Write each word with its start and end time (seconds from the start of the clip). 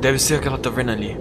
Deve 0.00 0.18
ser 0.18 0.36
aquela 0.36 0.56
taverna 0.56 0.92
ali. 0.92 1.14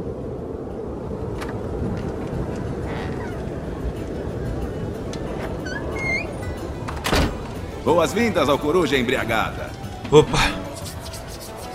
Boas-vindas 7.84 8.48
ao 8.48 8.58
Coruja 8.58 8.98
Embriagada. 8.98 9.70
Opa! 10.10 10.38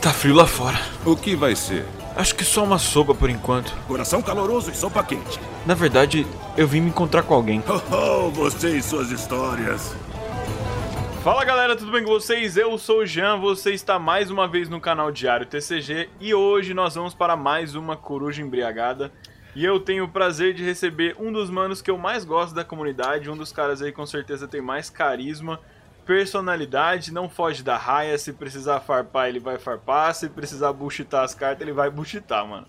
Tá 0.01 0.13
frio 0.15 0.35
lá 0.35 0.47
fora. 0.47 0.81
O 1.05 1.15
que 1.15 1.37
vai 1.37 1.55
ser? 1.55 1.85
Acho 2.17 2.35
que 2.35 2.45
só 2.45 2.65
uma 2.65 2.79
sopa 2.79 3.15
por 3.15 3.29
enquanto. 3.29 3.75
Coração 3.87 4.23
caloroso 4.23 4.71
e 4.71 4.75
sopa 4.75 5.03
quente. 5.05 5.39
Na 5.67 5.75
verdade, 5.75 6.27
eu 6.57 6.67
vim 6.67 6.81
me 6.81 6.89
encontrar 6.89 7.23
com 7.23 7.35
alguém. 7.35 7.63
Oh, 7.69 8.27
oh 8.27 8.31
você 8.31 8.79
e 8.79 8.83
suas 8.83 9.11
histórias. 9.11 9.95
Fala 11.25 11.43
galera, 11.43 11.75
tudo 11.75 11.91
bem 11.91 12.05
com 12.05 12.11
vocês? 12.11 12.55
Eu 12.55 12.77
sou 12.77 12.99
o 12.99 13.07
Jean, 13.07 13.39
você 13.39 13.73
está 13.73 13.99
mais 13.99 14.31
uma 14.31 14.47
vez 14.47 14.69
no 14.69 14.79
canal 14.79 15.11
Diário 15.11 15.47
TCG 15.47 16.11
e 16.21 16.35
hoje 16.35 16.75
nós 16.75 16.97
vamos 16.97 17.15
para 17.15 17.35
mais 17.35 17.75
uma 17.75 17.97
Coruja 17.97 18.43
Embriagada. 18.43 19.11
E 19.57 19.65
eu 19.65 19.81
tenho 19.81 20.05
o 20.05 20.09
prazer 20.09 20.53
de 20.53 20.63
receber 20.63 21.17
um 21.19 21.33
dos 21.33 21.49
manos 21.49 21.81
que 21.81 21.91
eu 21.91 21.97
mais 21.97 22.27
gosto 22.27 22.55
da 22.55 22.63
comunidade, 22.63 23.31
um 23.31 23.37
dos 23.39 23.53
caras 23.53 23.81
aí 23.81 23.91
com 23.91 24.05
certeza 24.05 24.47
tem 24.47 24.61
mais 24.61 24.91
carisma, 24.91 25.61
personalidade, 26.05 27.11
não 27.11 27.27
foge 27.27 27.63
da 27.63 27.79
raia, 27.79 28.19
se 28.19 28.35
precisar 28.35 28.81
farpar 28.81 29.31
ele 29.31 29.41
vai 29.41 29.59
farpar, 29.59 30.15
se 30.15 30.29
precisar 30.29 30.75
buchitar 30.75 31.25
as 31.25 31.35
cartas 31.35 31.63
ele 31.63 31.73
vai 31.73 31.89
buchitar, 31.89 32.47
mano. 32.47 32.67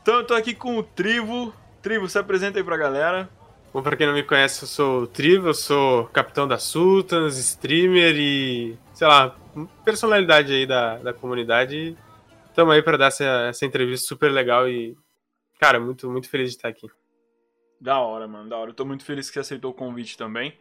Então 0.00 0.14
eu 0.14 0.26
tô 0.26 0.32
aqui 0.32 0.54
com 0.54 0.78
o 0.78 0.82
Trivo. 0.82 1.52
Trivo, 1.82 2.08
se 2.08 2.18
apresenta 2.18 2.58
aí 2.58 2.64
pra 2.64 2.78
galera. 2.78 3.28
Bom, 3.74 3.82
pra 3.82 3.96
quem 3.96 4.06
não 4.06 4.14
me 4.14 4.22
conhece, 4.22 4.62
eu 4.62 4.68
sou 4.68 5.00
o 5.00 5.06
Trivo, 5.08 5.48
eu 5.48 5.54
sou 5.54 6.06
capitão 6.06 6.46
da 6.46 6.58
Sultans, 6.58 7.36
streamer 7.36 8.14
e, 8.14 8.78
sei 8.92 9.08
lá, 9.08 9.36
personalidade 9.84 10.52
aí 10.52 10.64
da, 10.64 10.98
da 10.98 11.12
comunidade. 11.12 11.98
Tamo 12.54 12.70
aí 12.70 12.80
pra 12.80 12.96
dar 12.96 13.06
essa, 13.06 13.24
essa 13.48 13.66
entrevista 13.66 14.06
super 14.06 14.30
legal 14.30 14.68
e, 14.68 14.96
cara, 15.58 15.80
muito, 15.80 16.08
muito 16.08 16.30
feliz 16.30 16.50
de 16.50 16.56
estar 16.56 16.68
aqui. 16.68 16.86
Da 17.80 17.98
hora, 17.98 18.28
mano, 18.28 18.48
da 18.48 18.56
hora. 18.56 18.70
Eu 18.70 18.74
tô 18.74 18.84
muito 18.84 19.04
feliz 19.04 19.26
que 19.26 19.34
você 19.34 19.40
aceitou 19.40 19.72
o 19.72 19.74
convite 19.74 20.16
também. 20.16 20.56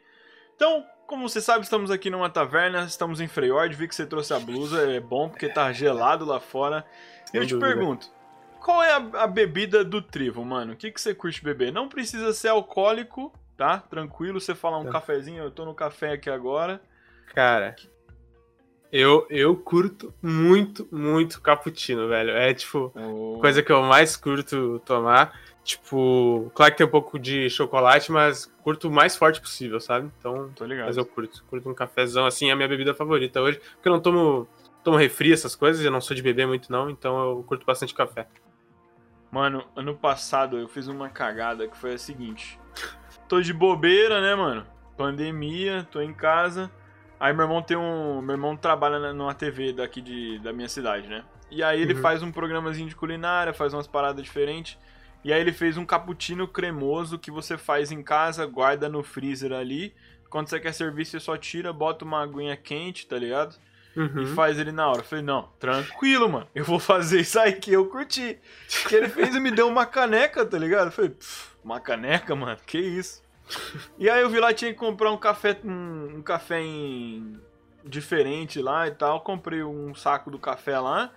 Então, 0.56 0.84
como 1.06 1.30
você 1.30 1.40
sabe, 1.40 1.66
estamos 1.66 1.92
aqui 1.92 2.10
numa 2.10 2.32
taverna, 2.32 2.84
estamos 2.86 3.22
em 3.22 3.28
Freyord, 3.28 3.76
vi 3.76 3.88
que 3.88 3.94
você 3.94 4.08
trouxe 4.08 4.34
a 4.34 4.40
blusa, 4.40 4.92
é 4.92 5.00
bom 5.00 5.30
porque 5.30 5.50
tá 5.50 5.72
gelado 5.72 6.26
lá 6.26 6.40
fora. 6.40 6.84
Eu 7.32 7.46
te 7.46 7.54
dúvida. 7.54 7.76
pergunto, 7.76 8.10
qual 8.64 8.82
é 8.82 8.94
a, 8.94 9.24
a 9.24 9.28
bebida 9.28 9.84
do 9.84 10.02
Trivo, 10.02 10.44
mano? 10.46 10.74
O 10.74 10.76
que, 10.76 10.90
que 10.92 11.00
você 11.02 11.14
curte 11.14 11.44
beber? 11.44 11.72
Não 11.72 11.88
precisa 11.90 12.32
ser 12.34 12.48
alcoólico, 12.48 13.34
tá? 13.58 13.78
Tranquilo, 13.80 14.40
você 14.40 14.56
falar 14.56 14.80
um 14.80 14.86
Tá. 14.86 14.92
cafezinho, 14.94 15.44
eu 15.44 15.52
tô 15.52 15.66
no 15.66 15.74
café 15.74 16.14
aqui 16.14 16.30
agora. 16.30 16.82
Cara, 17.36 17.76
eu, 18.92 19.26
eu 19.30 19.56
curto 19.56 20.14
muito, 20.22 20.88
muito 20.92 21.42
cappuccino, 21.42 22.08
velho. 22.08 22.30
É, 22.32 22.54
tipo, 22.54 22.92
Oh, 22.96 23.40
coisa 23.40 23.62
que 23.64 23.72
eu 23.72 23.82
mais 23.82 24.16
curto 24.16 24.80
tomar. 24.86 25.38
Tipo, 25.64 26.52
claro 26.54 26.72
que 26.74 26.78
tem 26.78 26.86
um 26.86 26.90
pouco 26.92 27.18
de 27.18 27.50
chocolate, 27.50 28.12
mas 28.12 28.46
curto 28.64 28.90
o 28.90 28.92
mais 28.92 29.16
forte 29.16 29.40
possível, 29.42 29.80
sabe? 29.80 30.12
Então, 30.20 30.52
Tô 30.56 30.66
ligado. 30.66 30.88
mas 30.88 30.98
eu 30.98 31.06
curto. 31.06 31.44
Curto 31.46 31.70
um 31.70 31.74
cafezão, 31.74 32.26
assim, 32.26 32.50
é 32.50 32.52
a 32.52 32.56
minha 32.56 32.68
bebida 32.68 32.94
favorita 32.94 33.42
hoje. 33.42 33.60
Porque 33.76 33.88
eu 33.88 33.94
não 33.94 34.00
tomo, 34.02 34.48
tomo 34.84 34.98
refri, 34.98 35.32
essas 35.34 35.56
coisas, 35.56 35.84
eu 35.84 35.90
não 35.90 36.02
sou 36.02 36.16
de 36.16 36.22
beber 36.22 36.46
muito, 36.46 36.72
não. 36.72 36.90
Então 36.90 37.18
eu 37.30 37.44
curto 37.44 37.66
bastante 37.66 37.94
café. 37.96 38.28
Mano, 39.34 39.66
ano 39.76 39.96
passado 39.96 40.60
eu 40.60 40.68
fiz 40.68 40.88
uma 40.88 41.10
cagada 41.10 41.68
que 41.68 41.76
foi 41.76 41.96
a 41.96 41.98
seguinte. 41.98 42.60
Tô 43.28 43.42
de 43.42 43.52
bobeira, 43.52 44.22
né, 44.22 44.36
mano? 44.36 44.64
Pandemia, 44.96 45.88
tô 45.90 46.00
em 46.02 46.14
casa. 46.14 46.70
Aí 47.20 47.34
meu 47.34 47.46
irmão 47.46 47.60
tem 47.64 47.76
um. 47.76 48.22
Meu 48.22 48.36
irmão 48.36 48.56
trabalha 48.56 49.12
numa 49.12 49.34
TV 49.34 49.74
daqui 49.74 50.02
de, 50.02 50.38
da 50.38 50.54
minha 50.54 50.70
cidade, 50.70 51.08
né? 51.08 51.26
E 51.50 51.64
aí 51.64 51.82
ele 51.82 51.96
Uhum. 51.96 52.02
faz 52.02 52.22
um 52.22 52.32
programazinho 52.32 52.88
de 52.88 52.96
culinária, 52.96 53.56
faz 53.56 53.74
umas 53.74 53.88
paradas 53.88 54.24
diferentes. 54.24 54.78
E 55.24 55.34
aí 55.34 55.42
ele 55.42 55.52
fez 55.52 55.78
um 55.78 55.86
cappuccino 55.86 56.48
cremoso 56.48 57.18
que 57.18 57.32
você 57.32 57.58
faz 57.58 57.92
em 57.92 58.04
casa, 58.04 58.46
guarda 58.46 58.88
no 58.88 59.02
freezer 59.02 59.52
ali. 59.52 59.96
Quando 60.30 60.48
você 60.48 60.60
quer 60.60 60.74
servir, 60.76 61.06
você 61.06 61.20
só 61.20 61.36
tira, 61.38 61.74
bota 61.74 62.06
uma 62.06 62.22
aguinha 62.22 62.56
quente, 62.56 63.08
tá 63.08 63.18
ligado? 63.18 63.56
E 63.96 64.00
Uhum. 64.00 64.28
faz 64.36 64.58
ele 64.60 64.72
na 64.72 64.88
hora. 64.90 65.00
Eu 65.02 65.04
falei, 65.06 65.24
não, 65.24 65.50
tranquilo, 65.60 66.28
mano. 66.30 66.48
Eu 66.56 66.64
vou 66.66 66.80
fazer 66.80 67.22
isso 67.22 67.40
aí 67.40 67.54
que 67.54 67.72
eu 67.72 67.88
curti. 67.88 68.40
Que 68.88 68.96
ele 68.96 69.10
fez 69.10 69.36
e 69.36 69.40
me 69.40 69.52
deu 69.52 69.68
uma 69.68 69.86
caneca, 69.86 70.46
tá 70.46 70.58
ligado? 70.58 70.88
Eu 70.88 70.92
falei, 70.92 71.12
"Pff, 71.12 71.56
uma 71.64 71.80
caneca, 71.80 72.36
mano? 72.36 72.58
Que 72.66 72.78
isso? 72.80 73.22
E 74.00 74.10
aí 74.10 74.22
eu 74.22 74.30
vi 74.30 74.40
lá, 74.40 74.54
tinha 74.54 74.72
que 74.74 74.80
comprar 74.80 75.12
um 75.12 75.18
café, 75.18 75.58
um, 75.64 76.18
um 76.18 76.22
café 76.22 76.62
em... 76.62 77.40
diferente 77.84 78.62
lá 78.62 78.88
e 78.88 78.92
tal. 78.92 79.22
Comprei 79.22 79.62
um 79.64 79.94
saco 79.94 80.32
do 80.32 80.40
café 80.40 80.80
lá. 80.80 81.12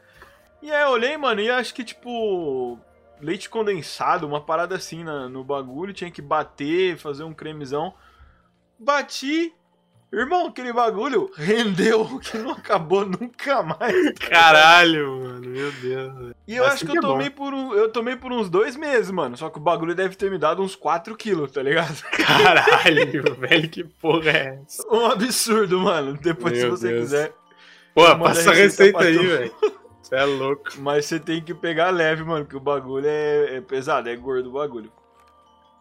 E 0.60 0.70
aí 0.70 0.82
eu 0.82 0.88
olhei, 0.90 1.16
mano, 1.16 1.40
e 1.40 1.48
acho 1.48 1.72
que, 1.72 1.84
tipo, 1.84 2.78
leite 3.20 3.48
condensado, 3.48 4.26
uma 4.26 4.40
parada 4.40 4.74
assim 4.74 5.04
na- 5.04 5.28
no 5.28 5.44
bagulho. 5.44 5.92
Tinha 5.94 6.10
que 6.10 6.20
bater, 6.20 6.96
fazer 6.98 7.22
um 7.24 7.32
cremezão. 7.32 7.94
Bati. 8.78 9.54
Irmão, 10.16 10.46
aquele 10.46 10.72
bagulho 10.72 11.30
rendeu 11.36 12.18
que 12.20 12.38
não 12.38 12.52
acabou 12.52 13.04
nunca 13.04 13.62
mais. 13.62 14.12
Caralho, 14.18 15.20
mano, 15.20 15.40
meu 15.48 15.70
Deus. 15.72 16.14
velho. 16.14 16.34
E 16.46 16.56
eu 16.56 16.64
Assim 16.64 16.74
acho 16.74 16.86
que 16.86 16.92
que 16.92 16.98
eu 16.98 17.02
é 17.02 17.02
bom. 17.02 17.12
tomei, 17.12 17.28
por 17.28 17.52
um, 17.52 17.74
eu 17.74 17.90
tomei 17.92 18.16
por 18.16 18.32
uns 18.32 18.48
dois 18.48 18.76
meses, 18.76 19.10
mano. 19.10 19.36
Só 19.36 19.50
que 19.50 19.58
o 19.58 19.60
bagulho 19.60 19.94
deve 19.94 20.16
ter 20.16 20.30
me 20.30 20.38
dado 20.38 20.62
uns 20.62 20.74
4 20.74 21.14
quilos, 21.16 21.52
tá 21.52 21.62
ligado? 21.62 21.94
Caralho, 22.16 23.34
velho, 23.36 23.68
que 23.68 23.84
porra 23.84 24.30
é 24.30 24.60
essa? 24.64 24.86
Um 24.90 25.06
absurdo, 25.06 25.78
mano. 25.80 26.16
Depois, 26.20 26.56
se 26.56 26.62
Meu 26.64 26.70
você 26.76 26.88
Deus. 26.88 27.00
quiser. 27.02 27.32
Pô, 27.94 28.02
passa 28.18 28.50
a 28.50 28.54
receita 28.54 29.00
receita 29.00 29.04
aí, 29.04 29.26
velho. 29.26 29.54
Você 30.02 30.14
é 30.14 30.24
louco. 30.24 30.70
Mas 30.78 31.04
você 31.06 31.18
tem 31.20 31.42
que 31.42 31.52
pegar 31.52 31.90
leve, 31.90 32.22
mano, 32.24 32.46
que 32.46 32.56
o 32.56 32.60
bagulho 32.60 33.06
é, 33.06 33.56
é 33.56 33.60
pesado, 33.60 34.08
é 34.08 34.16
gordo 34.16 34.48
o 34.48 34.52
bagulho. 34.52 34.90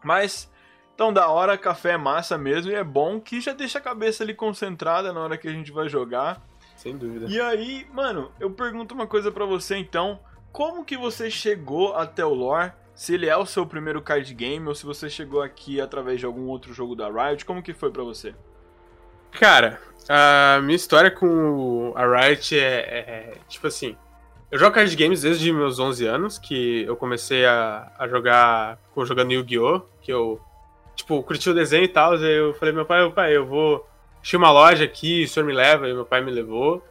Mas, 0.03 0.49
então 0.95 1.11
da 1.13 1.27
hora, 1.27 1.57
café 1.57 1.91
é 1.91 1.97
massa 1.97 2.37
mesmo 2.37 2.71
e 2.71 2.75
é 2.75 2.83
bom 2.83 3.19
que 3.19 3.39
já 3.41 3.53
deixa 3.53 3.77
a 3.77 3.81
cabeça 3.81 4.23
ali 4.23 4.33
concentrada 4.33 5.11
na 5.13 5.19
hora 5.19 5.37
que 5.37 5.47
a 5.47 5.51
gente 5.51 5.71
vai 5.71 5.87
jogar. 5.89 6.41
Sem 6.77 6.97
dúvida. 6.97 7.27
E 7.29 7.39
aí, 7.39 7.85
mano, 7.93 8.31
eu 8.39 8.49
pergunto 8.49 8.95
uma 8.95 9.05
coisa 9.05 9.31
pra 9.31 9.45
você 9.45 9.75
então. 9.77 10.19
Como 10.51 10.85
que 10.85 10.95
você 10.97 11.29
chegou 11.29 11.93
até 11.95 12.23
o 12.25 12.33
lore? 12.33 12.71
Se 12.93 13.13
ele 13.13 13.27
é 13.27 13.35
o 13.35 13.45
seu 13.45 13.65
primeiro 13.65 14.01
card 14.01 14.33
game 14.33 14.65
ou 14.67 14.73
se 14.73 14.85
você 14.85 15.09
chegou 15.09 15.41
aqui 15.41 15.81
através 15.81 16.17
de 16.19 16.25
algum 16.25 16.47
outro 16.47 16.73
jogo 16.73 16.95
da 16.95 17.09
Riot, 17.09 17.43
como 17.43 17.61
que 17.61 17.73
foi 17.73 17.91
pra 17.91 18.03
você? 18.03 18.33
Cara, 19.31 19.81
a 20.07 20.61
minha 20.61 20.77
história 20.77 21.11
com 21.11 21.91
a 21.95 22.05
Riot 22.05 22.57
é, 22.57 22.63
é, 22.63 23.33
tipo 23.49 23.67
assim. 23.67 23.97
Eu 24.49 24.57
jogo 24.59 24.73
card 24.75 24.95
games 24.95 25.23
desde 25.23 25.51
meus 25.51 25.77
11 25.77 26.05
anos, 26.05 26.37
que 26.39 26.83
eu 26.83 26.95
comecei 26.95 27.45
a, 27.45 27.91
a 27.99 28.07
jogar 28.07 28.77
com- 28.93 29.03
jogando 29.03 29.33
Yu-Gi-Oh! 29.33 29.81
Que 30.01 30.13
eu, 30.13 30.39
tipo, 30.95 31.21
curti 31.23 31.49
o 31.49 31.53
desenho 31.53 31.83
e 31.83 31.87
tal. 31.87 32.13
Aí 32.13 32.37
eu 32.37 32.53
falei, 32.55 32.73
meu 32.73 32.85
pai, 32.85 33.01
meu 33.01 33.11
pai, 33.11 33.35
eu 33.35 33.45
vou. 33.45 33.87
Tinha 34.21 34.39
uma 34.39 34.51
loja 34.51 34.83
aqui, 34.83 35.23
o 35.23 35.27
senhor 35.27 35.45
me 35.45 35.53
leva, 35.53 35.87
e 35.87 35.93
meu 35.93 36.05
pai 36.05 36.21
me 36.21 36.31
levou. 36.31 36.83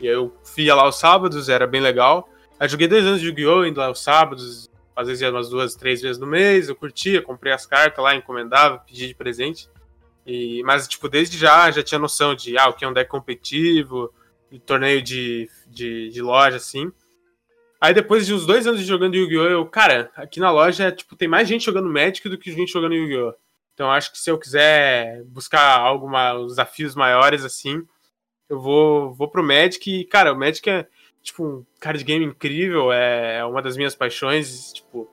E 0.00 0.08
aí 0.08 0.14
eu 0.14 0.34
ia 0.56 0.74
lá 0.74 0.88
os 0.88 0.98
sábados, 0.98 1.48
era 1.48 1.66
bem 1.66 1.80
legal. 1.80 2.28
Aí 2.58 2.68
joguei 2.68 2.88
dois 2.88 3.04
anos 3.04 3.20
de 3.20 3.26
Yu-Gi-Oh! 3.28 3.64
indo 3.64 3.78
lá 3.78 3.90
os 3.90 4.02
sábados, 4.02 4.70
às 4.96 5.06
vezes 5.06 5.22
ia 5.22 5.30
umas 5.30 5.48
duas, 5.48 5.74
três 5.74 6.02
vezes 6.02 6.18
no 6.18 6.26
mês, 6.26 6.68
eu 6.68 6.74
curtia, 6.74 7.22
comprei 7.22 7.52
as 7.52 7.64
cartas 7.64 8.02
lá, 8.02 8.14
encomendava, 8.14 8.78
pedia 8.78 9.06
de 9.06 9.14
presente. 9.14 9.68
E, 10.26 10.62
mas, 10.64 10.86
tipo, 10.88 11.08
desde 11.08 11.38
já 11.38 11.70
já 11.70 11.82
tinha 11.82 11.98
noção 11.98 12.34
de 12.34 12.58
ah, 12.58 12.68
o 12.68 12.74
que 12.74 12.84
é 12.84 12.88
um 12.88 12.92
deck 12.92 13.10
competitivo, 13.10 14.12
de 14.50 14.58
torneio 14.58 15.00
de, 15.00 15.48
de, 15.68 16.10
de 16.10 16.22
loja, 16.22 16.56
assim. 16.56 16.90
Aí 17.80 17.94
depois 17.94 18.26
de 18.26 18.34
uns 18.34 18.44
dois 18.44 18.66
anos 18.66 18.80
de 18.80 18.86
jogando 18.86 19.14
Yu-Gi-Oh! 19.14 19.44
eu, 19.44 19.66
cara, 19.66 20.10
aqui 20.14 20.38
na 20.38 20.50
loja, 20.50 20.92
tipo, 20.92 21.16
tem 21.16 21.28
mais 21.28 21.48
gente 21.48 21.64
jogando 21.64 21.88
Magic 21.88 22.28
do 22.28 22.36
que 22.36 22.52
gente 22.52 22.72
jogando 22.72 22.94
Yu-Gi-Oh! 22.94 23.32
Então 23.74 23.90
acho 23.90 24.12
que 24.12 24.18
se 24.18 24.30
eu 24.30 24.38
quiser 24.38 25.22
buscar 25.24 25.80
alguma, 25.80 26.34
uns 26.34 26.52
desafios 26.52 26.94
maiores, 26.94 27.44
assim, 27.44 27.86
eu 28.48 28.60
vou, 28.60 29.12
vou 29.12 29.28
pro 29.28 29.42
Magic. 29.42 30.00
E, 30.00 30.04
cara, 30.04 30.32
o 30.32 30.38
Magic 30.38 30.68
é, 30.68 30.86
tipo, 31.22 31.44
um 31.44 31.66
card 31.80 32.02
game 32.04 32.24
incrível, 32.24 32.92
é, 32.92 33.38
é 33.38 33.44
uma 33.44 33.62
das 33.62 33.76
minhas 33.76 33.94
paixões, 33.94 34.72
tipo, 34.72 35.08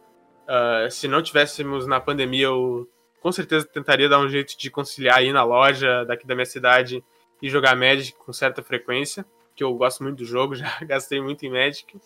ah, 0.47 0.87
se 0.89 1.07
não 1.07 1.21
tivéssemos 1.21 1.85
na 1.85 1.99
pandemia, 1.99 2.45
eu 2.45 2.89
com 3.21 3.31
certeza 3.31 3.67
tentaria 3.67 4.07
dar 4.07 4.19
um 4.19 4.29
jeito 4.29 4.57
de 4.57 4.71
conciliar 4.71 5.17
aí 5.17 5.33
na 5.33 5.43
loja 5.43 6.05
daqui 6.05 6.25
da 6.25 6.33
minha 6.33 6.45
cidade 6.45 7.03
e 7.41 7.49
jogar 7.49 7.75
Magic 7.75 8.17
com 8.17 8.31
certa 8.31 8.63
frequência, 8.63 9.25
que 9.55 9.63
eu 9.63 9.73
gosto 9.73 10.03
muito 10.03 10.19
do 10.19 10.25
jogo, 10.25 10.55
já 10.55 10.79
gastei 10.81 11.21
muito 11.21 11.45
em 11.45 11.51
Magic. 11.51 11.99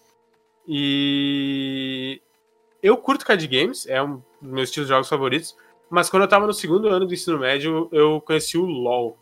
E 0.67 2.21
eu 2.81 2.97
curto 2.97 3.25
card 3.25 3.45
games, 3.47 3.85
é 3.87 4.01
um 4.01 4.23
dos 4.41 4.51
meus 4.51 4.69
estilos 4.69 4.87
de 4.87 4.93
jogos 4.93 5.09
favoritos, 5.09 5.55
mas 5.91 6.09
quando 6.09 6.23
eu 6.23 6.27
tava 6.29 6.47
no 6.47 6.53
segundo 6.53 6.87
ano 6.87 7.05
do 7.05 7.13
ensino 7.13 7.37
médio, 7.37 7.89
eu 7.91 8.21
conheci 8.21 8.57
o 8.57 8.63
LoL. 8.65 9.17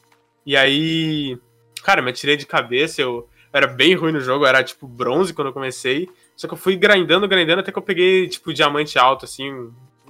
E 0.45 0.55
aí, 0.55 1.35
cara, 1.83 1.99
me 1.99 2.11
atirei 2.11 2.37
de 2.37 2.45
cabeça, 2.45 3.01
eu 3.01 3.27
era 3.51 3.65
bem 3.65 3.95
ruim 3.95 4.11
no 4.11 4.21
jogo, 4.21 4.45
era 4.45 4.63
tipo 4.63 4.87
bronze 4.87 5.33
quando 5.33 5.47
eu 5.47 5.53
comecei, 5.53 6.07
só 6.35 6.47
que 6.47 6.53
eu 6.53 6.57
fui 6.57 6.75
grindando, 6.75 7.27
grindando 7.27 7.61
até 7.61 7.71
que 7.71 7.77
eu 7.77 7.81
peguei 7.83 8.27
tipo 8.27 8.53
diamante 8.53 8.99
alto, 8.99 9.25
assim, 9.25 9.51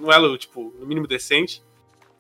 um 0.01 0.11
elo, 0.11 0.37
tipo, 0.37 0.73
no 0.77 0.85
mínimo 0.85 1.07
decente. 1.07 1.63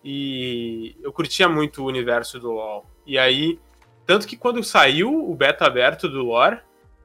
E 0.01 0.95
eu 1.03 1.11
curtia 1.11 1.49
muito 1.49 1.83
o 1.83 1.87
universo 1.87 2.39
do 2.39 2.51
LoL. 2.51 2.85
E 3.05 3.19
aí, 3.19 3.59
tanto 4.05 4.25
que 4.25 4.37
quando 4.37 4.63
saiu 4.63 5.29
o 5.29 5.35
beta 5.35 5.65
aberto 5.65 6.07
do 6.07 6.23
lore, 6.23 6.59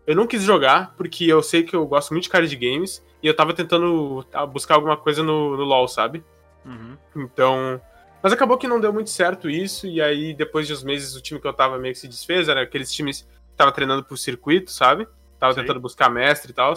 eu 0.07 0.15
não 0.15 0.29
quis 0.29 0.43
jogar, 0.43 0.95
porque 0.97 1.25
eu 1.25 1.43
sei 1.43 1.65
que 1.65 1.75
eu 1.75 1.85
gosto 1.85 2.13
muito 2.13 2.25
de 2.25 2.31
card 2.31 2.55
games, 2.55 3.05
e 3.21 3.27
eu 3.27 3.35
tava 3.35 3.53
tentando 3.53 4.25
ah, 4.33 4.47
buscar 4.47 4.77
alguma 4.77 4.97
coisa 4.97 5.21
no, 5.21 5.57
no 5.57 5.65
LoL, 5.65 5.89
sabe? 5.89 6.23
Uhum. 6.65 6.97
Então. 7.17 7.81
Mas 8.23 8.33
acabou 8.33 8.57
que 8.57 8.67
não 8.67 8.81
deu 8.81 8.93
muito 8.93 9.11
certo 9.11 9.51
isso, 9.51 9.87
e 9.87 10.01
aí 10.01 10.33
depois 10.33 10.67
de 10.67 10.73
uns 10.73 10.83
meses 10.83 11.15
o 11.15 11.21
time 11.21 11.39
que 11.39 11.47
eu 11.47 11.53
tava 11.53 11.79
meio 11.79 11.93
que 11.93 12.01
se 12.01 12.09
desfez, 12.09 12.49
era 12.49 12.63
aqueles 12.63 12.91
times 12.91 13.23
que 13.23 13.57
tava 13.57 13.71
treinando 13.71 14.03
pro 14.03 14.17
circuito, 14.17 14.71
sabe? 14.71 15.07
Tava 15.39 15.53
Sei. 15.53 15.63
tentando 15.63 15.81
buscar 15.81 16.09
mestre 16.09 16.51
e 16.53 16.55
tal. 16.55 16.73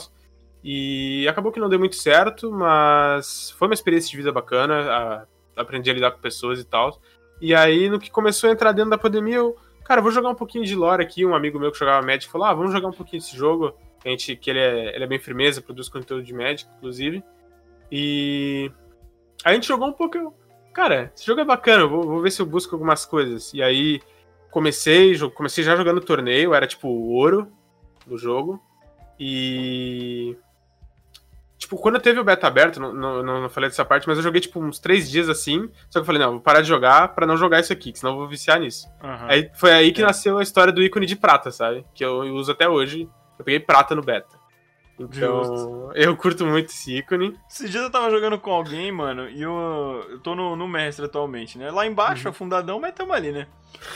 E 0.64 1.26
acabou 1.30 1.52
que 1.52 1.60
não 1.60 1.70
deu 1.70 1.80
muito 1.80 1.96
certo, 1.96 2.52
mas 2.52 3.52
foi 3.52 3.70
uma 3.70 3.74
experiência 3.74 4.10
de 4.12 4.18
vida 4.18 4.32
bacana, 4.32 4.92
a- 4.92 5.26
aprendi 5.56 5.90
a 5.90 5.94
lidar 5.94 6.12
com 6.12 6.20
pessoas 6.20 6.60
e 6.60 6.66
tal. 6.66 7.00
E 7.40 7.56
aí, 7.56 7.88
no 7.90 8.00
que 8.00 8.12
começou 8.12 8.50
a 8.50 8.54
entrar 8.54 8.74
dentro 8.74 8.90
da 8.90 8.98
pandemia, 8.98 9.36
eu, 9.38 9.56
cara, 9.86 10.02
vou 10.02 10.12
jogar 10.12 10.30
um 10.30 10.36
pouquinho 10.36 10.66
de 10.66 10.76
lore 10.76 11.02
aqui. 11.02 11.26
Um 11.26 11.34
amigo 11.36 11.58
meu 11.60 11.72
que 11.72 11.80
jogava 11.80 12.06
Magic 12.06 12.28
falou: 12.30 12.48
ah, 12.48 12.54
vamos 12.54 12.74
jogar 12.74 12.90
um 12.90 12.94
pouquinho 12.94 13.22
desse 13.22 13.38
jogo. 13.38 13.74
A 14.04 14.10
gente, 14.10 14.36
que 14.36 14.50
ele 14.50 14.60
é, 14.60 14.96
ele 14.96 15.04
é 15.04 15.08
bem 15.08 15.20
firmeza, 15.20 15.62
produz 15.62 15.88
conteúdo 15.88 16.24
de 16.24 16.34
Magic, 16.34 16.70
inclusive. 16.78 17.24
E 17.92 18.70
a 19.44 19.54
gente 19.54 19.68
jogou 19.68 19.88
um 19.88 19.94
pouco. 19.94 20.18
eu, 20.18 20.34
Cara, 20.74 21.12
esse 21.16 21.26
jogo 21.26 21.42
é 21.42 21.46
bacana, 21.46 21.88
vou, 21.88 22.04
vou 22.04 22.22
ver 22.22 22.30
se 22.32 22.42
eu 22.42 22.46
busco 22.46 22.76
algumas 22.76 23.04
coisas. 23.06 23.52
E 23.54 23.64
aí 23.64 24.00
comecei, 24.52 25.18
comecei 25.32 25.64
já 25.64 25.76
jogando 25.76 26.00
torneio, 26.02 26.54
era 26.54 26.68
tipo 26.68 26.88
o 26.88 27.14
ouro 27.14 27.48
do 28.06 28.18
jogo. 28.18 28.62
E. 29.20 30.38
Tipo, 31.58 31.76
quando 31.78 32.00
teve 32.00 32.20
o 32.20 32.24
beta 32.24 32.46
aberto, 32.46 32.80
não, 32.80 32.94
não, 32.94 33.24
não 33.42 33.50
falei 33.50 33.68
dessa 33.70 33.84
parte, 33.84 34.08
mas 34.08 34.18
eu 34.18 34.24
joguei 34.24 34.40
tipo 34.40 34.60
uns 34.60 34.78
três 34.78 35.10
dias 35.10 35.28
assim. 35.28 35.68
Só 35.90 36.00
que 36.00 36.04
eu 36.04 36.06
falei, 36.06 36.22
não, 36.22 36.34
vou 36.34 36.40
parar 36.42 36.62
de 36.62 36.68
jogar 36.68 37.16
pra 37.16 37.26
não 37.26 37.36
jogar 37.36 37.60
isso 37.60 37.74
aqui, 37.74 37.92
senão 37.96 38.14
eu 38.14 38.18
vou 38.20 38.28
viciar 38.28 38.60
nisso. 38.60 38.88
Aham. 39.04 39.26
Aí 39.28 39.50
foi 39.56 39.72
aí 39.72 39.92
que 39.92 40.02
É. 40.02 40.06
nasceu 40.06 40.38
a 40.38 40.44
história 40.44 40.72
do 40.72 40.84
ícone 40.84 41.08
de 41.08 41.16
prata, 41.16 41.50
sabe? 41.50 41.84
Que 41.96 42.06
eu 42.06 42.20
uso 42.36 42.52
até 42.52 42.70
hoje. 42.70 43.10
Eu 43.40 43.44
peguei 43.44 43.60
prata 43.60 43.96
no 43.96 44.04
beta. 44.04 44.38
Então, 45.00 45.44
Justo. 45.44 45.92
eu 45.94 46.16
curto 46.18 46.46
muito 46.46 46.70
esse 46.70 46.98
ícone. 46.98 47.38
Esses 47.48 47.70
dias 47.70 47.84
eu 47.84 47.90
tava 47.92 48.10
jogando 48.10 48.40
com 48.40 48.52
alguém, 48.52 48.92
mano, 48.92 49.30
e 49.30 49.42
eu, 49.44 50.06
eu 50.10 50.20
tô 50.20 50.34
no, 50.36 50.56
no 50.56 50.68
mestre 50.68 51.06
atualmente, 51.06 51.58
né? 51.58 51.70
Lá 51.70 51.86
embaixo, 51.86 52.26
Uhum. 52.26 52.32
afundadão, 52.32 52.80
mas 52.80 52.96
tamo 52.96 53.14
ali, 53.14 53.32
né? 53.32 53.48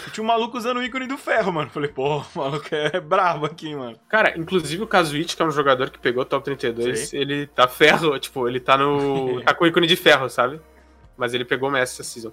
E 0.07 0.11
tinha 0.11 0.23
um 0.23 0.27
maluco 0.27 0.55
usando 0.57 0.77
o 0.77 0.83
ícone 0.83 1.07
do 1.07 1.17
ferro, 1.17 1.51
mano. 1.51 1.71
Falei, 1.71 1.89
pô, 1.89 2.17
o 2.21 2.25
maluco 2.35 2.67
é 2.71 2.99
brabo 2.99 3.47
aqui, 3.47 3.73
mano. 3.73 3.97
Cara, 4.07 4.37
inclusive 4.37 4.83
o 4.83 4.87
Kazuichi, 4.87 5.35
que 5.35 5.41
é 5.41 5.45
um 5.45 5.51
jogador 5.51 5.89
que 5.89 5.97
pegou 5.97 6.21
o 6.21 6.25
top 6.25 6.45
32, 6.45 7.13
ele 7.13 7.47
tá 7.47 7.67
ferro, 7.67 8.17
tipo, 8.19 8.47
ele 8.47 8.59
tá 8.59 8.77
no. 8.77 9.41
tá 9.45 9.53
com 9.55 9.63
o 9.63 9.67
ícone 9.67 9.87
de 9.87 9.95
ferro, 9.95 10.29
sabe? 10.29 10.61
Mas 11.17 11.33
ele 11.33 11.45
pegou 11.45 11.69
o 11.69 11.71
Messi 11.71 11.99
essa 11.99 12.03
season. 12.03 12.31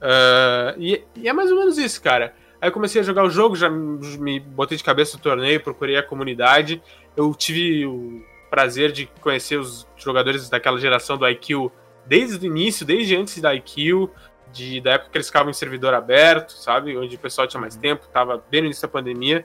Ah, 0.00 0.74
e, 0.78 1.02
e 1.16 1.28
é 1.28 1.32
mais 1.32 1.50
ou 1.50 1.58
menos 1.58 1.78
isso, 1.78 2.00
cara. 2.00 2.34
Aí 2.60 2.68
eu 2.68 2.72
comecei 2.72 3.00
a 3.00 3.04
jogar 3.04 3.24
o 3.24 3.30
jogo, 3.30 3.56
já 3.56 3.68
me 3.68 3.98
me 4.18 4.40
botei 4.40 4.76
de 4.78 4.84
cabeça 4.84 5.16
no 5.16 5.22
torneio, 5.22 5.60
procurei 5.62 5.96
a 5.96 6.02
comunidade. 6.02 6.82
Eu 7.16 7.34
tive 7.34 7.86
o 7.86 8.24
prazer 8.50 8.92
de 8.92 9.06
conhecer 9.20 9.58
os 9.58 9.86
jogadores 9.96 10.48
daquela 10.48 10.78
geração 10.78 11.16
do 11.16 11.28
IQ 11.28 11.70
desde 12.06 12.46
o 12.46 12.50
início, 12.50 12.84
desde 12.86 13.16
antes 13.16 13.40
da 13.40 13.54
IQ, 13.54 14.08
de, 14.52 14.80
da 14.80 14.92
época 14.92 15.10
que 15.10 15.18
eles 15.18 15.26
ficavam 15.26 15.50
em 15.50 15.54
servidor 15.54 15.94
aberto, 15.94 16.52
sabe? 16.52 16.96
Onde 16.96 17.16
o 17.16 17.18
pessoal 17.18 17.46
tinha 17.46 17.60
mais 17.60 17.76
tempo, 17.76 18.06
tava 18.08 18.42
bem 18.50 18.60
no 18.60 18.66
início 18.66 18.82
da 18.82 18.88
pandemia. 18.88 19.44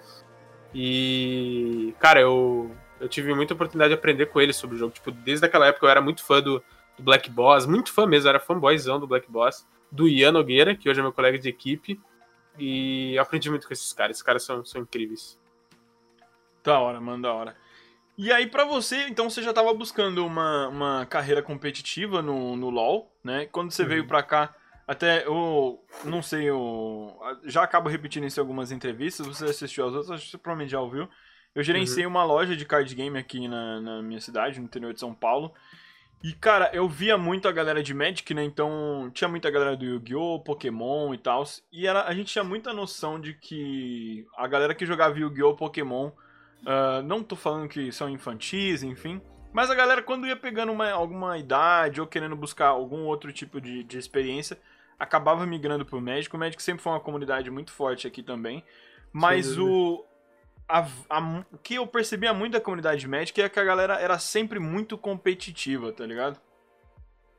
E, 0.74 1.95
cara, 2.00 2.21
eu, 2.21 2.71
eu 3.00 3.10
tive 3.10 3.33
muita 3.33 3.54
oportunidade 3.54 3.89
de 3.89 3.95
aprender 3.95 4.27
com 4.27 4.39
eles 4.39 4.56
sobre 4.56 4.75
o 4.75 4.80
jogo. 4.80 4.94
Tipo, 4.94 5.12
desde 5.12 5.45
aquela 5.45 5.68
época 5.68 5.86
eu 5.86 5.89
era 5.89 6.01
muito 6.01 6.24
fã 6.24 6.42
do, 6.42 6.63
do 6.98 7.04
Black 7.04 7.30
Boss, 7.30 7.65
muito 7.65 7.92
fã 7.92 8.06
mesmo, 8.06 8.27
eu 8.27 8.30
era 8.30 8.39
fanboyzão 8.39 9.00
do 9.00 9.07
Black 9.07 9.30
Boss, 9.31 9.65
do 9.92 10.07
Ian 10.07 10.33
Nogueira, 10.33 10.75
que 10.75 10.89
hoje 10.89 11.00
é 11.00 11.04
meu 11.04 11.13
colega 11.13 11.39
de 11.39 11.50
equipe. 11.50 12.00
E 12.57 13.15
eu 13.15 13.22
aprendi 13.22 13.50
muito 13.50 13.65
com 13.68 13.74
esses 13.74 13.94
caras, 13.94 14.18
esses 14.18 14.24
caras 14.24 14.44
são, 14.44 14.63
são 14.65 14.81
incríveis. 14.81 15.38
Da 16.69 16.80
hora, 16.80 17.00
mano, 17.01 17.21
da 17.24 17.33
hora. 17.33 17.56
E 18.18 18.31
aí, 18.31 18.48
pra 18.48 18.66
você, 18.66 19.07
então 19.07 19.30
você 19.30 19.42
já 19.42 19.54
tava 19.54 19.74
buscando 19.74 20.25
uma, 20.25 20.68
uma 20.68 21.06
carreira 21.06 21.42
competitiva 21.42 22.21
no, 22.21 22.56
no 22.56 22.69
LoL, 22.69 23.10
né? 23.24 23.45
Quando 23.45 23.71
você 23.71 23.83
Uhum. 23.83 23.89
veio 23.89 24.07
pra 24.07 24.21
cá, 24.21 24.54
até 24.86 25.25
eu 25.25 25.80
não 26.04 26.21
sei, 26.21 26.50
eu 26.50 27.18
já 27.45 27.63
acabo 27.63 27.88
repetindo 27.89 28.25
isso 28.25 28.39
em 28.39 28.44
algumas 28.44 28.71
entrevistas, 28.71 29.25
você 29.25 29.45
assistiu 29.45 29.88
as 29.88 29.94
outras, 29.94 30.12
acho 30.12 30.25
que 30.25 30.31
você 30.31 30.38
provavelmente 30.38 30.71
já 30.71 30.81
ouviu. 30.81 31.07
Eu 31.56 31.63
gerenciei 31.63 32.06
uma 32.06 32.24
loja 32.24 32.56
de 32.56 32.66
card 32.66 32.94
game 32.94 33.18
aqui 33.18 33.48
na, 33.48 33.80
na 33.80 34.01
minha 34.01 34.19
cidade, 34.19 34.60
no 34.60 34.65
interior 34.65 34.94
de 34.94 35.00
São 35.00 35.13
Paulo. 35.13 35.54
E, 36.22 36.33
cara, 36.33 36.69
eu 36.74 36.88
via 36.89 37.18
muito 37.18 37.48
a 37.48 37.51
galera 37.51 37.81
de 37.81 37.94
Magic, 37.94 38.33
né? 38.33 38.44
Então, 38.44 39.10
tinha 39.13 39.30
muita 39.30 39.50
galera 39.50 39.77
do 39.77 39.86
Yu-Gi-Oh!, 39.86 40.42
Pokémon 40.42 41.13
e 41.13 41.18
tal. 41.18 41.44
E 41.72 41.88
era, 41.88 42.04
a 42.04 42.13
gente 42.13 42.31
tinha 42.33 42.44
muita 42.44 42.74
noção 42.74 43.19
de 43.19 43.33
que 43.33 44.27
a 44.38 44.45
galera 44.45 44.75
que 44.75 44.86
jogava 44.86 45.18
Yu-Gi-Oh!, 45.18 45.56
Pokémon, 45.56 46.12
ah, 46.66 47.02
não 47.04 47.24
tô 47.24 47.36
falando 47.36 47.68
que 47.70 47.92
são 47.92 48.10
infantis, 48.10 48.84
enfim. 48.84 49.22
Mas 49.52 49.70
a 49.72 49.76
galera, 49.76 50.02
quando 50.04 50.28
ia 50.28 50.36
pegando 50.36 50.72
uma- 50.72 50.92
alguma 50.92 51.38
idade 51.38 52.00
ou 52.00 52.06
querendo 52.08 52.36
buscar 52.36 52.68
algum 52.68 53.06
outro 53.06 53.32
tipo 53.34 53.60
de, 53.60 53.84
de 53.84 53.98
experiência, 53.98 54.60
acabava 55.00 55.46
migrando 55.46 55.86
pro 55.86 56.00
Magic. 56.02 56.34
O 56.36 56.38
Magic 56.40 56.62
sempre 56.62 56.84
foi 56.84 56.92
uma 56.92 57.00
comunidade 57.00 57.50
muito 57.50 57.72
forte 57.72 58.06
aqui 58.06 58.22
também. 58.22 58.64
Mas 59.12 59.58
o. 59.58 60.06
a- 60.68 60.88
a- 61.10 61.44
o 61.52 61.58
que 61.58 61.76
eu 61.76 61.88
percebia 61.88 62.32
muito 62.32 62.54
da 62.54 62.62
comunidade 62.62 63.02
de 63.02 63.08
Magic 63.08 63.42
é 63.42 63.50
que 63.50 63.60
a 63.60 63.64
galera 63.64 63.96
era 63.96 64.20
sempre 64.20 64.60
muito 64.60 64.98
competitiva, 65.00 65.92
tá 65.92 66.06
ligado? 66.06 66.40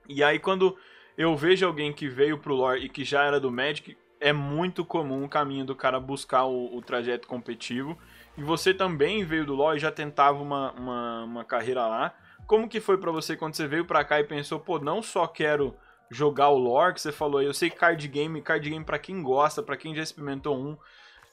E 0.09 0.25
aí 0.25 0.41
quando 0.41 0.77
eu 1.17 1.37
vejo 1.37 1.65
alguém 1.65 1.93
que 1.93 2.09
veio 2.09 2.39
pro 2.39 2.55
lore 2.55 2.85
e 2.85 2.89
que 2.89 3.05
já 3.05 3.23
era 3.25 3.39
do 3.39 3.53
Magic, 3.53 3.97
é 4.19 4.33
muito 4.33 4.85
comum 4.85 5.25
o 5.25 5.29
caminho 5.29 5.65
do 5.65 5.77
cara 5.77 6.01
buscar 6.01 6.45
o, 6.47 6.77
o 6.77 6.83
trajeto 6.83 7.29
competitivo. 7.29 7.97
E 8.41 8.43
você 8.43 8.73
também 8.73 9.23
veio 9.23 9.45
do 9.45 9.55
LoL 9.55 9.77
e 9.77 9.79
já 9.79 9.93
tentava 9.93 10.43
uma, 10.43 10.73
uma, 10.73 11.25
uma 11.25 11.45
carreira 11.45 11.87
lá. 11.87 12.15
Como 12.47 12.71
que 12.71 12.81
foi 12.81 12.97
pra 12.97 13.13
você 13.13 13.37
quando 13.37 13.55
você 13.55 13.67
veio 13.67 13.85
pra 13.85 14.03
cá 14.03 14.19
e 14.19 14.25
pensou, 14.25 14.59
pô, 14.59 14.79
não 14.79 15.03
só 15.03 15.27
quero 15.27 15.77
jogar 16.11 16.49
o 16.49 16.57
lore 16.57 16.95
que 16.95 17.03
você 17.03 17.13
falou 17.13 17.41
aí, 17.41 17.47
eu 17.47 17.53
sei 17.53 17.69
que 17.69 17.77
card 17.77 18.09
game, 18.09 18.41
card 18.41 18.71
game 18.71 18.83
pra 18.83 18.99
quem 18.99 19.23
gosta, 19.23 19.63
pra 19.63 19.77
quem 19.77 19.95
já 19.95 20.03
experimentou 20.03 20.57
um, 20.57 20.75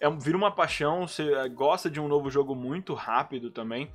é, 0.01 0.09
vira 0.09 0.35
uma 0.35 0.51
paixão, 0.51 1.07
você 1.07 1.33
eh, 1.33 1.47
gosta 1.47 1.89
de 1.89 1.97
um 1.97 2.09
novo 2.09 2.29
jogo 2.29 2.53
muito 2.53 2.93
rápido 2.93 3.51
também. 3.51 3.89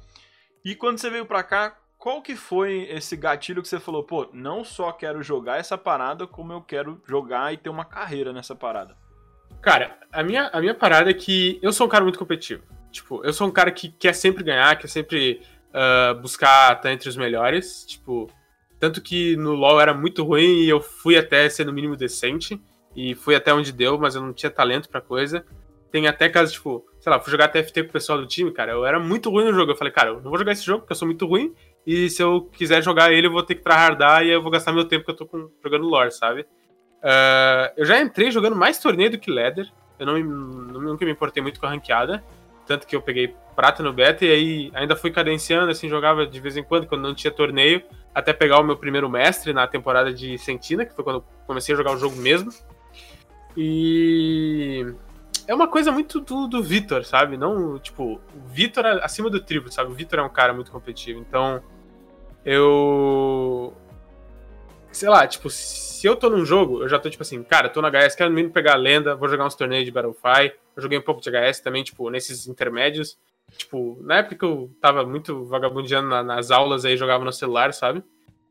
E 0.65 0.75
quando 0.75 0.97
você 0.97 1.11
veio 1.11 1.26
pra 1.26 1.43
cá, 1.43 1.76
qual 1.99 2.23
que 2.23 2.35
foi 2.35 2.88
esse 2.91 3.15
gatilho 3.15 3.61
que 3.61 3.69
você 3.69 3.79
falou, 3.79 4.05
pô, 4.05 4.31
não 4.32 4.65
só 4.65 4.91
quero 4.91 5.23
jogar 5.23 5.58
essa 5.58 5.76
parada, 5.76 6.26
como 6.26 6.55
eu 6.55 6.62
quero 6.62 7.03
jogar 7.06 7.53
e 7.53 7.58
ter 7.58 7.69
uma 7.69 7.85
carreira 7.85 8.32
nessa 8.32 8.56
parada? 8.56 8.97
Cara, 9.61 9.99
a 10.11 10.23
minha, 10.23 10.49
a 10.49 10.61
minha 10.62 10.75
parada 10.75 11.11
é 11.11 11.15
que 11.15 11.58
eu 11.61 11.75
sou 11.75 11.87
um 11.87 11.91
cara 11.91 12.03
muito 12.03 12.19
competitivo. 12.19 12.65
Tipo, 12.93 13.25
eu 13.25 13.33
sou 13.33 13.49
um 13.49 13.50
cara 13.50 13.71
que 13.73 13.91
quer 13.91 14.12
sempre 14.15 14.44
ganhar, 14.44 14.77
quer 14.79 14.87
sempre 14.87 15.41
ah, 15.73 16.15
buscar 16.15 16.77
estar 16.77 16.93
entre 16.93 17.09
os 17.09 17.17
melhores. 17.17 17.84
Tipo, 17.87 18.31
tanto 18.79 19.01
que 19.01 19.37
no 19.37 19.55
LoL 19.55 19.81
era 19.81 19.94
muito 19.94 20.22
ruim 20.22 20.63
e 20.63 20.69
eu 20.69 20.81
fui 20.81 21.17
até 21.17 21.49
ser 21.49 21.65
no 21.65 21.72
mínimo 21.72 21.96
decente. 21.96 22.61
E 22.94 23.15
fui 23.15 23.34
até 23.34 23.55
onde 23.55 23.72
deu, 23.72 23.99
mas 23.99 24.15
eu 24.15 24.20
não 24.20 24.32
tinha 24.34 24.51
talento 24.51 24.89
pra 24.89 25.01
coisa. 25.01 25.44
Tem 25.91 26.06
até 26.06 26.29
casos, 26.29 26.53
tipo, 26.55 26.84
sei 27.01 27.11
lá, 27.11 27.19
fui 27.19 27.31
jogar 27.31 27.49
TFT 27.49 27.84
com 27.84 27.89
o 27.89 27.93
pessoal 27.93 28.19
do 28.19 28.27
time, 28.27 28.51
cara. 28.53 28.72
Eu 28.72 28.84
era 28.84 29.01
muito 29.01 29.31
ruim 29.31 29.44
no 29.44 29.53
jogo. 29.55 29.72
Eu 29.72 29.77
falei, 29.77 29.93
cara, 29.93 30.11
eu 30.11 30.20
não 30.20 30.31
vou 30.31 30.39
jogar 30.39 30.53
esse 30.53 30.65
jogo 30.65 30.81
porque 30.81 30.93
eu 30.93 30.96
sou 30.96 31.08
muito 31.08 31.27
ruim. 31.27 31.55
E 31.87 32.11
se 32.11 32.22
eu 32.22 32.43
quiser 32.53 32.82
jogar 32.82 33.13
ele, 33.13 33.27
eu 33.27 33.32
vou 33.32 33.43
ter 33.43 33.55
que 33.55 33.63
tryhardar 33.63 34.25
e 34.25 34.31
eu 34.31 34.43
vou 34.43 34.51
gastar 34.51 34.72
meu 34.72 34.84
tempo 34.84 35.05
que 35.05 35.11
eu 35.11 35.17
tô 35.17 35.27
com- 35.27 35.51
jogando 35.65 35.87
lore, 35.87 36.11
sabe? 36.13 36.46
Ah, 37.03 37.72
eu 37.77 37.84
já 37.84 38.01
entrei 38.01 38.31
jogando 38.31 38.55
mais 38.56 38.79
torneio 38.79 39.11
do 39.11 39.19
que 39.19 39.31
ladder. 39.31 39.70
Eu 39.99 40.06
não, 40.06 40.19
nunca 40.19 41.05
me 41.05 41.11
importei 41.13 41.43
muito 41.43 41.58
com 41.61 41.67
a 41.67 41.70
ranqueada. 41.70 42.22
Tanto 42.66 42.86
que 42.86 42.94
eu 42.94 43.02
peguei 43.02 43.34
prata 43.54 43.82
no 43.82 43.92
beta 43.92 44.24
e 44.24 44.31
aí 44.31 44.70
ainda 44.74 44.96
fui 44.96 45.10
cadenciando, 45.10 45.70
assim, 45.70 45.88
jogava 45.88 46.26
de 46.26 46.40
vez 46.40 46.56
em 46.56 46.62
quando, 46.62 46.86
quando 46.86 47.02
não 47.02 47.14
tinha 47.14 47.31
torneio, 47.31 47.82
até 48.14 48.32
pegar 48.32 48.60
o 48.60 48.64
meu 48.64 48.76
primeiro 48.76 49.08
mestre 49.08 49.52
na 49.52 49.66
temporada 49.66 50.12
de 50.12 50.38
Sentina, 50.38 50.84
que 50.84 50.94
foi 50.94 51.04
quando 51.04 51.24
comecei 51.46 51.74
a 51.74 51.78
jogar 51.78 51.92
o 51.92 51.98
jogo 51.98 52.16
mesmo. 52.16 52.50
E 53.56 54.94
é 55.46 55.54
uma 55.54 55.69
coisa 55.69 55.92
muito 55.92 56.20
do, 56.20 56.46
do 56.46 56.62
Vitor, 56.62 57.04
sabe? 57.04 57.36
Não, 57.36 57.78
tipo, 57.78 58.20
o 58.34 58.48
Vitor 58.48 58.86
é 58.86 59.04
acima 59.04 59.28
do 59.28 59.40
tribo, 59.40 59.70
sabe? 59.70 59.90
O 59.90 59.94
Vitor 59.94 60.19
é 60.19 60.22
um 60.22 60.28
cara 60.28 60.52
muito 60.52 60.70
competitivo. 60.70 61.20
Então, 61.20 61.62
eu. 62.44 63.74
Sei 64.93 65.08
lá, 65.08 65.27
tipo, 65.27 65.49
se 65.51 66.06
eu 66.06 66.15
tô 66.17 66.29
num 66.29 66.44
jogo, 66.44 66.82
eu 66.82 66.89
já 66.89 66.99
tô 66.99 67.08
tipo 67.08 67.22
assim, 67.22 67.43
cara, 67.43 67.69
tô 67.69 67.81
na 67.81 67.89
HS, 67.91 68.15
quero 68.15 68.29
no 68.31 68.37
mínimo 68.37 68.53
pegar 68.53 68.75
a 68.75 68.77
lenda, 68.77 69.15
vou 69.17 69.29
jogar 69.29 69.46
uns 69.46 69.55
torneios 69.55 69.84
de 69.84 69.91
Battlefy. 69.91 70.53
Eu 70.77 70.82
joguei 70.82 70.99
um 70.99 71.03
pouco 71.03 71.20
de 71.20 71.31
HS 71.31 71.61
também, 71.61 71.82
tipo, 71.82 72.08
nesses 72.11 72.46
intermédios. 72.46 73.19
Tipo, 73.56 73.99
na 74.03 74.19
época 74.19 74.37
que 74.37 74.44
eu 74.44 74.70
tava 74.81 75.05
muito 75.05 75.44
vagabundeando 75.44 76.08
na- 76.08 76.22
nas 76.22 76.51
aulas 76.51 76.84
aí, 76.84 76.96
jogava 76.96 77.25
no 77.25 77.32
celular, 77.32 77.72
sabe? 77.72 78.03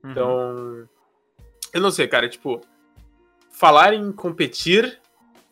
Uhum. 0.03 0.11
Então. 0.11 0.87
Eu 1.73 1.81
não 1.81 1.91
sei, 1.91 2.07
cara, 2.07 2.27
tipo. 2.27 2.61
Falar 3.51 3.93
em 3.93 4.11
competir 4.11 4.99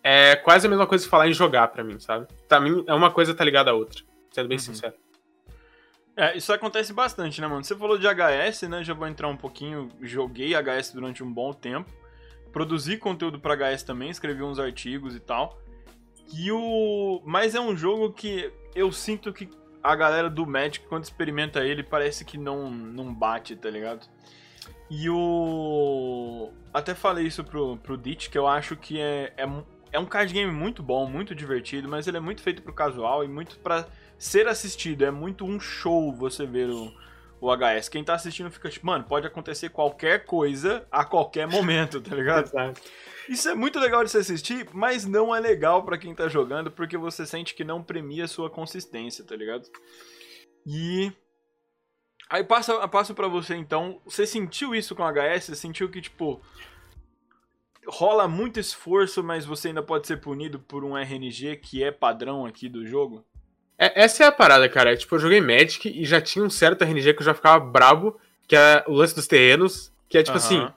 é 0.03 0.35
quase 0.35 0.65
a 0.65 0.69
mesma 0.69 0.87
coisa 0.87 1.03
que 1.03 1.09
falar 1.09 1.27
em 1.27 1.33
jogar 1.33 1.67
pra 1.67 1.83
mim, 1.83 1.99
sabe? 1.99 2.27
Pra 2.47 2.59
mim, 2.59 2.83
é 2.87 2.93
uma 2.93 3.11
coisa 3.11 3.33
tá 3.33 3.43
ligada 3.43 3.69
à 3.71 3.73
outra. 3.73 4.01
Sendo 4.31 4.47
bem 4.47 4.57
Uhum. 4.57 4.63
sincero. 4.63 4.93
É, 6.19 6.35
isso 6.35 6.51
acontece 6.51 6.91
bastante, 6.91 7.39
né, 7.39 7.47
mano? 7.47 7.63
Você 7.63 7.73
falou 7.77 7.97
de 7.97 8.05
HS, 8.05 8.63
né? 8.63 8.83
Já 8.83 8.93
vou 8.93 9.07
entrar 9.07 9.29
um 9.29 9.37
pouquinho. 9.37 9.89
Joguei 10.01 10.53
HS 10.53 10.91
durante 10.91 11.23
um 11.23 11.33
bom 11.33 11.53
tempo. 11.53 11.89
Produzi 12.51 12.97
conteúdo 12.97 13.39
pra 13.39 13.55
HS 13.55 13.83
também, 13.83 14.09
escrevi 14.09 14.43
uns 14.43 14.59
artigos 14.59 15.15
e 15.15 15.21
tal. 15.21 15.57
E 16.33 16.51
o. 16.51 17.21
Mas 17.23 17.55
é 17.55 17.61
um 17.61 17.73
jogo 17.73 18.11
que 18.11 18.51
eu 18.75 18.91
sinto 18.91 19.31
que 19.31 19.49
a 19.81 19.95
galera 19.95 20.29
do 20.29 20.45
Magic, 20.45 20.85
quando 20.87 21.05
experimenta 21.05 21.63
ele, 21.63 21.83
parece 21.83 22.25
que 22.25 22.37
não, 22.37 22.69
não 22.69 23.13
bate, 23.13 23.55
tá 23.55 23.69
ligado? 23.69 24.05
E 24.89 25.09
o. 25.09 26.51
Até 26.73 26.93
falei 26.93 27.27
isso 27.27 27.45
pro, 27.45 27.77
pro 27.77 27.97
Ditch, 27.97 28.27
que 28.27 28.37
eu 28.37 28.45
acho 28.45 28.75
que 28.75 28.99
é, 28.99 29.33
é, 29.37 29.49
é 29.93 29.97
um 29.97 30.05
card 30.05 30.33
game 30.33 30.51
muito 30.51 30.83
bom, 30.83 31.09
muito 31.09 31.33
divertido, 31.33 31.87
mas 31.87 32.07
ele 32.07 32.17
é 32.17 32.19
muito 32.19 32.41
feito 32.41 32.61
pro 32.61 32.73
casual 32.73 33.23
e 33.23 33.27
muito 33.29 33.57
para 33.59 33.87
ser 34.19 34.47
assistido. 34.47 35.05
É 35.05 35.09
muito 35.09 35.45
um 35.45 35.59
show 35.59 36.13
você 36.13 36.45
ver 36.45 36.69
o, 36.69 36.93
o 37.41 37.49
HS. 37.55 37.87
Quem 37.89 38.03
tá 38.03 38.13
assistindo 38.13 38.51
fica 38.51 38.69
tipo, 38.69 38.85
mano, 38.85 39.05
pode 39.05 39.25
acontecer 39.25 39.69
qualquer 39.69 40.25
coisa 40.25 40.85
a 40.91 41.05
qualquer 41.05 41.47
momento, 41.47 42.01
tá 42.01 42.13
ligado? 42.15 42.47
Exato. 42.47 42.81
Isso 43.29 43.47
é 43.47 43.55
muito 43.55 43.79
legal 43.79 44.03
de 44.03 44.09
se 44.09 44.17
assistir, 44.17 44.67
mas 44.73 45.05
não 45.05 45.35
é 45.35 45.39
legal 45.39 45.83
para 45.83 45.97
quem 45.97 46.13
tá 46.13 46.27
jogando, 46.27 46.71
porque 46.71 46.97
você 46.97 47.25
sente 47.25 47.53
que 47.53 47.63
não 47.63 47.83
premia 47.83 48.25
a 48.25 48.27
sua 48.27 48.49
consistência, 48.49 49.23
tá 49.23 49.35
ligado? 49.35 49.69
E. 50.65 51.11
Aí 52.29 52.43
passa, 52.43 52.87
passo 52.87 53.13
para 53.13 53.27
você 53.27 53.55
então. 53.55 54.01
Você 54.03 54.25
sentiu 54.25 54.75
isso 54.75 54.95
com 54.95 55.03
o 55.03 55.11
HS? 55.11 55.45
Você 55.45 55.55
sentiu 55.55 55.89
que, 55.89 56.01
tipo. 56.01 56.41
Rola 57.87 58.27
muito 58.27 58.59
esforço, 58.59 59.23
mas 59.23 59.45
você 59.45 59.69
ainda 59.69 59.81
pode 59.81 60.05
ser 60.05 60.17
punido 60.17 60.59
por 60.59 60.83
um 60.83 60.95
RNG 60.95 61.55
que 61.57 61.83
é 61.83 61.91
padrão 61.91 62.45
aqui 62.45 62.67
do 62.67 62.85
jogo? 62.85 63.25
É, 63.79 64.03
essa 64.03 64.23
é 64.25 64.27
a 64.27 64.31
parada, 64.31 64.67
cara. 64.67 64.95
Tipo, 64.97 65.15
eu 65.15 65.19
joguei 65.19 65.39
Magic 65.39 65.87
e 65.89 66.03
já 66.05 66.19
tinha 66.19 66.43
um 66.43 66.49
certo 66.49 66.83
RNG 66.83 67.13
que 67.13 67.21
eu 67.21 67.25
já 67.25 67.33
ficava 67.33 67.63
brabo, 67.63 68.19
que 68.47 68.55
é 68.55 68.83
o 68.87 68.93
lance 68.93 69.15
dos 69.15 69.25
terrenos, 69.25 69.91
que 70.09 70.17
é 70.17 70.23
tipo 70.23 70.37
Aham. 70.37 70.45
assim, 70.45 70.67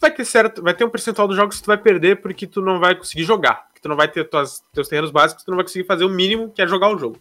vai 0.00 0.10
ter 0.12 0.24
certo, 0.24 0.62
vai 0.62 0.72
ter 0.72 0.84
um 0.84 0.90
percentual 0.90 1.26
dos 1.26 1.36
jogos 1.36 1.56
que 1.56 1.62
tu 1.62 1.66
vai 1.66 1.76
perder 1.78 2.20
porque 2.22 2.46
tu 2.46 2.62
não 2.62 2.78
vai 2.78 2.94
conseguir 2.94 3.24
jogar, 3.24 3.66
porque 3.66 3.80
tu 3.80 3.88
não 3.88 3.96
vai 3.96 4.06
ter 4.06 4.22
tuas, 4.28 4.62
teus 4.72 4.86
terrenos 4.86 5.10
básicos, 5.10 5.42
tu 5.42 5.50
não 5.50 5.56
vai 5.56 5.64
conseguir 5.64 5.84
fazer 5.84 6.04
o 6.04 6.08
mínimo 6.08 6.50
que 6.52 6.62
é 6.62 6.66
jogar 6.66 6.88
o 6.94 6.98
jogo. 6.98 7.18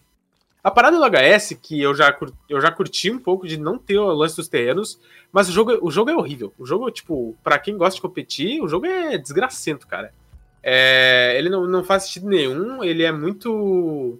A 0.63 0.69
parada 0.69 0.97
do 0.97 1.03
HS, 1.05 1.57
que 1.62 1.81
eu 1.81 1.95
já, 1.95 2.12
cur- 2.12 2.33
eu 2.50 2.59
já 2.59 2.69
curti 2.69 3.09
um 3.09 3.17
pouco 3.19 3.47
de 3.47 3.57
não 3.57 3.77
ter 3.77 3.97
o 3.97 4.12
lance 4.12 4.36
dos 4.36 4.50
terrenos, 4.50 5.00
mas 5.31 5.47
o 5.47 5.51
jogo, 5.53 5.77
o 5.81 5.89
jogo 5.89 6.09
é 6.09 6.15
horrível. 6.15 6.53
O 6.59 6.65
jogo, 6.65 6.91
tipo, 6.91 7.36
pra 7.41 7.57
quem 7.57 7.77
gosta 7.77 7.95
de 7.95 8.01
competir, 8.01 8.62
o 8.62 8.67
jogo 8.67 8.86
é 8.86 9.17
desgracento, 9.17 9.88
cara. 9.88 10.13
É, 10.62 11.36
ele 11.38 11.50
não, 11.50 11.65
não 11.65 11.83
faz 11.86 12.03
sentido 12.03 12.27
nenhum, 12.27 12.83
ele 12.83 13.03
é 13.03 13.12
muito. 13.13 14.19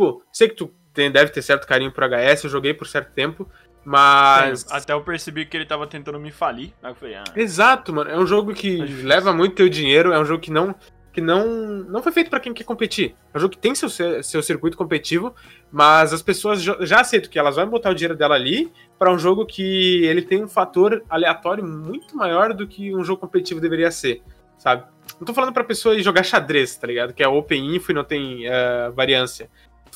Tipo, 0.00 0.22
sei 0.32 0.48
que 0.48 0.54
tu 0.54 0.70
tem- 0.94 1.10
deve 1.10 1.30
ter 1.30 1.42
certo 1.42 1.66
carinho 1.66 1.92
por 1.92 2.02
HS, 2.04 2.44
eu 2.44 2.50
joguei 2.50 2.72
por 2.72 2.86
certo 2.86 3.12
tempo, 3.12 3.46
mas. 3.84 4.60
Sim, 4.60 4.66
Até 4.70 4.92
eu 4.94 5.02
percebi 5.02 5.44
que 5.44 5.56
ele 5.56 5.66
tava 5.66 5.86
tentando 5.86 6.18
me 6.18 6.30
falir. 6.30 6.72
Aí 6.82 6.90
eu 6.90 6.94
falei, 6.94 7.14
ah. 7.16 7.24
Exato, 7.36 7.92
mano. 7.92 8.10
É 8.10 8.16
um 8.18 8.26
jogo 8.26 8.54
que 8.54 8.76
difícil. 8.80 9.06
leva 9.06 9.32
muito 9.32 9.54
teu 9.56 9.68
dinheiro, 9.68 10.12
é 10.12 10.18
um 10.18 10.24
jogo 10.24 10.40
que 10.40 10.50
não 10.50 10.74
que 11.12 11.20
não 11.20 11.44
não 11.88 12.00
foi 12.04 12.12
feito 12.12 12.30
pra 12.30 12.38
quem 12.38 12.54
quer 12.54 12.62
competir. 12.62 13.16
É 13.34 13.36
um 13.36 13.40
jogo 13.40 13.52
que 13.52 13.58
tem 13.58 13.74
seu 13.74 13.88
seu 14.22 14.42
circuito 14.42 14.76
competitivo, 14.76 15.34
mas 15.70 16.12
as 16.12 16.22
pessoas 16.22 16.62
já 16.62 17.00
aceitam 17.00 17.28
que 17.28 17.38
elas 17.38 17.56
vão 17.56 17.66
botar 17.68 17.90
o 17.90 17.94
dinheiro 17.94 18.16
dela 18.16 18.36
ali 18.36 18.72
pra 18.98 19.12
um 19.12 19.18
jogo 19.18 19.44
que 19.44 20.04
ele 20.04 20.22
tem 20.22 20.42
um 20.44 20.48
fator 20.48 21.02
aleatório 21.10 21.66
muito 21.66 22.16
maior 22.16 22.54
do 22.54 22.66
que 22.66 22.94
um 22.94 23.02
jogo 23.02 23.20
competitivo 23.20 23.60
deveria 23.60 23.90
ser, 23.90 24.22
sabe? 24.56 24.84
Não 25.18 25.26
tô 25.26 25.34
falando 25.34 25.52
pra 25.52 25.64
pessoa 25.64 25.96
ir 25.96 26.02
jogar 26.04 26.22
xadrez, 26.22 26.76
tá 26.76 26.86
ligado? 26.86 27.12
Que 27.12 27.24
é 27.24 27.28
open 27.28 27.74
info 27.74 27.90
e 27.90 27.94
não 27.94 28.04
tem 28.04 28.46
eh, 28.46 28.90
variância. 28.94 29.50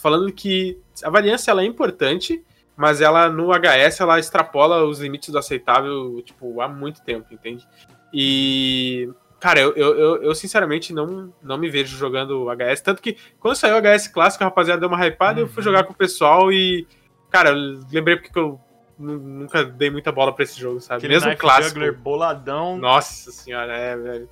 Falando 0.05 0.31
que 0.31 0.79
a 1.03 1.09
variância 1.09 1.51
ela 1.51 1.63
é 1.63 1.65
importante, 1.65 2.45
mas 2.77 3.01
ela 3.01 3.31
no 3.31 3.51
HS 3.55 4.01
ela 4.01 4.19
extrapola 4.19 4.85
os 4.85 5.01
limites 5.01 5.31
do 5.31 5.39
aceitável, 5.39 6.21
tipo, 6.23 6.61
há 6.61 6.69
muito 6.69 7.01
tempo, 7.03 7.27
entende? 7.33 7.67
E. 8.13 9.09
Cara, 9.41 9.61
eu, 9.61 9.75
eu, 9.75 10.23
eu, 10.23 10.35
sinceramente 10.35 10.93
não, 10.93 11.33
não 11.43 11.57
me 11.57 11.69
vejo 11.71 11.97
jogando 11.97 12.47
HS. 12.51 12.81
Tanto 12.83 13.01
que 13.01 13.17
quando 13.41 13.57
saiu 13.57 13.77
o 13.77 13.79
HS 13.81 14.09
clássico, 14.09 14.45
a 14.45 14.47
rapaziada 14.47 14.81
deu 14.81 14.89
uma 14.91 15.07
hypada, 15.07 15.41
eu 15.41 15.47
fui 15.49 15.59
Uhum. 15.59 15.65
jogar 15.65 15.85
com 15.85 15.93
o 15.95 15.97
pessoal 15.97 16.53
e. 16.53 16.87
Cara, 17.31 17.51
eu 17.51 17.81
lembrei 17.91 18.17
porque 18.17 18.31
que 18.31 18.39
eu 18.39 18.61
nu- 18.99 19.19
nunca 19.19 19.65
dei 19.65 19.91
muita 19.91 20.13
bola 20.13 20.35
pra 20.35 20.45
esse 20.45 20.61
jogo, 20.61 20.81
sabe? 20.81 20.99
Aquele 20.99 21.15
Mesmo 21.15 21.29
Knife 21.31 21.41
clássico. 21.41 21.69
Juggler 21.81 21.99
boladão. 21.99 22.77
Nossa 22.77 23.33
senhora, 23.33 23.75
é, 23.75 23.97
velho. 23.97 24.29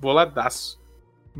Boladaço. 0.00 0.79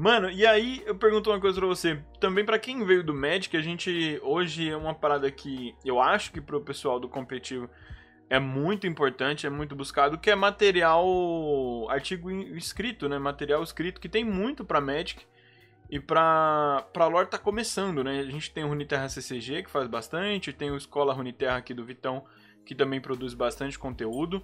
Mano, 0.00 0.30
e 0.30 0.47
aí 0.47 0.83
eu 0.87 0.95
pergunto 0.95 1.28
uma 1.28 1.38
coisa 1.38 1.59
pra 1.59 1.69
você. 1.69 2.02
Também 2.19 2.42
pra 2.42 2.59
quem 2.59 2.83
veio 2.87 3.04
do 3.04 3.12
Magic, 3.12 3.54
a 3.54 3.61
gente 3.61 4.19
hoje 4.23 4.71
é 4.71 4.75
uma 4.75 4.95
parada 4.95 5.30
que 5.30 5.76
eu 5.85 6.00
acho 6.00 6.33
que 6.33 6.40
pro 6.40 6.59
pessoal 6.62 6.99
do 6.99 7.07
competitivo 7.07 7.69
é 8.30 8.38
muito 8.38 8.87
importante, 8.87 9.47
é 9.47 9.50
muito 9.50 9.76
buscado, 9.76 10.16
que 10.16 10.30
é 10.30 10.35
material 10.35 11.04
artigo 11.90 12.30
escrito, 12.30 13.11
né? 13.11 13.19
Material 13.19 13.62
escrito 13.62 14.00
que 14.00 14.09
tem 14.09 14.25
muito 14.25 14.64
pra 14.64 14.80
Magic 14.80 15.23
e 15.90 16.00
pra 16.00 16.83
pra 16.95 17.07
lore 17.07 17.28
tá 17.28 17.37
começando, 17.37 18.02
né? 18.02 18.21
A 18.21 18.30
gente 18.30 18.50
tem 18.50 18.64
o 18.64 18.69
Runeterra 18.69 19.07
CCG 19.07 19.64
que 19.64 19.71
faz 19.71 19.87
bastante, 19.87 20.50
tem 20.50 20.71
o 20.71 20.78
Escola 20.78 21.12
Runeterra 21.12 21.59
aqui 21.59 21.75
do 21.75 21.85
Vitão 21.85 22.25
que 22.64 22.75
também 22.75 23.02
produz 23.02 23.35
bastante 23.35 23.78
conteúdo. 23.78 24.42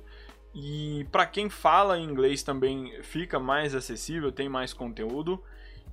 E 0.59 1.07
pra 1.13 1.27
quem 1.27 1.51
fala 1.51 1.99
inglês 1.99 2.43
também 2.43 2.91
fica 3.03 3.39
mais 3.39 3.75
acessível, 3.75 4.33
tem 4.33 4.49
mais 4.49 4.73
conteúdo. 4.73 5.39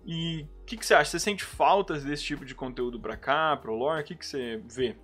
E 0.05 0.47
o 0.61 0.65
que, 0.65 0.77
que 0.77 0.85
você 0.85 0.93
acha? 0.93 1.11
Você 1.11 1.19
sente 1.19 1.43
faltas 1.43 2.05
desse 2.05 2.23
tipo 2.23 2.45
de 2.45 2.55
conteúdo 2.55 2.97
pra 2.97 3.17
cá, 3.17 3.57
pro 3.57 3.75
lore? 3.75 3.99
O 3.99 4.05
que, 4.05 4.15
que 4.15 4.25
você 4.25 4.61
vê? 4.65 4.95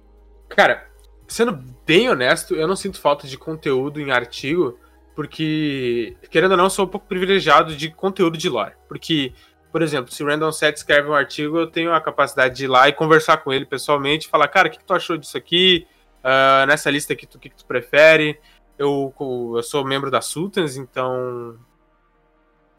Cara, 0.47 0.89
sendo 1.27 1.51
bem 1.85 2.09
honesto, 2.09 2.55
eu 2.55 2.69
não 2.69 2.75
sinto 2.77 3.01
falta 3.01 3.27
de 3.27 3.37
conteúdo 3.37 3.99
em 3.99 4.11
artigo, 4.11 4.79
porque, 5.13 6.15
querendo 6.29 6.51
ou 6.51 6.57
não, 6.57 6.69
sou 6.69 6.85
um 6.85 6.89
pouco 6.89 7.05
privilegiado 7.05 7.75
de 7.75 7.91
conteúdo 7.91 8.37
de 8.37 8.47
lore. 8.47 8.75
Porque, 8.87 9.33
por 9.73 9.81
exemplo, 9.81 10.09
se 10.09 10.23
o 10.23 10.25
Random 10.25 10.53
Set 10.53 10.77
escreve 10.77 11.09
um 11.09 11.13
artigo, 11.13 11.57
eu 11.57 11.67
tenho 11.67 11.93
a 11.93 11.99
capacidade 11.99 12.55
de 12.55 12.63
ir 12.63 12.69
lá 12.69 12.87
e 12.87 12.93
conversar 12.93 13.35
com 13.37 13.51
ele 13.51 13.65
pessoalmente, 13.65 14.29
falar, 14.29 14.47
cara, 14.47 14.69
o 14.69 14.71
que, 14.71 14.77
que 14.77 14.85
tu 14.85 14.93
achou 14.93 15.17
disso 15.17 15.37
aqui? 15.37 15.85
Ah, 16.23 16.65
nessa 16.65 16.89
lista 16.89 17.11
aqui, 17.11 17.25
o 17.25 17.39
que, 17.39 17.49
que 17.49 17.57
tu 17.57 17.65
prefere? 17.65 18.39
Eu, 18.79 19.13
eu 19.55 19.61
sou 19.61 19.85
membro 19.85 20.09
da 20.09 20.21
Sultans, 20.21 20.77
então. 20.77 21.59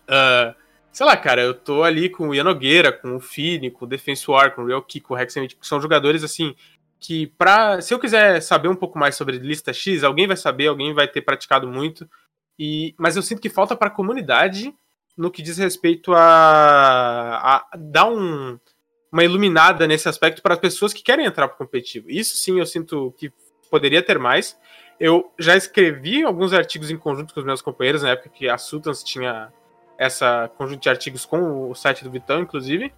ah, 0.09 0.55
sei 0.91 1.07
lá, 1.07 1.17
cara, 1.17 1.43
eu 1.43 1.55
tô 1.55 1.85
ali 1.85 2.09
com 2.09 2.31
o 2.31 2.35
Ian 2.35 2.45
Nogueira, 2.45 2.91
com 2.91 3.17
o 3.17 3.21
Fini, 3.21 3.71
com 3.71 3.85
o 3.85 3.89
Defense 3.89 4.29
War, 4.29 4.55
com 4.55 4.63
o 4.63 4.67
Real 4.67 4.83
Kick, 4.83 5.07
com 5.07 5.15
o 5.15 5.19
Hexamite, 5.19 5.57
que 5.57 5.67
são 5.67 5.81
jogadores 5.81 6.25
assim 6.25 6.57
que 7.01 7.29
pra, 7.29 7.81
se 7.81 7.95
eu 7.95 7.99
quiser 7.99 8.43
saber 8.43 8.69
um 8.69 8.77
pouco 8.77 8.99
mais 8.99 9.15
sobre 9.15 9.39
lista 9.39 9.73
X, 9.73 10.05
alguém 10.05 10.27
vai 10.27 10.37
saber, 10.37 10.67
alguém 10.67 10.93
vai 10.93 11.09
ter 11.09 11.23
praticado 11.23 11.67
muito. 11.67 12.09
E, 12.59 12.95
mas 12.99 13.17
eu 13.17 13.23
sinto 13.23 13.41
que 13.41 13.49
falta 13.49 13.75
para 13.75 13.89
a 13.89 13.93
comunidade 13.93 14.75
no 15.17 15.31
que 15.31 15.43
diz 15.43 15.57
respeito 15.57 16.13
a, 16.13 17.63
a 17.73 17.77
dar 17.77 18.07
um, 18.07 18.59
uma 19.11 19.25
iluminada 19.25 19.87
nesse 19.87 20.09
aspecto 20.09 20.43
para 20.43 20.55
as 20.55 20.61
pessoas 20.61 20.93
que 20.93 21.03
querem 21.03 21.25
entrar 21.25 21.49
para 21.49 21.55
o 21.55 21.59
competitivo. 21.59 22.11
Isso 22.11 22.37
sim 22.37 22.59
eu 22.59 22.67
sinto 22.67 23.15
que 23.17 23.33
poderia 23.71 24.03
ter 24.03 24.19
mais. 24.19 24.59
Eu 25.01 25.33
já 25.39 25.57
escrevi 25.57 26.23
alguns 26.23 26.53
artigos 26.53 26.91
em 26.91 26.97
conjunto 26.99 27.33
com 27.33 27.41
os 27.41 27.47
meus 27.47 27.63
companheiros, 27.63 28.03
na 28.03 28.11
época 28.11 28.29
que 28.29 28.47
a 28.51 28.59
Sultans 28.59 29.03
tinha 29.03 29.51
essa 29.97 30.51
conjunto 30.59 30.83
de 30.83 30.91
artigos 30.91 31.25
com 31.25 31.71
o 31.71 31.75
site 31.75 32.05
do 32.05 32.11
Vitão, 32.11 32.41
inclusive. 32.41 32.93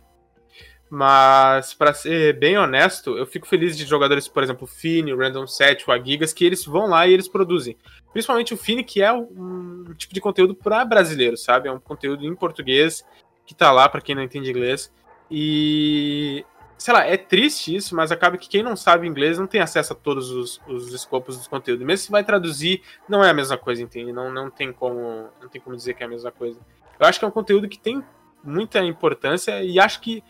Mas, 0.90 1.72
para 1.72 1.94
ser 1.94 2.38
bem 2.38 2.58
honesto, 2.58 3.16
eu 3.16 3.24
fico 3.24 3.46
feliz 3.46 3.76
de 3.76 3.84
jogadores, 3.86 4.28
por 4.28 4.42
exemplo, 4.42 4.64
o 4.64 4.66
Fini, 4.66 5.12
o 5.12 5.16
Random 5.16 5.46
Set, 5.46 5.88
o 5.88 5.92
Agigas, 5.92 6.32
que 6.32 6.44
eles 6.44 6.64
vão 6.64 6.86
lá 6.86 7.06
e 7.06 7.12
eles 7.12 7.28
produzem. 7.28 7.78
Principalmente 8.12 8.52
o 8.52 8.56
Fini, 8.56 8.84
que 8.84 9.00
é 9.00 9.12
um 9.12 9.94
tipo 9.96 10.12
de 10.12 10.20
conteúdo 10.20 10.54
para 10.54 10.84
brasileiro, 10.84 11.36
sabe? 11.36 11.68
É 11.68 11.72
um 11.72 11.80
conteúdo 11.80 12.26
em 12.26 12.34
português 12.34 13.06
que 13.46 13.54
tá 13.54 13.72
lá 13.72 13.88
para 13.88 14.00
quem 14.00 14.14
não 14.14 14.22
entende 14.22 14.50
inglês. 14.50 14.92
E 15.30 16.44
sei 16.82 16.92
lá, 16.92 17.06
é 17.06 17.16
triste 17.16 17.74
isso, 17.74 17.94
mas 17.94 18.10
acaba 18.10 18.36
que 18.36 18.48
quem 18.48 18.62
não 18.62 18.74
sabe 18.74 19.06
inglês 19.06 19.38
não 19.38 19.46
tem 19.46 19.60
acesso 19.60 19.92
a 19.92 19.96
todos 19.96 20.30
os, 20.30 20.60
os 20.66 20.92
escopos 20.92 21.36
dos 21.36 21.46
conteúdos. 21.46 21.86
Mesmo 21.86 22.04
se 22.06 22.10
vai 22.10 22.24
traduzir, 22.24 22.82
não 23.08 23.22
é 23.24 23.30
a 23.30 23.34
mesma 23.34 23.56
coisa, 23.56 23.80
entende? 23.80 24.12
Não, 24.12 24.32
não, 24.32 24.50
tem 24.50 24.72
como, 24.72 25.28
não 25.40 25.48
tem 25.48 25.60
como 25.60 25.76
dizer 25.76 25.94
que 25.94 26.02
é 26.02 26.06
a 26.06 26.08
mesma 26.08 26.32
coisa. 26.32 26.58
Eu 26.98 27.06
acho 27.06 27.20
que 27.20 27.24
é 27.24 27.28
um 27.28 27.32
conteúdo 27.32 27.68
que 27.68 27.78
tem 27.78 28.02
muita 28.42 28.80
importância 28.80 29.62
e 29.62 29.78
acho 29.78 30.00
que 30.00 30.24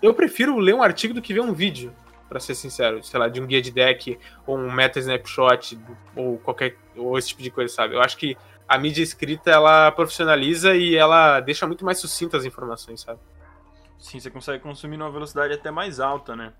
eu 0.00 0.14
prefiro 0.14 0.56
ler 0.58 0.74
um 0.74 0.82
artigo 0.82 1.12
do 1.12 1.20
que 1.20 1.34
ver 1.34 1.40
um 1.40 1.52
vídeo, 1.52 1.92
para 2.26 2.40
ser 2.40 2.54
sincero, 2.54 3.02
sei 3.02 3.20
lá, 3.20 3.28
de 3.28 3.40
um 3.40 3.46
guia 3.46 3.60
de 3.60 3.70
deck, 3.70 4.18
ou 4.46 4.56
um 4.56 4.72
meta 4.72 4.98
snapshot, 4.98 5.78
ou 6.16 6.38
qualquer, 6.38 6.76
ou 6.96 7.18
esse 7.18 7.28
tipo 7.28 7.42
de 7.42 7.50
coisa, 7.50 7.72
sabe? 7.72 7.94
Eu 7.94 8.00
acho 8.00 8.16
que 8.16 8.34
a 8.66 8.78
mídia 8.78 9.02
escrita, 9.02 9.50
ela 9.50 9.90
profissionaliza 9.92 10.74
e 10.74 10.94
ela 10.94 11.40
deixa 11.40 11.66
muito 11.66 11.84
mais 11.84 11.98
sucintas 11.98 12.40
as 12.40 12.46
informações, 12.46 13.02
sabe? 13.02 13.18
Sim, 13.98 14.20
você 14.20 14.30
consegue 14.30 14.62
consumir 14.62 14.96
numa 14.96 15.10
velocidade 15.10 15.52
até 15.52 15.70
mais 15.70 16.00
alta, 16.00 16.36
né? 16.36 16.52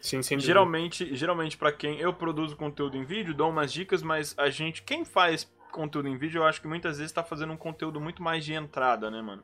Sim, 0.00 0.22
sem 0.22 0.38
dúvida. 0.38 0.46
Geralmente, 0.46 1.14
geralmente 1.14 1.56
para 1.56 1.70
quem 1.70 1.98
eu 2.00 2.12
produzo 2.12 2.56
conteúdo 2.56 2.96
em 2.96 3.04
vídeo, 3.04 3.34
dou 3.34 3.50
umas 3.50 3.72
dicas, 3.72 4.02
mas 4.02 4.34
a 4.36 4.48
gente, 4.50 4.82
quem 4.82 5.04
faz 5.04 5.50
conteúdo 5.70 6.08
em 6.08 6.16
vídeo, 6.16 6.40
eu 6.40 6.44
acho 6.44 6.60
que 6.60 6.66
muitas 6.66 6.98
vezes 6.98 7.12
tá 7.12 7.22
fazendo 7.22 7.52
um 7.52 7.56
conteúdo 7.56 8.00
muito 8.00 8.22
mais 8.22 8.44
de 8.44 8.52
entrada, 8.52 9.10
né, 9.10 9.22
mano? 9.22 9.42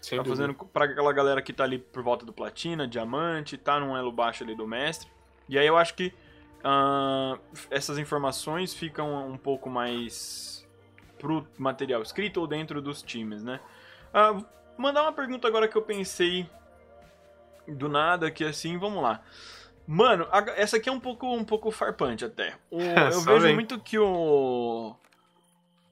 Sem 0.00 0.16
tá 0.16 0.22
dúvida. 0.22 0.52
fazendo 0.52 0.66
pra 0.66 0.84
aquela 0.84 1.12
galera 1.12 1.42
que 1.42 1.52
tá 1.52 1.64
ali 1.64 1.78
por 1.78 2.02
volta 2.02 2.24
do 2.24 2.32
platina, 2.32 2.86
diamante, 2.86 3.58
tá 3.58 3.78
num 3.80 3.96
elo 3.96 4.12
baixo 4.12 4.44
ali 4.44 4.54
do 4.54 4.66
mestre. 4.66 5.10
E 5.48 5.58
aí 5.58 5.66
eu 5.66 5.76
acho 5.76 5.94
que 5.94 6.14
ah, 6.62 7.38
essas 7.70 7.98
informações 7.98 8.72
ficam 8.72 9.28
um 9.28 9.36
pouco 9.36 9.68
mais 9.68 10.66
pro 11.18 11.46
material 11.58 12.00
escrito 12.02 12.40
ou 12.40 12.46
dentro 12.46 12.80
dos 12.80 13.02
times, 13.02 13.42
né? 13.42 13.60
Ah, 14.14 14.40
mandar 14.76 15.02
uma 15.02 15.12
pergunta 15.12 15.48
agora 15.48 15.66
que 15.66 15.76
eu 15.76 15.82
pensei 15.82 16.48
do 17.74 17.88
nada, 17.88 18.30
que 18.30 18.44
assim, 18.44 18.76
vamos 18.78 19.02
lá. 19.02 19.20
Mano, 19.86 20.26
a- 20.30 20.44
essa 20.56 20.76
aqui 20.76 20.88
é 20.88 20.92
um 20.92 21.00
pouco, 21.00 21.26
um 21.34 21.44
pouco 21.44 21.70
farpante 21.70 22.24
até. 22.24 22.54
O- 22.70 22.78
eu 23.12 23.20
vejo 23.22 23.40
vem. 23.40 23.54
muito 23.54 23.78
que 23.80 23.98
o. 23.98 24.94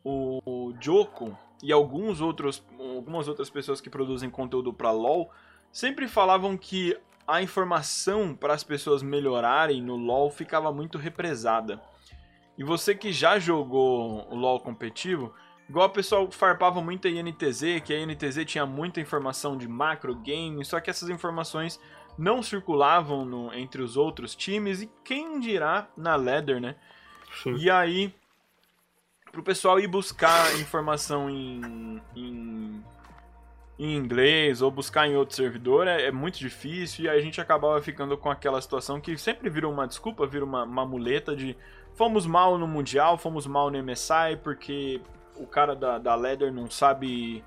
O 0.05 0.73
Joko 0.81 1.37
e 1.63 1.73
alguns 1.73 2.21
outros, 2.21 2.63
algumas 2.79 3.27
outras 3.27 3.51
pessoas 3.51 3.81
que 3.81 3.91
produzem 3.91 4.31
conteúdo 4.31 4.73
pra 4.73 4.93
LoL 4.93 5.29
sempre 5.73 6.07
falavam 6.07 6.57
que 6.57 6.97
a 7.27 7.43
informação 7.43 8.33
para 8.33 8.55
as 8.55 8.63
pessoas 8.63 9.03
melhorarem 9.03 9.83
no 9.83 9.97
LoL 9.97 10.31
ficava 10.31 10.71
muito 10.73 10.97
represada. 10.97 11.81
E 12.57 12.63
você 12.63 12.95
que 12.95 13.13
já 13.13 13.37
jogou 13.39 14.29
o 14.31 14.35
LoL 14.37 14.61
competitivo, 14.61 15.35
igual 15.69 15.87
o 15.89 15.93
pessoal 15.93 16.31
farpava 16.31 16.81
muito 16.81 17.07
a 17.09 17.11
INTZ, 17.11 17.81
que 17.85 17.93
a 17.93 17.99
INTZ 17.99 18.45
tinha 18.45 18.65
muita 18.67 19.01
informação 19.01 19.57
de 19.57 19.67
macro 19.69 20.15
game, 20.15 20.65
só 20.65 20.81
que 20.81 20.91
essas 20.91 21.09
informações 21.09 21.81
não 22.19 22.43
circulavam 22.43 23.25
no- 23.25 23.53
entre 23.55 23.83
os 23.83 23.97
outros 23.97 24.35
times 24.35 24.81
e 24.83 24.91
quem 25.05 25.39
dirá 25.41 25.89
na 25.97 26.17
Leather, 26.17 26.61
né? 26.61 26.77
Sim. 27.43 27.55
E 27.57 27.71
aí, 27.71 28.15
pro 29.31 29.43
pessoal 29.43 29.79
ir 29.79 29.87
buscar 29.87 30.55
informação 30.59 31.29
em, 31.29 32.01
em, 32.15 32.83
em 33.79 33.95
inglês 33.97 34.63
ou 34.63 34.71
buscar 34.71 35.07
em 35.07 35.17
outro 35.17 35.37
servidor 35.37 35.87
é, 35.87 36.07
é 36.07 36.13
muito 36.13 36.39
difícil 36.39 37.05
e 37.05 37.09
aí 37.11 37.19
a 37.19 37.23
gente 37.23 37.39
acabava 37.41 37.81
ficando 37.83 38.17
com 38.17 38.31
aquela 38.31 38.63
situação 38.63 38.99
que 38.99 39.19
sempre 39.19 39.51
vira 39.51 39.69
uma 39.69 39.87
desculpa, 39.87 40.27
vira 40.27 40.45
uma, 40.45 40.63
uma 40.65 40.87
muleta 40.87 41.37
de 41.37 41.55
fomos 41.95 42.25
mal 42.27 42.57
no 42.57 42.67
Mundial, 42.67 43.19
fomos 43.19 43.47
mal 43.47 43.71
no 43.71 43.83
MSI 43.83 44.39
porque 44.43 45.03
o 45.39 45.47
cara 45.47 45.75
da, 45.75 45.99
da 45.99 46.15
Leather 46.15 46.53
não 46.53 46.71
sabe 46.71 47.45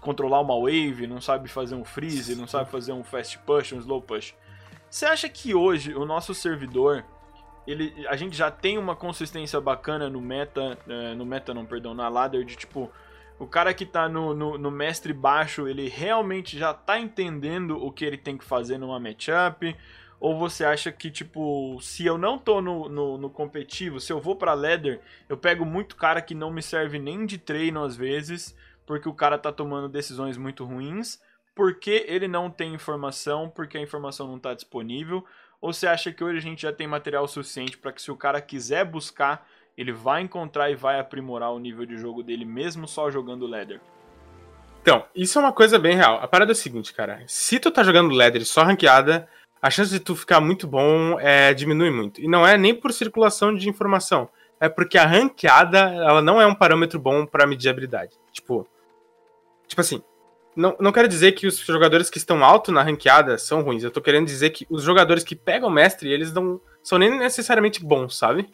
controlar 0.00 0.40
uma 0.40 0.58
wave, 0.58 1.06
não 1.06 1.20
sabe 1.20 1.48
fazer 1.48 1.74
um 1.74 1.84
freeze, 1.84 2.34
não 2.34 2.46
sabe 2.46 2.70
fazer 2.70 2.92
um 2.92 3.04
fast 3.04 3.38
push, 3.40 3.72
um 3.72 3.78
slow 3.78 4.02
push. 4.02 4.34
Você 4.90 5.06
acha 5.06 5.28
que 5.28 5.54
hoje 5.54 5.94
o 5.94 6.04
nosso 6.04 6.34
servidor 6.34 7.04
ele, 7.66 8.06
a 8.08 8.16
gente 8.16 8.34
já 8.34 8.50
tem 8.50 8.78
uma 8.78 8.96
consistência 8.96 9.60
bacana 9.60 10.08
no 10.08 10.22
meta, 10.22 10.78
eh, 10.88 11.14
no 11.14 11.26
meta 11.26 11.52
não, 11.52 11.66
perdão, 11.66 11.92
na 11.92 12.08
ladder 12.08 12.42
de 12.42 12.56
tipo, 12.56 12.90
o 13.38 13.46
cara 13.46 13.74
que 13.74 13.84
tá 13.84 14.08
no, 14.08 14.34
no, 14.34 14.56
no 14.56 14.70
mestre 14.70 15.12
baixo, 15.12 15.68
ele 15.68 15.86
realmente 15.86 16.58
já 16.58 16.72
tá 16.72 16.98
entendendo 16.98 17.76
o 17.76 17.92
que 17.92 18.06
ele 18.06 18.16
tem 18.16 18.38
que 18.38 18.44
fazer 18.44 18.78
numa 18.78 18.98
matchup? 18.98 19.76
Ou 20.20 20.36
você 20.36 20.64
acha 20.64 20.90
que, 20.90 21.10
tipo, 21.10 21.78
se 21.80 22.04
eu 22.04 22.18
não 22.18 22.38
tô 22.38 22.60
no, 22.60 22.88
no, 22.88 23.18
no 23.18 23.30
competitivo, 23.30 24.00
se 24.00 24.12
eu 24.12 24.20
vou 24.20 24.34
pra 24.34 24.54
ladder, 24.54 25.00
eu 25.28 25.36
pego 25.36 25.64
muito 25.64 25.94
cara 25.94 26.20
que 26.20 26.34
não 26.34 26.50
me 26.50 26.62
serve 26.62 26.98
nem 26.98 27.24
de 27.24 27.38
treino 27.38 27.84
às 27.84 27.96
vezes, 27.96 28.56
porque 28.84 29.08
o 29.08 29.14
cara 29.14 29.38
tá 29.38 29.52
tomando 29.52 29.88
decisões 29.88 30.36
muito 30.36 30.64
ruins, 30.64 31.20
porque 31.54 32.04
ele 32.08 32.26
não 32.26 32.50
tem 32.50 32.74
informação, 32.74 33.48
porque 33.48 33.78
a 33.78 33.82
informação 33.82 34.26
não 34.26 34.38
tá 34.38 34.54
disponível, 34.54 35.24
ou 35.60 35.72
você 35.72 35.86
acha 35.86 36.12
que 36.12 36.22
hoje 36.22 36.38
a 36.38 36.42
gente 36.42 36.62
já 36.62 36.72
tem 36.72 36.86
material 36.86 37.26
suficiente 37.28 37.78
para 37.78 37.92
que 37.92 38.02
se 38.02 38.10
o 38.10 38.16
cara 38.16 38.40
quiser 38.40 38.84
buscar, 38.84 39.46
ele 39.76 39.92
vai 39.92 40.22
encontrar 40.22 40.70
e 40.70 40.74
vai 40.74 40.98
aprimorar 40.98 41.52
o 41.52 41.58
nível 41.58 41.86
de 41.86 41.96
jogo 41.96 42.22
dele 42.22 42.44
mesmo 42.44 42.88
só 42.88 43.10
jogando 43.10 43.46
ladder? 43.46 43.80
Então, 44.82 45.04
isso 45.14 45.38
é 45.38 45.42
uma 45.42 45.52
coisa 45.52 45.78
bem 45.78 45.96
real. 45.96 46.18
A 46.20 46.26
parada 46.26 46.50
é 46.50 46.54
a 46.54 46.56
seguinte, 46.56 46.94
cara. 46.94 47.22
Se 47.26 47.60
tu 47.60 47.70
tá 47.70 47.84
jogando 47.84 48.14
ladder 48.14 48.44
só 48.44 48.62
ranqueada, 48.62 49.28
a 49.60 49.70
chance 49.70 49.90
de 49.90 50.00
tu 50.00 50.14
ficar 50.14 50.40
muito 50.40 50.66
bom 50.66 51.18
é, 51.20 51.52
diminui 51.52 51.90
muito. 51.90 52.20
E 52.20 52.28
não 52.28 52.46
é 52.46 52.56
nem 52.56 52.74
por 52.74 52.92
circulação 52.92 53.54
de 53.54 53.68
informação. 53.68 54.28
É 54.60 54.68
porque 54.68 54.98
a 54.98 55.06
ranqueada, 55.06 55.78
ela 55.78 56.20
não 56.20 56.40
é 56.40 56.46
um 56.46 56.54
parâmetro 56.54 56.98
bom 56.98 57.24
pra 57.24 57.46
medir 57.46 57.68
habilidade. 57.68 58.12
Tipo, 58.32 58.66
tipo 59.66 59.80
assim, 59.80 60.02
não, 60.58 60.76
não 60.80 60.90
quero 60.90 61.06
dizer 61.06 61.32
que 61.32 61.46
os 61.46 61.58
jogadores 61.58 62.10
que 62.10 62.18
estão 62.18 62.44
alto 62.44 62.72
na 62.72 62.82
ranqueada 62.82 63.38
são 63.38 63.62
ruins. 63.62 63.84
Eu 63.84 63.90
tô 63.90 64.00
querendo 64.00 64.26
dizer 64.26 64.50
que 64.50 64.66
os 64.68 64.82
jogadores 64.82 65.22
que 65.22 65.36
pegam 65.36 65.70
mestre, 65.70 66.10
eles 66.10 66.32
não 66.32 66.60
são 66.82 66.98
nem 66.98 67.16
necessariamente 67.16 67.84
bons, 67.84 68.16
sabe? 68.16 68.48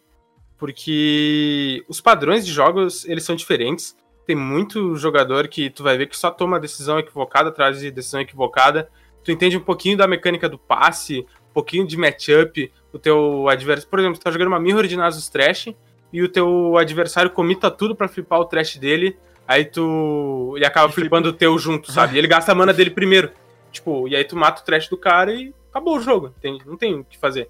Porque 0.59 1.83
os 1.89 2.01
padrões 2.01 2.45
de 2.45 2.53
jogos, 2.53 3.07
eles 3.07 3.25
são 3.25 3.35
diferentes. 3.35 3.97
Tem 4.27 4.37
muito 4.37 4.97
jogador 4.97 5.49
que 5.49 5.71
tu 5.71 5.83
vai 5.83 5.97
ver 5.97 6.07
que 6.07 6.17
só 6.17 6.31
toma 6.31 6.61
decisão 6.61 6.99
equivocada 6.99 7.49
atrás 7.49 7.81
de 7.81 7.91
decisão 7.91 8.21
equivocada. 8.21 8.91
Tu 9.25 9.33
entende 9.33 9.57
um 9.57 9.61
pouquinho 9.61 9.97
da 9.97 10.07
mecânica 10.07 10.49
do 10.49 10.59
passe, 10.59 11.21
um 11.51 11.53
pouquinho 11.55 11.87
de 11.87 11.97
matchup, 11.97 12.71
o 12.93 12.99
teu 12.99 13.49
adversário. 13.49 13.91
Por 13.91 13.99
exemplo, 13.99 14.19
tu 14.19 14.23
tá 14.23 14.31
jogando 14.31 14.49
uma 14.49 14.61
mirror 14.61 14.87
de 14.87 14.97
Nasus 14.97 15.29
Trash 15.29 15.75
e 16.13 16.23
o 16.23 16.29
teu 16.29 16.77
adversário 16.77 17.31
comita 17.31 17.71
tudo 17.71 17.97
pra 17.97 18.07
flipar 18.07 18.39
o 18.41 18.45
trash 18.45 18.77
dele. 18.77 19.19
Aí 19.49 19.65
tu. 19.65 20.53
Ele 20.57 20.65
acaba 20.65 20.89
flipa- 20.89 21.01
flipando 21.01 21.29
o 21.31 21.33
teu 21.33 21.59
junto, 21.59 21.91
sabe? 21.91 22.17
Ele 22.19 22.27
gasta 22.27 22.53
a 22.53 22.55
mana 22.55 22.73
dele 22.73 22.91
primeiro. 22.91 23.31
Tipo, 23.73 24.07
e 24.07 24.15
aí 24.15 24.25
tu 24.25 24.37
mata 24.37 24.63
o 24.63 24.65
trash 24.65 24.89
do 24.89 24.97
cara 24.97 25.33
e 25.35 25.53
acabou 25.71 25.97
o 25.97 26.01
jogo, 26.01 26.33
entende? 26.39 26.65
Não 26.67 26.77
tem 26.77 26.95
o 26.95 27.05
que 27.05 27.19
fazer. 27.19 27.49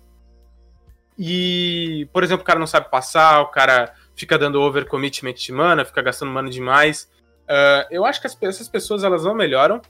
E, 1.18 2.08
por 2.12 2.24
exemplo, 2.24 2.42
o 2.42 2.46
cara 2.46 2.58
não 2.58 2.66
sabe 2.66 2.90
passar, 2.90 3.40
o 3.42 3.46
cara 3.46 3.92
fica 4.16 4.36
dando 4.38 4.60
overcommitment 4.60 5.34
de 5.34 5.52
mana, 5.52 5.84
fica 5.84 6.02
gastando 6.02 6.32
mana 6.32 6.50
demais. 6.50 7.08
Ah, 7.48 7.86
eu 7.90 8.04
acho 8.04 8.20
que 8.20 8.26
as, 8.26 8.36
essas 8.42 8.68
pessoas 8.68 9.04
elas 9.04 9.24
não 9.24 9.34
melhoram. 9.34 9.80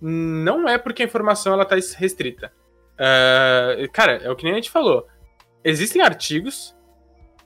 Não 0.00 0.68
é 0.68 0.76
porque 0.78 1.02
a 1.02 1.06
informação 1.06 1.52
ela 1.52 1.64
tá 1.64 1.76
restrita. 1.96 2.52
Ah, 2.98 3.74
cara, 3.92 4.12
é 4.22 4.30
o 4.30 4.36
que 4.36 4.44
nem 4.44 4.52
a 4.52 4.56
gente 4.56 4.70
falou. 4.70 5.06
Existem 5.64 6.00
artigos, 6.02 6.76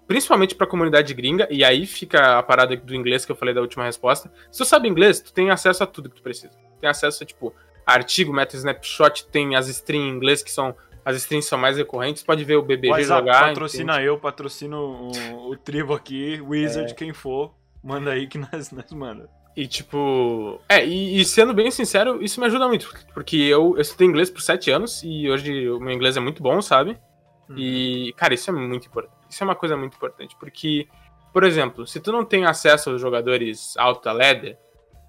principalmente 0.06 0.54
pra 0.54 0.66
comunidade 0.66 1.12
gringa, 1.14 1.46
e 1.50 1.64
aí 1.64 1.86
fica 1.86 2.38
a 2.38 2.42
parada 2.42 2.76
do 2.76 2.94
inglês 2.94 3.24
que 3.24 3.32
eu 3.32 3.36
falei 3.36 3.54
da 3.54 3.60
última 3.60 3.84
resposta. 3.84 4.30
Se 4.50 4.58
tu 4.58 4.64
sabe 4.64 4.88
inglês, 4.88 5.20
tu 5.20 5.32
tem 5.32 5.50
acesso 5.50 5.82
a 5.82 5.86
tudo 5.86 6.08
que 6.10 6.16
tu 6.16 6.22
precisa. 6.22 6.52
Tem 6.80 6.88
acesso 6.88 7.22
a, 7.22 7.26
tipo, 7.26 7.54
artigo, 7.86 8.32
meta 8.32 8.56
snapshot, 8.56 9.26
tem 9.28 9.56
as 9.56 9.68
strings 9.68 10.06
em 10.06 10.16
inglês 10.16 10.42
que 10.42 10.50
são. 10.50 10.74
As 11.02 11.16
strings 11.16 11.46
são 11.46 11.58
mais 11.58 11.78
recorrentes, 11.78 12.22
pode 12.22 12.44
ver 12.44 12.56
o 12.56 12.62
BBG 12.62 12.90
WhatsApp 12.90 13.20
jogar. 13.20 13.48
patrocina 13.48 14.02
eu, 14.02 14.18
patrocino 14.18 15.10
o, 15.10 15.50
o 15.50 15.56
tribo 15.56 15.94
aqui, 15.94 16.38
Wizard, 16.42 16.92
É. 16.92 16.94
quem 16.94 17.14
for, 17.14 17.54
manda 17.82 18.10
aí 18.12 18.26
que 18.26 18.36
nós, 18.36 18.70
nós 18.70 18.92
manda. 18.92 19.28
E 19.56 19.66
tipo. 19.66 20.60
É, 20.68 20.84
e, 20.86 21.20
e 21.20 21.24
sendo 21.24 21.52
bem 21.52 21.70
sincero, 21.70 22.22
isso 22.22 22.40
me 22.40 22.46
ajuda 22.46 22.68
muito. 22.68 22.88
Porque 23.12 23.36
eu, 23.36 23.74
eu 23.76 23.80
estudei 23.80 24.06
inglês 24.06 24.30
por 24.30 24.40
sete 24.40 24.70
anos 24.70 25.02
e 25.04 25.28
hoje 25.28 25.68
o 25.68 25.80
meu 25.80 25.92
inglês 25.92 26.16
é 26.16 26.20
muito 26.20 26.42
bom, 26.42 26.60
sabe? 26.62 26.98
E, 27.56 28.12
cara, 28.16 28.32
isso 28.32 28.48
é 28.48 28.52
muito 28.52 28.86
importante. 28.86 29.14
Isso 29.28 29.42
é 29.42 29.44
uma 29.44 29.56
coisa 29.56 29.76
muito 29.76 29.96
importante. 29.96 30.36
Porque, 30.38 30.86
por 31.32 31.42
exemplo, 31.42 31.84
se 31.86 31.98
tu 32.00 32.12
não 32.12 32.24
tem 32.24 32.44
acesso 32.46 32.90
aos 32.90 33.00
jogadores 33.00 33.76
alta 33.76 34.12
ladder, 34.12 34.56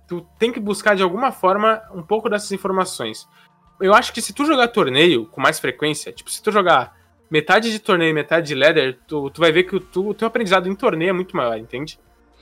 tu 0.07 0.25
tem 0.39 0.51
que 0.51 0.59
buscar 0.59 0.95
de 0.95 1.03
alguma 1.03 1.31
forma 1.31 1.81
um 1.93 2.01
pouco 2.01 2.27
dessas 2.27 2.51
informações. 2.51 3.27
Eu 3.79 3.93
acho 3.93 4.11
que 4.11 4.21
se 4.21 4.33
tu 4.33 4.43
jogar 4.45 4.67
torneio 4.69 5.27
com 5.27 5.39
mais 5.39 5.59
frequência, 5.59 6.11
tipo, 6.11 6.31
se 6.31 6.41
tu 6.41 6.51
jogar 6.51 6.95
metade 7.29 7.71
de 7.71 7.79
torneio 7.79 8.09
e 8.09 8.13
metade 8.13 8.47
de 8.47 8.55
ladder, 8.55 8.99
tu, 9.07 9.29
tu 9.29 9.39
vai 9.39 9.51
ver 9.51 9.63
que 9.63 9.75
o, 9.75 9.79
tu- 9.79 10.09
o 10.09 10.13
teu 10.13 10.27
aprendizado 10.27 10.67
em 10.67 10.75
torneio 10.75 11.09
é 11.09 11.13
muito 11.13 11.37
maior, 11.37 11.57
entende? 11.57 11.99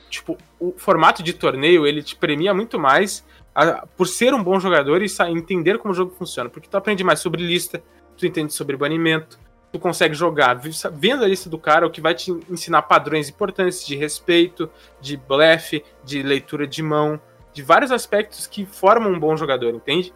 Tipo, 0.09 0.37
o 0.59 0.73
formato 0.77 1.21
de 1.21 1.33
torneio, 1.33 1.85
ele 1.85 2.01
te 2.01 2.15
premia 2.15 2.53
muito 2.53 2.79
mais 2.79 3.25
a- 3.53 3.85
por 3.95 4.07
ser 4.07 4.33
um 4.33 4.43
bom 4.43 4.59
jogador 4.59 5.01
e 5.01 5.07
entender 5.29 5.77
como 5.77 5.91
o 5.91 5.95
jogo 5.95 6.13
funciona. 6.17 6.49
Porque 6.49 6.67
tu 6.67 6.75
aprende 6.77 7.03
mais 7.03 7.19
sobre 7.19 7.43
lista, 7.43 7.83
tu 8.17 8.25
entende 8.25 8.53
sobre 8.53 8.75
banimento, 8.75 9.39
tu 9.71 9.79
consegue 9.79 10.15
jogar 10.15 10.59
vendo 10.93 11.23
a 11.23 11.27
lista 11.27 11.49
do 11.49 11.57
cara, 11.59 11.85
o 11.85 11.91
que 11.91 12.01
vai 12.01 12.15
te 12.15 12.31
ensinar 12.49 12.81
padrões 12.83 13.29
importantes 13.29 13.85
de 13.85 13.95
respeito, 13.95 14.69
de 14.99 15.15
blefe, 15.15 15.83
de 16.03 16.23
leitura 16.23 16.65
de 16.65 16.81
mão, 16.81 17.21
de 17.53 17.61
vários 17.61 17.91
aspectos 17.91 18.47
que 18.47 18.65
formam 18.65 19.11
um 19.11 19.19
bom 19.19 19.37
jogador, 19.37 19.73
entende? 19.73 20.13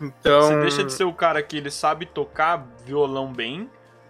Então. 0.00 0.42
Você 0.42 0.60
deixa 0.60 0.84
de 0.84 0.92
ser 0.92 1.04
o 1.04 1.12
cara 1.12 1.42
que 1.42 1.56
ele 1.56 1.70
sabe 1.70 2.06
tocar 2.06 2.66
violão 2.84 3.32
bem, 3.32 3.68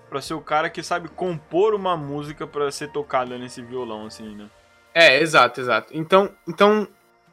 pra 0.09 0.21
ser 0.21 0.35
o 0.35 0.41
cara 0.41 0.71
que 0.71 0.83
sabe 0.83 1.09
compor 1.09 1.75
uma 1.75 1.97
música 1.97 2.47
pra 2.47 2.71
ser 2.71 2.89
tocada 2.91 3.37
nesse 3.37 3.61
violão, 3.63 4.07
assim, 4.07 4.35
né? 4.37 4.49
É, 4.95 5.21
exato, 5.21 5.61
exato. 5.61 5.93
Então, 5.93 6.31
então, 6.49 6.87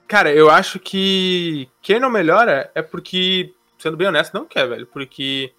cara, 0.07 0.33
eu 0.33 0.49
acho 0.49 0.79
que 0.79 1.69
quem 1.81 1.99
não 1.99 2.09
melhora 2.09 2.71
é 2.73 2.81
porque, 2.81 3.53
sendo 3.77 3.95
bem 3.95 4.07
honesto, 4.07 4.33
não 4.33 4.45
quer, 4.45 4.67
velho. 4.67 4.87
Porque 4.87 5.53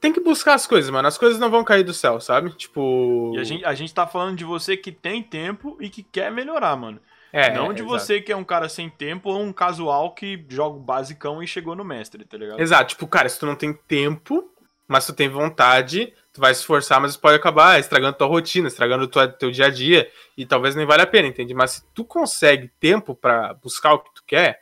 tem 0.00 0.12
que 0.12 0.20
buscar 0.20 0.54
as 0.54 0.66
coisas, 0.66 0.90
mano. 0.90 1.08
As 1.08 1.18
coisas 1.18 1.40
não 1.40 1.50
vão 1.50 1.64
cair 1.64 1.82
do 1.82 1.94
céu, 1.94 2.20
sabe? 2.20 2.50
Tipo. 2.50 3.32
E 3.34 3.38
a 3.38 3.44
gente, 3.44 3.64
a 3.64 3.74
gente 3.74 3.92
tá 3.92 4.06
falando 4.06 4.36
de 4.36 4.44
você 4.44 4.76
que 4.76 4.92
tem 4.92 5.22
tempo 5.22 5.76
e 5.80 5.88
que 5.88 6.02
quer 6.02 6.30
melhorar, 6.30 6.76
mano. 6.76 7.00
é, 7.32 7.52
não 7.52 7.72
de 7.72 7.82
exato. 7.82 7.98
você 7.98 8.20
que 8.20 8.32
é 8.32 8.36
um 8.36 8.44
cara 8.44 8.68
sem 8.68 8.88
tempo 8.88 9.30
ou 9.30 9.40
um 9.40 9.52
casual 9.52 10.14
que 10.14 10.44
joga 10.48 10.76
o 10.76 10.80
basicão 10.80 11.42
e 11.42 11.46
chegou 11.46 11.74
no 11.74 11.84
mestre, 11.84 12.24
tá 12.24 12.36
ligado? 12.36 12.60
Exato, 12.60 12.90
tipo, 12.90 13.06
cara, 13.06 13.28
se 13.28 13.38
tu 13.38 13.46
não 13.46 13.56
tem 13.56 13.72
tempo, 13.72 14.50
mas 14.86 15.04
tu 15.04 15.12
tem 15.12 15.28
vontade, 15.28 16.12
tu 16.38 16.40
vai 16.40 16.54
se 16.54 16.60
esforçar, 16.60 17.00
mas 17.00 17.10
isso 17.10 17.20
pode 17.20 17.36
acabar 17.36 17.80
estragando 17.80 18.16
tua 18.16 18.28
rotina, 18.28 18.68
estragando 18.68 19.08
tua, 19.08 19.26
teu 19.26 19.50
dia 19.50 19.66
a 19.66 19.70
dia, 19.70 20.08
e 20.36 20.46
talvez 20.46 20.76
nem 20.76 20.86
vale 20.86 21.02
a 21.02 21.06
pena, 21.06 21.26
entende? 21.26 21.52
Mas 21.52 21.72
se 21.72 21.86
tu 21.92 22.04
consegue 22.04 22.70
tempo 22.78 23.14
pra 23.14 23.54
buscar 23.54 23.94
o 23.94 23.98
que 23.98 24.14
tu 24.14 24.22
quer, 24.24 24.60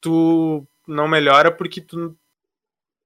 tu 0.00 0.64
não 0.86 1.08
melhora 1.08 1.50
porque 1.50 1.80
tu. 1.80 2.16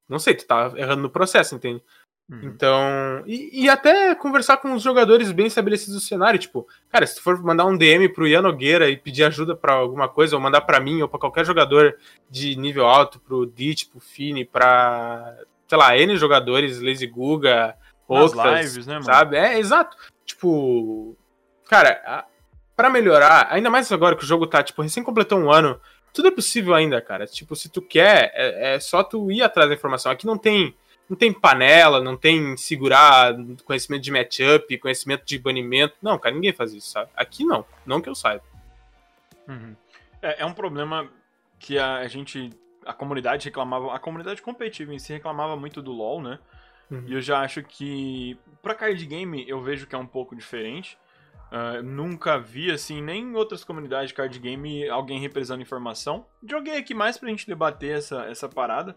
Não 0.07 0.18
sei, 0.18 0.35
tu 0.35 0.46
tá 0.46 0.72
errando 0.77 1.03
no 1.03 1.11
processo, 1.11 1.55
entende? 1.55 1.83
Uhum. 2.31 2.40
Então. 2.44 3.25
E, 3.27 3.64
e 3.64 3.68
até 3.70 4.14
conversar 4.14 4.59
com 4.59 4.75
os 4.75 4.83
jogadores 4.83 5.33
bem 5.33 5.46
estabelecidos 5.46 5.94
do 5.94 6.01
cenário. 6.01 6.38
Tipo, 6.38 6.68
cara, 6.90 7.07
se 7.07 7.14
tu 7.14 7.22
for 7.22 7.42
mandar 7.42 7.64
um 7.64 7.77
DM 7.77 8.11
pro 8.11 8.29
Ian 8.29 8.42
Nogueira 8.42 8.90
e 8.90 8.96
pedir 8.96 9.25
ajuda 9.25 9.57
pra 9.57 9.72
alguma 9.72 10.07
coisa, 10.07 10.37
ou 10.37 10.42
mandar 10.42 10.61
pra 10.61 10.81
mim, 10.81 11.01
ou 11.01 11.09
pra 11.09 11.18
qualquer 11.18 11.46
jogador 11.46 11.96
de 12.29 12.57
nível 12.57 12.85
alto, 12.85 13.18
pro 13.20 13.46
Dit, 13.46 13.87
pro 13.87 14.01
Fini, 14.01 14.44
pra 14.44 15.35
sei 15.66 15.79
lá, 15.79 15.96
N 15.96 16.14
jogadores, 16.18 16.83
Lazy 16.83 17.07
Guga, 17.07 17.75
outras, 18.20 18.61
lives, 18.66 18.87
né, 18.87 18.94
mano? 18.94 19.05
sabe? 19.05 19.37
É, 19.37 19.59
exato. 19.59 19.96
Tipo, 20.25 21.16
cara, 21.68 22.03
a- 22.07 22.25
pra 22.77 22.90
melhorar, 22.90 23.48
ainda 23.51 23.70
mais 23.70 23.90
agora 23.92 24.16
que 24.16 24.25
o 24.25 24.27
jogo 24.27 24.46
tá, 24.46 24.62
tipo, 24.62 24.83
recém 24.83 25.03
completou 25.03 25.38
um 25.38 25.51
ano, 25.51 25.81
tudo 26.12 26.29
é 26.29 26.31
possível 26.31 26.75
ainda, 26.75 27.01
cara. 27.01 27.27
Tipo, 27.27 27.57
se 27.57 27.68
tu 27.68 27.81
quer, 27.81 28.31
é, 28.35 28.75
é 28.75 28.81
só 28.81 29.03
tu 29.03 29.31
ir 29.31 29.42
atrás 29.42 29.68
da 29.68 29.75
informação. 29.75 30.12
Aqui 30.12 30.27
não 30.27 30.37
tem, 30.37 30.75
não 31.09 31.16
tem 31.16 31.33
panela, 31.33 32.01
não 32.03 32.16
tem 32.16 32.57
segurar 32.57 33.35
conhecimento 33.64 34.03
de 34.03 34.11
matchup, 34.11 34.79
conhecimento 34.79 35.25
de 35.25 35.38
banimento. 35.38 35.94
Não, 36.03 36.18
cara, 36.18 36.35
ninguém 36.35 36.53
faz 36.53 36.72
isso, 36.75 36.90
sabe? 36.90 37.11
Aqui 37.16 37.44
não, 37.44 37.64
não 37.87 38.01
que 38.01 38.09
eu 38.09 38.14
saiba. 38.14 38.42
Uhum. 39.48 39.75
É, 40.20 40.42
é 40.42 40.46
um 40.46 40.53
problema 40.53 41.09
que 41.59 41.79
a, 41.79 41.96
a 41.98 42.09
gente. 42.09 42.51
A 42.85 42.92
comunidade 42.92 43.44
reclamava. 43.46 43.94
A 43.94 43.98
comunidade 43.98 44.42
competitiva 44.42 44.92
em 44.92 44.98
si 44.98 45.12
reclamava 45.12 45.57
muito 45.57 45.81
do 45.81 45.92
LoL, 45.92 46.20
né? 46.20 46.38
Uhum. 46.92 47.05
E 47.07 47.14
eu 47.14 47.20
já 47.20 47.40
acho 47.40 47.62
que. 47.62 48.38
Pra 48.62 48.74
card 48.74 49.05
game, 49.07 49.48
eu 49.48 49.61
vejo 49.61 49.87
que 49.87 49.94
é 49.94 49.98
um 49.98 50.07
pouco 50.07 50.37
diferente. 50.37 50.98
Ah, 51.52 51.83
nunca 51.83 52.38
vi, 52.38 52.70
assim, 52.70 53.02
nem 53.02 53.24
em 53.24 53.35
outras 53.35 53.62
comunidades 53.62 54.09
de 54.09 54.14
card 54.14 54.38
game 54.38 54.88
alguém 54.88 55.20
represando 55.20 55.61
informação. 55.61 56.24
Joguei 56.48 56.78
aqui 56.78 56.94
mais 56.94 57.18
pra 57.18 57.28
gente 57.28 57.46
debater 57.46 57.98
essa, 57.98 58.24
essa 58.24 58.48
parada. 58.48 58.96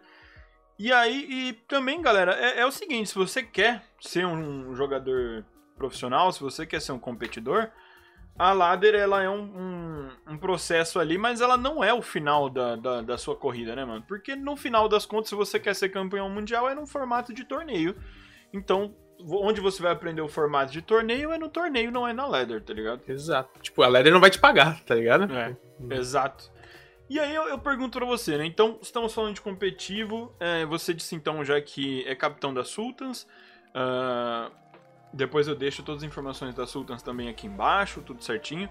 E 0.79 0.91
aí, 0.91 1.27
e 1.29 1.53
também, 1.67 2.01
galera, 2.01 2.34
é, 2.34 2.60
é 2.62 2.65
o 2.65 2.71
seguinte: 2.71 3.10
se 3.10 3.15
você 3.15 3.43
quer 3.43 3.84
ser 3.99 4.25
um 4.25 4.73
jogador 4.73 5.45
profissional, 5.75 6.31
se 6.31 6.39
você 6.39 6.65
quer 6.65 6.81
ser 6.81 6.93
um 6.93 6.99
competidor, 6.99 7.69
a 8.38 8.52
ladder 8.52 8.95
ela 8.95 9.24
é 9.24 9.30
um, 9.30 9.43
um, 9.43 10.10
um 10.34 10.38
processo 10.38 11.00
ali, 11.00 11.17
mas 11.17 11.39
ela 11.39 11.56
não 11.58 11.84
é 11.84 11.93
o 11.93 12.02
final 12.02 12.50
da, 12.50 12.76
da, 12.76 13.02
da 13.02 13.17
sua 13.17 13.36
corrida, 13.36 13.76
né, 13.76 13.86
mano? 13.86 14.04
Porque 14.08 14.36
no 14.36 14.58
final 14.58 14.89
das 14.89 15.06
contas, 15.06 15.30
se 15.30 15.36
você 15.36 15.60
quer 15.60 15.74
ser 15.74 15.89
campeão 15.89 16.30
mundial, 16.30 16.69
é 16.69 16.76
num 16.76 16.86
formato 16.86 17.34
de 17.34 17.45
torneio. 17.45 17.95
Então, 18.52 18.93
onde 19.26 19.62
você 19.62 19.82
vai 19.82 19.93
aprender 19.93 20.21
o 20.21 20.28
formato 20.28 20.71
de 20.71 20.82
torneio 20.82 21.32
é 21.32 21.38
no 21.38 21.48
torneio, 21.48 21.91
não 21.91 22.06
é 22.06 22.12
na 22.12 22.26
ladder, 22.26 22.62
tá 22.62 22.74
ligado? 22.74 23.02
Exato. 23.08 23.60
Tipo, 23.62 23.84
a 23.84 23.88
Ladder 23.88 24.12
não 24.12 24.19
vai 24.19 24.30
te 24.30 24.39
pagar, 24.39 24.84
tá 24.84 24.95
ligado? 24.95 25.32
É, 25.34 25.56
exato. 25.91 26.52
E 27.10 27.19
aí 27.19 27.34
eu, 27.34 27.43
eu 27.43 27.60
pergunto 27.60 27.98
pra 27.98 28.06
você, 28.06 28.38
né? 28.38 28.45
Então, 28.45 28.80
estamos 28.82 29.13
falando 29.13 29.36
de 29.36 29.41
competitivo. 29.41 30.36
é, 30.39 30.65
você 30.65 30.93
disse 30.93 31.15
então 31.15 31.45
já 31.45 31.62
que 31.62 32.04
é 32.08 32.15
capitão 32.15 32.54
da 32.54 32.63
Sultans. 32.65 33.28
ah, 33.74 34.52
depois 35.15 35.47
eu 35.47 35.56
deixo 35.56 35.82
todas 35.82 36.04
as 36.04 36.08
informações 36.08 36.54
da 36.54 36.67
Sultans 36.67 37.01
também 37.01 37.30
aqui 37.30 37.47
embaixo, 37.47 38.01
tudo 38.01 38.23
certinho. 38.23 38.69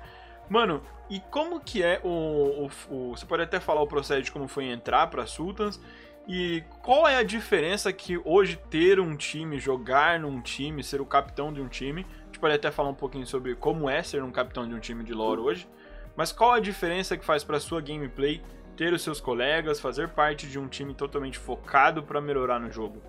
Mano, 0.49 0.83
e 1.09 1.21
como 1.31 1.59
que 1.59 1.83
é 1.83 2.01
o, 2.05 2.09
o- 2.09 2.71
o- 2.91 3.17
Você 3.17 3.25
pode 3.27 3.43
até 3.43 3.59
falar 3.59 3.81
o 3.81 3.87
processo 3.87 4.23
de 4.23 4.31
como 4.31 4.47
foi 4.47 4.67
entrar 4.67 5.07
pra 5.09 5.27
Sultans. 5.27 5.81
E 6.27 6.63
qual 6.83 7.07
é 7.07 7.17
a 7.17 7.23
diferença 7.23 7.93
que 7.93 8.19
hoje 8.25 8.59
ter 8.71 8.99
um 8.99 9.15
time, 9.17 9.59
jogar 9.59 10.19
num 10.21 10.41
time, 10.41 10.83
ser 10.83 11.01
o 11.01 11.07
capitão 11.07 11.53
de 11.53 11.61
um 11.61 11.69
time. 11.69 12.07
A 12.23 12.25
gente 12.27 12.39
pode 12.39 12.55
até 12.55 12.71
falar 12.71 12.89
um 12.91 12.95
pouquinho 12.95 13.27
sobre 13.27 13.55
como 13.55 13.89
é 13.91 14.03
ser 14.03 14.23
um 14.23 14.31
capitão 14.31 14.67
de 14.69 14.75
um 14.75 14.79
time 14.81 15.05
de 15.05 15.13
lore 15.13 15.41
hoje. 15.41 15.69
Mas 16.17 16.33
qual 16.33 16.53
a 16.53 16.61
diferença 16.61 17.17
que 17.17 17.25
faz 17.25 17.43
para 17.45 17.59
sua 17.61 17.81
gameplay 17.81 18.43
ter 18.77 18.93
os 18.93 19.03
seus 19.03 19.21
colegas, 19.21 19.81
fazer 19.81 20.09
parte 20.09 20.47
de 20.47 20.59
um 20.59 20.67
time 20.67 20.95
totalmente 20.95 21.39
focado 21.39 22.03
para 22.03 22.21
melhorar 22.21 22.59
no 22.59 22.71
jogo? 22.73 23.03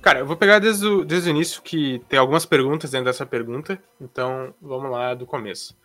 Cara, 0.00 0.20
eu 0.20 0.26
vou 0.26 0.36
pegar 0.36 0.58
desde 0.58 0.86
o, 0.86 1.04
desde 1.04 1.28
o 1.28 1.32
início, 1.32 1.60
que 1.62 2.00
tem 2.08 2.18
algumas 2.18 2.46
perguntas 2.46 2.90
dentro 2.90 3.06
dessa 3.06 3.26
pergunta, 3.26 3.82
então 4.00 4.54
vamos 4.60 4.90
lá 4.90 5.14
do 5.14 5.26
começo. 5.26 5.76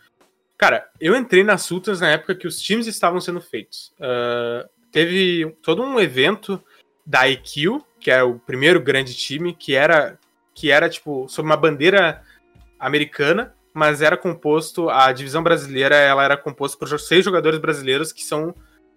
Cara, 0.56 0.88
eu 0.98 1.14
entrei 1.14 1.44
na 1.44 1.58
Sultans 1.58 2.00
na 2.00 2.08
época 2.08 2.34
que 2.34 2.46
os 2.46 2.60
times 2.60 2.86
estavam 2.86 3.20
sendo 3.20 3.40
feitos. 3.40 3.92
Ah, 4.00 4.66
teve 4.90 5.54
todo 5.62 5.82
um 5.82 6.00
evento 6.00 6.62
da 7.04 7.28
IQ, 7.28 7.82
que 8.00 8.10
é 8.10 8.22
o 8.22 8.38
primeiro 8.38 8.80
grande 8.80 9.14
time, 9.14 9.52
que 9.52 9.74
era, 9.74 10.18
que 10.54 10.70
era 10.70 10.88
tipo, 10.88 11.28
sob 11.28 11.46
uma 11.46 11.56
bandeira 11.56 12.22
americana, 12.78 13.54
mas 13.74 14.00
era 14.00 14.16
composto, 14.16 14.88
a 14.88 15.12
divisão 15.12 15.42
brasileira, 15.42 15.94
ela 15.96 16.24
era 16.24 16.36
composta 16.36 16.78
por 16.78 16.88
seis 16.98 17.22
jogadores 17.22 17.58
brasileiros 17.58 18.10
que 18.10 18.24
são 18.24 18.54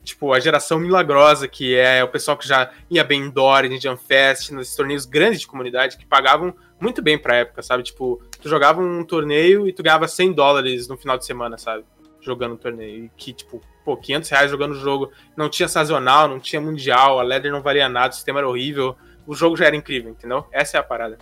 tipo, 0.10 0.34
a 0.34 0.40
geração 0.40 0.78
milagrosa, 0.80 1.48
que 1.48 1.76
é 1.76 2.04
o 2.04 2.08
pessoal 2.08 2.38
que 2.38 2.48
já 2.48 2.70
ia 2.90 3.04
bem 3.04 3.22
em 3.24 3.30
Dory, 3.30 3.74
em 3.74 3.80
Jam 3.80 3.98
Fest, 3.98 4.52
nos 4.52 4.76
torneios 4.76 5.06
grandes 5.06 5.40
de 5.42 5.48
comunidade, 5.48 5.98
que 5.98 6.06
pagavam 6.06 6.54
muito 6.80 7.02
bem 7.02 7.18
pra 7.18 7.36
época, 7.38 7.62
sabe? 7.62 7.84
Tipo, 7.84 8.22
tu 8.42 8.48
jogava 8.50 8.82
um 8.82 9.04
torneio 9.04 9.68
e 9.68 9.74
tu 9.74 9.82
ganhava 9.84 10.08
100 10.08 10.34
dólares 10.34 10.88
no 10.88 10.98
final 10.98 11.18
de 11.18 11.26
semana, 11.26 11.58
sabe? 11.58 11.84
Jogando 12.22 12.54
um 12.54 12.58
torneio. 12.58 13.06
E 13.06 13.12
que, 13.18 13.34
tipo, 13.34 13.62
pô, 13.84 13.96
500 13.98 14.30
reais 14.30 14.52
jogando 14.52 14.72
o 14.72 14.80
jogo. 14.80 15.12
Não 15.36 15.50
tinha 15.50 15.68
sazonal, 15.68 16.28
não 16.28 16.40
tinha 16.40 16.62
mundial, 16.62 17.20
a 17.20 17.24
ladder 17.24 17.52
não 17.52 17.62
valia 17.62 17.88
nada, 17.90 18.10
o 18.10 18.16
sistema 18.16 18.40
era 18.40 18.48
horrível. 18.50 18.96
O 19.26 19.34
jogo 19.36 19.56
já 19.58 19.66
era 19.66 19.76
incrível, 19.76 20.12
entendeu? 20.12 20.46
Essa 20.52 20.78
é 20.78 20.80
a 20.80 20.84
parada. 20.84 21.18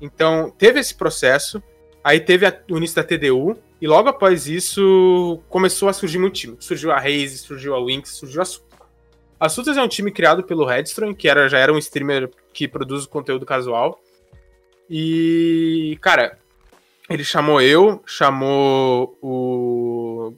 Então, 0.00 0.50
teve 0.58 0.80
esse 0.80 0.94
processo. 0.94 1.62
Aí 2.02 2.18
teve 2.20 2.44
a- 2.46 2.58
o 2.70 2.76
início 2.76 2.96
da 2.96 3.04
TDU, 3.04 3.56
e 3.82 3.86
logo 3.88 4.08
após 4.08 4.46
isso 4.46 5.42
começou 5.48 5.88
a 5.88 5.92
surgir 5.92 6.16
muito 6.16 6.34
time. 6.34 6.56
Surgiu 6.60 6.92
a 6.92 7.00
Raze, 7.00 7.38
surgiu 7.38 7.74
a 7.74 7.84
Winx, 7.84 8.10
surgiu 8.10 8.40
a 8.40 8.44
Sultas. 8.44 8.78
A 9.40 9.48
Sultas 9.48 9.76
é 9.76 9.82
um 9.82 9.88
time 9.88 10.12
criado 10.12 10.44
pelo 10.44 10.64
Redstone, 10.64 11.16
que 11.16 11.28
era, 11.28 11.48
já 11.48 11.58
era 11.58 11.72
um 11.72 11.78
streamer 11.78 12.30
que 12.54 12.68
produz 12.68 13.06
conteúdo 13.06 13.44
casual. 13.44 14.00
E, 14.88 15.98
cara, 16.00 16.38
ele 17.10 17.24
chamou 17.24 17.60
eu, 17.60 18.00
chamou 18.06 19.18
o 19.20 20.32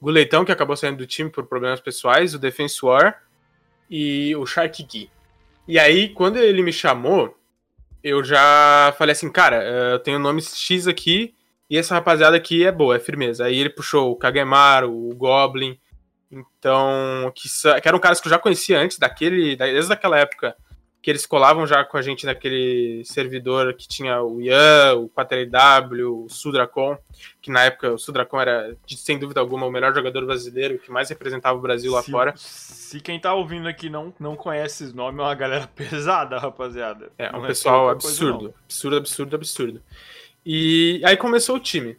Guleitão, 0.00 0.42
que 0.42 0.50
acabou 0.50 0.74
saindo 0.74 0.96
do 0.96 1.06
time 1.06 1.28
por 1.28 1.44
problemas 1.44 1.78
pessoais, 1.78 2.34
o 2.34 2.38
Defensor 2.38 3.12
e 3.90 4.34
o 4.34 4.46
Shark 4.46 4.82
Key. 4.84 5.10
E 5.68 5.78
aí, 5.78 6.08
quando 6.08 6.38
ele 6.38 6.62
me 6.62 6.72
chamou, 6.72 7.36
eu 8.02 8.24
já 8.24 8.94
falei 8.96 9.12
assim, 9.12 9.30
cara, 9.30 9.62
eh, 9.62 9.92
eu 9.92 9.98
tenho 9.98 10.16
o 10.16 10.22
nome 10.22 10.40
X 10.40 10.88
aqui 10.88 11.34
e 11.72 11.78
essa 11.78 11.94
rapaziada 11.94 12.36
aqui 12.36 12.64
é 12.66 12.70
boa, 12.70 12.96
é 12.96 12.98
firmeza. 13.00 13.46
Aí 13.46 13.58
ele 13.58 13.70
puxou 13.70 14.10
o 14.12 14.16
Kagemaru, 14.16 14.92
o 14.92 15.14
Goblin, 15.14 15.78
então, 16.30 17.32
que, 17.34 17.48
que 17.80 17.88
eram 17.88 17.98
caras 17.98 18.20
que 18.20 18.26
eu 18.26 18.30
já 18.30 18.38
conhecia 18.38 18.78
antes, 18.78 18.98
daquele, 18.98 19.56
da- 19.56 19.66
desde 19.66 19.92
aquela 19.92 20.18
época, 20.18 20.56
que 21.02 21.10
eles 21.10 21.26
colavam 21.26 21.66
já 21.66 21.84
com 21.84 21.96
a 21.96 22.02
gente 22.02 22.24
naquele 22.24 23.02
servidor 23.04 23.74
que 23.74 23.88
tinha 23.88 24.22
o 24.22 24.40
Ian, 24.40 24.94
o 24.96 25.08
4LW, 25.10 26.24
o 26.24 26.28
Sudracon, 26.28 26.96
que 27.40 27.50
na 27.50 27.64
época 27.64 27.92
o 27.92 27.98
Sudracon 27.98 28.40
era, 28.40 28.76
sem 28.86 29.18
dúvida 29.18 29.40
alguma, 29.40 29.66
o 29.66 29.70
melhor 29.70 29.92
jogador 29.92 30.24
brasileiro 30.24 30.78
que 30.78 30.90
mais 30.92 31.08
representava 31.10 31.58
o 31.58 31.60
Brasil 31.60 31.90
lá 31.92 32.02
se, 32.02 32.10
fora. 32.10 32.32
Se 32.36 33.00
quem 33.00 33.18
tá 33.20 33.34
ouvindo 33.34 33.66
aqui 33.66 33.90
não, 33.90 34.14
não 34.18 34.36
conhece 34.36 34.84
esse 34.84 34.94
nome, 34.94 35.18
é 35.18 35.22
uma 35.22 35.34
galera 35.34 35.66
pesada, 35.74 36.38
rapaziada. 36.38 37.10
É, 37.18 37.30
um 37.30 37.40
Não 37.40 37.46
pessoal 37.48 37.86
pouca 37.88 38.02
coisa, 38.02 38.24
absurdo. 38.24 38.54
absurdo, 38.64 38.96
absurdo, 38.96 39.36
absurdo. 39.36 39.82
E 40.44 41.00
aí 41.04 41.16
começou 41.16 41.56
o 41.56 41.60
time. 41.60 41.96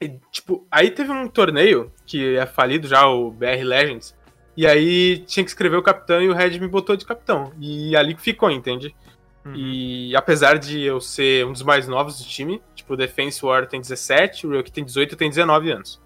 E, 0.00 0.10
tipo, 0.30 0.66
aí 0.70 0.90
teve 0.90 1.10
um 1.10 1.28
torneio 1.28 1.92
que 2.06 2.36
é 2.36 2.46
falido 2.46 2.86
já, 2.86 3.06
o 3.06 3.30
BR 3.30 3.62
Legends. 3.64 4.16
E 4.56 4.66
aí 4.66 5.18
tinha 5.18 5.44
que 5.44 5.50
escrever 5.50 5.76
o 5.76 5.82
capitão 5.82 6.20
e 6.20 6.28
o 6.28 6.34
Red 6.34 6.58
me 6.58 6.68
botou 6.68 6.96
de 6.96 7.04
capitão. 7.04 7.52
E 7.60 7.96
ali 7.96 8.14
que 8.14 8.20
ficou, 8.20 8.50
entende? 8.50 8.94
Uhum. 9.44 9.54
E 9.54 10.16
apesar 10.16 10.58
de 10.58 10.82
eu 10.82 11.00
ser 11.00 11.46
um 11.46 11.52
dos 11.52 11.62
mais 11.62 11.86
novos 11.86 12.18
do 12.18 12.24
time, 12.24 12.60
tipo, 12.74 12.94
o 12.94 12.96
Defense 12.96 13.44
War 13.44 13.66
tem 13.66 13.80
17, 13.80 14.46
o 14.46 14.50
Ryuk 14.50 14.70
tem 14.70 14.84
18 14.84 15.12
eu 15.12 15.18
tenho 15.18 15.30
19 15.30 15.70
anos. 15.70 16.00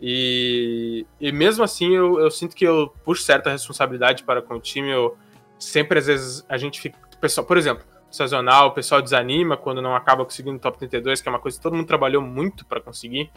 E, 0.00 1.06
e 1.20 1.32
mesmo 1.32 1.64
assim 1.64 1.94
eu, 1.94 2.20
eu 2.20 2.30
sinto 2.30 2.54
que 2.54 2.64
eu 2.64 2.92
puxo 3.04 3.22
certa 3.22 3.50
responsabilidade 3.50 4.24
para 4.24 4.42
com 4.42 4.54
o 4.54 4.60
time. 4.60 4.90
Eu 4.90 5.16
sempre, 5.58 5.98
às 5.98 6.06
vezes, 6.06 6.44
a 6.48 6.56
gente 6.56 6.80
fica. 6.80 6.98
Pessoal, 7.20 7.46
por 7.46 7.56
exemplo, 7.56 7.84
sazonal, 8.10 8.68
o 8.68 8.72
pessoal 8.72 9.02
desanima 9.02 9.56
quando 9.56 9.82
não 9.82 9.94
acaba 9.94 10.24
conseguindo 10.24 10.56
o 10.56 10.60
top 10.60 10.78
32, 10.78 11.20
que 11.20 11.28
é 11.28 11.32
uma 11.32 11.38
coisa 11.38 11.56
que 11.56 11.62
todo 11.62 11.74
mundo 11.76 11.86
trabalhou 11.86 12.22
muito 12.22 12.64
para 12.66 12.80
conseguir. 12.80 13.30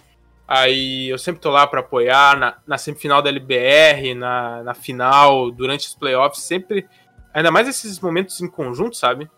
Aí 0.47 1.09
eu 1.09 1.17
sempre 1.19 1.39
tô 1.41 1.51
lá 1.51 1.67
para 1.67 1.81
apoiar 1.81 2.35
na, 2.37 2.57
na 2.65 2.77
semifinal 2.77 3.21
da 3.21 3.29
LBR, 3.29 4.15
na, 4.15 4.63
na 4.63 4.73
final, 4.73 5.51
durante 5.51 5.87
os 5.87 5.93
playoffs, 5.93 6.41
sempre. 6.43 6.87
Ainda 7.33 7.51
mais 7.51 7.67
esses 7.67 7.99
momentos 7.99 8.41
em 8.41 8.47
conjunto, 8.49 8.97
sabe? 8.97 9.29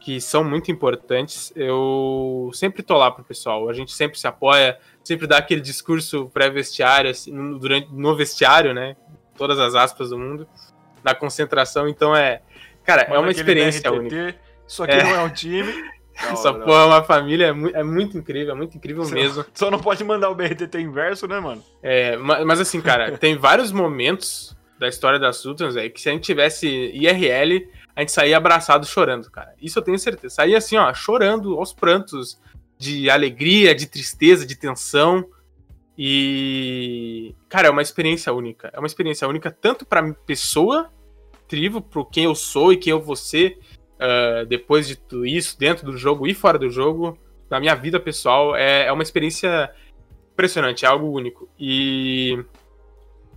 Que 0.00 0.20
são 0.20 0.44
muito 0.44 0.70
importantes. 0.70 1.50
Eu 1.56 2.50
sempre 2.52 2.82
tô 2.82 2.98
lá 2.98 3.10
pro 3.10 3.24
pessoal. 3.24 3.68
A 3.70 3.72
gente 3.72 3.92
sempre 3.92 4.18
se 4.18 4.26
apoia, 4.26 4.78
sempre 5.02 5.26
dá 5.26 5.38
aquele 5.38 5.62
discurso 5.62 6.28
pré-vestiário, 6.34 7.10
assim, 7.10 7.32
no- 7.32 7.58
durante, 7.58 7.88
no 7.90 8.14
vestiário, 8.14 8.74
né? 8.74 8.94
Todas 9.38 9.58
as 9.58 9.74
aspas 9.74 10.10
do 10.10 10.18
mundo. 10.18 10.46
Na 11.02 11.14
concentração. 11.14 11.88
Então 11.88 12.14
é. 12.14 12.42
Cara, 12.84 13.02
é 13.02 13.18
uma 13.18 13.28
experiência 13.40 13.80
única. 14.00 14.14
Isso 14.68 14.82
aqui 14.82 14.92
É. 14.92 15.02
não 15.02 15.16
é 15.16 15.22
um 15.22 15.30
time. 15.30 15.72
Da 15.72 16.28
Essa 16.32 16.50
hora. 16.52 16.64
porra 16.64 16.82
é 16.82 16.84
uma 16.84 17.02
família, 17.04 17.46
é 17.46 17.52
mu- 17.52 17.70
é 17.72 17.82
muito 17.82 18.18
incrível, 18.18 18.52
é 18.52 18.56
muito 18.56 18.76
incrível 18.76 19.04
Só- 19.04 19.14
mesmo. 19.14 19.44
Só 19.54 19.70
não 19.70 19.78
pode 19.78 20.04
mandar 20.04 20.30
o 20.30 20.34
BRTT 20.34 20.78
inverso, 20.80 21.26
né, 21.26 21.40
mano? 21.40 21.62
É, 21.82 22.16
ma- 22.16 22.44
mas 22.44 22.60
assim, 22.60 22.80
cara, 22.80 23.12
tem 23.18 23.36
vários 23.36 23.72
momentos 23.72 24.56
da 24.78 24.86
história 24.88 25.18
das 25.18 25.36
Sultans 25.38 25.76
aí 25.76 25.90
que 25.90 26.00
se 26.00 26.08
a 26.08 26.12
gente 26.12 26.22
tivesse 26.24 26.68
IRL, 26.68 27.68
a 27.96 28.00
gente 28.00 28.12
saía 28.12 28.36
abraçado 28.36 28.84
chorando, 28.86 29.30
cara. 29.30 29.52
Isso 29.60 29.78
eu 29.78 29.82
tenho 29.82 29.98
certeza. 29.98 30.34
Saía 30.36 30.58
assim, 30.58 30.76
ó, 30.76 30.92
chorando 30.94 31.56
aos 31.58 31.72
prantos 31.72 32.40
de 32.76 33.08
alegria, 33.10 33.74
de 33.74 33.86
tristeza, 33.86 34.44
de 34.46 34.54
tensão. 34.54 35.24
E, 36.00 37.34
cara, 37.48 37.66
é 37.68 37.70
uma 37.70 37.82
experiência 37.82 38.32
única. 38.32 38.70
É 38.72 38.78
uma 38.78 38.86
experiência 38.86 39.26
única 39.26 39.50
tanto 39.50 39.84
pra 39.84 40.12
pessoa, 40.26 40.90
Trivo, 41.48 41.80
pro 41.80 42.04
quem 42.04 42.24
eu 42.24 42.34
sou 42.34 42.72
e 42.72 42.76
quem 42.76 42.90
eu 42.92 43.00
vou 43.00 43.16
ser, 43.16 43.58
uh, 43.98 44.46
depois 44.46 44.86
de 44.86 44.96
tudo 44.96 45.26
isso, 45.26 45.58
dentro 45.58 45.86
do 45.86 45.96
jogo 45.96 46.26
e 46.26 46.34
fora 46.34 46.58
do 46.58 46.70
jogo, 46.70 47.18
na 47.50 47.58
minha 47.60 47.74
vida 47.74 47.98
pessoal, 47.98 48.54
é, 48.54 48.86
é 48.86 48.92
uma 48.92 49.02
experiência 49.02 49.70
impressionante, 50.32 50.84
é 50.84 50.88
algo 50.88 51.10
único. 51.10 51.48
E, 51.58 52.44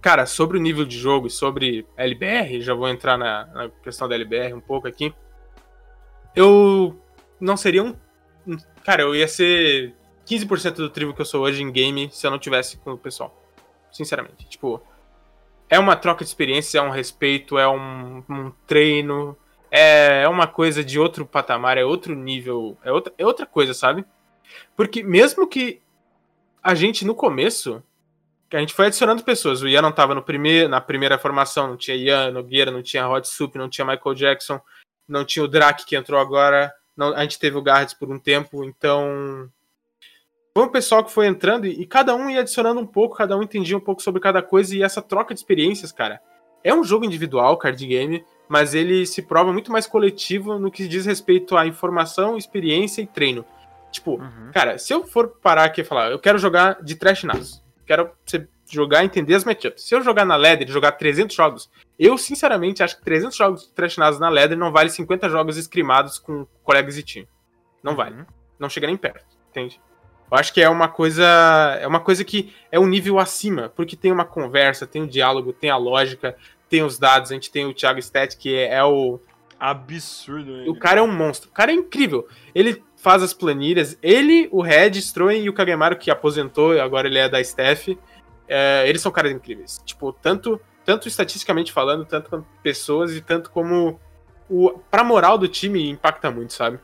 cara, 0.01 0.25
sobre 0.25 0.57
o 0.57 0.61
nível 0.61 0.85
de 0.85 0.97
jogo 0.97 1.27
e 1.27 1.31
sobre 1.31 1.85
LBR, 1.97 2.61
já 2.61 2.73
vou 2.73 2.87
entrar 2.87 3.17
na, 3.17 3.45
na 3.47 3.69
questão 3.83 4.07
da 4.07 4.15
LBR 4.15 4.53
um 4.53 4.61
pouco 4.61 4.87
aqui. 4.87 5.13
Eu 6.35 6.99
não 7.39 7.57
seria 7.57 7.83
um. 7.83 7.95
Cara, 8.83 9.03
eu 9.03 9.15
ia 9.15 9.27
ser 9.27 9.93
15% 10.25 10.75
do 10.75 10.89
tribo 10.89 11.13
que 11.13 11.21
eu 11.21 11.25
sou 11.25 11.41
hoje 11.41 11.61
em 11.61 11.71
game 11.71 12.09
se 12.11 12.25
eu 12.25 12.31
não 12.31 12.39
tivesse 12.39 12.77
com 12.77 12.91
o 12.91 12.97
pessoal. 12.97 13.35
Sinceramente. 13.91 14.47
Tipo, 14.47 14.81
é 15.69 15.79
uma 15.79 15.95
troca 15.95 16.23
de 16.23 16.29
experiência, 16.29 16.79
é 16.79 16.81
um 16.81 16.89
respeito, 16.89 17.57
é 17.57 17.67
um, 17.67 18.23
um 18.29 18.51
treino, 18.67 19.37
é, 19.71 20.23
é 20.23 20.27
uma 20.27 20.45
coisa 20.47 20.83
de 20.83 20.99
outro 20.99 21.25
patamar, 21.25 21.77
é 21.77 21.85
outro 21.85 22.13
nível, 22.13 22.77
é 22.83 22.91
outra, 22.91 23.13
é 23.17 23.25
outra 23.25 23.45
coisa, 23.45 23.73
sabe? 23.73 24.05
Porque 24.75 25.01
mesmo 25.01 25.47
que 25.47 25.81
a 26.61 26.75
gente 26.75 27.05
no 27.05 27.15
começo, 27.15 27.81
que 28.49 28.57
a 28.57 28.59
gente 28.59 28.73
foi 28.73 28.87
adicionando 28.87 29.23
pessoas, 29.23 29.61
o 29.61 29.67
Ian 29.69 29.81
não 29.81 29.91
tava 29.93 30.13
no 30.13 30.21
primeiro, 30.21 30.67
na 30.67 30.81
primeira 30.81 31.17
formação, 31.17 31.67
não 31.67 31.77
tinha 31.77 31.95
Ian 31.95 32.31
Nogueira, 32.31 32.69
não 32.69 32.83
tinha 32.83 33.05
Rod 33.05 33.23
Sup, 33.23 33.55
não 33.55 33.69
tinha 33.69 33.85
Michael 33.85 34.13
Jackson, 34.13 34.59
não 35.07 35.23
tinha 35.23 35.45
o 35.45 35.47
Drake 35.47 35.85
que 35.85 35.95
entrou 35.95 36.19
agora, 36.19 36.73
não, 36.95 37.15
a 37.15 37.21
gente 37.21 37.39
teve 37.39 37.57
o 37.57 37.61
Garrett 37.61 37.95
por 37.95 38.11
um 38.11 38.19
tempo, 38.19 38.65
então 38.65 39.49
foi 40.53 40.65
um 40.65 40.69
pessoal 40.69 41.03
que 41.03 41.11
foi 41.11 41.27
entrando 41.27 41.65
e, 41.65 41.81
e, 41.81 41.85
cada 41.85 42.13
um 42.13 42.29
ia 42.29 42.41
adicionando 42.41 42.81
um 42.81 42.85
pouco, 42.85 43.15
cada 43.15 43.37
um 43.37 43.41
entendia 43.41 43.77
um 43.77 43.81
pouco 43.81 44.01
sobre 44.01 44.21
cada 44.21 44.41
coisa 44.41 44.75
e 44.75 44.83
essa 44.83 45.01
troca 45.01 45.33
de 45.33 45.39
experiências, 45.39 45.93
cara. 45.93 46.21
É 46.63 46.73
um 46.73 46.83
jogo 46.83 47.05
individual, 47.05 47.57
card 47.57 47.87
game, 47.87 48.23
mas 48.51 48.75
ele 48.75 49.05
se 49.05 49.21
prova 49.21 49.53
muito 49.53 49.71
mais 49.71 49.87
coletivo 49.87 50.59
no 50.59 50.69
que 50.69 50.85
diz 50.85 51.05
respeito 51.05 51.55
à 51.55 51.65
informação, 51.65 52.37
experiência 52.37 53.01
e 53.01 53.07
treino. 53.07 53.45
Tipo, 53.89 54.19
uhum. 54.19 54.51
cara, 54.53 54.77
se 54.77 54.93
eu 54.93 55.07
for 55.07 55.29
parar 55.41 55.63
aqui 55.63 55.79
e 55.79 55.83
falar, 55.85 56.11
eu 56.11 56.19
quero 56.19 56.37
jogar 56.37 56.83
de 56.83 56.95
trash 56.95 57.23
nas, 57.23 57.63
quero 57.87 58.11
jogar 58.69 59.03
e 59.03 59.05
entender 59.05 59.35
as 59.35 59.45
matchups. 59.45 59.83
Se 59.87 59.95
eu 59.95 60.01
jogar 60.01 60.25
na 60.25 60.35
ladder 60.35 60.67
e 60.67 60.71
jogar 60.71 60.91
300 60.91 61.33
jogos, 61.33 61.71
eu 61.97 62.17
sinceramente 62.17 62.83
acho 62.83 62.97
que 62.97 63.05
300 63.05 63.37
jogos 63.37 63.67
de 63.67 63.71
trash 63.71 63.95
nas 63.95 64.19
na 64.19 64.27
ladder 64.27 64.57
não 64.57 64.69
vale 64.69 64.89
50 64.89 65.29
jogos 65.29 65.55
escrimados 65.55 66.19
com 66.19 66.45
colegas 66.61 66.97
e 66.97 67.03
time. 67.03 67.29
Não 67.81 67.95
vale. 67.95 68.17
Uhum. 68.17 68.25
Não 68.59 68.67
chega 68.67 68.85
nem 68.85 68.97
perto, 68.97 69.37
entende? 69.49 69.79
Eu 70.29 70.37
acho 70.37 70.53
que 70.53 70.61
é 70.61 70.67
uma 70.67 70.89
coisa. 70.89 71.25
É 71.79 71.87
uma 71.87 72.01
coisa 72.01 72.25
que 72.25 72.53
é 72.69 72.77
um 72.77 72.85
nível 72.85 73.17
acima, 73.17 73.69
porque 73.69 73.95
tem 73.95 74.11
uma 74.11 74.25
conversa, 74.25 74.85
tem 74.85 75.03
um 75.03 75.07
diálogo, 75.07 75.53
tem 75.53 75.69
a 75.69 75.77
lógica, 75.77 76.35
tem 76.71 76.81
os 76.83 76.97
dados. 76.97 77.29
A 77.29 77.33
gente 77.33 77.51
tem 77.51 77.65
o 77.65 77.73
Thiago 77.73 78.01
Stet, 78.01 78.37
que 78.37 78.55
é, 78.55 78.75
é 78.75 78.83
o. 78.83 79.19
Absurdo, 79.59 80.57
ele. 80.57 80.69
O 80.69 80.79
cara 80.79 81.01
é 81.01 81.03
um 81.03 81.11
monstro. 81.11 81.49
O 81.49 81.53
cara 81.53 81.71
é 81.71 81.75
incrível. 81.75 82.27
Ele 82.55 82.81
faz 82.95 83.21
as 83.21 83.31
planilhas. 83.31 83.95
Ele, 84.01 84.49
o 84.51 84.59
Red, 84.59 84.97
Stroen 84.97 85.43
e 85.43 85.49
o 85.49 85.53
Kagemaru, 85.53 85.97
que 85.97 86.09
aposentou, 86.09 86.79
agora 86.81 87.07
ele 87.07 87.19
é 87.19 87.29
da 87.29 87.43
Steph. 87.43 87.89
É, 88.47 88.87
eles 88.87 89.01
são 89.01 89.11
caras 89.11 89.31
incríveis. 89.31 89.79
Tipo, 89.85 90.11
tanto, 90.13 90.59
tanto 90.83 91.07
estatisticamente 91.07 91.71
falando, 91.71 92.05
tanto 92.05 92.29
como 92.29 92.47
pessoas 92.63 93.15
e 93.15 93.21
tanto 93.21 93.51
como. 93.51 93.99
O, 94.49 94.79
pra 94.89 95.03
moral 95.03 95.37
do 95.37 95.47
time 95.47 95.89
impacta 95.89 96.31
muito, 96.31 96.53
sabe? 96.53 96.79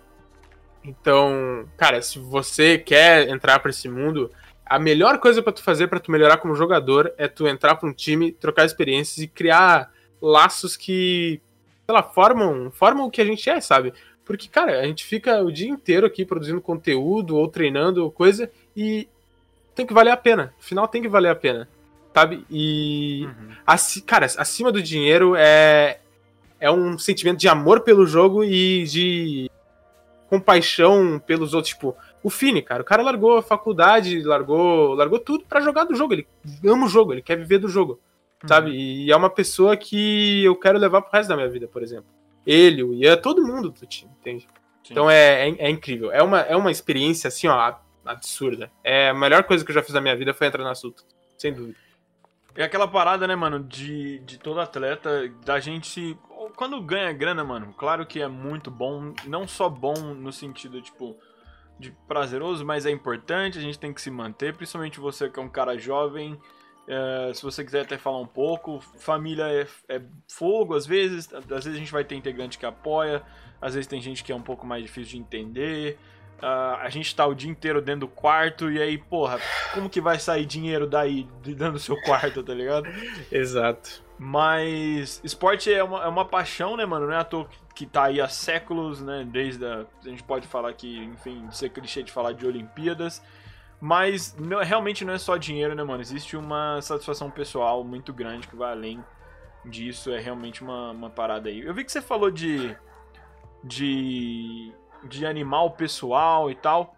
Então, 0.83 1.67
cara, 1.75 2.01
se 2.01 2.19
você 2.19 2.77
quer 2.77 3.27
entrar 3.27 3.59
para 3.59 3.71
esse 3.71 3.89
mundo, 3.89 4.29
a 4.69 4.79
melhor 4.79 5.19
coisa 5.19 5.41
para 5.41 5.53
tu 5.53 5.63
fazer 5.63 5.87
para 5.87 5.99
tu 5.99 6.11
melhorar 6.11 6.37
como 6.37 6.55
jogador 6.55 7.13
é 7.17 7.27
tu 7.27 7.47
entrar 7.47 7.75
para 7.75 7.87
um 7.89 7.93
time, 7.93 8.31
trocar 8.31 8.65
experiências 8.65 9.17
e 9.17 9.27
criar 9.27 9.91
laços 10.21 10.75
que, 10.75 11.41
sei 11.85 11.95
lá, 11.95 12.03
formam, 12.03 12.71
formam 12.71 13.05
o 13.07 13.11
que 13.11 13.21
a 13.21 13.25
gente 13.25 13.49
é, 13.49 13.59
sabe? 13.61 13.93
Porque, 14.25 14.47
cara, 14.47 14.81
a 14.81 14.85
gente 14.85 15.05
fica 15.05 15.41
o 15.41 15.51
dia 15.51 15.69
inteiro 15.69 16.05
aqui 16.05 16.25
produzindo 16.25 16.59
conteúdo 16.59 17.37
ou 17.37 17.47
treinando 17.47 18.11
coisa 18.11 18.51
e 18.75 19.07
tem 19.73 19.85
que 19.85 19.93
valer 19.93 20.11
a 20.11 20.17
pena. 20.17 20.53
No 20.57 20.63
final 20.63 20.87
tem 20.87 21.01
que 21.01 21.07
valer 21.07 21.29
a 21.29 21.35
pena, 21.35 21.67
sabe? 22.13 22.45
E, 22.49 23.25
uhum. 23.25 23.51
Ac 23.65 24.01
cara, 24.01 24.25
acima 24.25 24.71
do 24.71 24.81
dinheiro 24.81 25.35
é 25.35 25.99
é 26.59 26.71
um 26.71 26.97
sentimento 26.97 27.37
de 27.37 27.47
amor 27.47 27.81
pelo 27.81 28.05
jogo 28.05 28.43
e 28.43 28.83
de 28.85 29.51
compaixão 30.29 31.19
pelos 31.19 31.53
outros. 31.53 31.73
Tipo, 31.73 31.95
o 32.27 32.29
Fini, 32.29 32.61
cara, 32.61 32.81
o 32.81 32.85
cara 32.85 33.01
largou 33.01 33.37
a 33.37 33.41
faculdade, 33.41 34.21
largou, 34.21 34.93
largou 34.95 35.17
tudo 35.17 35.45
para 35.45 35.61
jogar 35.61 35.85
do 35.85 35.95
jogo. 35.95 36.13
Ele 36.13 36.27
ama 36.65 36.85
o 36.85 36.89
jogo, 36.89 37.13
ele 37.13 37.21
quer 37.21 37.37
viver 37.37 37.57
do 37.57 37.69
jogo, 37.69 38.01
uhum. 38.43 38.49
sabe? 38.49 38.71
E 38.71 39.09
é 39.09 39.15
uma 39.15 39.29
pessoa 39.29 39.77
que 39.77 40.43
eu 40.43 40.53
quero 40.57 40.77
levar 40.77 41.01
pro 41.01 41.13
resto 41.13 41.29
da 41.29 41.37
minha 41.37 41.47
vida, 41.47 41.69
por 41.69 41.81
exemplo. 41.81 42.09
Ele, 42.45 42.83
o 42.83 42.93
Ian, 42.93 43.15
todo 43.15 43.47
mundo 43.47 43.71
do 43.71 43.85
time, 43.85 44.11
entende? 44.19 44.45
Sim. 44.83 44.91
Então 44.91 45.09
é, 45.09 45.47
é, 45.47 45.55
é, 45.57 45.69
incrível. 45.69 46.11
É 46.11 46.21
uma, 46.21 46.41
é 46.41 46.53
uma 46.53 46.69
experiência, 46.69 47.29
assim, 47.29 47.47
ó, 47.47 47.75
absurda. 48.03 48.69
É 48.83 49.07
a 49.07 49.13
melhor 49.13 49.45
coisa 49.45 49.63
que 49.63 49.71
eu 49.71 49.75
já 49.75 49.81
fiz 49.81 49.93
na 49.93 50.01
minha 50.01 50.15
vida 50.17 50.33
foi 50.33 50.47
entrar 50.47 50.65
na 50.65 50.75
Suta, 50.75 51.03
sem 51.37 51.53
dúvida. 51.53 51.77
É 52.57 52.63
aquela 52.65 52.89
parada, 52.89 53.25
né, 53.25 53.37
mano, 53.37 53.63
de, 53.63 54.19
de 54.19 54.37
todo 54.37 54.59
atleta, 54.59 55.31
da 55.45 55.61
gente 55.61 56.17
quando 56.55 56.81
ganha 56.81 57.13
grana, 57.13 57.43
mano, 57.43 57.73
claro 57.77 58.05
que 58.05 58.21
é 58.21 58.27
muito 58.27 58.69
bom. 58.69 59.13
Não 59.25 59.47
só 59.47 59.69
bom 59.69 59.93
no 60.13 60.33
sentido, 60.33 60.81
tipo, 60.81 61.15
de 61.79 61.91
prazeroso, 62.07 62.65
mas 62.65 62.85
é 62.85 62.91
importante, 62.91 63.57
a 63.57 63.61
gente 63.61 63.77
tem 63.77 63.93
que 63.93 64.01
se 64.01 64.09
manter, 64.09 64.53
principalmente 64.55 64.99
você 64.99 65.29
que 65.29 65.39
é 65.39 65.41
um 65.41 65.49
cara 65.49 65.77
jovem. 65.77 66.39
É, 66.87 67.33
se 67.33 67.43
você 67.43 67.63
quiser 67.65 67.81
até 67.81 67.97
falar 67.97 68.19
um 68.19 68.27
pouco, 68.27 68.79
família 68.79 69.43
é, 69.43 69.67
é, 69.89 70.01
fogo, 70.27 70.73
às 70.73 70.85
vezes, 70.85 71.31
às 71.33 71.65
vezes 71.65 71.75
a 71.75 71.77
gente 71.77 71.91
vai 71.91 72.03
ter 72.03 72.15
integrante 72.15 72.57
que 72.57 72.65
apoia, 72.65 73.21
às 73.61 73.73
vezes 73.73 73.87
tem 73.87 74.01
gente 74.01 74.23
que 74.23 74.31
é 74.31 74.35
um 74.35 74.41
pouco 74.41 74.65
mais 74.65 74.83
difícil 74.83 75.11
de 75.11 75.17
entender. 75.17 75.99
Uh, 76.37 76.77
a 76.79 76.89
gente 76.89 77.15
tá 77.15 77.25
o 77.25 77.33
dia 77.33 77.49
inteiro 77.49 77.81
dentro 77.81 78.01
do 78.01 78.07
quarto 78.07 78.71
e 78.71 78.79
aí, 78.79 78.97
porra, 78.97 79.39
como 79.73 79.89
que 79.89 79.99
vai 79.99 80.19
sair 80.19 80.45
dinheiro 80.45 80.87
daí, 80.87 81.27
dentro 81.43 81.73
do 81.73 81.79
seu 81.79 81.99
quarto, 82.01 82.43
tá 82.43 82.53
ligado? 82.53 82.87
Exato. 83.31 84.06
Mas 84.19 85.21
esporte 85.23 85.71
é 85.71 85.83
uma, 85.83 86.03
é 86.03 86.07
uma 86.07 86.25
paixão, 86.25 86.75
né, 86.75 86.85
mano? 86.85 87.05
Não 87.05 87.13
é 87.13 87.17
à 87.17 87.23
toa 87.23 87.47
que, 87.75 87.85
tá 87.85 88.05
aí 88.05 88.19
há 88.19 88.27
séculos, 88.27 88.99
né? 88.99 89.27
Desde 89.29 89.63
a. 89.63 89.85
A 90.03 90.09
gente 90.09 90.23
pode 90.23 90.47
falar 90.47 90.73
que, 90.73 90.97
enfim, 91.03 91.47
ser 91.51 91.69
clichê 91.69 92.01
de 92.01 92.11
falar 92.11 92.31
de 92.31 92.45
Olimpíadas. 92.45 93.21
Mas 93.79 94.35
não, 94.35 94.59
realmente 94.63 95.05
não 95.05 95.13
é 95.13 95.19
só 95.19 95.37
dinheiro, 95.37 95.75
né, 95.75 95.83
mano? 95.83 96.01
Existe 96.01 96.35
uma 96.35 96.81
satisfação 96.81 97.29
pessoal 97.29 97.83
muito 97.83 98.11
grande 98.11 98.47
que 98.47 98.55
vai 98.55 98.71
além 98.71 99.05
disso. 99.63 100.11
É 100.11 100.19
realmente 100.19 100.63
uma, 100.63 100.91
uma 100.91 101.09
parada 101.11 101.49
aí. 101.49 101.59
Eu 101.59 101.73
vi 101.73 101.83
que 101.83 101.91
você 101.91 102.01
falou 102.01 102.31
de. 102.31 102.75
de. 103.63 104.73
de 105.03 105.27
animal 105.27 105.71
pessoal 105.71 106.49
e 106.49 106.55
tal. 106.55 106.95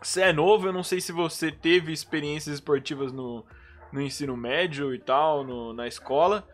Você 0.00 0.22
é 0.22 0.32
novo, 0.32 0.68
eu 0.68 0.72
não 0.72 0.82
sei 0.82 1.00
se 1.00 1.12
você 1.12 1.50
teve 1.52 1.92
experiências 1.92 2.54
esportivas 2.54 3.12
no 3.12 3.44
no 3.94 4.02
ensino 4.02 4.36
médio 4.36 4.92
e 4.92 4.98
tal, 4.98 5.44
no, 5.44 5.72
na 5.72 5.86
escola. 5.86 6.46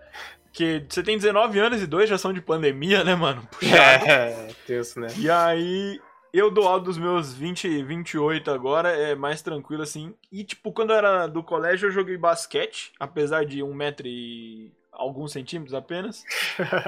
Que 0.53 0.85
você 0.89 1.03
tem 1.03 1.17
19 1.17 1.59
anos 1.59 1.83
e 1.83 1.87
dois 1.87 2.09
já 2.09 2.19
são 2.19 2.33
de 2.33 2.41
pandemia, 2.41 3.03
né, 3.03 3.15
mano? 3.15 3.43
Puxado. 3.51 4.05
É, 4.07 4.49
Deus, 4.67 4.95
né? 4.97 5.09
E 5.17 5.31
aí, 5.31 5.99
eu 6.33 6.51
dou 6.51 6.69
aula 6.69 6.83
dos 6.83 6.99
meus 6.99 7.33
20, 7.33 7.83
28 7.83 8.51
agora, 8.51 8.91
é 8.91 9.15
mais 9.15 9.41
tranquilo 9.41 9.83
assim. 9.83 10.15
E, 10.31 10.45
tipo, 10.45 10.73
quando 10.73 10.91
eu 10.91 10.97
era 10.97 11.27
do 11.27 11.43
colégio, 11.43 11.89
eu 11.89 11.93
joguei 11.93 12.17
basquete, 12.17 12.93
apesar 13.01 13.47
de 13.47 13.63
um 13.63 13.73
metro 13.73 14.07
e 14.07 14.73
alguns 15.01 15.33
centímetros 15.33 15.75
apenas. 15.75 16.25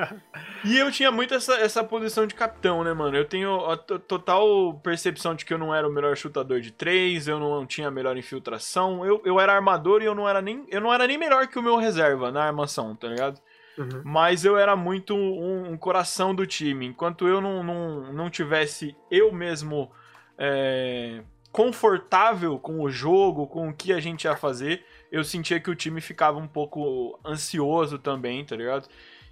e 0.64 0.76
eu 0.78 0.92
tinha 0.92 1.10
muito 1.10 1.32
essa, 1.32 1.54
essa 1.54 1.82
posição 1.82 2.26
de 2.26 2.34
capitão, 2.34 2.84
né, 2.84 2.92
mano? 2.92 3.16
Eu 3.16 3.24
tenho 3.24 3.64
a 3.64 3.76
total 3.76 4.74
percepção 4.82 5.34
de 5.34 5.44
que 5.44 5.54
eu 5.54 5.58
não 5.58 5.74
era 5.74 5.88
o 5.88 5.92
melhor 5.92 6.14
chutador 6.16 6.60
de 6.60 6.70
três, 6.70 7.26
eu 7.26 7.40
não 7.40 7.66
tinha 7.66 7.88
a 7.88 7.90
melhor 7.90 8.16
infiltração. 8.16 9.04
Eu, 9.04 9.22
eu 9.24 9.40
era 9.40 9.54
armador 9.54 10.02
e 10.02 10.04
eu 10.04 10.14
não 10.14 10.28
era 10.28 10.42
nem 10.42 10.66
eu 10.68 10.80
não 10.80 10.92
era 10.92 11.06
nem 11.06 11.16
melhor 11.16 11.46
que 11.46 11.58
o 11.58 11.62
meu 11.62 11.76
reserva 11.76 12.30
na 12.30 12.44
armação, 12.44 12.94
tá 12.94 13.08
ligado? 13.08 13.40
Uhum. 13.78 14.02
Mas 14.04 14.44
eu 14.44 14.58
era 14.58 14.76
muito 14.76 15.14
um, 15.14 15.72
um, 15.72 15.76
coração 15.78 16.34
do 16.34 16.46
time. 16.46 16.86
Enquanto 16.86 17.26
eu 17.26 17.40
não, 17.40 17.62
não, 17.62 18.12
não 18.12 18.30
tivesse 18.30 18.94
eu 19.10 19.32
mesmo 19.32 19.90
é, 20.36 21.22
confortável 21.50 22.58
com 22.58 22.82
o 22.82 22.90
jogo, 22.90 23.46
com 23.46 23.70
o 23.70 23.74
que 23.74 23.90
a 23.90 24.00
gente 24.00 24.24
ia 24.24 24.36
fazer, 24.36 24.84
eu 25.12 25.22
sentia 25.22 25.60
que 25.60 25.70
o 25.70 25.74
time 25.74 26.00
ficava 26.00 26.38
um 26.38 26.48
pouco 26.48 27.20
ansioso 27.24 27.98
também, 27.98 28.42
tá 28.44 28.56
ligado? 28.56 28.88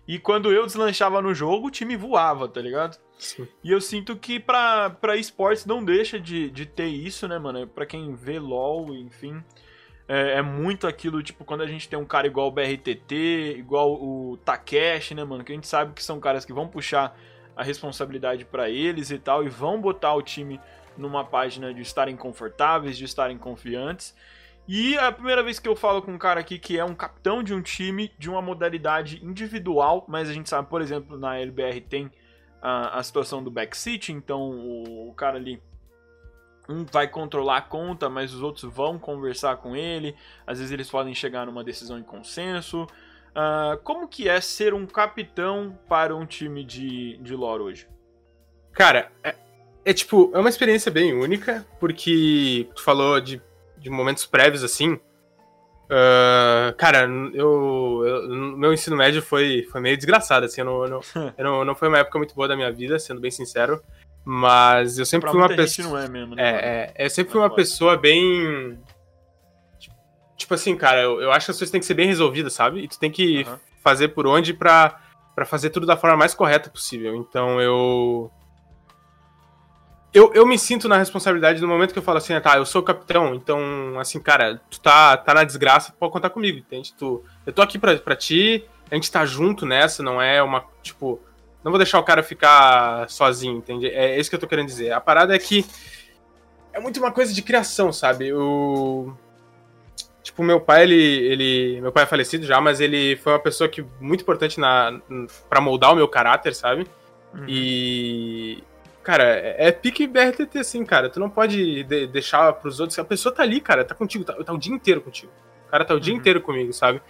E 0.06 0.18
quando 0.18 0.52
eu 0.52 0.66
deslanchava 0.66 1.22
no 1.22 1.32
jogo, 1.32 1.68
o 1.68 1.70
time 1.70 1.96
voava, 1.96 2.46
tá 2.46 2.60
ligado? 2.60 2.98
Sim. 3.18 3.48
E 3.64 3.70
eu 3.70 3.80
sinto 3.80 4.14
que 4.16 4.38
pra, 4.38 4.90
pra 4.90 5.16
esportes 5.16 5.64
não 5.64 5.82
deixa 5.82 6.20
de, 6.20 6.50
de 6.50 6.66
ter 6.66 6.86
isso, 6.86 7.26
né, 7.26 7.38
mano? 7.38 7.66
Pra 7.66 7.86
quem 7.86 8.14
vê 8.14 8.38
LOL, 8.38 8.94
enfim. 8.94 9.42
É, 10.06 10.38
é, 10.38 10.42
muito 10.42 10.86
aquilo, 10.86 11.22
tipo, 11.22 11.44
quando 11.44 11.62
a 11.62 11.66
gente 11.66 11.88
tem 11.88 11.98
um 11.98 12.04
cara 12.04 12.26
igual 12.26 12.48
o 12.48 12.50
BRTT, 12.50 13.54
igual 13.56 13.92
o 13.92 14.36
Takeshi, 14.44 15.14
né, 15.14 15.24
mano? 15.24 15.44
Que 15.44 15.52
a 15.52 15.54
gente 15.54 15.68
sabe 15.68 15.94
que 15.94 16.02
são 16.02 16.20
caras 16.20 16.44
que 16.44 16.52
vão 16.52 16.66
puxar 16.66 17.16
a 17.56 17.62
responsabilidade 17.62 18.44
para 18.44 18.68
eles 18.68 19.10
e 19.10 19.18
tal, 19.18 19.44
e 19.44 19.48
vão 19.48 19.80
botar 19.80 20.14
o 20.14 20.22
time 20.22 20.60
numa 20.96 21.24
página 21.24 21.72
de 21.72 21.80
estarem 21.80 22.16
confortáveis, 22.16 22.98
de 22.98 23.04
estarem 23.04 23.38
confiantes. 23.38 24.14
E 24.72 24.94
é 24.94 25.04
a 25.04 25.10
primeira 25.10 25.42
vez 25.42 25.58
que 25.58 25.68
eu 25.68 25.74
falo 25.74 26.00
com 26.00 26.12
um 26.12 26.18
cara 26.18 26.38
aqui 26.38 26.56
que 26.56 26.78
é 26.78 26.84
um 26.84 26.94
capitão 26.94 27.42
de 27.42 27.52
um 27.52 27.60
time 27.60 28.12
de 28.16 28.30
uma 28.30 28.40
modalidade 28.40 29.20
individual, 29.20 30.04
mas 30.06 30.30
a 30.30 30.32
gente 30.32 30.48
sabe, 30.48 30.68
por 30.68 30.80
exemplo, 30.80 31.18
na 31.18 31.36
LBR 31.36 31.80
tem 31.80 32.08
a, 32.62 33.00
a 33.00 33.02
situação 33.02 33.42
do 33.42 33.50
backseat, 33.50 34.12
então 34.12 34.40
o, 34.40 35.08
o 35.08 35.14
cara 35.14 35.38
ali 35.38 35.60
um 36.68 36.84
vai 36.84 37.08
controlar 37.08 37.56
a 37.56 37.62
conta, 37.62 38.08
mas 38.08 38.32
os 38.32 38.42
outros 38.42 38.72
vão 38.72 38.96
conversar 38.96 39.56
com 39.56 39.74
ele. 39.74 40.14
Às 40.46 40.58
vezes 40.58 40.72
eles 40.72 40.88
podem 40.88 41.16
chegar 41.16 41.44
numa 41.46 41.64
decisão 41.64 41.98
em 41.98 42.04
consenso. 42.04 42.84
Uh, 42.84 43.76
como 43.82 44.06
que 44.06 44.28
é 44.28 44.40
ser 44.40 44.72
um 44.72 44.86
capitão 44.86 45.76
para 45.88 46.14
um 46.14 46.24
time 46.24 46.62
de, 46.62 47.16
de 47.16 47.34
lore 47.34 47.64
hoje? 47.64 47.88
Cara, 48.72 49.10
é, 49.24 49.34
é 49.84 49.92
tipo, 49.92 50.30
é 50.32 50.38
uma 50.38 50.48
experiência 50.48 50.92
bem 50.92 51.12
única, 51.12 51.66
porque 51.80 52.68
tu 52.76 52.84
falou 52.84 53.20
de, 53.20 53.42
de 53.80 53.90
momentos 53.90 54.26
prévios 54.26 54.62
assim. 54.62 54.98
Uh, 55.90 56.72
cara, 56.76 57.08
eu, 57.34 58.04
eu, 58.06 58.28
meu 58.56 58.72
ensino 58.72 58.96
médio 58.96 59.20
foi, 59.20 59.66
foi 59.72 59.80
meio 59.80 59.96
desgraçado, 59.96 60.46
assim, 60.46 60.60
eu 60.60 60.64
não, 60.64 60.84
eu 60.84 60.88
não, 60.88 61.00
eu 61.36 61.44
não, 61.44 61.64
não 61.64 61.74
foi 61.74 61.88
uma 61.88 61.98
época 61.98 62.16
muito 62.16 62.34
boa 62.34 62.46
da 62.46 62.54
minha 62.54 62.70
vida, 62.70 62.98
sendo 62.98 63.20
bem 63.20 63.30
sincero. 63.30 63.82
Mas 64.24 64.98
eu 64.98 65.06
sempre 65.06 65.22
pra 65.22 65.32
fui 65.32 65.40
uma 65.40 65.48
pessoa. 65.48 65.88
não 65.88 65.98
é 65.98 66.08
mesmo, 66.08 66.34
né? 66.34 66.42
É, 66.42 66.92
é, 66.94 67.06
eu 67.06 67.10
sempre 67.10 67.32
fui 67.32 67.40
uma 67.40 67.50
pessoa 67.50 67.96
bem. 67.96 68.78
Tipo 70.36 70.54
assim, 70.54 70.76
cara, 70.76 71.00
eu, 71.00 71.20
eu 71.20 71.32
acho 71.32 71.46
que 71.46 71.50
as 71.50 71.58
coisas 71.58 71.70
têm 71.70 71.80
que 71.80 71.86
ser 71.86 71.94
bem 71.94 72.06
resolvidas, 72.06 72.52
sabe? 72.52 72.80
E 72.80 72.88
tu 72.88 72.98
tem 72.98 73.10
que 73.10 73.44
uhum. 73.44 73.58
fazer 73.82 74.08
por 74.08 74.26
onde 74.26 74.54
pra, 74.54 75.00
pra 75.34 75.44
fazer 75.44 75.70
tudo 75.70 75.86
da 75.86 75.96
forma 75.96 76.16
mais 76.16 76.34
correta 76.34 76.70
possível. 76.70 77.16
Então 77.16 77.60
eu. 77.60 78.30
Eu, 80.12 80.32
eu 80.34 80.44
me 80.44 80.58
sinto 80.58 80.88
na 80.88 80.96
responsabilidade 80.96 81.60
no 81.60 81.68
momento 81.68 81.92
que 81.92 81.98
eu 81.98 82.02
falo 82.02 82.18
assim, 82.18 82.32
ah, 82.34 82.40
tá, 82.40 82.56
eu 82.56 82.66
sou 82.66 82.82
o 82.82 82.84
capitão, 82.84 83.34
então, 83.34 83.98
assim, 83.98 84.18
cara, 84.18 84.60
tu 84.68 84.80
tá, 84.80 85.16
tá 85.16 85.34
na 85.34 85.44
desgraça, 85.44 85.94
pode 85.98 86.12
contar 86.12 86.30
comigo, 86.30 86.58
entende? 86.58 86.92
Tu, 86.94 87.22
eu 87.46 87.52
tô 87.52 87.62
aqui 87.62 87.78
pra, 87.78 87.96
pra 87.96 88.16
ti, 88.16 88.64
a 88.90 88.94
gente 88.96 89.10
tá 89.10 89.24
junto 89.24 89.64
nessa, 89.64 90.02
não 90.02 90.20
é 90.20 90.42
uma, 90.42 90.64
tipo, 90.82 91.20
não 91.62 91.70
vou 91.70 91.78
deixar 91.78 92.00
o 92.00 92.02
cara 92.02 92.24
ficar 92.24 93.08
sozinho, 93.08 93.58
entende? 93.58 93.86
É 93.86 94.18
isso 94.18 94.28
que 94.28 94.34
eu 94.34 94.40
tô 94.40 94.48
querendo 94.48 94.66
dizer. 94.66 94.92
A 94.92 95.00
parada 95.00 95.34
é 95.34 95.38
que 95.38 95.64
é 96.72 96.80
muito 96.80 96.98
uma 96.98 97.12
coisa 97.12 97.32
de 97.32 97.42
criação, 97.42 97.92
sabe? 97.92 98.32
O 98.32 99.14
tipo, 100.22 100.42
meu 100.42 100.60
pai, 100.60 100.84
ele, 100.84 100.94
ele. 100.94 101.80
Meu 101.80 101.92
pai 101.92 102.04
é 102.04 102.06
falecido 102.06 102.46
já, 102.46 102.60
mas 102.60 102.80
ele 102.80 103.16
foi 103.16 103.32
uma 103.32 103.38
pessoa 103.38 103.68
que 103.68 103.84
muito 104.00 104.22
importante 104.22 104.58
na 104.58 105.00
para 105.48 105.60
moldar 105.60 105.92
o 105.92 105.96
meu 105.96 106.08
caráter, 106.08 106.54
sabe? 106.54 106.86
Uhum. 107.34 107.44
E. 107.48 108.64
Cara, 109.10 109.24
é, 109.24 109.66
é 109.66 109.72
pique 109.72 110.06
BRTT, 110.06 110.58
assim, 110.60 110.84
cara. 110.84 111.10
Tu 111.10 111.18
não 111.18 111.28
pode 111.28 111.82
de, 111.82 112.06
deixar 112.06 112.52
pros 112.52 112.78
outros. 112.78 112.96
A 112.96 113.04
pessoa 113.04 113.34
tá 113.34 113.42
ali, 113.42 113.60
cara, 113.60 113.84
tá 113.84 113.92
contigo, 113.92 114.22
tá, 114.22 114.34
tá 114.34 114.52
o 114.52 114.58
dia 114.58 114.72
inteiro 114.72 115.00
contigo. 115.00 115.32
O 115.66 115.70
cara 115.70 115.84
tá 115.84 115.94
o 115.94 115.96
uhum. 115.96 116.00
dia 116.00 116.14
inteiro 116.14 116.40
comigo, 116.40 116.72
sabe? 116.72 117.02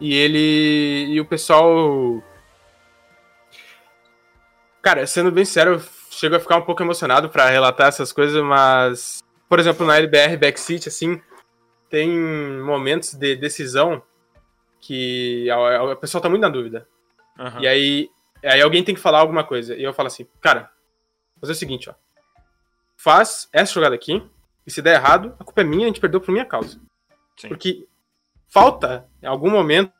E 0.00 0.14
ele. 0.14 1.06
E 1.12 1.20
o 1.20 1.24
pessoal 1.24 2.22
Cara, 4.80 5.04
sendo 5.04 5.32
bem 5.32 5.44
sério, 5.44 5.72
eu 5.72 5.82
chego 6.10 6.36
a 6.36 6.40
ficar 6.40 6.58
um 6.58 6.62
pouco 6.62 6.80
emocionado 6.80 7.28
para 7.28 7.50
relatar 7.50 7.88
essas 7.88 8.12
coisas, 8.12 8.40
mas, 8.40 9.18
por 9.48 9.58
exemplo, 9.58 9.84
na 9.84 9.96
LBR 9.96 10.36
Backseat, 10.36 10.88
assim, 10.88 11.20
tem 11.90 12.08
momentos 12.08 13.14
de 13.14 13.34
decisão 13.34 14.00
que 14.80 15.50
a, 15.50 15.92
a 15.92 15.96
pessoa 15.96 16.22
tá 16.22 16.28
muito 16.28 16.42
na 16.42 16.48
dúvida. 16.48 16.86
Uhum. 17.36 17.60
E 17.60 17.66
aí, 17.66 18.10
aí 18.44 18.62
alguém 18.62 18.84
tem 18.84 18.94
que 18.94 19.00
falar 19.00 19.18
alguma 19.18 19.42
coisa. 19.42 19.74
E 19.74 19.82
eu 19.82 19.92
falo 19.92 20.06
assim, 20.06 20.24
cara, 20.40 20.70
fazer 21.40 21.52
o 21.52 21.56
seguinte, 21.56 21.90
ó. 21.90 21.94
Faz 22.96 23.48
essa 23.52 23.72
jogada 23.72 23.94
aqui, 23.94 24.22
e 24.66 24.70
se 24.70 24.82
der 24.82 24.96
errado, 24.96 25.34
a 25.38 25.44
culpa 25.44 25.60
é 25.60 25.64
minha, 25.64 25.84
a 25.84 25.88
gente 25.88 26.00
perdeu 26.00 26.20
por 26.20 26.32
minha 26.32 26.44
causa. 26.44 26.80
Sim. 27.36 27.48
Porque 27.48 27.86
falta, 28.48 29.08
em 29.22 29.26
algum 29.26 29.50
momento, 29.50 29.92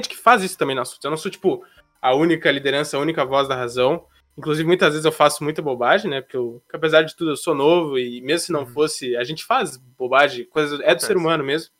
gente 0.00 0.08
que 0.08 0.16
faz 0.16 0.42
isso 0.42 0.58
também 0.58 0.74
na 0.74 0.82
assunto. 0.82 1.04
Eu 1.04 1.10
não 1.10 1.18
sou, 1.18 1.30
tipo, 1.30 1.64
a 2.00 2.14
única 2.14 2.50
liderança, 2.50 2.96
a 2.96 3.00
única 3.00 3.24
voz 3.24 3.46
da 3.46 3.54
razão. 3.54 4.04
Inclusive, 4.36 4.66
muitas 4.66 4.90
vezes 4.90 5.04
eu 5.04 5.12
faço 5.12 5.44
muita 5.44 5.60
bobagem, 5.60 6.10
né? 6.10 6.20
Porque, 6.20 6.36
eu, 6.36 6.62
porque 6.64 6.76
apesar 6.76 7.02
de 7.02 7.14
tudo, 7.14 7.32
eu 7.32 7.36
sou 7.36 7.54
novo 7.54 7.98
e 7.98 8.20
mesmo 8.22 8.46
se 8.46 8.52
não 8.52 8.60
uhum. 8.60 8.66
fosse, 8.66 9.16
a 9.16 9.24
gente 9.24 9.44
faz 9.44 9.76
bobagem, 9.76 10.46
coisa 10.46 10.82
é 10.82 10.94
do 10.94 11.02
ser 11.02 11.16
humano 11.16 11.44
mesmo. 11.44 11.70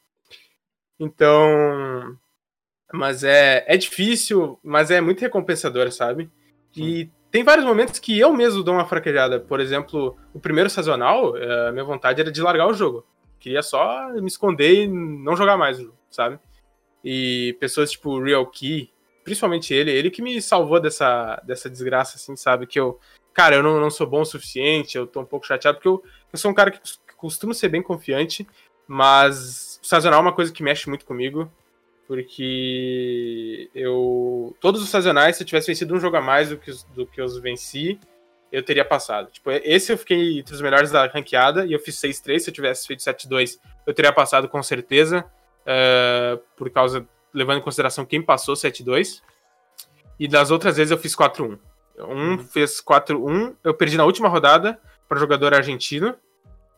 Então, 0.98 2.16
mas 2.92 3.24
é, 3.24 3.64
é 3.66 3.76
difícil, 3.76 4.58
mas 4.62 4.90
é 4.90 5.00
muito 5.00 5.20
recompensador, 5.20 5.90
sabe? 5.90 6.30
E 6.76 7.08
tem 7.30 7.44
vários 7.44 7.64
momentos 7.64 7.98
que 7.98 8.18
eu 8.18 8.32
mesmo 8.32 8.62
dou 8.62 8.74
uma 8.74 8.86
fraquejada. 8.86 9.38
Por 9.38 9.60
exemplo, 9.60 10.16
o 10.34 10.40
primeiro 10.40 10.68
sazonal, 10.68 11.36
eh, 11.36 11.68
a 11.68 11.72
minha 11.72 11.84
vontade 11.84 12.20
era 12.20 12.30
de 12.30 12.42
largar 12.42 12.66
o 12.66 12.74
jogo. 12.74 13.06
Queria 13.38 13.62
só 13.62 14.08
me 14.10 14.26
esconder 14.26 14.84
e 14.84 14.88
não 14.88 15.36
jogar 15.36 15.56
mais 15.56 15.78
o 15.78 15.84
jogo, 15.84 15.96
sabe? 16.10 16.38
E 17.04 17.56
pessoas 17.60 17.92
tipo 17.92 18.20
Real 18.20 18.44
Key, 18.46 18.90
principalmente 19.24 19.72
ele, 19.72 19.90
ele 19.90 20.10
que 20.10 20.20
me 20.20 20.42
salvou 20.42 20.80
dessa, 20.80 21.40
dessa 21.46 21.70
desgraça, 21.70 22.16
assim, 22.16 22.36
sabe? 22.36 22.66
Que 22.66 22.80
eu, 22.80 22.98
cara, 23.32 23.54
eu 23.56 23.62
não, 23.62 23.80
não 23.80 23.90
sou 23.90 24.06
bom 24.06 24.22
o 24.22 24.26
suficiente, 24.26 24.98
eu 24.98 25.06
tô 25.06 25.20
um 25.20 25.24
pouco 25.24 25.46
chateado, 25.46 25.78
porque 25.78 25.88
eu, 25.88 26.02
eu 26.32 26.38
sou 26.38 26.50
um 26.50 26.54
cara 26.54 26.70
que 26.70 26.80
costumo 27.16 27.54
ser 27.54 27.68
bem 27.68 27.82
confiante, 27.82 28.46
mas 28.86 29.78
o 29.82 29.86
sazonal 29.86 30.18
é 30.18 30.22
uma 30.22 30.34
coisa 30.34 30.52
que 30.52 30.62
mexe 30.62 30.88
muito 30.88 31.06
comigo, 31.06 31.50
porque 32.10 33.70
eu. 33.72 34.56
Todos 34.60 34.82
os 34.82 34.88
sazonais, 34.88 35.36
se 35.36 35.44
eu 35.44 35.46
tivesse 35.46 35.68
vencido 35.68 35.94
um 35.94 36.00
jogo 36.00 36.16
a 36.16 36.20
mais 36.20 36.48
do 36.48 36.56
que, 36.56 36.68
os, 36.68 36.82
do 36.82 37.06
que 37.06 37.22
os 37.22 37.38
venci, 37.38 38.00
eu 38.50 38.64
teria 38.64 38.84
passado. 38.84 39.30
Tipo, 39.30 39.52
esse 39.52 39.92
eu 39.92 39.96
fiquei 39.96 40.40
entre 40.40 40.52
os 40.52 40.60
melhores 40.60 40.90
da 40.90 41.06
ranqueada 41.06 41.64
e 41.64 41.72
eu 41.72 41.78
fiz 41.78 41.94
6-3. 42.00 42.40
Se 42.40 42.50
eu 42.50 42.54
tivesse 42.54 42.84
feito 42.84 42.98
7-2, 42.98 43.60
eu 43.86 43.94
teria 43.94 44.12
passado 44.12 44.48
com 44.48 44.60
certeza. 44.60 45.24
Uh, 45.60 46.36
por 46.56 46.68
causa 46.70 47.06
levando 47.32 47.58
em 47.58 47.62
consideração 47.62 48.04
quem 48.04 48.20
passou 48.20 48.56
7-2. 48.56 49.22
E 50.18 50.26
das 50.26 50.50
outras 50.50 50.78
vezes 50.78 50.90
eu 50.90 50.98
fiz 50.98 51.14
4-1. 51.14 51.60
Um 51.96 52.30
uhum. 52.30 52.38
fez 52.40 52.82
4-1, 52.82 53.54
eu 53.62 53.72
perdi 53.72 53.96
na 53.96 54.04
última 54.04 54.26
rodada 54.26 54.80
para 55.08 55.16
o 55.16 55.20
jogador 55.20 55.54
argentino. 55.54 56.16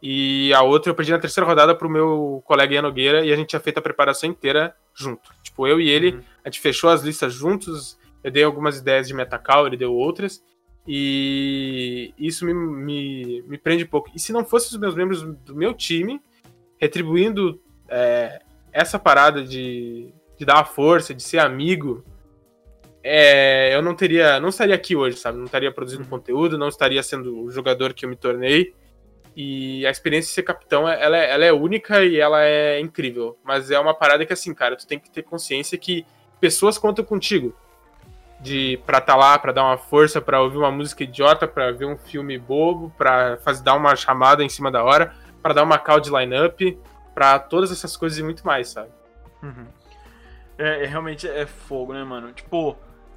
E 0.03 0.53
a 0.53 0.61
outra 0.61 0.91
eu 0.91 0.95
perdi 0.95 1.11
na 1.11 1.19
terceira 1.19 1.49
rodada 1.49 1.75
para 1.75 1.89
o 1.89 1.91
meu 1.91 2.43
colega 2.45 2.75
Ian 2.75 2.83
Nogueira 2.83 3.25
e 3.25 3.33
a 3.33 3.37
gente 3.37 3.49
tinha 3.49 3.61
feito 3.61 3.79
a 3.79 3.83
preparação 3.83 4.29
inteira 4.29 4.77
junto. 4.95 5.31
Tipo, 5.43 5.67
eu 5.67 5.81
e 5.81 5.89
ele, 5.89 6.13
uhum. 6.13 6.23
a 6.45 6.49
gente 6.49 6.61
fechou 6.61 6.91
as 6.91 7.03
listas 7.03 7.33
juntos, 7.33 7.99
eu 8.23 8.31
dei 8.31 8.45
algumas 8.45 8.79
ideias 8.79 9.09
de 9.09 9.15
metacall, 9.15 9.67
ele 9.67 9.77
deu 9.77 9.93
outras. 9.93 10.43
E 10.87 12.13
isso 12.19 12.45
me, 12.45 12.53
me, 12.53 13.43
me 13.43 13.59
prende 13.59 13.85
um 13.85 13.89
pouco. 13.89 14.11
E 14.15 14.19
se 14.19 14.33
não 14.33 14.45
fossem 14.45 14.71
os 14.71 14.79
meus 14.79 14.95
membros 14.95 15.23
do 15.23 15.55
meu 15.55 15.73
time 15.75 16.21
retribuindo 16.79 17.61
é, 17.89 18.43
essa 18.73 18.99
parada 18.99 19.45
de, 19.45 20.13
de 20.37 20.45
dar 20.45 20.57
uma 20.57 20.65
força, 20.65 21.15
de 21.15 21.23
ser 21.23 21.39
amigo, 21.39 22.05
é, 23.05 23.75
eu 23.75 23.83
não 23.83 23.95
teria, 23.95 24.41
não 24.41 24.49
estaria 24.49 24.75
aqui 24.75 24.97
hoje, 24.97 25.17
sabe? 25.17 25.39
Não 25.39 25.45
estaria 25.45 25.73
produzindo 25.73 26.03
uhum. 26.03 26.09
conteúdo, 26.09 26.59
não 26.59 26.69
estaria 26.69 27.03
sendo 27.03 27.45
o 27.45 27.51
jogador 27.51 27.93
que 27.93 28.05
eu 28.05 28.09
me 28.09 28.17
tornei. 28.17 28.75
E 29.35 29.87
a 29.87 29.91
experiência 29.91 30.29
de 30.29 30.35
ser 30.35 30.43
capitão, 30.43 30.89
ela 30.89 31.17
é, 31.17 31.31
ela 31.31 31.45
é 31.45 31.53
única 31.53 32.05
e 32.05 32.21
ela 32.21 32.43
é 32.43 32.79
incrível. 32.81 33.39
Mas 33.43 33.71
é 33.71 33.79
uma 33.79 33.95
parada 33.95 34.27
que, 34.27 34.33
assim, 34.33 34.53
cara, 34.55 34.77
tu 34.77 34.87
tem 34.87 34.99
que 34.99 35.11
ter 35.11 35.23
consciência 35.23 35.79
que 35.79 36.05
pessoas 36.41 36.77
contam 36.79 37.05
contigo. 37.05 37.55
De, 38.41 38.81
pra 38.85 38.99
estar 38.99 39.13
tá 39.13 39.19
lá, 39.19 39.39
pra 39.39 39.53
dar 39.53 39.65
uma 39.65 39.79
força, 39.79 40.21
pra 40.21 40.43
ouvir 40.43 40.59
uma 40.59 40.71
música 40.71 41.05
idiota, 41.05 41.47
pra 41.47 41.71
ver 41.71 41.85
um 41.85 41.97
filme 41.97 42.37
bobo, 42.37 42.93
pra 42.99 43.37
fazer, 43.39 43.63
dar 43.63 43.75
uma 43.75 43.95
chamada 43.95 44.43
em 44.43 44.49
cima 44.49 44.71
da 44.71 44.83
hora, 44.83 45.15
pra 45.41 45.55
dar 45.55 45.63
uma 45.63 45.79
call 45.79 46.01
de 46.01 46.11
line-up, 46.11 46.79
pra 47.15 47.39
todas 47.39 47.71
essas 47.71 47.97
coisas 47.97 48.19
e 48.19 48.23
muito 48.23 48.45
mais, 48.45 48.69
sabe? 48.69 48.91
Uhum. 49.43 49.67
É, 50.59 50.85
é, 50.85 50.87
realmente 50.87 51.29
é 51.29 51.47
fogo, 51.47 51.93
né, 51.93 52.03
mano? 52.03 52.33
Tipo, 52.33 52.77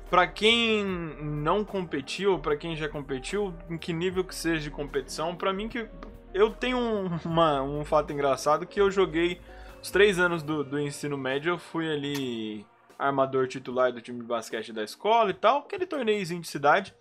pra 0.09 0.27
quem 0.27 0.83
não 0.83 1.63
competiu, 1.63 2.39
pra 2.39 2.55
quem 2.55 2.75
já 2.75 2.87
competiu, 2.87 3.53
em 3.69 3.77
que 3.77 3.93
nível 3.93 4.23
que 4.23 4.35
seja 4.35 4.61
de 4.61 4.71
competição, 4.71 5.35
pra 5.35 5.53
mim 5.53 5.67
que. 5.67 5.87
Eu 6.33 6.49
tenho 6.49 6.77
um, 6.77 7.09
uma, 7.23 7.61
um 7.61 7.85
fato 7.85 8.11
engraçado 8.11 8.65
que 8.65 8.79
eu 8.79 8.91
joguei 8.91 9.39
os 9.81 9.89
três 9.89 10.19
anos 10.19 10.43
do, 10.43 10.63
do 10.63 10.79
ensino 10.79 11.17
médio, 11.17 11.53
eu 11.53 11.57
fui 11.57 11.89
ali 11.89 12.65
armador 12.99 13.47
titular 13.47 13.91
do 13.91 14.01
time 14.01 14.19
de 14.19 14.25
basquete 14.25 14.73
da 14.73 14.83
escola 14.83 15.29
e 15.29 15.33
tal, 15.33 15.59
aquele 15.59 15.85
torneiozinho 15.85 16.41
de 16.41 16.47
cidade. 16.47 16.93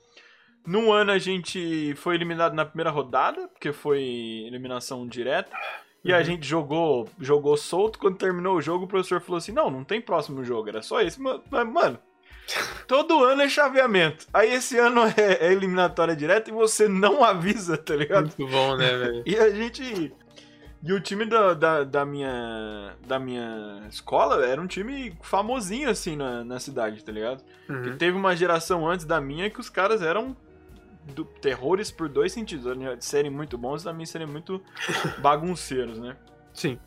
Num 0.67 0.93
ano 0.93 1.11
a 1.11 1.19
gente 1.19 1.95
foi 1.97 2.15
eliminado 2.15 2.55
na 2.55 2.65
primeira 2.65 2.91
rodada, 2.91 3.49
porque 3.49 3.73
foi 3.73 4.03
eliminação 4.47 5.07
direta. 5.07 5.55
E 6.05 6.13
uhum. 6.13 6.19
a 6.19 6.23
gente 6.23 6.47
jogou, 6.47 7.09
jogou 7.19 7.57
solto. 7.57 7.99
Quando 7.99 8.17
terminou 8.17 8.57
o 8.57 8.63
jogo, 8.63 8.85
o 8.85 8.89
professor 8.89 9.21
falou 9.21 9.39
assim: 9.39 9.53
Não, 9.53 9.71
não 9.71 9.85
tem 9.85 10.01
próximo 10.01 10.45
jogo, 10.45 10.69
era 10.69 10.83
só 10.83 11.01
esse. 11.01 11.21
Mano, 11.21 11.99
todo 12.87 13.25
ano 13.25 13.43
é 13.43 13.49
chaveamento. 13.49 14.27
Aí 14.33 14.53
esse 14.53 14.79
ano 14.79 15.03
é, 15.17 15.47
é 15.47 15.53
eliminatória 15.53 16.15
direta 16.15 16.51
e 16.51 16.53
você 16.53 16.89
não 16.89 17.25
avisa, 17.25 17.77
tá 17.77 17.95
ligado? 17.95 18.33
Muito 18.39 18.47
bom, 18.51 18.77
né, 18.77 18.91
velho? 18.97 19.23
E 19.27 19.37
a 19.37 19.51
gente. 19.51 20.13
E 20.87 20.93
o 20.93 21.01
time 21.01 21.25
da, 21.25 21.55
da, 21.55 21.83
da, 21.83 22.05
minha, 22.05 22.95
da 23.07 23.19
minha 23.19 23.83
escola 23.89 24.45
era 24.45 24.61
um 24.61 24.67
time 24.67 25.17
famosinho, 25.23 25.89
assim, 25.89 26.15
na, 26.15 26.45
na 26.45 26.61
cidade, 26.61 27.03
tá 27.03 27.11
ligado? 27.11 27.43
Uhum. 27.71 27.97
teve 27.97 28.15
uma 28.15 28.37
geração 28.37 28.87
antes 28.87 29.07
da 29.07 29.19
minha 29.19 29.49
que 29.49 29.59
os 29.59 29.71
caras 29.71 30.03
eram 30.03 30.37
do, 31.15 31.25
terrores 31.25 31.91
por 31.91 32.07
dois 32.07 32.33
sentidos. 32.33 32.77
De 32.77 33.05
serem 33.05 33.31
muito 33.31 33.57
bons 33.57 33.81
e 33.81 33.85
também 33.85 34.05
serem 34.05 34.27
muito 34.27 34.63
bagunceiros, 35.23 35.99
né? 35.99 36.17
Sim. 36.53 36.79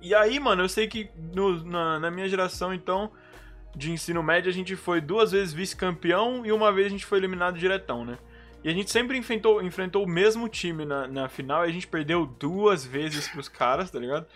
E 0.00 0.14
aí, 0.14 0.40
mano, 0.40 0.62
eu 0.62 0.68
sei 0.68 0.88
que 0.88 1.10
no, 1.34 1.62
na, 1.64 2.00
na, 2.00 2.10
minha 2.10 2.28
geração, 2.28 2.72
então, 2.72 3.10
de 3.74 3.90
ensino 3.92 4.22
médio, 4.22 4.50
a 4.50 4.54
gente 4.54 4.76
foi 4.76 5.00
duas 5.00 5.32
vezes 5.32 5.52
vice-campeão 5.52 6.44
e 6.44 6.52
uma 6.52 6.72
vez 6.72 6.88
a 6.88 6.90
gente 6.90 7.06
foi 7.06 7.18
eliminado 7.18 7.58
diretão, 7.58 8.04
né? 8.04 8.18
E 8.62 8.68
a 8.68 8.72
gente 8.72 8.90
sempre 8.90 9.16
enfrentou, 9.16 9.62
enfrentou 9.62 10.04
o 10.04 10.08
mesmo 10.08 10.48
time 10.48 10.84
na, 10.84 11.06
na 11.06 11.28
final 11.28 11.64
e 11.64 11.70
a 11.70 11.72
gente 11.72 11.86
perdeu 11.86 12.26
duas 12.26 12.84
vezes 12.84 13.28
pros 13.28 13.48
caras, 13.48 13.90
tá 13.90 13.98
ligado? 13.98 14.26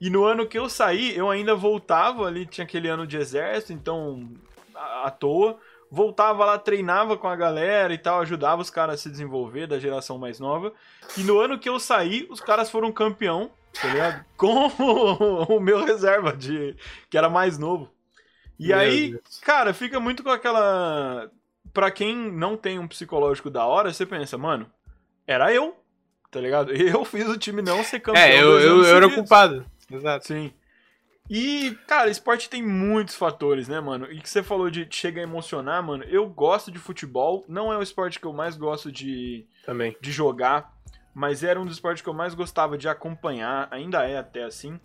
E 0.00 0.08
no 0.08 0.24
ano 0.24 0.46
que 0.46 0.58
eu 0.58 0.68
saí, 0.68 1.16
eu 1.16 1.30
ainda 1.30 1.54
voltava 1.54 2.26
ali, 2.26 2.46
tinha 2.46 2.64
aquele 2.64 2.88
ano 2.88 3.06
de 3.06 3.16
exército, 3.16 3.72
então 3.72 4.30
à, 4.74 5.06
à 5.06 5.10
toa. 5.10 5.58
Voltava 5.90 6.44
lá, 6.44 6.58
treinava 6.58 7.16
com 7.16 7.28
a 7.28 7.36
galera 7.36 7.94
e 7.94 7.98
tal, 7.98 8.20
ajudava 8.20 8.62
os 8.62 8.70
caras 8.70 8.96
a 8.96 8.98
se 9.02 9.10
desenvolver 9.10 9.66
da 9.66 9.78
geração 9.78 10.18
mais 10.18 10.40
nova. 10.40 10.72
E 11.16 11.22
no 11.22 11.38
ano 11.38 11.58
que 11.58 11.68
eu 11.68 11.78
saí, 11.78 12.26
os 12.30 12.40
caras 12.40 12.70
foram 12.70 12.90
campeão, 12.90 13.50
tá 13.72 13.86
ligado? 13.88 14.24
Com 14.36 14.66
o 15.56 15.60
meu 15.60 15.84
reserva, 15.84 16.32
de, 16.36 16.74
que 17.08 17.16
era 17.16 17.28
mais 17.28 17.58
novo. 17.58 17.88
E 18.58 18.68
Meu 18.68 18.78
aí, 18.78 19.10
Deus. 19.10 19.40
cara, 19.42 19.74
fica 19.74 19.98
muito 19.98 20.22
com 20.22 20.30
aquela. 20.30 21.30
Pra 21.72 21.90
quem 21.90 22.14
não 22.14 22.56
tem 22.56 22.78
um 22.78 22.86
psicológico 22.86 23.50
da 23.50 23.66
hora, 23.66 23.92
você 23.92 24.06
pensa, 24.06 24.38
mano, 24.38 24.70
era 25.26 25.52
eu, 25.52 25.76
tá 26.30 26.40
ligado? 26.40 26.70
Eu 26.74 27.04
fiz 27.04 27.28
o 27.28 27.36
time 27.36 27.62
não 27.62 27.82
ser 27.82 28.00
campeão. 28.00 28.22
É, 28.22 28.40
eu, 28.40 28.60
eu, 28.60 28.84
eu 28.84 28.96
era 28.96 29.10
culpado. 29.12 29.66
Exato. 29.90 30.26
Sim. 30.26 30.52
E, 31.28 31.76
cara, 31.86 32.10
esporte 32.10 32.50
tem 32.50 32.62
muitos 32.62 33.14
fatores, 33.14 33.66
né, 33.66 33.80
mano? 33.80 34.10
E 34.12 34.20
que 34.20 34.28
você 34.28 34.42
falou 34.42 34.70
de 34.70 34.86
chega 34.90 35.20
a 35.20 35.22
emocionar, 35.22 35.82
mano. 35.82 36.04
Eu 36.04 36.28
gosto 36.28 36.70
de 36.70 36.78
futebol, 36.78 37.44
não 37.48 37.72
é 37.72 37.78
o 37.78 37.82
esporte 37.82 38.20
que 38.20 38.26
eu 38.26 38.32
mais 38.32 38.56
gosto 38.56 38.92
de, 38.92 39.46
Também. 39.64 39.96
de 40.00 40.12
jogar, 40.12 40.70
mas 41.14 41.42
era 41.42 41.58
um 41.58 41.64
dos 41.64 41.76
esportes 41.76 42.02
que 42.02 42.08
eu 42.08 42.14
mais 42.14 42.34
gostava 42.34 42.76
de 42.76 42.88
acompanhar, 42.88 43.68
ainda 43.70 44.06
é 44.06 44.18
até 44.18 44.44
assim. 44.44 44.78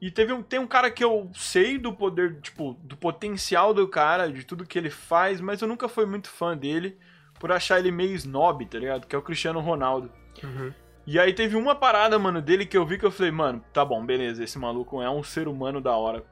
E 0.00 0.10
teve 0.10 0.32
um, 0.32 0.42
tem 0.42 0.58
um 0.58 0.66
cara 0.66 0.90
que 0.90 1.02
eu 1.02 1.30
sei 1.34 1.78
do 1.78 1.92
poder, 1.92 2.38
tipo, 2.40 2.76
do 2.82 2.96
potencial 2.96 3.72
do 3.72 3.88
cara, 3.88 4.30
de 4.30 4.44
tudo 4.44 4.66
que 4.66 4.78
ele 4.78 4.90
faz, 4.90 5.40
mas 5.40 5.62
eu 5.62 5.68
nunca 5.68 5.88
fui 5.88 6.04
muito 6.04 6.28
fã 6.28 6.56
dele 6.56 6.98
por 7.38 7.50
achar 7.50 7.78
ele 7.78 7.90
meio 7.90 8.14
snob, 8.14 8.64
tá 8.66 8.78
ligado? 8.78 9.06
Que 9.06 9.16
é 9.16 9.18
o 9.18 9.22
Cristiano 9.22 9.60
Ronaldo. 9.60 10.10
Uhum. 10.42 10.72
E 11.06 11.18
aí 11.18 11.32
teve 11.32 11.56
uma 11.56 11.74
parada, 11.74 12.18
mano, 12.18 12.42
dele 12.42 12.66
que 12.66 12.76
eu 12.76 12.84
vi 12.84 12.98
que 12.98 13.06
eu 13.06 13.10
falei, 13.10 13.30
mano, 13.30 13.64
tá 13.72 13.84
bom, 13.84 14.04
beleza, 14.04 14.42
esse 14.42 14.58
maluco 14.58 15.00
é 15.00 15.08
um 15.08 15.22
ser 15.22 15.48
humano 15.48 15.80
da 15.80 15.96
hora. 15.96 16.24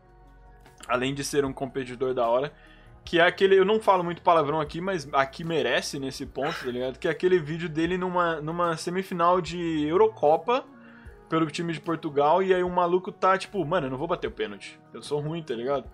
Além 0.87 1.15
de 1.15 1.25
ser 1.25 1.45
um 1.45 1.53
competidor 1.53 2.13
da 2.13 2.27
hora. 2.29 2.53
Que 3.03 3.19
é 3.21 3.23
aquele, 3.23 3.59
eu 3.59 3.65
não 3.65 3.81
falo 3.81 4.03
muito 4.03 4.23
palavrão 4.23 4.61
aqui, 4.61 4.81
mas 4.81 5.07
aqui 5.13 5.45
merece 5.45 5.99
nesse 5.99 6.27
ponto, 6.27 6.59
tá 6.65 6.71
ligado? 6.71 6.99
Que 6.99 7.07
é 7.07 7.11
aquele 7.11 7.39
vídeo 7.39 7.69
dele 7.69 7.97
numa, 7.97 8.41
numa 8.41 8.77
semifinal 8.77 9.41
de 9.41 9.87
Eurocopa 9.87 10.65
pelo 11.35 11.51
time 11.51 11.73
de 11.73 11.81
Portugal. 11.81 12.43
E 12.43 12.55
aí 12.55 12.63
o 12.63 12.71
maluco 12.71 13.11
tá 13.11 13.37
tipo, 13.37 13.65
mano, 13.65 13.89
eu 13.89 13.91
não 13.91 13.99
vou 13.99 14.07
bater 14.07 14.29
o 14.29 14.31
pênalti. 14.31 14.79
Eu 14.93 15.03
sou 15.03 15.21
ruim, 15.21 15.43
tá 15.43 15.55
ligado? 15.55 15.91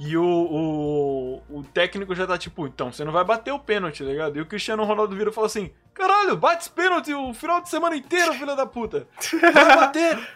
E 0.00 0.16
o, 0.16 0.24
o, 0.24 1.58
o 1.58 1.62
técnico 1.62 2.12
já 2.16 2.26
tá 2.26 2.36
tipo, 2.36 2.66
então 2.66 2.92
você 2.92 3.04
não 3.04 3.12
vai 3.12 3.24
bater 3.24 3.52
o 3.52 3.58
pênalti, 3.60 4.02
tá 4.02 4.10
ligado? 4.10 4.36
E 4.36 4.40
o 4.40 4.46
Cristiano 4.46 4.82
Ronaldo 4.82 5.14
vira 5.14 5.30
e 5.30 5.32
fala 5.32 5.46
assim: 5.46 5.70
caralho, 5.92 6.36
bate 6.36 6.62
esse 6.62 6.70
pênalti 6.70 7.14
o 7.14 7.32
final 7.32 7.60
de 7.60 7.68
semana 7.68 7.94
inteiro, 7.94 8.34
filho 8.34 8.56
da 8.56 8.66
puta. 8.66 9.06
Vai 9.40 9.76
bater! 9.76 10.28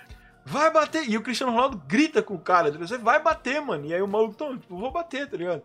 Vai 0.47 0.71
bater! 0.71 1.11
E 1.11 1.17
o 1.17 1.23
Cristiano 1.23 1.53
Ronaldo 1.53 1.83
grita 1.89 2.23
com 2.23 2.35
o 2.35 2.39
cara, 2.39 2.71
você 2.71 2.97
vai 2.97 3.21
bater, 3.21 3.61
mano. 3.61 3.85
E 3.85 3.93
aí 3.93 4.01
o 4.01 4.07
maluco, 4.07 4.35
então, 4.35 4.57
tipo, 4.57 4.79
vou 4.79 4.93
bater, 4.93 5.29
tá 5.29 5.37
ligado? 5.37 5.63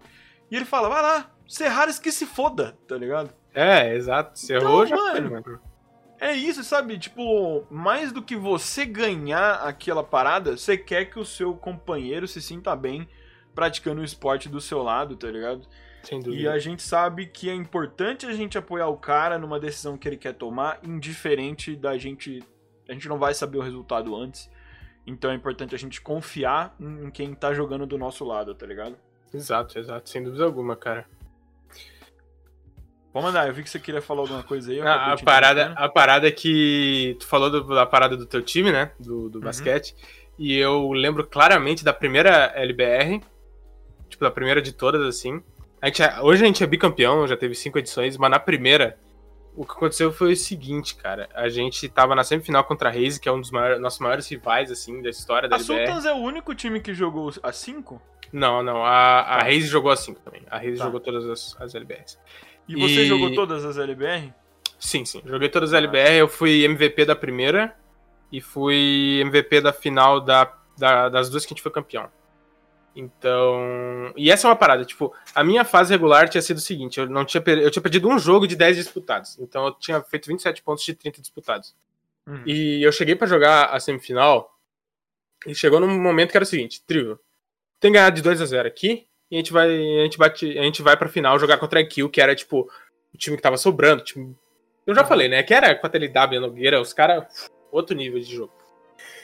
E 0.50 0.56
ele 0.56 0.66
fala, 0.66 0.90
vai 0.90 1.02
lá, 1.02 1.30
Serrares 1.48 2.00
que 2.00 2.12
se 2.12 2.26
foda, 2.26 2.76
tá 2.88 2.98
ligado? 2.98 3.30
É, 3.54 3.96
exato. 3.96 4.40
Você 4.40 4.56
errou, 4.56 4.86
já 4.88 4.98
foi, 4.98 5.22
mano. 5.22 5.62
É 6.24 6.34
isso, 6.34 6.64
sabe? 6.64 6.98
Tipo, 6.98 7.66
mais 7.70 8.14
do 8.14 8.22
que 8.22 8.36
você 8.36 8.86
ganhar 8.86 9.56
aquela 9.56 10.02
parada, 10.04 10.56
você 10.56 10.78
quer 10.78 11.06
que 11.06 11.20
o 11.20 11.26
seu 11.26 11.54
companheiro 11.54 12.26
se 12.28 12.42
sinta 12.42 12.74
bem 12.78 13.10
praticando 13.54 14.00
o 14.00 14.06
esporte 14.06 14.48
do 14.48 14.62
seu 14.62 14.82
lado, 14.82 15.18
tá 15.18 15.30
ligado? 15.30 15.68
Sem 16.02 16.20
E 16.20 16.24
dúvida. 16.24 16.54
a 16.54 16.60
gente 16.60 16.82
sabe 16.82 17.26
que 17.28 17.50
é 17.50 17.54
importante 17.54 18.26
a 18.26 18.34
gente 18.34 18.58
apoiar 18.58 18.88
o 18.88 18.96
cara 18.96 19.38
numa 19.38 19.60
decisão 19.60 19.98
que 19.98 20.08
ele 20.08 20.16
quer 20.16 20.34
tomar, 20.34 20.80
indiferente 20.82 21.76
da 21.76 21.98
gente. 21.98 22.42
A 22.88 22.94
gente 22.94 23.10
não 23.10 23.18
vai 23.20 23.34
saber 23.34 23.58
o 23.58 23.62
resultado 23.62 24.16
antes. 24.16 24.50
Então 25.06 25.30
é 25.30 25.36
importante 25.36 25.76
a 25.76 25.78
gente 25.78 26.00
confiar 26.02 26.74
em 26.80 27.12
quem 27.12 27.34
tá 27.34 27.54
jogando 27.54 27.86
do 27.86 27.98
nosso 27.98 28.24
lado, 28.24 28.56
tá 28.56 28.66
ligado? 28.66 28.96
Exato, 29.34 29.78
exato. 29.78 30.10
Sem 30.10 30.24
dúvida 30.24 30.46
alguma, 30.46 30.78
cara. 30.78 31.06
Vamos 33.14 33.28
mandar, 33.32 33.48
eu 33.48 33.54
vi 33.54 33.62
que 33.64 33.70
você 33.70 33.80
queria 33.80 34.02
falar 34.02 34.22
alguma 34.22 34.42
coisa 34.44 34.72
aí. 34.72 34.80
eu 34.80 34.88
Ah, 34.88 35.14
a, 35.14 35.18
parada, 35.18 35.74
a 35.78 35.88
parada 35.88 36.28
é 36.28 36.32
que. 36.32 37.16
Tu 37.20 37.28
falou 37.28 37.50
do- 37.50 37.64
da 37.76 37.86
parada 37.86 38.18
do 38.18 38.26
teu 38.26 38.42
time, 38.42 38.72
né? 38.72 38.92
Do, 39.00 39.24
Uhum. 39.24 39.30
do 39.30 39.40
basquete. 39.40 39.96
E 40.40 40.58
eu 40.58 40.92
lembro 40.92 41.26
claramente 41.28 41.84
da 41.84 41.94
primeira 41.94 42.52
LBR. 42.56 43.22
Tipo, 44.10 44.24
da 44.24 44.32
primeira 44.32 44.62
de 44.62 44.72
todas, 44.72 45.02
assim. 45.04 45.42
A 45.82 45.88
gente, 45.88 46.02
é- 46.02 46.22
hoje 46.22 46.44
a 46.44 46.48
gente 46.48 46.64
é 46.64 46.68
bicampeão, 46.68 47.28
já 47.28 47.38
teve 47.38 47.54
cinco 47.54 47.78
edições, 47.78 48.18
mas 48.18 48.32
na 48.32 48.40
primeira, 48.40 48.98
o 49.56 49.64
que 49.66 49.74
aconteceu 49.74 50.12
foi 50.12 50.34
o 50.34 50.36
seguinte, 50.36 50.96
cara. 50.96 51.30
A 51.36 51.50
gente 51.50 51.88
tava 51.90 52.16
na 52.16 52.24
semifinal 52.24 52.64
contra 52.64 52.90
a 52.90 52.92
Raze, 52.92 53.20
que 53.20 53.30
é 53.30 53.32
um 53.32 53.40
dos 53.42 53.52
maiores, 53.52 53.80
nossos 53.82 54.00
maiores 54.00 54.28
rivais, 54.28 54.72
assim, 54.72 55.02
da 55.04 55.10
história 55.10 55.48
da 55.48 55.56
A 55.56 55.60
LBR. 55.60 55.86
Sultans 55.86 56.06
é 56.06 56.14
o 56.14 56.18
único 56.18 56.56
time 56.56 56.80
que 56.80 56.94
jogou 56.96 57.32
a 57.44 57.52
5? 57.52 58.02
Não, 58.34 58.62
não. 58.64 58.84
A, 58.84 59.20
a 59.22 59.38
Tá. 59.38 59.44
Raze 59.44 59.62
jogou 59.68 59.92
assim 59.92 60.14
também. 60.16 60.42
A 60.50 60.58
Raze 60.58 60.78
Tá. 60.78 60.84
jogou 60.86 61.00
todas 61.00 61.26
as, 61.30 61.56
as 61.62 61.76
LBRs. 61.76 62.18
E 62.68 62.76
você 62.76 63.04
E- 63.04 63.06
jogou 63.06 63.34
todas 63.34 63.64
as 63.64 63.78
LBR? 63.78 64.34
Sim, 64.80 65.06
sim. 65.06 65.22
Joguei 65.26 65.48
todas 65.48 65.72
as 65.72 65.78
LBR. 65.78 66.16
Eu 66.18 66.28
fui 66.28 66.64
MVP 66.66 67.06
da 67.06 67.16
primeira 67.16 67.74
e 68.32 68.42
fui 68.42 69.20
MVP 69.22 69.62
da 69.62 69.72
final 69.72 70.20
da, 70.20 70.52
da- 70.78 71.08
das 71.10 71.30
duas 71.30 71.46
que 71.46 71.54
a 71.54 71.56
gente 71.56 71.62
foi 71.64 71.72
campeão. 71.72 72.10
Então. 72.96 74.14
E 74.16 74.32
essa 74.32 74.48
é 74.48 74.50
uma 74.50 74.56
parada. 74.56 74.86
Tipo, 74.86 75.14
a 75.34 75.44
minha 75.44 75.66
fase 75.66 75.92
regular 75.94 76.30
tinha 76.30 76.42
sido 76.42 76.58
o 76.58 76.62
seguinte: 76.62 77.00
eu, 77.00 77.10
não 77.10 77.26
tinha, 77.26 77.42
per- 77.42 77.58
eu 77.60 77.72
tinha 77.72 77.82
perdido 77.82 78.08
um 78.08 78.20
jogo 78.20 78.48
de 78.48 78.56
10 78.56 78.78
disputados. 78.78 79.38
Então 79.40 79.66
eu 79.68 79.74
tinha 79.74 80.02
feito 80.02 80.28
27 80.28 80.62
pontos 80.62 80.84
de 80.84 80.94
30 80.94 81.22
disputados. 81.22 81.76
Uhum. 82.28 82.44
E 82.46 82.82
eu 82.86 82.92
cheguei 82.92 83.16
pra 83.16 83.28
jogar 83.28 83.66
a 83.66 83.80
semifinal 83.80 84.58
e 85.46 85.54
chegou 85.54 85.80
num 85.80 86.00
momento 86.00 86.32
que 86.32 86.38
era 86.38 86.44
o 86.44 86.48
seguinte: 86.48 86.84
Trio, 86.86 87.20
tem 87.84 87.92
que 87.92 87.98
ganhar 87.98 88.10
de 88.10 88.22
2 88.22 88.42
a 88.42 88.46
0 88.46 88.68
aqui 88.68 89.06
e 89.30 89.36
a 89.36 89.38
gente 89.40 89.52
vai, 89.54 89.68
a 89.70 90.04
gente 90.04 90.18
bate, 90.18 90.58
a 90.58 90.64
gente 90.64 90.82
vai 90.82 90.96
pra 90.98 91.10
final 91.10 91.38
jogar 91.38 91.58
contra 91.58 91.80
a 91.80 91.86
Kill, 91.86 92.10
que 92.10 92.22
era 92.22 92.34
tipo 92.34 92.68
o 93.14 93.18
time 93.18 93.36
que 93.36 93.44
tava 93.44 93.58
sobrando. 93.58 94.04
time- 94.04 94.36
Eu 94.88 94.96
já 94.96 95.04
falei, 95.04 95.28
né? 95.28 95.44
Que 95.44 95.54
era 95.54 95.76
com 95.76 95.86
a 95.86 95.90
TLW, 95.90 96.38
a 96.38 96.40
Nogueira, 96.42 96.82
os 96.82 96.94
caras, 96.94 97.50
outro 97.72 97.96
nível 97.96 98.20
de 98.20 98.34
jogo. 98.36 98.52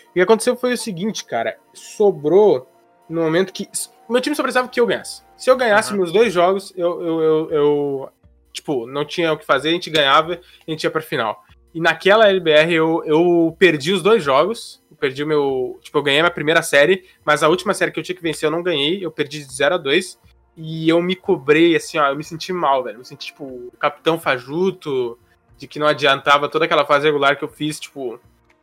O 0.10 0.14
que 0.14 0.22
aconteceu 0.22 0.56
foi 0.56 0.74
o 0.74 0.78
seguinte, 0.78 1.24
cara: 1.26 1.58
sobrou 1.74 2.68
no 3.10 3.22
momento 3.22 3.54
que. 3.54 3.68
Meu 4.10 4.20
time 4.22 4.36
só 4.36 4.42
precisava 4.44 4.68
que 4.68 4.80
eu 4.80 4.86
ganhasse. 4.88 5.22
Se 5.38 5.50
eu 5.50 5.56
ganhasse 5.56 5.90
Aham. 5.90 5.98
meus 5.98 6.12
dois 6.12 6.34
jogos, 6.34 6.74
eu, 6.76 7.02
eu, 7.02 7.22
eu, 7.22 7.52
eu, 7.52 8.10
Tipo, 8.52 8.88
não 8.88 9.06
tinha 9.06 9.32
o 9.32 9.38
que 9.38 9.46
fazer, 9.46 9.70
a 9.70 9.72
gente 9.74 9.90
ganhava 9.92 10.34
e 10.34 10.40
a 10.68 10.72
gente 10.72 10.84
ia 10.84 10.90
pra 10.92 11.02
final. 11.02 11.44
E 11.74 11.80
naquela 11.80 12.28
LBR 12.28 12.74
eu, 12.74 13.04
eu 13.06 13.56
perdi 13.60 13.94
os 13.94 14.02
dois 14.02 14.24
jogos. 14.24 14.82
Perdi 15.00 15.24
o 15.24 15.28
meu. 15.28 15.80
Tipo, 15.82 15.98
eu 15.98 16.04
ganhei 16.04 16.22
minha 16.22 16.32
primeira 16.32 16.62
série, 16.62 17.06
mas 17.24 17.42
a 17.42 17.48
última 17.48 17.74
série 17.74 17.92
que 17.92 18.00
eu 18.00 18.04
tinha 18.04 18.16
que 18.16 18.22
vencer 18.22 18.48
eu 18.48 18.52
não 18.52 18.64
ganhei. 18.64 19.04
Eu 19.04 19.12
perdi 19.12 19.46
de 19.46 19.54
0 19.54 19.76
a 19.76 19.78
2 19.78 20.20
E 20.58 20.90
eu 20.90 21.02
me 21.02 21.16
cobrei, 21.16 21.76
assim, 21.76 21.98
ó. 21.98 22.08
Eu 22.08 22.16
me 22.16 22.24
senti 22.24 22.52
mal, 22.52 22.84
velho. 22.84 22.96
Eu 22.96 23.00
me 23.00 23.06
senti, 23.06 23.28
tipo, 23.28 23.72
capitão 23.80 24.20
fajuto, 24.20 25.18
de 25.58 25.68
que 25.68 25.80
não 25.80 25.88
adiantava 25.88 26.50
toda 26.50 26.66
aquela 26.66 26.86
fase 26.86 27.06
regular 27.06 27.38
que 27.38 27.44
eu 27.44 27.50
fiz, 27.50 27.80
tipo. 27.80 28.20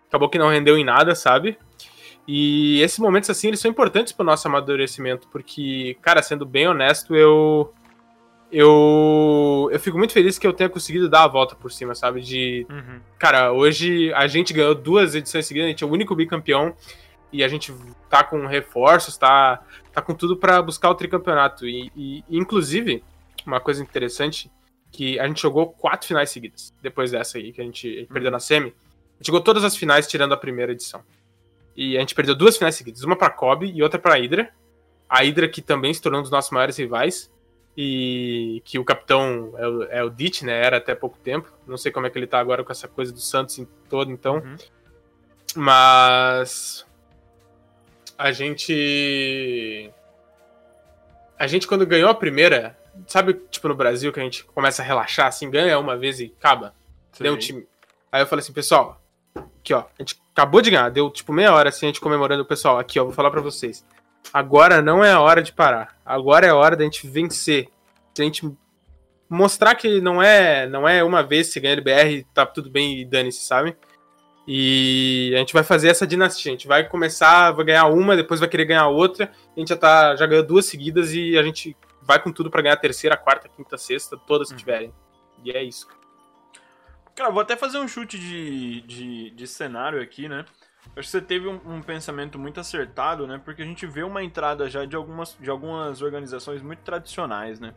Acabou 0.09 0.28
que 0.28 0.39
não 0.39 0.49
rendeu 0.49 0.76
em 0.78 0.84
nada, 0.84 1.14
sabe? 1.14 1.59
E 2.26 2.80
esses 2.80 2.99
momentos, 2.99 3.30
assim, 3.30 3.49
eles 3.49 3.61
são 3.61 3.70
importantes 3.70 4.12
pro 4.12 4.26
nosso 4.26 4.49
amadurecimento, 4.49 5.28
porque, 5.28 5.97
cara, 6.03 6.22
sendo 6.22 6.45
bem 6.45 6.66
honesto, 6.66 7.14
eu. 7.14 7.72
Eu. 8.51 9.69
Eu 9.73 9.81
fico 9.81 9.99
muito 9.99 10.13
feliz 10.13 10.39
que 10.39 10.47
eu 10.47 10.53
tenha 10.53 10.69
conseguido 10.69 11.09
dar 11.09 11.25
a 11.25 11.29
volta 11.29 11.55
por 11.55 11.71
cima, 11.73 11.95
sabe? 11.95 12.21
De 12.21 12.67
Uhum. 12.71 13.01
Cara, 13.19 13.53
hoje 13.53 14.13
a 14.15 14.27
gente 14.27 14.53
ganhou 14.53 14.75
duas 14.75 15.15
edições 15.15 15.47
seguidas, 15.47 15.67
a 15.67 15.71
gente 15.71 15.85
é 15.85 15.87
o 15.87 15.91
único 15.91 16.15
bicampeão 16.15 16.75
e 17.33 17.43
a 17.43 17.49
gente 17.49 17.75
tá 18.09 18.23
com 18.23 18.47
reforços, 18.47 19.17
tá, 19.17 19.63
tá 19.93 20.01
com 20.01 20.15
tudo 20.15 20.37
pra 20.37 20.63
buscar 20.63 20.91
o 20.91 20.95
tricampeonato. 20.95 21.67
E, 21.67 21.91
e, 21.97 22.25
inclusive, 22.31 23.03
uma 23.45 23.61
coisa 23.61 23.83
interessante, 23.83 24.51
que 24.91 25.19
a 25.19 25.27
gente 25.27 25.43
jogou 25.43 25.69
quatro 25.69 26.07
finais 26.07 26.31
seguidas, 26.31 26.73
depois 26.81 27.11
dessa 27.11 27.39
aí, 27.39 27.53
que 27.53 27.61
a 27.61 27.65
gente, 27.65 27.87
a 27.87 28.01
gente 28.01 28.13
perdeu 28.13 28.31
na 28.31 28.41
semi. 28.41 28.69
A 28.69 29.19
gente 29.19 29.27
jogou 29.27 29.41
todas 29.41 29.65
as 29.65 29.77
finais, 29.77 30.07
tirando 30.07 30.33
a 30.33 30.37
primeira 30.37 30.73
edição. 30.73 31.03
E 31.77 31.97
a 31.97 32.01
gente 32.01 32.15
perdeu 32.15 32.35
duas 32.35 32.57
finais 32.57 32.75
seguidas, 32.75 33.03
uma 33.03 33.17
pra 33.17 33.29
Kobe 33.29 33.71
e 33.71 33.83
outra 33.83 33.99
pra 33.99 34.15
Hydra. 34.15 34.51
A 35.09 35.19
Hydra 35.23 35.49
que 35.49 35.61
também 35.61 35.93
se 35.93 36.01
tornou 36.01 36.21
um 36.21 36.23
dos 36.23 36.31
nossos 36.31 36.51
maiores 36.51 36.77
rivais. 36.77 37.31
E 37.77 38.62
que 38.64 38.79
o 38.79 38.85
capitão 38.85 39.53
é 39.59 39.68
o, 39.68 39.83
é 39.85 40.05
o 40.05 40.09
Ditch, 40.09 40.43
né? 40.43 40.64
Era 40.64 40.79
até 40.79 40.95
pouco 40.95 41.18
tempo. 41.18 41.53
Não 41.66 41.77
sei 41.77 41.93
como 41.93 42.07
é 42.07 42.11
que 42.11 42.18
ele 42.18 42.27
tá 42.27 42.39
agora 42.39 42.64
com 42.64 42.72
essa 42.72 42.89
coisa 42.89 43.12
do 43.12 43.20
Santos 43.20 43.59
em 43.59 43.66
todo, 43.89 44.11
então. 44.11 44.37
Uhum. 44.37 44.57
Mas. 45.57 46.87
A 48.16 48.33
gente. 48.33 49.93
A 51.39 51.47
gente, 51.47 51.66
quando 51.66 51.87
ganhou 51.87 52.09
a 52.09 52.14
primeira. 52.14 52.79
Sabe, 53.07 53.35
tipo, 53.51 53.68
no 53.68 53.74
Brasil, 53.74 54.11
que 54.11 54.18
a 54.18 54.22
gente 54.22 54.43
começa 54.43 54.81
a 54.81 54.85
relaxar, 54.85 55.27
assim, 55.27 55.51
ganha 55.51 55.79
uma 55.79 55.99
vez 55.99 56.18
e 56.18 56.35
acaba? 56.39 56.74
Deu 57.20 57.35
um 57.35 57.37
time. 57.37 57.66
Aí 58.11 58.22
eu 58.22 58.27
falei 58.27 58.43
assim, 58.43 58.55
pessoal, 58.55 58.99
aqui 59.59 59.74
ó, 59.74 59.81
a 59.81 60.03
gente 60.03 60.18
acabou 60.33 60.62
de 60.62 60.70
ganhar, 60.70 60.89
deu 60.91 61.11
tipo 61.11 61.33
meia 61.33 61.53
hora 61.53 61.68
assim, 61.68 61.87
a 61.87 61.89
gente 61.89 62.01
comemorando 62.01 62.43
o 62.43 62.47
pessoal, 62.47 62.79
aqui 62.79 62.99
ó, 62.99 63.05
vou 63.05 63.12
falar 63.12 63.31
pra 63.31 63.43
vocês. 63.43 63.85
Agora 64.33 64.83
não 64.83 65.05
é 65.05 65.12
a 65.12 65.20
hora 65.20 65.43
de 65.43 65.53
parar. 65.53 65.97
Agora 66.05 66.47
é 66.47 66.51
a 66.51 66.55
hora 66.57 66.77
da 66.77 66.85
gente 66.85 67.07
vencer. 67.07 67.68
Se 68.14 68.22
a 68.22 68.24
gente 68.24 68.51
mostrar 69.29 69.74
que 69.74 70.01
não 70.01 70.22
é 70.22 70.66
não 70.68 70.89
é 70.89 71.03
uma 71.03 71.22
vez 71.22 71.49
se 71.53 71.59
ganha 71.61 71.72
LBR, 71.74 72.24
tá 72.35 72.45
tudo 72.47 72.70
bem 72.70 73.01
e 73.01 73.05
dane-se, 73.05 73.43
sabe? 73.43 73.77
E 74.47 75.33
a 75.35 75.39
gente 75.39 75.53
vai 75.53 75.64
fazer 75.64 75.89
essa 75.89 76.07
dinastia. 76.07 76.53
A 76.53 76.55
gente 76.55 76.68
vai 76.68 76.89
começar, 76.89 77.51
vai 77.51 77.64
ganhar 77.64 77.87
uma, 77.87 78.14
depois 78.14 78.39
vai 78.39 78.49
querer 78.49 78.64
ganhar 78.66 78.87
outra. 78.89 79.31
A 79.57 79.59
gente 79.59 79.68
já 79.68 79.77
tá 79.77 80.14
já 80.16 80.27
ganhou 80.27 80.45
duas 80.45 80.66
seguidas 80.66 81.12
e 81.12 81.37
a 81.37 81.43
gente 81.43 81.77
vai 82.03 82.22
com 82.22 82.31
tudo 82.31 82.51
para 82.51 82.62
ganhar 82.62 82.74
a 82.74 82.79
terceira, 82.79 83.14
a 83.14 83.18
quarta, 83.18 83.49
a 83.49 83.51
quinta, 83.51 83.74
a 83.74 83.79
sexta, 83.79 84.16
todas 84.16 84.49
que 84.49 84.55
Uhum. 84.55 84.59
tiverem. 84.59 84.95
E 85.45 85.51
é 85.51 85.62
isso. 85.62 85.89
Cara, 87.16 87.31
vou 87.31 87.41
até 87.41 87.57
fazer 87.57 87.79
um 87.79 87.89
chute 87.89 88.18
de, 88.18 88.81
de, 88.83 89.31
de 89.31 89.47
cenário 89.47 90.01
aqui, 90.01 90.29
né? 90.29 90.45
Acho 90.95 91.09
que 91.09 91.11
você 91.11 91.20
teve 91.20 91.47
um, 91.47 91.61
um 91.66 91.82
pensamento 91.82 92.39
muito 92.39 92.61
acertado, 92.61 93.26
né? 93.26 93.41
Porque 93.45 93.62
a 93.62 93.64
gente 93.64 93.87
vê 93.87 94.03
uma 94.03 94.22
entrada 94.22 94.68
já 94.68 94.84
de 94.84 94.97
algumas, 94.97 95.37
de 95.39 95.51
algumas 95.51 96.01
organizações 96.01 96.62
muito 96.62 96.80
tradicionais, 96.80 97.61
né? 97.61 97.74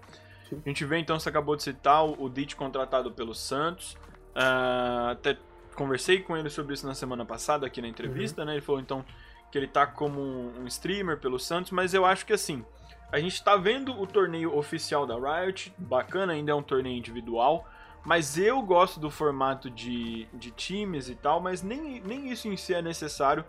A 0.51 0.69
gente 0.69 0.83
vê, 0.85 0.97
então, 0.97 1.19
você 1.19 1.29
acabou 1.29 1.55
de 1.55 1.63
citar 1.63 2.05
o, 2.05 2.23
o 2.23 2.29
Ditch 2.29 2.55
contratado 2.55 3.11
pelo 3.11 3.35
Santos. 3.35 3.97
Ah, 4.33 5.09
até 5.11 5.37
conversei 5.75 6.21
com 6.21 6.35
ele 6.35 6.49
sobre 6.49 6.73
isso 6.73 6.87
na 6.87 6.93
semana 6.93 7.25
passada 7.25 7.65
aqui 7.67 7.81
na 7.81 7.87
entrevista, 7.87 8.43
né? 8.43 8.53
Ele 8.53 8.61
falou, 8.61 8.81
então, 8.81 9.05
que 9.51 9.57
ele 9.57 9.67
tá 9.67 9.85
como 9.85 10.19
um, 10.19 10.61
um 10.61 10.67
streamer 10.67 11.17
pelo 11.17 11.39
Santos, 11.39 11.71
mas 11.71 11.93
eu 11.93 12.05
acho 12.05 12.25
que, 12.25 12.33
assim, 12.33 12.65
a 13.11 13.19
gente 13.19 13.43
tá 13.43 13.55
vendo 13.55 13.99
o 13.99 14.05
torneio 14.05 14.55
oficial 14.55 15.05
da 15.05 15.15
Riot, 15.15 15.73
bacana, 15.77 16.33
ainda 16.33 16.51
é 16.51 16.55
um 16.55 16.63
torneio 16.63 16.97
individual, 16.97 17.67
mas 18.05 18.37
eu 18.37 18.61
gosto 18.61 18.99
do 18.99 19.09
formato 19.09 19.69
de, 19.69 20.27
de 20.33 20.51
times 20.51 21.09
e 21.09 21.15
tal, 21.15 21.39
mas 21.39 21.61
nem, 21.61 21.99
nem 22.01 22.29
isso 22.31 22.47
em 22.47 22.57
si 22.57 22.73
é 22.73 22.81
necessário. 22.81 23.43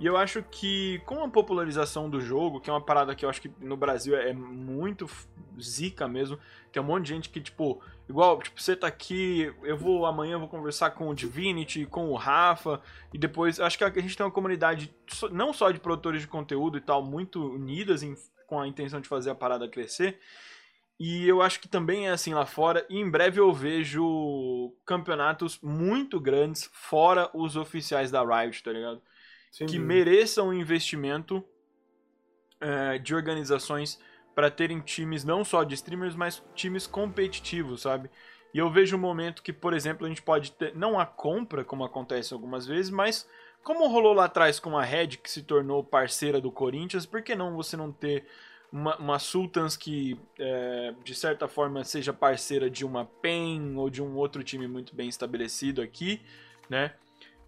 E 0.00 0.06
eu 0.06 0.16
acho 0.16 0.42
que 0.50 1.00
com 1.04 1.22
a 1.22 1.28
popularização 1.28 2.10
do 2.10 2.20
jogo, 2.20 2.60
que 2.60 2.68
é 2.68 2.72
uma 2.72 2.80
parada 2.80 3.14
que 3.14 3.24
eu 3.24 3.28
acho 3.30 3.40
que 3.40 3.50
no 3.60 3.76
Brasil 3.76 4.16
é 4.16 4.32
muito 4.32 5.08
zica 5.60 6.08
mesmo, 6.08 6.38
tem 6.72 6.82
um 6.82 6.86
monte 6.86 7.04
de 7.04 7.08
gente 7.10 7.28
que, 7.28 7.40
tipo, 7.40 7.80
igual, 8.08 8.40
tipo, 8.42 8.60
você 8.60 8.74
tá 8.74 8.86
aqui, 8.86 9.54
eu 9.62 9.76
vou 9.76 10.04
amanhã 10.06 10.32
eu 10.32 10.40
vou 10.40 10.48
conversar 10.48 10.90
com 10.90 11.08
o 11.08 11.14
Divinity, 11.14 11.86
com 11.86 12.08
o 12.10 12.16
Rafa, 12.16 12.80
e 13.12 13.18
depois 13.18 13.60
acho 13.60 13.78
que 13.78 13.84
a 13.84 13.90
gente 13.90 14.16
tem 14.16 14.24
uma 14.26 14.32
comunidade 14.32 14.92
não 15.30 15.52
só 15.52 15.70
de 15.70 15.78
produtores 15.78 16.22
de 16.22 16.26
conteúdo 16.26 16.78
e 16.78 16.80
tal, 16.80 17.02
muito 17.04 17.54
unidas 17.54 18.02
em- 18.02 18.16
com 18.46 18.58
a 18.58 18.66
intenção 18.66 19.00
de 19.00 19.08
fazer 19.08 19.30
a 19.30 19.34
parada 19.34 19.68
crescer. 19.68 20.18
E 21.04 21.26
eu 21.26 21.42
acho 21.42 21.58
que 21.58 21.66
também 21.66 22.06
é 22.06 22.12
assim 22.12 22.32
lá 22.32 22.46
fora. 22.46 22.86
E 22.88 22.96
em 22.96 23.10
breve 23.10 23.40
eu 23.40 23.52
vejo 23.52 24.72
campeonatos 24.86 25.58
muito 25.60 26.20
grandes 26.20 26.70
fora 26.72 27.28
os 27.34 27.56
oficiais 27.56 28.12
da 28.12 28.22
Riot, 28.22 28.62
tá 28.62 28.70
ligado? 28.70 29.02
Sem 29.50 29.66
que 29.66 29.80
mereçam 29.80 30.50
um 30.50 30.54
investimento 30.54 31.44
é, 32.60 32.98
de 32.98 33.16
organizações 33.16 33.98
para 34.32 34.48
terem 34.48 34.78
times 34.78 35.24
não 35.24 35.44
só 35.44 35.64
de 35.64 35.74
streamers, 35.74 36.14
mas 36.14 36.40
times 36.54 36.86
competitivos, 36.86 37.82
sabe? 37.82 38.08
E 38.54 38.58
eu 38.58 38.70
vejo 38.70 38.94
um 38.94 39.00
momento 39.00 39.42
que, 39.42 39.52
por 39.52 39.74
exemplo, 39.74 40.06
a 40.06 40.08
gente 40.08 40.22
pode 40.22 40.52
ter, 40.52 40.72
não 40.76 41.00
a 41.00 41.04
compra, 41.04 41.64
como 41.64 41.82
acontece 41.82 42.32
algumas 42.32 42.64
vezes, 42.64 42.92
mas 42.92 43.28
como 43.64 43.88
rolou 43.88 44.12
lá 44.12 44.26
atrás 44.26 44.60
com 44.60 44.78
a 44.78 44.84
Red, 44.84 45.08
que 45.08 45.28
se 45.28 45.42
tornou 45.42 45.82
parceira 45.82 46.40
do 46.40 46.52
Corinthians, 46.52 47.06
por 47.06 47.22
que 47.22 47.34
não 47.34 47.56
você 47.56 47.76
não 47.76 47.90
ter 47.90 48.24
uma, 48.72 48.96
uma 48.96 49.18
Sultans 49.18 49.76
que, 49.76 50.18
é, 50.38 50.94
de 51.04 51.14
certa 51.14 51.46
forma, 51.46 51.84
seja 51.84 52.12
parceira 52.12 52.70
de 52.70 52.84
uma 52.84 53.04
PEN 53.04 53.76
ou 53.76 53.90
de 53.90 54.02
um 54.02 54.16
outro 54.16 54.42
time 54.42 54.66
muito 54.66 54.96
bem 54.96 55.08
estabelecido 55.08 55.82
aqui, 55.82 56.22
né? 56.70 56.94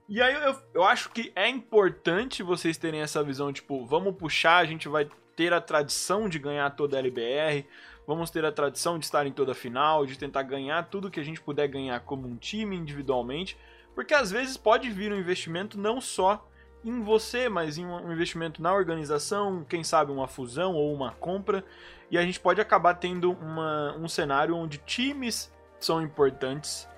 E 0.07 0.21
aí 0.21 0.35
eu, 0.35 0.57
eu 0.75 0.85
acho 0.85 1.11
que 1.11 1.33
é 1.35 1.49
importante 1.49 2.43
vocês 2.43 2.77
terem 2.77 3.01
essa 3.01 3.25
visão, 3.25 3.51
tipo, 3.51 3.87
vamos 3.87 4.15
puxar, 4.17 4.59
a 4.59 4.65
gente 4.67 4.87
vai 4.87 5.09
ter 5.35 5.53
a 5.55 5.63
tradição 5.63 6.29
de 6.29 6.39
ganhar 6.39 6.69
toda 6.71 6.97
a 6.97 7.01
LBR, 7.01 7.65
vamos 8.07 8.31
ter 8.31 8.45
a 8.45 8.53
tradição 8.53 8.99
de 8.99 9.07
estar 9.07 9.27
em 9.27 9.33
toda 9.33 9.53
a 9.53 9.55
final, 9.55 10.05
de 10.05 10.19
tentar 10.19 10.43
ganhar 10.43 10.91
tudo 10.91 11.11
que 11.11 11.19
a 11.19 11.25
gente 11.25 11.41
puder 11.41 11.69
ganhar 11.69 11.99
como 12.01 12.29
um 12.29 12.37
time 12.37 12.77
individualmente, 12.77 13.57
porque 13.95 14.13
às 14.13 14.31
vezes 14.31 14.59
pode 14.59 14.91
vir 14.91 15.11
um 15.11 15.19
investimento 15.19 15.79
não 15.79 16.03
só 16.03 16.47
em 16.85 17.01
você, 17.03 17.49
mas 17.49 17.79
em 17.79 17.87
um 17.87 18.13
investimento 18.13 18.61
na 18.61 18.73
organização, 18.73 19.65
quem 19.65 19.83
sabe 19.83 20.13
uma 20.13 20.29
fusão 20.29 20.75
ou 20.75 20.93
uma 20.93 21.13
compra, 21.13 21.65
e 22.11 22.19
a 22.19 22.23
gente 22.23 22.39
pode 22.39 22.61
acabar 22.61 22.95
tendo 22.95 23.33
uma, 23.33 23.97
um 23.97 24.07
cenário 24.07 24.55
onde 24.55 24.79
times 24.79 25.53
são 25.81 26.03
importantes, 26.03 26.89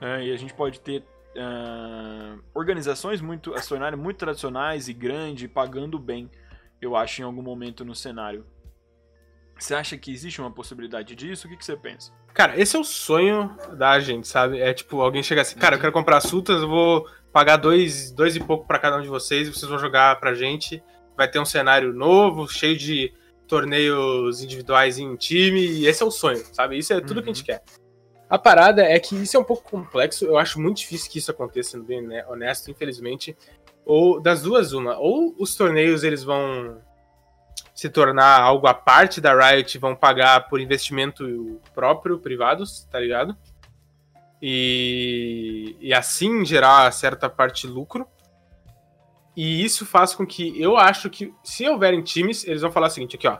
né, 0.00 0.26
e 0.26 0.32
a 0.32 0.36
gente 0.36 0.54
pode 0.54 0.80
ter 0.80 1.04
ah, 1.36 2.36
organizações 2.54 3.20
muito 3.20 3.54
acionárias 3.54 4.00
muito 4.00 4.18
tradicionais 4.18 4.88
e 4.88 4.92
grandes, 4.92 5.50
pagando 5.50 5.98
bem, 5.98 6.30
eu 6.80 6.94
acho, 6.94 7.22
em 7.22 7.24
algum 7.24 7.42
momento 7.42 7.84
no 7.84 7.94
cenário. 7.94 8.46
Você 9.58 9.74
acha 9.74 9.96
que 9.96 10.12
existe 10.12 10.40
uma 10.40 10.50
possibilidade 10.50 11.14
disso? 11.14 11.46
O 11.46 11.50
que, 11.50 11.56
que 11.56 11.64
você 11.64 11.76
pensa? 11.76 12.12
Cara, 12.32 12.58
esse 12.58 12.74
é 12.76 12.78
o 12.78 12.84
sonho 12.84 13.56
da 13.76 13.98
gente, 14.00 14.26
sabe? 14.26 14.60
É 14.60 14.74
tipo, 14.74 15.00
alguém 15.00 15.22
chega 15.22 15.42
assim, 15.42 15.56
cara, 15.56 15.76
eu 15.76 15.80
quero 15.80 15.92
comprar 15.92 16.20
Sultas, 16.20 16.62
eu 16.62 16.68
vou 16.68 17.08
pagar 17.34 17.56
dois, 17.56 18.12
dois 18.12 18.36
e 18.36 18.40
pouco 18.40 18.64
pra 18.64 18.78
cada 18.78 18.96
um 18.96 19.02
de 19.02 19.08
vocês, 19.08 19.48
vocês 19.48 19.68
vão 19.68 19.76
jogar 19.76 20.20
pra 20.20 20.34
gente. 20.34 20.80
Vai 21.16 21.28
ter 21.28 21.40
um 21.40 21.44
cenário 21.44 21.92
novo, 21.92 22.48
cheio 22.48 22.78
de 22.78 23.12
torneios 23.48 24.40
individuais 24.40 24.98
em 24.98 25.16
time, 25.16 25.60
e 25.60 25.86
esse 25.86 26.00
é 26.00 26.06
o 26.06 26.12
sonho, 26.12 26.42
sabe? 26.52 26.78
Isso 26.78 26.92
é 26.92 27.00
tudo 27.00 27.20
que 27.20 27.30
a 27.30 27.32
gente 27.32 27.44
quer. 27.44 27.60
A 28.30 28.38
parada 28.38 28.82
é 28.82 28.98
que 29.00 29.16
isso 29.16 29.36
é 29.36 29.40
um 29.40 29.44
pouco 29.44 29.68
complexo, 29.68 30.24
eu 30.24 30.38
acho 30.38 30.60
muito 30.60 30.78
difícil 30.78 31.10
que 31.10 31.18
isso 31.18 31.30
aconteça, 31.30 31.72
sendo 31.72 31.84
bem 31.84 32.00
né, 32.02 32.24
honesto, 32.28 32.70
infelizmente. 32.70 33.36
Ou 33.84 34.20
das 34.20 34.42
duas, 34.42 34.72
uma, 34.72 34.96
ou 34.96 35.34
os 35.36 35.56
torneios 35.56 36.04
eles 36.04 36.22
vão 36.22 36.80
se 37.74 37.88
tornar 37.88 38.40
algo 38.40 38.68
à 38.68 38.74
parte 38.74 39.20
da 39.20 39.34
Riot, 39.34 39.76
vão 39.78 39.96
pagar 39.96 40.48
por 40.48 40.60
investimento 40.60 41.60
próprio, 41.74 42.18
privados, 42.18 42.84
tá 42.84 43.00
ligado? 43.00 43.36
E, 44.42 45.76
e 45.80 45.92
assim 45.94 46.44
gerar 46.44 46.90
certa 46.92 47.28
parte 47.28 47.66
de 47.66 47.72
lucro. 47.72 48.06
E 49.36 49.64
isso 49.64 49.84
faz 49.84 50.14
com 50.14 50.26
que 50.26 50.60
eu 50.60 50.76
acho 50.76 51.10
que 51.10 51.32
se 51.42 51.68
houverem 51.68 52.02
times, 52.02 52.46
eles 52.46 52.62
vão 52.62 52.70
falar 52.70 52.86
o 52.86 52.90
seguinte 52.90 53.16
aqui, 53.16 53.26
ó. 53.26 53.38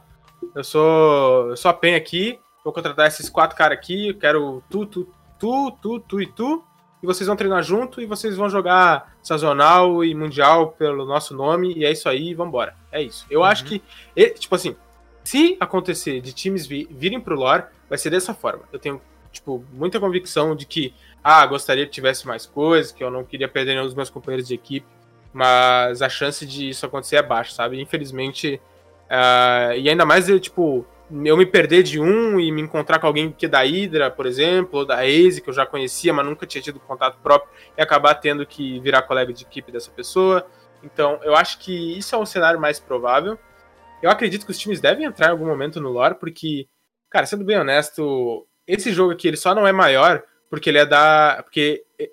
Eu 0.54 0.64
sou, 0.64 1.50
eu 1.50 1.56
sou 1.56 1.70
a 1.70 1.74
PEN 1.74 1.94
aqui, 1.94 2.38
vou 2.64 2.72
contratar 2.72 3.06
esses 3.06 3.28
quatro 3.30 3.56
caras 3.56 3.78
aqui, 3.78 4.08
eu 4.08 4.18
quero 4.18 4.62
tu, 4.68 4.84
tu, 4.86 5.08
tu, 5.38 5.70
tu, 5.80 6.00
tu 6.00 6.20
e 6.20 6.26
tu. 6.26 6.64
E 7.02 7.06
vocês 7.06 7.26
vão 7.26 7.36
treinar 7.36 7.62
junto 7.62 8.00
e 8.00 8.06
vocês 8.06 8.34
vão 8.34 8.48
jogar 8.48 9.14
sazonal 9.22 10.02
e 10.02 10.14
mundial 10.14 10.72
pelo 10.72 11.04
nosso 11.04 11.36
nome. 11.36 11.74
E 11.76 11.84
é 11.84 11.92
isso 11.92 12.08
aí, 12.08 12.32
vambora. 12.32 12.74
É 12.90 13.02
isso. 13.02 13.26
Eu 13.28 13.44
acho 13.44 13.66
que, 13.66 13.82
tipo 14.38 14.54
assim, 14.54 14.74
se 15.22 15.54
acontecer 15.60 16.22
de 16.22 16.32
times 16.32 16.66
vi- 16.66 16.88
virem 16.90 17.20
pro 17.20 17.36
lore, 17.36 17.64
vai 17.90 17.98
ser 17.98 18.08
dessa 18.08 18.32
forma. 18.32 18.62
Eu 18.72 18.78
tenho, 18.78 19.02
tipo, 19.34 19.64
muita 19.72 20.00
convicção 20.00 20.56
de 20.56 20.64
que, 20.66 20.94
ah, 21.22 21.44
gostaria 21.46 21.84
que 21.84 21.92
tivesse 21.92 22.26
mais 22.26 22.46
coisas, 22.46 22.92
que 22.92 23.04
eu 23.04 23.10
não 23.10 23.24
queria 23.24 23.48
perder 23.48 23.74
nenhum 23.74 23.84
dos 23.84 23.94
meus 23.94 24.10
companheiros 24.10 24.48
de 24.48 24.54
equipe, 24.54 24.86
mas 25.32 26.00
a 26.00 26.08
chance 26.08 26.46
de 26.46 26.70
isso 26.70 26.86
acontecer 26.86 27.16
é 27.16 27.22
baixa, 27.22 27.52
sabe? 27.52 27.80
Infelizmente, 27.80 28.60
ah, 29.10 29.76
e 29.76 29.88
ainda 29.88 30.06
mais, 30.06 30.28
eu, 30.28 30.40
tipo, 30.40 30.86
eu 31.10 31.36
me 31.36 31.46
perder 31.46 31.82
de 31.82 32.00
um 32.00 32.40
e 32.40 32.50
me 32.50 32.62
encontrar 32.62 32.98
com 32.98 33.06
alguém 33.06 33.30
que 33.30 33.46
é 33.46 33.48
da 33.48 33.62
Hydra, 33.62 34.10
por 34.10 34.26
exemplo, 34.26 34.80
ou 34.80 34.86
da 34.86 35.00
Aze, 35.00 35.40
que 35.40 35.48
eu 35.50 35.54
já 35.54 35.66
conhecia, 35.66 36.12
mas 36.12 36.24
nunca 36.26 36.46
tinha 36.46 36.62
tido 36.62 36.80
contato 36.80 37.18
próprio, 37.22 37.50
e 37.76 37.82
acabar 37.82 38.14
tendo 38.14 38.46
que 38.46 38.80
virar 38.80 39.02
colega 39.02 39.32
de 39.32 39.44
equipe 39.44 39.70
dessa 39.70 39.90
pessoa. 39.90 40.46
Então, 40.82 41.18
eu 41.22 41.34
acho 41.34 41.58
que 41.58 41.98
isso 41.98 42.14
é 42.14 42.18
um 42.18 42.26
cenário 42.26 42.60
mais 42.60 42.78
provável. 42.78 43.38
Eu 44.02 44.10
acredito 44.10 44.44
que 44.44 44.50
os 44.50 44.58
times 44.58 44.80
devem 44.80 45.04
entrar 45.06 45.28
em 45.28 45.30
algum 45.30 45.46
momento 45.46 45.80
no 45.80 45.88
lore, 45.88 46.14
porque, 46.14 46.66
cara, 47.10 47.26
sendo 47.26 47.44
bem 47.44 47.58
honesto, 47.58 48.46
esse 48.66 48.92
jogo 48.92 49.12
aqui 49.12 49.28
ele 49.28 49.36
só 49.36 49.54
não 49.54 49.66
é 49.66 49.72
maior 49.72 50.22
porque 50.50 50.70
ele 50.70 50.78
é 50.78 50.86
da. 50.86 51.40
Porque 51.42 51.84
eh, 51.98 52.10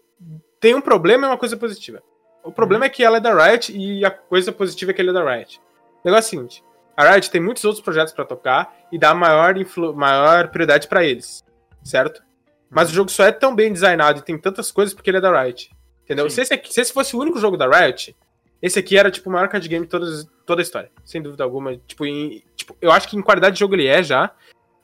tem 0.59 0.73
um 0.75 0.81
problema 0.81 1.25
e 1.25 1.29
uma 1.29 1.37
coisa 1.37 1.55
positiva. 1.57 2.01
O 2.43 2.51
problema 2.51 2.85
é 2.85 2.89
que 2.89 3.03
ela 3.03 3.17
é 3.17 3.19
da 3.19 3.33
Riot 3.33 3.71
e 3.75 4.03
a 4.03 4.09
coisa 4.11 4.51
positiva 4.51 4.91
é 4.91 4.93
que 4.93 5.01
ele 5.01 5.11
é 5.11 5.13
da 5.13 5.23
Riot. 5.23 5.59
O 6.03 6.07
negócio 6.07 6.25
é 6.25 6.27
o 6.27 6.41
seguinte: 6.41 6.63
a 6.97 7.09
Riot 7.11 7.29
tem 7.29 7.41
muitos 7.41 7.63
outros 7.63 7.83
projetos 7.83 8.13
pra 8.13 8.25
tocar 8.25 8.75
e 8.91 8.97
dá 8.97 9.13
maior, 9.13 9.57
influ- 9.57 9.93
maior 9.93 10.47
prioridade 10.49 10.87
pra 10.87 11.03
eles, 11.03 11.43
certo? 11.83 12.21
Mas 12.69 12.89
o 12.89 12.93
jogo 12.93 13.11
só 13.11 13.25
é 13.25 13.31
tão 13.31 13.53
bem 13.55 13.71
designado 13.71 14.19
e 14.19 14.23
tem 14.23 14.37
tantas 14.39 14.71
coisas 14.71 14.93
porque 14.93 15.09
ele 15.09 15.17
é 15.17 15.21
da 15.21 15.43
Riot. 15.43 15.69
Entendeu? 16.03 16.29
Sim. 16.29 16.35
Se 16.35 16.41
esse, 16.41 16.53
aqui- 16.53 16.73
se 16.73 16.81
esse 16.81 16.91
fosse 16.93 17.15
o 17.15 17.19
único 17.19 17.39
jogo 17.39 17.57
da 17.57 17.67
Riot, 17.67 18.15
esse 18.61 18.79
aqui 18.79 18.97
era 18.97 19.11
tipo 19.11 19.29
o 19.29 19.33
maior 19.33 19.47
card 19.49 19.67
game 19.67 19.85
de 19.85 19.91
todas, 19.91 20.27
toda 20.45 20.61
a 20.61 20.63
história. 20.63 20.89
Sem 21.05 21.21
dúvida 21.21 21.43
alguma. 21.43 21.75
Tipo, 21.77 22.05
em- 22.05 22.43
tipo, 22.55 22.75
eu 22.81 22.91
acho 22.91 23.07
que 23.07 23.15
em 23.17 23.21
qualidade 23.21 23.53
de 23.55 23.59
jogo 23.59 23.75
ele 23.75 23.87
é 23.87 24.01
já, 24.01 24.31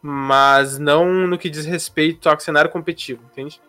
mas 0.02 0.78
não 0.78 1.28
no 1.28 1.38
que 1.38 1.50
diz 1.50 1.66
respeito 1.66 2.30
ao 2.30 2.40
cenário 2.40 2.72
competitivo, 2.72 3.24
entende? 3.32 3.60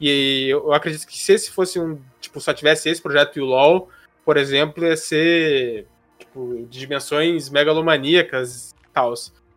E 0.00 0.48
eu 0.48 0.72
acredito 0.72 1.06
que 1.06 1.18
se 1.18 1.32
esse 1.32 1.50
fosse 1.50 1.78
um. 1.78 2.00
Tipo, 2.20 2.40
só 2.40 2.54
tivesse 2.54 2.88
esse 2.88 3.02
projeto 3.02 3.38
e 3.38 3.42
o 3.42 3.44
LoL, 3.44 3.90
por 4.24 4.36
exemplo, 4.36 4.84
ia 4.84 4.96
ser. 4.96 5.86
Tipo, 6.18 6.66
de 6.68 6.78
dimensões 6.78 7.50
megalomaníacas 7.50 8.70
e 8.70 8.88
tal. 8.92 9.12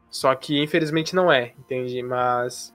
Só 0.10 0.36
que 0.36 0.62
infelizmente 0.62 1.16
não 1.16 1.32
é, 1.32 1.54
entende? 1.58 2.02
Mas. 2.04 2.74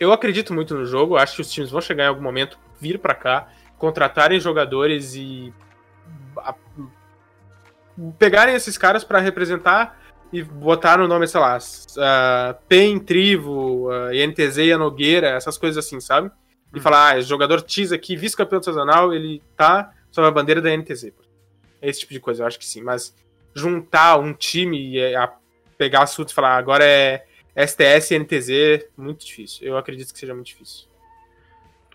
Eu 0.00 0.12
acredito 0.12 0.52
muito 0.54 0.74
no 0.74 0.86
jogo, 0.86 1.16
acho 1.16 1.36
que 1.36 1.42
os 1.42 1.52
times 1.52 1.70
vão 1.70 1.80
chegar 1.80 2.04
em 2.04 2.08
algum 2.08 2.22
momento, 2.22 2.58
vir 2.80 2.98
pra 2.98 3.14
cá, 3.14 3.48
contratarem 3.78 4.40
jogadores 4.40 5.14
e. 5.14 5.52
pegarem 8.18 8.54
esses 8.54 8.76
caras 8.76 9.04
pra 9.04 9.20
representar 9.20 9.99
e 10.32 10.42
botaram 10.42 11.04
o 11.04 11.08
nome, 11.08 11.26
sei 11.26 11.40
lá, 11.40 11.56
uh, 11.58 12.54
PEN, 12.68 12.98
Trivo, 13.00 13.88
uh, 13.90 14.12
INTZ 14.12 14.58
e 14.58 14.76
Nogueira, 14.76 15.28
essas 15.30 15.58
coisas 15.58 15.84
assim, 15.84 15.98
sabe? 16.00 16.30
E 16.72 16.78
Hum. 16.78 16.82
falar, 16.82 17.14
ah, 17.16 17.20
jogador 17.20 17.64
X 17.66 17.90
aqui, 17.92 18.14
vice-campeão 18.16 18.62
sazonal, 18.62 19.12
ele 19.12 19.42
tá 19.56 19.92
sob 20.10 20.26
a 20.26 20.30
bandeira 20.30 20.60
da 20.60 20.70
NTZ. 20.70 21.12
Esse 21.82 22.00
tipo 22.00 22.12
de 22.12 22.20
coisa, 22.20 22.42
eu 22.42 22.46
acho 22.46 22.58
que 22.58 22.64
sim. 22.64 22.82
Mas 22.82 23.14
juntar 23.54 24.18
um 24.18 24.32
time 24.32 24.92
e 24.92 25.14
a 25.16 25.32
pegar 25.76 26.02
assunto 26.02 26.28
e 26.30 26.34
falar, 26.34 26.56
agora 26.56 26.84
é 26.84 27.24
STS 27.56 28.12
e 28.12 28.18
NTZ, 28.18 28.86
muito 28.96 29.24
difícil. 29.26 29.66
Eu 29.66 29.76
acredito 29.76 30.12
que 30.12 30.18
seja 30.18 30.34
muito 30.34 30.46
difícil. 30.46 30.86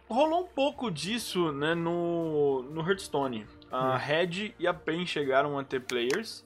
Rolou 0.09 0.41
um 0.43 0.47
pouco 0.47 0.91
disso, 0.91 1.51
né, 1.51 1.73
no, 1.73 2.63
no 2.63 2.81
Hearthstone. 2.87 3.45
A 3.71 3.95
Hum. 3.95 3.97
Red 3.97 4.53
e 4.59 4.67
a 4.67 4.73
PEN 4.73 5.05
chegaram 5.05 5.57
a 5.57 5.63
ter 5.63 5.79
players. 5.81 6.43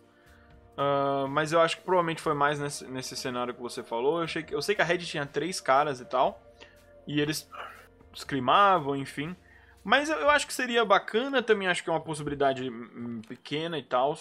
Ah, 0.82 1.28
mas 1.28 1.52
eu 1.52 1.60
acho 1.60 1.76
que 1.76 1.84
provavelmente 1.84 2.22
foi 2.22 2.34
mais 2.34 2.58
nesse, 2.58 2.86
nesse 2.86 3.14
cenário 3.18 3.54
que 3.54 3.62
você 3.62 3.84
falou. 3.84 4.20
Eu, 4.20 4.24
achei 4.24 4.42
que, 4.42 4.56
eu 4.56 4.62
sei 4.62 4.74
que 4.74 4.82
a 4.82 4.86
Red 4.86 5.00
tinha 5.00 5.26
três 5.26 5.60
caras 5.60 6.00
e 6.00 6.06
tal. 6.06 6.42
E 7.06 7.20
eles 7.20 7.50
scrimavam, 8.16 8.96
enfim. 8.96 9.36
Mas 9.84 10.10
eu, 10.10 10.16
eu 10.18 10.30
acho 10.30 10.48
que 10.48 10.54
seria 10.54 10.86
bacana, 10.86 11.44
também 11.44 11.68
acho 11.68 11.84
que 11.84 11.90
é 11.90 11.94
uma 11.94 12.00
possibilidade 12.00 12.70
hum, 12.70 13.22
pequena 13.28 13.78
e 13.78 13.84
tal. 13.84 14.18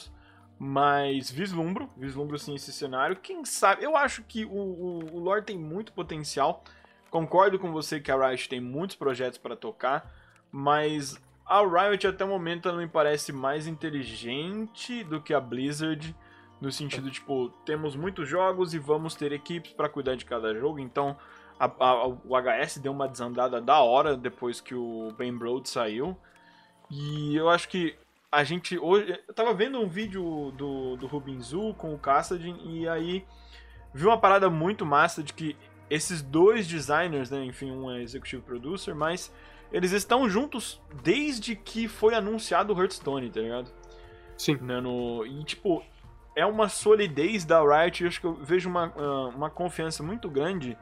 Mas 0.59 1.31
vislumbro, 1.31 1.89
vislumbro 1.97 2.37
sim 2.37 2.57
esse 2.57 2.73
cenário. 2.73 3.15
Quem 3.15 3.45
sabe, 3.45 3.85
eu 3.85 3.97
acho 3.97 4.25
que 4.25 4.45
o, 4.45 4.51
o, 4.51 5.15
o 5.15 5.19
lore 5.21 5.45
tem 5.45 5.57
muito 5.57 5.93
potencial. 5.93 6.65
Concordo 7.09 7.57
com 7.57 7.71
você 7.71 8.01
que 8.01 8.11
a 8.11 8.17
Riot 8.17 8.49
tem 8.49 8.61
muitos 8.61 8.97
projetos 8.97 9.39
para 9.39 9.55
tocar, 9.55 10.13
mas 10.51 11.17
a 11.47 11.61
Riot 11.61 12.05
até 12.05 12.25
o 12.25 12.29
momento 12.29 12.69
ela 12.69 12.79
me 12.79 12.89
parece 12.89 13.33
mais 13.33 13.69
inteligente 13.69 15.05
do 15.05 15.23
que 15.23 15.33
a 15.33 15.41
Blizzard, 15.41 16.15
no 16.61 16.71
sentido 16.73 17.11
tipo, 17.11 17.51
temos 17.65 17.95
muitos 17.97 18.29
jogos 18.29 18.75
e 18.75 18.79
vamos 18.79 19.15
ter 19.15 19.33
equipes 19.33 19.73
para 19.73 19.89
cuidar 19.89 20.17
de 20.17 20.25
cada 20.25 20.55
jogo, 20.55 20.79
então 20.79 21.17
a- 21.59 21.67
a- 21.79 22.07
o 22.07 22.37
HS 22.37 22.79
deu 22.81 22.93
uma 22.93 23.09
desandada 23.09 23.61
da 23.61 23.81
hora 23.81 24.17
depois 24.17 24.61
que 24.61 24.75
o 24.75 25.13
Ben 25.17 25.37
Broad 25.37 25.69
saiu. 25.69 26.17
E 26.91 27.37
eu 27.37 27.49
acho 27.49 27.69
que 27.69 27.95
a 28.31 28.45
gente 28.45 28.79
hoje. 28.79 29.19
Eu 29.27 29.35
tava 29.35 29.53
vendo 29.55 29.79
um 29.81 29.89
vídeo 29.89 30.53
do, 30.57 30.97
do 30.97 31.07
Rubinzu 31.07 31.75
com 31.75 31.95
o 31.95 31.99
Kassadin 31.99 32.57
e 32.65 32.89
aí 32.89 33.25
vi 33.93 34.07
uma 34.07 34.19
parada 34.19 34.49
muito 34.51 34.85
massa 34.87 35.23
de 35.23 35.33
que 35.33 35.57
esses 35.91 36.23
dois 36.23 36.67
designers, 36.67 37.31
né? 37.31 37.45
Enfim, 37.45 37.71
um 37.71 37.91
é 37.91 38.03
executive 38.03 38.43
producer, 38.43 38.95
mas 38.95 39.33
eles 39.73 39.93
estão 39.93 40.29
juntos 40.29 40.81
desde 41.03 41.57
que 41.57 41.89
foi 41.89 42.15
anunciado 42.15 42.73
o 42.75 42.79
Hearthstone, 42.81 43.31
tá 43.31 43.41
ligado? 43.41 43.71
Sim. 44.37 44.57
Né, 44.61 44.81
no, 44.81 45.27
e 45.27 45.43
tipo, 45.45 45.83
é 46.35 46.47
uma 46.47 46.69
solidez 46.69 47.45
da 47.45 47.61
Riot, 47.61 48.03
eu 48.03 48.09
acho 48.09 48.21
que 48.21 48.27
eu 48.27 48.35
vejo 48.35 48.69
uma, 48.69 48.93
ah, 48.97 49.29
uma 49.35 49.51
confiança 49.51 50.03
muito 50.03 50.29
grande 50.31 50.77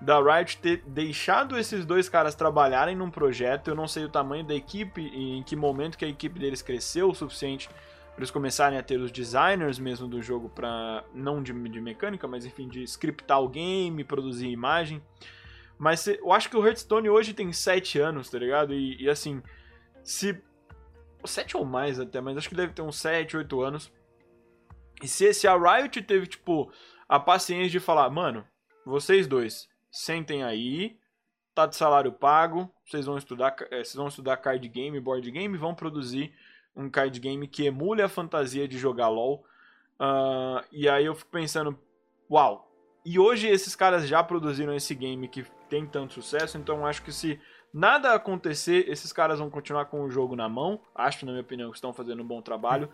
da 0.00 0.20
Riot 0.20 0.58
ter 0.58 0.82
deixado 0.86 1.58
esses 1.58 1.86
dois 1.86 2.08
caras 2.08 2.34
trabalharem 2.34 2.94
num 2.94 3.10
projeto. 3.10 3.68
Eu 3.68 3.74
não 3.74 3.88
sei 3.88 4.04
o 4.04 4.08
tamanho 4.08 4.44
da 4.44 4.54
equipe 4.54 5.00
e 5.00 5.38
em 5.38 5.42
que 5.42 5.56
momento 5.56 5.96
que 5.96 6.04
a 6.04 6.08
equipe 6.08 6.38
deles 6.38 6.62
cresceu 6.62 7.08
o 7.08 7.14
suficiente 7.14 7.68
para 7.68 8.20
eles 8.20 8.30
começarem 8.30 8.78
a 8.78 8.82
ter 8.82 9.00
os 9.00 9.10
designers 9.10 9.78
mesmo 9.78 10.06
do 10.06 10.22
jogo 10.22 10.48
para 10.48 11.02
não 11.12 11.42
de, 11.42 11.52
de 11.52 11.80
mecânica, 11.80 12.28
mas 12.28 12.44
enfim, 12.44 12.68
de 12.68 12.82
scriptar 12.84 13.40
o 13.40 13.48
game, 13.48 14.04
produzir 14.04 14.48
imagem. 14.48 15.02
Mas 15.76 16.06
eu 16.06 16.32
acho 16.32 16.48
que 16.48 16.56
o 16.56 16.64
Hearthstone 16.64 17.08
hoje 17.08 17.34
tem 17.34 17.52
7 17.52 17.98
anos, 17.98 18.30
tá 18.30 18.38
ligado? 18.38 18.72
E, 18.72 19.02
e, 19.02 19.10
assim, 19.10 19.42
se 20.02 20.40
7 21.24 21.56
ou 21.56 21.64
mais 21.64 21.98
até, 21.98 22.20
mas 22.20 22.36
acho 22.36 22.48
que 22.48 22.54
deve 22.54 22.72
ter 22.72 22.82
uns 22.82 22.96
7, 22.96 23.36
8 23.36 23.60
anos. 23.60 23.92
E 25.02 25.08
se, 25.08 25.32
se 25.34 25.46
a 25.46 25.56
Riot 25.56 26.00
teve, 26.02 26.26
tipo, 26.26 26.70
a 27.08 27.18
paciência 27.18 27.70
de 27.70 27.80
falar, 27.80 28.08
mano, 28.10 28.46
vocês 28.84 29.26
dois, 29.26 29.68
sentem 29.90 30.42
aí, 30.42 30.98
tá 31.54 31.66
de 31.66 31.76
salário 31.76 32.12
pago, 32.12 32.70
vocês 32.84 33.06
vão 33.06 33.16
estudar, 33.16 33.54
eh, 33.70 33.84
vocês 33.84 33.94
vão 33.94 34.08
estudar 34.08 34.36
card 34.38 34.66
game, 34.68 34.98
board 35.00 35.30
game, 35.30 35.56
vão 35.56 35.74
produzir 35.74 36.34
um 36.76 36.90
card 36.90 37.18
game 37.20 37.46
que 37.46 37.66
emule 37.66 38.02
a 38.02 38.08
fantasia 38.08 38.66
de 38.66 38.76
jogar 38.76 39.08
LoL. 39.08 39.44
Ah, 39.98 40.64
e 40.72 40.88
aí 40.88 41.04
eu 41.04 41.14
fico 41.14 41.30
pensando, 41.30 41.78
uau. 42.30 42.70
E 43.04 43.18
hoje 43.18 43.46
esses 43.46 43.76
caras 43.76 44.08
já 44.08 44.22
produziram 44.24 44.74
esse 44.74 44.94
game 44.94 45.28
que 45.28 45.44
tem 45.68 45.86
tanto 45.86 46.14
sucesso, 46.14 46.56
então 46.58 46.86
acho 46.86 47.02
que 47.02 47.12
se 47.12 47.38
nada 47.72 48.12
acontecer, 48.14 48.88
esses 48.88 49.12
caras 49.12 49.38
vão 49.38 49.50
continuar 49.50 49.86
com 49.86 50.02
o 50.02 50.10
jogo 50.10 50.34
na 50.34 50.48
mão. 50.48 50.80
Acho, 50.94 51.26
na 51.26 51.32
minha 51.32 51.42
opinião, 51.42 51.70
que 51.70 51.76
estão 51.76 51.92
fazendo 51.92 52.22
um 52.22 52.26
bom 52.26 52.40
trabalho. 52.40 52.88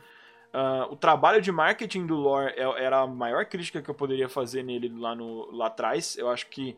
Ah, 0.53 0.89
o 0.91 0.97
trabalho 0.97 1.41
de 1.41 1.53
marketing 1.53 2.07
do 2.07 2.17
lore 2.17 2.53
é- 2.57 2.85
era 2.85 3.01
a 3.01 3.07
maior 3.07 3.45
crítica 3.47 3.81
que 3.81 3.89
eu 3.89 3.95
poderia 3.95 4.29
fazer 4.29 4.63
nele 4.63 4.89
lá, 4.89 5.15
no, 5.15 5.51
lá 5.53 5.67
atrás. 5.67 6.17
Eu 6.19 6.29
acho 6.29 6.49
que 6.49 6.77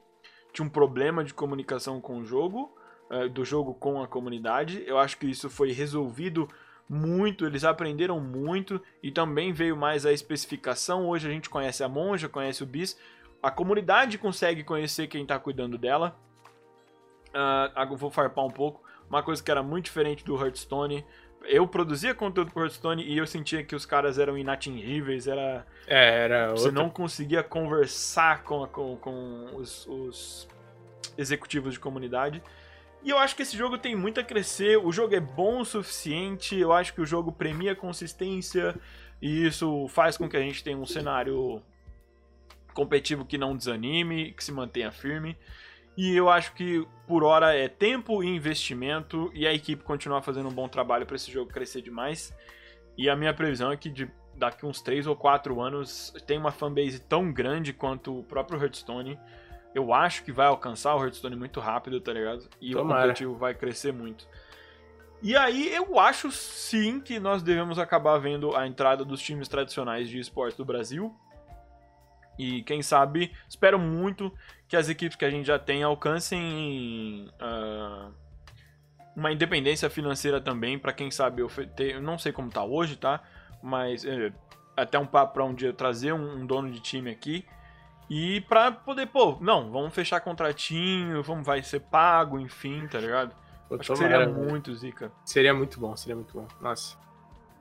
tinha 0.52 0.66
um 0.66 0.70
problema 0.70 1.24
de 1.24 1.32
comunicação 1.32 2.00
com 2.00 2.18
o 2.18 2.24
jogo, 2.24 2.76
eh, 3.10 3.28
do 3.28 3.44
jogo 3.44 3.74
com 3.74 4.02
a 4.02 4.06
comunidade. 4.06 4.82
Eu 4.86 4.98
acho 4.98 5.16
que 5.16 5.26
isso 5.26 5.48
foi 5.48 5.72
resolvido 5.72 6.48
muito, 6.88 7.46
eles 7.46 7.64
aprenderam 7.64 8.20
muito 8.20 8.80
e 9.02 9.10
também 9.10 9.52
veio 9.52 9.76
mais 9.76 10.04
a 10.04 10.12
especificação. 10.12 11.08
Hoje 11.08 11.26
a 11.26 11.30
gente 11.30 11.48
conhece 11.48 11.82
a 11.82 11.88
monja, 11.88 12.28
conhece 12.28 12.62
o 12.62 12.66
bis, 12.66 12.98
a 13.42 13.50
comunidade 13.50 14.18
consegue 14.18 14.62
conhecer 14.62 15.06
quem 15.06 15.24
tá 15.24 15.38
cuidando 15.38 15.78
dela. 15.78 16.14
Eu 17.90 17.96
vou 17.96 18.10
farpar 18.10 18.44
um 18.44 18.50
pouco. 18.50 18.82
Uma 19.08 19.22
coisa 19.22 19.42
que 19.42 19.50
era 19.50 19.62
muito 19.62 19.86
diferente 19.86 20.24
do 20.24 20.36
Hearthstone. 20.36 21.04
Eu 21.44 21.66
produzia 21.66 22.14
conteúdo 22.14 22.50
pro 22.52 22.62
Hearthstone 22.62 23.02
e 23.04 23.16
eu 23.18 23.26
sentia 23.26 23.62
que 23.64 23.74
os 23.74 23.84
caras 23.84 24.18
eram 24.18 24.38
inatingíveis, 24.38 25.26
era 25.26 25.66
É, 25.86 26.24
era 26.24 26.50
você 26.50 26.66
outra... 26.66 26.82
não 26.82 26.88
conseguia 26.90 27.42
conversar 27.42 28.42
com, 28.44 28.62
a- 28.64 28.68
com, 28.68 28.96
com 28.96 29.50
os, 29.56 29.86
os 29.86 30.48
executivos 31.18 31.74
de 31.74 31.80
comunidade. 31.80 32.42
E 33.02 33.10
eu 33.10 33.18
acho 33.18 33.34
que 33.34 33.42
esse 33.42 33.56
jogo 33.56 33.76
tem 33.76 33.96
muito 33.96 34.20
a 34.20 34.24
crescer. 34.24 34.76
O 34.78 34.92
jogo 34.92 35.14
é 35.14 35.20
bom 35.20 35.60
o 35.60 35.64
suficiente. 35.64 36.56
Eu 36.56 36.72
acho 36.72 36.94
que 36.94 37.00
o 37.00 37.06
jogo 37.06 37.32
premia 37.32 37.74
consistência. 37.74 38.74
E 39.20 39.44
isso 39.46 39.88
faz 39.88 40.16
com 40.16 40.28
que 40.28 40.36
a 40.36 40.40
gente 40.40 40.62
tenha 40.62 40.76
um 40.78 40.86
cenário 40.86 41.60
competitivo 42.72 43.24
que 43.24 43.36
não 43.36 43.56
desanime, 43.56 44.32
que 44.32 44.42
se 44.44 44.52
mantenha 44.52 44.90
firme. 44.92 45.36
E 45.96 46.14
eu 46.16 46.30
acho 46.30 46.54
que 46.54 46.86
por 47.06 47.22
hora 47.22 47.54
é 47.54 47.68
tempo 47.68 48.22
e 48.22 48.28
investimento. 48.28 49.30
E 49.34 49.46
a 49.46 49.52
equipe 49.52 49.82
continuar 49.84 50.22
fazendo 50.22 50.48
um 50.48 50.52
bom 50.52 50.68
trabalho 50.68 51.06
para 51.06 51.16
esse 51.16 51.30
jogo 51.30 51.52
crescer 51.52 51.82
demais. 51.82 52.34
E 52.96 53.08
a 53.08 53.16
minha 53.16 53.34
previsão 53.34 53.70
é 53.70 53.76
que 53.76 53.90
de 53.90 54.10
daqui 54.34 54.64
uns 54.64 54.80
3 54.80 55.06
ou 55.06 55.14
4 55.14 55.60
anos 55.60 56.12
tem 56.26 56.38
uma 56.38 56.50
fanbase 56.50 56.98
tão 57.00 57.32
grande 57.32 57.72
quanto 57.72 58.18
o 58.18 58.24
próprio 58.24 58.60
Hearthstone. 58.60 59.18
Eu 59.74 59.92
acho 59.92 60.24
que 60.24 60.32
vai 60.32 60.46
alcançar 60.46 60.94
o 60.94 61.02
Hearthstone 61.02 61.36
muito 61.36 61.60
rápido, 61.60 62.00
tá 62.00 62.12
ligado? 62.12 62.48
E 62.60 62.72
Tomara. 62.72 62.84
o 62.84 63.00
competitivo 63.02 63.34
vai 63.36 63.54
crescer 63.54 63.92
muito. 63.92 64.26
E 65.22 65.36
aí 65.36 65.72
eu 65.72 65.98
acho 66.00 66.30
sim 66.32 67.00
que 67.00 67.20
nós 67.20 67.42
devemos 67.42 67.78
acabar 67.78 68.18
vendo 68.18 68.56
a 68.56 68.66
entrada 68.66 69.04
dos 69.04 69.22
times 69.22 69.48
tradicionais 69.48 70.08
de 70.08 70.18
esportes 70.18 70.56
do 70.56 70.64
Brasil. 70.64 71.14
E 72.38 72.62
quem 72.62 72.82
sabe, 72.82 73.30
espero 73.48 73.78
muito 73.78 74.32
que 74.72 74.76
as 74.78 74.88
equipes 74.88 75.16
que 75.18 75.24
a 75.26 75.30
gente 75.30 75.44
já 75.44 75.58
tem 75.58 75.82
alcancem 75.82 77.28
ah, 77.38 78.08
uma 79.14 79.30
independência 79.30 79.90
financeira 79.90 80.40
também, 80.40 80.78
para 80.78 80.94
quem 80.94 81.10
sabe 81.10 81.42
eu 81.42 82.00
não 82.00 82.16
sei 82.16 82.32
como 82.32 82.48
tá 82.48 82.64
hoje, 82.64 82.96
tá? 82.96 83.20
Mas 83.62 84.02
é, 84.02 84.32
até 84.74 84.98
um 84.98 85.04
papo 85.04 85.34
pra 85.34 85.44
um 85.44 85.52
dia 85.52 85.74
trazer 85.74 86.14
um, 86.14 86.38
um 86.38 86.46
dono 86.46 86.70
de 86.70 86.80
time 86.80 87.10
aqui 87.10 87.44
e 88.08 88.40
pra 88.48 88.72
poder, 88.72 89.08
pô, 89.08 89.36
não, 89.42 89.70
vamos 89.70 89.94
fechar 89.94 90.20
contratinho, 90.20 91.22
vamos 91.22 91.44
vai 91.46 91.62
ser 91.62 91.80
pago, 91.80 92.40
enfim, 92.40 92.86
tá 92.86 92.98
ligado? 92.98 93.36
Pô, 93.68 93.74
Acho 93.74 93.92
que 93.92 93.98
seria 93.98 94.20
velho. 94.20 94.32
muito 94.32 94.74
zica. 94.74 95.12
Seria 95.22 95.52
muito 95.52 95.78
bom, 95.78 95.94
seria 95.94 96.16
muito 96.16 96.32
bom. 96.32 96.48
Nossa. 96.62 96.96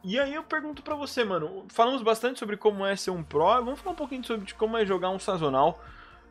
E 0.02 0.18
aí 0.18 0.34
eu 0.34 0.44
pergunto 0.44 0.82
pra 0.82 0.96
você, 0.96 1.26
mano, 1.26 1.66
falamos 1.68 2.02
bastante 2.04 2.40
sobre 2.40 2.56
como 2.56 2.86
é 2.86 2.96
ser 2.96 3.12
um 3.12 3.22
pro, 3.22 3.44
vamos 3.66 3.82
falar 3.82 3.92
um 3.92 3.98
pouquinho 3.98 4.24
sobre 4.24 4.54
como 4.54 4.78
é 4.78 4.86
jogar 4.86 5.10
um 5.10 5.20
sazonal. 5.20 5.78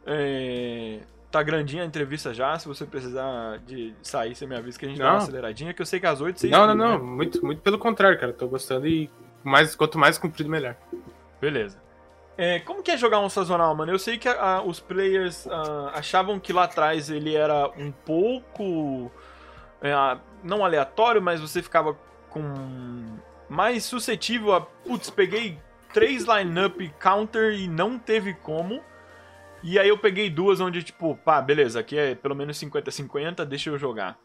É, 0.06 1.00
Tá 1.30 1.44
grandinha 1.44 1.84
a 1.84 1.86
entrevista 1.86 2.34
já, 2.34 2.58
se 2.58 2.66
você 2.66 2.84
precisar 2.84 3.58
de 3.58 3.94
sair, 4.02 4.34
você 4.34 4.46
me 4.48 4.56
avisa 4.56 4.76
que 4.76 4.84
a 4.84 4.88
gente 4.88 4.98
dá 4.98 5.04
uma 5.04 5.12
Não. 5.12 5.18
aceleradinha, 5.18 5.72
que 5.72 5.80
eu 5.80 5.86
sei 5.86 6.00
que 6.00 6.06
às 6.06 6.20
8 6.20 6.40
você 6.40 6.48
Não, 6.48 6.66
não, 6.66 6.74
não. 6.74 6.98
né? 6.98 6.98
Muito, 6.98 7.44
muito 7.46 7.62
pelo 7.62 7.78
contrário, 7.78 8.18
cara. 8.18 8.32
Tô 8.32 8.48
gostando 8.48 8.88
e 8.88 9.08
mais, 9.44 9.76
quanto 9.76 9.96
mais 9.96 10.18
comprido, 10.18 10.50
melhor. 10.50 10.74
Beleza. 11.40 11.80
É, 12.36 12.58
como 12.58 12.82
que 12.82 12.90
é 12.90 12.96
jogar 12.96 13.20
um 13.20 13.28
sazonal, 13.28 13.72
mano? 13.76 13.92
Eu 13.92 13.98
sei 13.98 14.18
que 14.18 14.28
ah, 14.28 14.60
os 14.64 14.80
players 14.80 15.46
ah, 15.46 15.92
achavam 15.94 16.40
que 16.40 16.52
lá 16.52 16.64
atrás 16.64 17.08
ele 17.10 17.36
era 17.36 17.70
um 17.78 17.92
pouco. 17.92 19.12
é, 19.80 19.92
não 20.42 20.64
aleatório, 20.64 21.22
mas 21.22 21.40
você 21.40 21.62
ficava 21.62 21.96
com. 22.28 22.42
mais 23.48 23.84
suscetível 23.84 24.52
a. 24.52 24.62
Putz, 24.62 25.10
peguei 25.10 25.58
três 25.92 26.24
line-up 26.24 26.92
counter 26.98 27.52
e 27.54 27.68
não 27.68 27.98
teve 28.00 28.34
como. 28.34 28.82
E 29.62 29.78
aí 29.78 29.88
eu 29.88 29.98
peguei 29.98 30.30
duas 30.30 30.60
onde, 30.60 30.82
tipo, 30.82 31.14
pá, 31.16 31.40
beleza, 31.40 31.80
aqui 31.80 31.96
é 31.96 32.14
pelo 32.14 32.34
menos 32.34 32.58
50-50, 32.58 33.44
deixa 33.44 33.68
eu 33.68 33.78
jogar. 33.78 34.18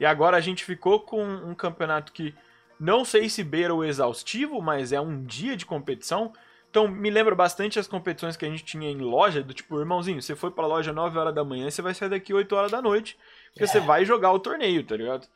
E 0.00 0.04
agora 0.04 0.36
a 0.36 0.40
gente 0.40 0.64
ficou 0.64 1.00
com 1.00 1.22
um 1.22 1.54
campeonato 1.54 2.12
que 2.12 2.34
não 2.78 3.04
sei 3.04 3.28
se 3.28 3.44
beira 3.44 3.74
o 3.74 3.84
exaustivo, 3.84 4.60
mas 4.60 4.92
é 4.92 5.00
um 5.00 5.22
dia 5.22 5.56
de 5.56 5.66
competição. 5.66 6.32
Então, 6.70 6.88
me 6.88 7.10
lembra 7.10 7.34
bastante 7.34 7.78
as 7.78 7.86
competições 7.86 8.36
que 8.36 8.44
a 8.44 8.48
gente 8.48 8.64
tinha 8.64 8.90
em 8.90 8.98
loja, 8.98 9.42
do 9.42 9.52
tipo, 9.52 9.78
irmãozinho, 9.78 10.22
você 10.22 10.34
foi 10.34 10.50
pra 10.50 10.66
loja 10.66 10.92
9 10.92 11.18
horas 11.18 11.34
da 11.34 11.44
manhã, 11.44 11.70
você 11.70 11.82
vai 11.82 11.92
sair 11.92 12.08
daqui 12.08 12.32
8 12.32 12.54
horas 12.54 12.70
da 12.70 12.80
noite, 12.80 13.18
porque 13.52 13.66
você 13.66 13.80
vai 13.80 14.04
jogar 14.04 14.32
o 14.32 14.38
torneio, 14.38 14.82
tá 14.84 14.96
ligado? 14.96 15.26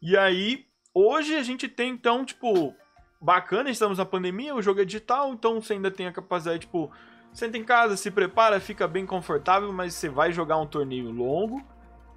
E 0.00 0.16
aí, 0.16 0.66
hoje 0.94 1.34
a 1.34 1.42
gente 1.42 1.68
tem, 1.68 1.90
então, 1.90 2.24
tipo, 2.24 2.74
bacana, 3.20 3.70
estamos 3.70 3.98
na 3.98 4.04
pandemia, 4.04 4.54
o 4.54 4.62
jogo 4.62 4.80
é 4.80 4.84
digital, 4.84 5.32
então 5.32 5.60
você 5.60 5.74
ainda 5.74 5.90
tem 5.90 6.06
a 6.06 6.12
capacidade, 6.12 6.60
tipo, 6.60 6.90
senta 7.32 7.56
em 7.56 7.64
casa, 7.64 7.96
se 7.96 8.10
prepara, 8.10 8.60
fica 8.60 8.86
bem 8.88 9.06
confortável, 9.06 9.72
mas 9.72 9.94
você 9.94 10.08
vai 10.08 10.32
jogar 10.32 10.56
um 10.58 10.66
torneio 10.66 11.10
longo, 11.10 11.62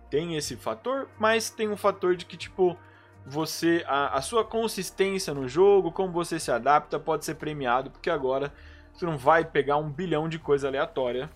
tem 0.09 0.35
esse 0.35 0.55
fator, 0.55 1.07
mas 1.19 1.49
tem 1.49 1.69
um 1.69 1.77
fator 1.77 2.15
de 2.15 2.25
que, 2.25 2.37
tipo, 2.37 2.77
você 3.25 3.83
a, 3.87 4.17
a 4.17 4.21
sua 4.21 4.43
consistência 4.43 5.33
no 5.33 5.47
jogo, 5.47 5.91
como 5.91 6.11
você 6.11 6.39
se 6.39 6.51
adapta, 6.51 6.99
pode 6.99 7.25
ser 7.25 7.35
premiado, 7.35 7.91
porque 7.91 8.09
agora 8.09 8.51
você 8.93 9.05
não 9.05 9.17
vai 9.17 9.45
pegar 9.45 9.77
um 9.77 9.89
bilhão 9.89 10.27
de 10.27 10.39
coisa 10.39 10.67
aleatória 10.67 11.29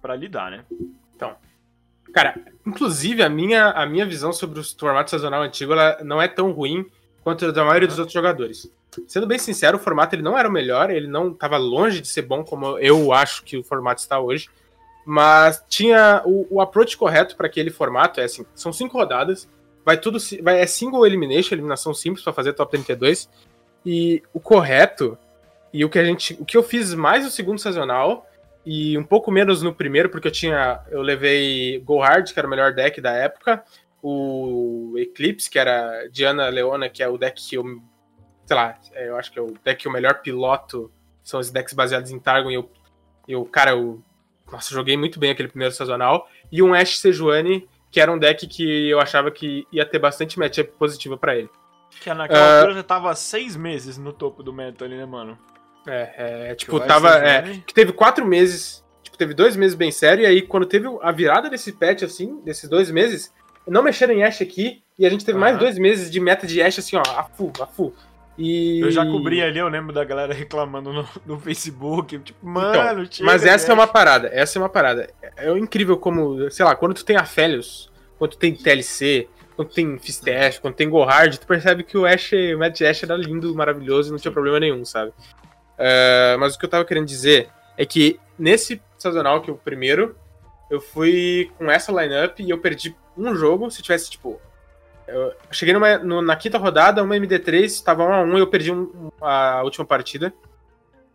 pra 0.00 0.14
lidar, 0.14 0.50
né? 0.50 0.64
Cara, 2.12 2.40
inclusive 2.64 3.22
a 3.22 3.28
minha, 3.28 3.70
a 3.70 3.84
minha 3.86 4.06
visão 4.06 4.32
sobre 4.32 4.60
o 4.60 4.64
formato 4.64 5.10
sazonal 5.10 5.42
antigo 5.42 5.72
ela 5.72 5.98
não 6.04 6.22
é 6.22 6.28
tão 6.28 6.52
ruim 6.52 6.86
quanto 7.24 7.46
a 7.46 7.50
da 7.50 7.64
maioria 7.64 7.88
dos 7.88 7.98
outros 7.98 8.12
jogadores. 8.12 8.70
Sendo 9.06 9.26
bem 9.26 9.38
sincero, 9.38 9.76
o 9.76 9.80
formato 9.80 10.14
ele 10.14 10.22
não 10.22 10.36
era 10.36 10.48
o 10.48 10.52
melhor, 10.52 10.90
ele 10.90 11.06
não 11.06 11.30
estava 11.30 11.56
longe 11.56 12.00
de 12.00 12.08
ser 12.08 12.22
bom 12.22 12.44
como 12.44 12.78
eu 12.78 13.12
acho 13.12 13.44
que 13.44 13.56
o 13.56 13.64
formato 13.64 14.00
está 14.00 14.18
hoje, 14.20 14.48
mas 15.04 15.62
tinha 15.68 16.22
o, 16.24 16.46
o 16.56 16.60
approach 16.60 16.96
correto 16.96 17.36
para 17.36 17.46
aquele 17.46 17.70
formato 17.70 18.20
é 18.20 18.24
assim, 18.24 18.44
são 18.54 18.72
cinco 18.72 18.96
rodadas, 18.96 19.48
vai 19.84 19.96
tudo 19.96 20.18
vai 20.42 20.60
é 20.60 20.66
single 20.66 21.06
elimination, 21.06 21.54
eliminação 21.54 21.92
simples 21.92 22.24
para 22.24 22.32
fazer 22.32 22.52
top 22.52 22.70
32 22.70 23.28
e 23.84 24.22
o 24.32 24.40
correto 24.40 25.18
e 25.72 25.84
o 25.84 25.90
que 25.90 25.98
a 25.98 26.04
gente, 26.04 26.34
o 26.40 26.44
que 26.44 26.56
eu 26.56 26.62
fiz 26.62 26.94
mais 26.94 27.24
no 27.24 27.30
segundo 27.30 27.58
sazonal 27.58 28.26
e 28.66 28.96
um 28.96 29.04
pouco 29.04 29.30
menos 29.30 29.62
no 29.62 29.74
primeiro, 29.74 30.08
porque 30.08 30.28
eu 30.28 30.32
tinha. 30.32 30.80
Eu 30.90 31.02
levei 31.02 31.78
Go 31.80 31.98
Hard, 31.98 32.32
que 32.32 32.38
era 32.38 32.46
o 32.46 32.50
melhor 32.50 32.72
deck 32.72 33.00
da 33.00 33.12
época. 33.12 33.62
O 34.02 34.94
Eclipse, 34.96 35.50
que 35.50 35.58
era 35.58 36.08
Diana 36.08 36.48
Leona, 36.48 36.88
que 36.88 37.02
é 37.02 37.08
o 37.08 37.18
deck 37.18 37.46
que 37.46 37.56
eu. 37.56 37.64
Sei 38.46 38.56
lá, 38.56 38.78
é, 38.92 39.08
eu 39.08 39.16
acho 39.16 39.32
que 39.32 39.38
é 39.38 39.42
o 39.42 39.54
deck 39.64 39.84
eu 39.86 39.92
melhor 39.92 40.20
piloto. 40.20 40.90
São 41.22 41.40
os 41.40 41.50
decks 41.50 41.72
baseados 41.74 42.10
em 42.10 42.18
Targon. 42.18 42.50
E 42.50 42.54
eu, 42.54 42.70
eu 43.26 43.44
cara, 43.44 43.70
eu. 43.72 44.02
Nossa, 44.52 44.74
joguei 44.74 44.96
muito 44.96 45.18
bem 45.18 45.30
aquele 45.30 45.48
primeiro 45.48 45.72
sazonal. 45.74 46.28
E 46.52 46.62
um 46.62 46.74
Ash 46.74 46.98
Sejuani, 46.98 47.66
que 47.90 47.98
era 48.00 48.12
um 48.12 48.18
deck 48.18 48.46
que 48.46 48.88
eu 48.90 49.00
achava 49.00 49.30
que 49.30 49.66
ia 49.72 49.86
ter 49.86 49.98
bastante 49.98 50.38
matchup 50.38 50.70
positiva 50.78 51.16
pra 51.16 51.34
ele. 51.36 51.48
Que 52.00 52.12
naquela 52.12 52.40
Ah. 52.40 52.56
altura 52.58 52.74
já 52.74 52.82
tava 52.82 53.14
seis 53.14 53.56
meses 53.56 53.96
no 53.96 54.12
topo 54.12 54.42
do 54.42 54.52
meta 54.52 54.84
ali, 54.84 54.96
né, 54.96 55.06
mano? 55.06 55.38
É, 55.86 56.50
é, 56.50 56.54
tipo, 56.54 56.78
tava. 56.80 57.14
É, 57.16 57.60
que 57.66 57.72
teve 57.72 57.92
quatro 57.92 58.26
meses. 58.26 58.84
Tipo, 59.02 59.16
teve 59.16 59.32
dois 59.32 59.54
meses 59.56 59.74
bem 59.74 59.90
sério. 59.90 60.22
E 60.22 60.26
aí, 60.26 60.42
quando 60.42 60.66
teve 60.66 60.86
a 61.02 61.12
virada 61.12 61.48
desse 61.48 61.72
patch, 61.72 62.02
assim, 62.02 62.40
desses 62.42 62.68
dois 62.68 62.90
meses, 62.90 63.32
não 63.66 63.82
mexeram 63.82 64.12
em 64.14 64.24
Ash 64.24 64.42
aqui. 64.42 64.82
E 64.98 65.04
a 65.06 65.10
gente 65.10 65.24
teve 65.24 65.38
mais 65.38 65.54
Aham. 65.54 65.60
dois 65.60 65.78
meses 65.78 66.10
de 66.10 66.20
meta 66.20 66.46
de 66.46 66.60
Ash, 66.62 66.78
assim, 66.78 66.96
ó, 66.96 67.02
a 67.02 67.24
full, 67.24 67.52
a 67.60 67.66
full. 67.66 67.94
E... 68.36 68.80
Eu 68.80 68.90
já 68.90 69.06
cobri 69.06 69.42
ali, 69.42 69.58
eu 69.58 69.68
lembro 69.68 69.92
da 69.92 70.04
galera 70.04 70.34
reclamando 70.34 70.92
no, 70.92 71.08
no 71.24 71.38
Facebook. 71.38 72.18
Tipo, 72.18 72.38
Então, 72.40 72.52
mano, 72.52 73.06
chega 73.10 73.24
mas 73.24 73.42
de 73.42 73.48
essa 73.48 73.70
é 73.70 73.74
uma 73.74 73.86
parada, 73.86 74.28
essa 74.32 74.58
é 74.58 74.62
uma 74.62 74.68
parada. 74.68 75.08
É 75.36 75.50
incrível 75.56 75.96
como, 75.96 76.50
sei 76.50 76.64
lá, 76.64 76.74
quando 76.74 76.94
tu 76.94 77.04
tem 77.04 77.16
Aphelios, 77.16 77.90
quando 78.18 78.32
tu 78.32 78.38
tem 78.38 78.54
TLC, 78.54 79.28
quando 79.54 79.68
tu 79.68 79.74
tem 79.74 79.98
Fistech, 79.98 80.60
quando 80.60 80.74
tem 80.74 80.88
Gohard, 80.88 81.38
tu 81.38 81.46
percebe 81.46 81.84
que 81.84 81.96
o 81.96 82.04
Ash, 82.04 82.32
o 82.32 82.58
Mad 82.58 82.80
Ash 82.80 83.02
era 83.02 83.16
lindo, 83.16 83.54
maravilhoso 83.54 84.10
e 84.10 84.12
não 84.12 84.18
tinha 84.18 84.32
problema 84.32 84.58
nenhum, 84.58 84.84
sabe? 84.84 85.12
É, 85.78 86.36
mas 86.38 86.54
o 86.54 86.58
que 86.58 86.64
eu 86.64 86.70
tava 86.70 86.84
querendo 86.84 87.06
dizer 87.06 87.48
é 87.76 87.86
que 87.86 88.18
nesse 88.38 88.80
sazonal, 88.98 89.40
que 89.40 89.50
é 89.50 89.52
o 89.52 89.56
primeiro, 89.56 90.16
eu 90.70 90.80
fui 90.80 91.50
com 91.58 91.70
essa 91.70 91.92
lineup 91.92 92.40
e 92.40 92.50
eu 92.50 92.58
perdi 92.58 92.96
um 93.16 93.34
jogo. 93.34 93.70
Se 93.70 93.82
tivesse, 93.82 94.10
tipo. 94.10 94.40
Eu 95.06 95.34
cheguei 95.50 95.74
numa, 95.74 95.98
no- 95.98 96.22
na 96.22 96.34
quinta 96.36 96.56
rodada, 96.58 97.02
uma 97.02 97.16
MD3, 97.16 97.82
tava 97.82 98.04
1 98.04 98.12
a 98.12 98.22
1 98.22 98.36
e 98.38 98.40
eu 98.40 98.46
perdi 98.46 98.72
um- 98.72 99.10
a 99.20 99.62
última 99.62 99.84
partida. 99.84 100.32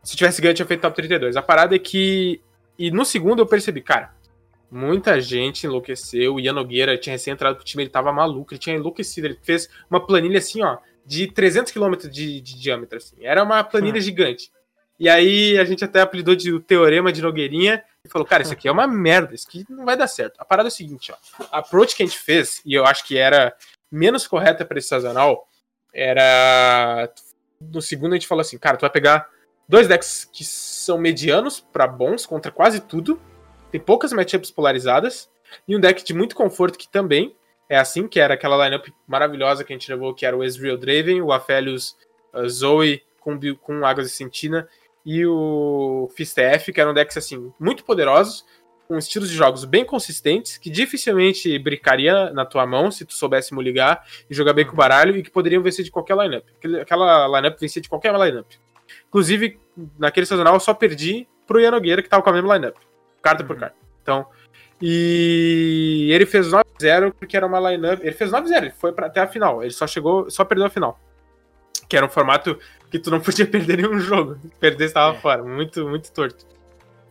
Se 0.03 0.15
tivesse 0.15 0.41
ganho, 0.41 0.51
eu 0.51 0.55
tinha 0.55 0.65
feito 0.65 0.81
top 0.81 0.95
32. 0.95 1.35
A 1.35 1.41
parada 1.41 1.75
é 1.75 1.79
que. 1.79 2.41
E 2.77 2.89
no 2.91 3.03
segundo 3.03 3.39
eu 3.41 3.45
percebi, 3.45 3.81
cara, 3.81 4.13
muita 4.71 5.19
gente 5.19 5.65
enlouqueceu. 5.65 6.35
O 6.35 6.39
Ian 6.39 6.53
Nogueira 6.53 6.97
tinha 6.97 7.13
recém 7.13 7.33
entrado 7.33 7.55
pro 7.55 7.65
time, 7.65 7.83
ele 7.83 7.89
tava 7.89 8.11
maluco, 8.13 8.53
ele 8.53 8.59
tinha 8.59 8.75
enlouquecido. 8.75 9.27
Ele 9.27 9.39
fez 9.41 9.67
uma 9.89 9.99
planilha 10.05 10.37
assim, 10.37 10.63
ó, 10.63 10.77
de 11.05 11.27
300 11.27 11.71
km 11.71 11.95
de, 12.09 12.39
de 12.39 12.59
diâmetro, 12.59 12.97
assim. 12.97 13.17
Era 13.21 13.43
uma 13.43 13.63
planilha 13.63 13.99
gigante. 13.99 14.51
E 14.99 15.09
aí 15.09 15.57
a 15.57 15.63
gente 15.63 15.83
até 15.83 16.01
apelidou 16.01 16.35
de 16.35 16.51
o 16.53 16.59
Teorema 16.59 17.11
de 17.11 17.21
Nogueirinha 17.21 17.81
e 18.05 18.09
falou, 18.09 18.25
cara, 18.27 18.43
isso 18.43 18.51
aqui 18.53 18.67
é 18.67 18.71
uma 18.71 18.85
merda, 18.85 19.33
isso 19.33 19.47
aqui 19.47 19.65
não 19.69 19.85
vai 19.85 19.95
dar 19.97 20.07
certo. 20.07 20.35
A 20.37 20.43
parada 20.45 20.67
é 20.67 20.71
o 20.71 20.73
seguinte, 20.73 21.11
ó. 21.11 21.45
A 21.51 21.59
approach 21.59 21.95
que 21.95 22.03
a 22.03 22.05
gente 22.05 22.19
fez, 22.19 22.61
e 22.65 22.73
eu 22.73 22.85
acho 22.85 23.05
que 23.07 23.17
era 23.17 23.53
menos 23.91 24.27
correta 24.27 24.65
para 24.65 24.77
esse 24.79 24.87
sazonal, 24.87 25.47
era. 25.93 27.11
No 27.59 27.81
segundo 27.81 28.13
a 28.13 28.15
gente 28.15 28.27
falou 28.27 28.41
assim, 28.41 28.57
cara, 28.57 28.77
tu 28.77 28.81
vai 28.81 28.89
pegar 28.89 29.27
dois 29.67 29.87
decks 29.87 30.25
que 30.31 30.43
são 30.43 30.97
medianos 30.97 31.59
para 31.59 31.87
bons 31.87 32.25
contra 32.25 32.51
quase 32.51 32.79
tudo. 32.79 33.21
Tem 33.71 33.79
poucas 33.79 34.13
matchups 34.13 34.51
polarizadas. 34.51 35.29
E 35.67 35.75
um 35.75 35.79
deck 35.79 36.03
de 36.03 36.13
muito 36.13 36.35
conforto 36.35 36.77
que 36.77 36.87
também 36.87 37.35
é 37.67 37.77
assim, 37.77 38.07
que 38.07 38.19
era 38.19 38.33
aquela 38.33 38.63
lineup 38.63 38.87
maravilhosa 39.07 39.63
que 39.63 39.73
a 39.73 39.75
gente 39.75 39.91
levou, 39.91 40.13
que 40.13 40.25
era 40.25 40.37
o 40.37 40.43
Ezreal 40.43 40.77
Draven, 40.77 41.21
o 41.21 41.31
Aphelios 41.31 41.97
Zoe 42.47 43.03
com, 43.19 43.37
com 43.61 43.85
Águas 43.85 44.07
de 44.07 44.13
Sentina 44.13 44.67
e 45.05 45.25
o 45.25 46.09
Fistef, 46.15 46.71
que 46.71 46.81
eram 46.81 46.93
decks 46.93 47.17
assim, 47.17 47.51
muito 47.59 47.83
poderosos, 47.83 48.45
com 48.89 48.97
estilos 48.97 49.29
de 49.29 49.35
jogos 49.35 49.65
bem 49.65 49.85
consistentes, 49.85 50.57
que 50.57 50.67
dificilmente 50.67 51.59
brincaria 51.59 52.31
na 52.31 52.43
tua 52.43 52.65
mão 52.65 52.89
se 52.89 53.05
tu 53.05 53.13
soubesse 53.13 53.53
ligar 53.53 54.03
e 54.27 54.33
jogar 54.33 54.51
bem 54.53 54.65
com 54.65 54.73
o 54.73 54.75
baralho 54.75 55.15
e 55.15 55.21
que 55.21 55.29
poderiam 55.29 55.61
vencer 55.61 55.85
de 55.85 55.91
qualquer 55.91 56.17
lineup. 56.17 56.43
Aquela 56.81 57.27
lineup 57.27 57.59
vencia 57.59 57.79
de 57.79 57.87
qualquer 57.87 58.11
lineup. 58.15 58.47
Inclusive, 59.07 59.59
naquele 59.99 60.25
sazonal 60.25 60.55
eu 60.55 60.59
só 60.59 60.73
perdi 60.73 61.27
pro 61.45 61.59
Ian 61.59 61.69
Nogueira, 61.69 62.01
que 62.01 62.09
tava 62.09 62.23
com 62.23 62.31
a 62.31 62.33
mesma 62.33 62.55
lineup. 62.55 62.77
Carta 63.21 63.43
por 63.43 63.59
carta. 63.59 63.75
Então. 64.01 64.25
E 64.81 66.09
ele 66.11 66.25
fez 66.25 66.47
9-0 66.47 67.13
porque 67.13 67.37
era 67.37 67.45
uma 67.45 67.59
lineup. 67.69 67.99
Ele 68.01 68.13
fez 68.15 68.31
9-0, 68.31 68.57
ele 68.57 68.71
foi 68.71 68.91
pra, 68.91 69.05
até 69.05 69.21
a 69.21 69.27
final. 69.27 69.61
Ele 69.61 69.71
só 69.71 69.85
chegou, 69.85 70.31
só 70.31 70.43
perdeu 70.43 70.65
a 70.65 70.69
final. 70.69 70.99
Que 71.87 71.95
era 71.95 72.07
um 72.07 72.09
formato 72.09 72.57
que 72.89 72.97
tu 72.97 73.11
não 73.11 73.19
podia 73.21 73.45
perder 73.45 73.77
nenhum 73.77 73.99
jogo. 73.99 74.39
Perder 74.59 74.85
estava 74.85 75.15
É. 75.15 75.21
fora. 75.21 75.43
Muito, 75.43 75.87
muito 75.87 76.11
torto. 76.11 76.43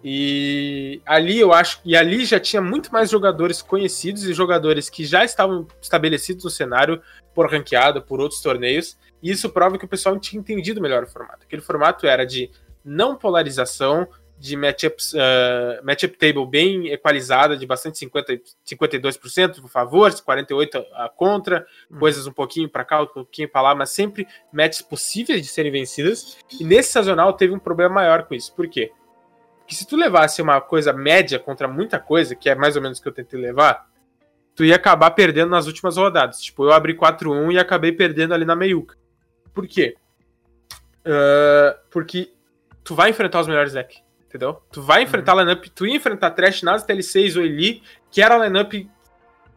E 0.02 1.00
ali 1.04 1.38
eu 1.38 1.52
acho. 1.52 1.80
E 1.84 1.96
ali 1.96 2.24
já 2.24 2.38
tinha 2.38 2.62
muito 2.62 2.92
mais 2.92 3.10
jogadores 3.10 3.60
conhecidos 3.60 4.24
e 4.24 4.32
jogadores 4.32 4.88
que 4.88 5.04
já 5.04 5.24
estavam 5.24 5.66
estabelecidos 5.80 6.44
no 6.44 6.50
cenário 6.50 7.02
por 7.34 7.50
ranqueada, 7.50 8.00
por 8.00 8.20
outros 8.20 8.40
torneios. 8.40 8.96
E 9.22 9.30
isso 9.30 9.50
prova 9.50 9.78
que 9.78 9.84
o 9.84 9.88
pessoal 9.88 10.18
tinha 10.18 10.38
entendido 10.40 10.80
melhor 10.80 11.02
o 11.02 11.06
formato. 11.06 11.44
Aquele 11.44 11.62
formato 11.62 12.06
era 12.06 12.24
de 12.24 12.50
não 12.84 13.16
polarização, 13.16 14.08
de 14.38 14.56
matchups, 14.56 15.12
uh, 15.14 15.84
matchup 15.84 16.16
table 16.16 16.46
bem 16.46 16.88
equalizada, 16.88 17.56
de 17.56 17.66
bastante 17.66 17.98
50, 17.98 18.40
52% 18.64 19.64
a 19.64 19.68
favor, 19.68 20.10
48% 20.12 20.84
a 20.94 21.08
contra, 21.08 21.66
Hum. 21.90 21.98
coisas 21.98 22.26
um 22.26 22.32
pouquinho 22.32 22.68
para 22.68 22.84
cá, 22.84 23.02
um 23.02 23.06
pouquinho 23.06 23.48
para 23.48 23.62
lá, 23.62 23.74
mas 23.74 23.90
sempre 23.90 24.26
matches 24.52 24.80
possíveis 24.80 25.42
de 25.42 25.48
serem 25.48 25.72
vencidas. 25.72 26.38
E 26.60 26.64
nesse 26.64 26.92
sazonal 26.92 27.32
teve 27.32 27.52
um 27.52 27.58
problema 27.58 27.96
maior 27.96 28.24
com 28.24 28.34
isso. 28.34 28.54
Por 28.54 28.68
quê? 28.68 28.92
Porque 29.68 29.76
se 29.76 29.86
tu 29.86 29.96
levasse 29.96 30.40
uma 30.40 30.62
coisa 30.62 30.94
média 30.94 31.38
contra 31.38 31.68
muita 31.68 31.98
coisa, 31.98 32.34
que 32.34 32.48
é 32.48 32.54
mais 32.54 32.74
ou 32.74 32.80
menos 32.80 32.98
o 32.98 33.02
que 33.02 33.08
eu 33.08 33.12
tentei 33.12 33.38
levar, 33.38 33.86
tu 34.54 34.64
ia 34.64 34.76
acabar 34.76 35.10
perdendo 35.10 35.50
nas 35.50 35.66
últimas 35.66 35.98
rodadas. 35.98 36.40
Tipo, 36.40 36.64
eu 36.64 36.72
abri 36.72 36.96
4-1 36.96 37.52
e 37.52 37.58
acabei 37.58 37.92
perdendo 37.92 38.32
ali 38.32 38.46
na 38.46 38.56
meiuca. 38.56 38.96
Por 39.52 39.66
quê? 39.68 39.94
Ah, 41.04 41.78
porque 41.90 42.32
tu 42.82 42.94
vai 42.94 43.10
enfrentar 43.10 43.40
os 43.40 43.46
melhores 43.46 43.74
decks, 43.74 44.02
entendeu? 44.24 44.62
Tu 44.72 44.80
vai 44.80 45.02
enfrentar 45.02 45.32
a 45.32 45.42
lineup, 45.42 45.66
tu 45.74 45.86
ia 45.86 45.96
enfrentar 45.96 46.30
Trash, 46.30 46.62
Nas, 46.62 46.86
TL6 46.86 47.36
ou 47.36 47.44
Eli, 47.44 47.82
que 48.10 48.22
era 48.22 48.36
a 48.36 48.46
lineup 48.46 48.72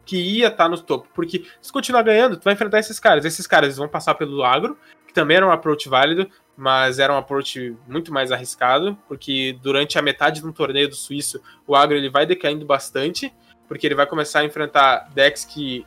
que 0.04 0.16
ia 0.18 0.48
estar 0.48 0.68
no 0.68 0.78
topo. 0.78 1.08
Porque 1.14 1.46
se 1.58 1.72
continuar 1.72 2.02
ganhando, 2.02 2.36
tu 2.36 2.44
vai 2.44 2.52
enfrentar 2.52 2.80
esses 2.80 3.00
caras. 3.00 3.24
Esses 3.24 3.46
caras 3.46 3.68
eles 3.68 3.78
vão 3.78 3.88
passar 3.88 4.14
pelo 4.14 4.44
agro, 4.44 4.76
que 5.06 5.14
também 5.14 5.38
era 5.38 5.46
um 5.46 5.50
approach 5.50 5.88
válido, 5.88 6.28
mas 6.56 6.98
era 6.98 7.12
um 7.12 7.16
approach 7.16 7.76
muito 7.88 8.12
mais 8.12 8.30
arriscado, 8.30 8.96
porque 9.08 9.58
durante 9.62 9.98
a 9.98 10.02
metade 10.02 10.40
de 10.40 10.46
um 10.46 10.52
torneio 10.52 10.88
do 10.88 10.94
suíço, 10.94 11.40
o 11.66 11.74
agro 11.74 11.96
ele 11.96 12.10
vai 12.10 12.26
decaindo 12.26 12.64
bastante, 12.64 13.32
porque 13.66 13.86
ele 13.86 13.94
vai 13.94 14.06
começar 14.06 14.40
a 14.40 14.44
enfrentar 14.44 15.10
decks 15.14 15.44
que. 15.44 15.86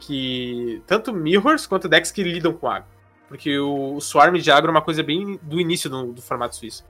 que 0.00 0.82
tanto 0.86 1.12
mirrors 1.12 1.66
quanto 1.66 1.88
decks 1.88 2.10
que 2.10 2.22
lidam 2.22 2.52
com 2.52 2.68
agro. 2.68 2.88
Porque 3.28 3.58
o, 3.58 3.94
o 3.94 4.00
Swarm 4.00 4.36
de 4.36 4.50
agro 4.50 4.70
é 4.70 4.72
uma 4.72 4.82
coisa 4.82 5.02
bem 5.02 5.38
do 5.42 5.60
início 5.60 5.90
do, 5.90 6.12
do 6.12 6.22
formato 6.22 6.56
suíço. 6.56 6.84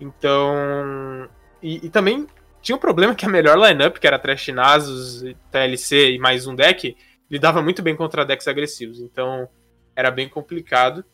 Então. 0.00 1.28
E, 1.62 1.86
e 1.86 1.88
também 1.88 2.26
tinha 2.60 2.74
um 2.74 2.80
problema 2.80 3.14
que 3.14 3.24
a 3.24 3.28
melhor 3.28 3.56
lineup, 3.56 3.98
que 3.98 4.06
era 4.06 4.18
Trash 4.18 4.48
Nasus, 4.48 5.22
TLC 5.50 6.14
e 6.14 6.18
mais 6.18 6.46
um 6.46 6.54
deck, 6.54 6.96
lidava 7.30 7.62
muito 7.62 7.80
bem 7.80 7.94
contra 7.94 8.24
decks 8.24 8.48
agressivos. 8.48 9.00
Então 9.00 9.48
era 9.94 10.10
bem 10.10 10.28
complicado. 10.28 11.04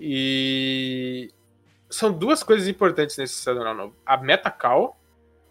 E. 0.00 1.30
são 1.90 2.10
duas 2.10 2.42
coisas 2.42 2.66
importantes 2.66 3.16
nesse 3.18 3.34
sazonal 3.34 3.74
novo: 3.74 3.94
a 4.04 4.16
meta 4.16 4.50
call 4.50 4.96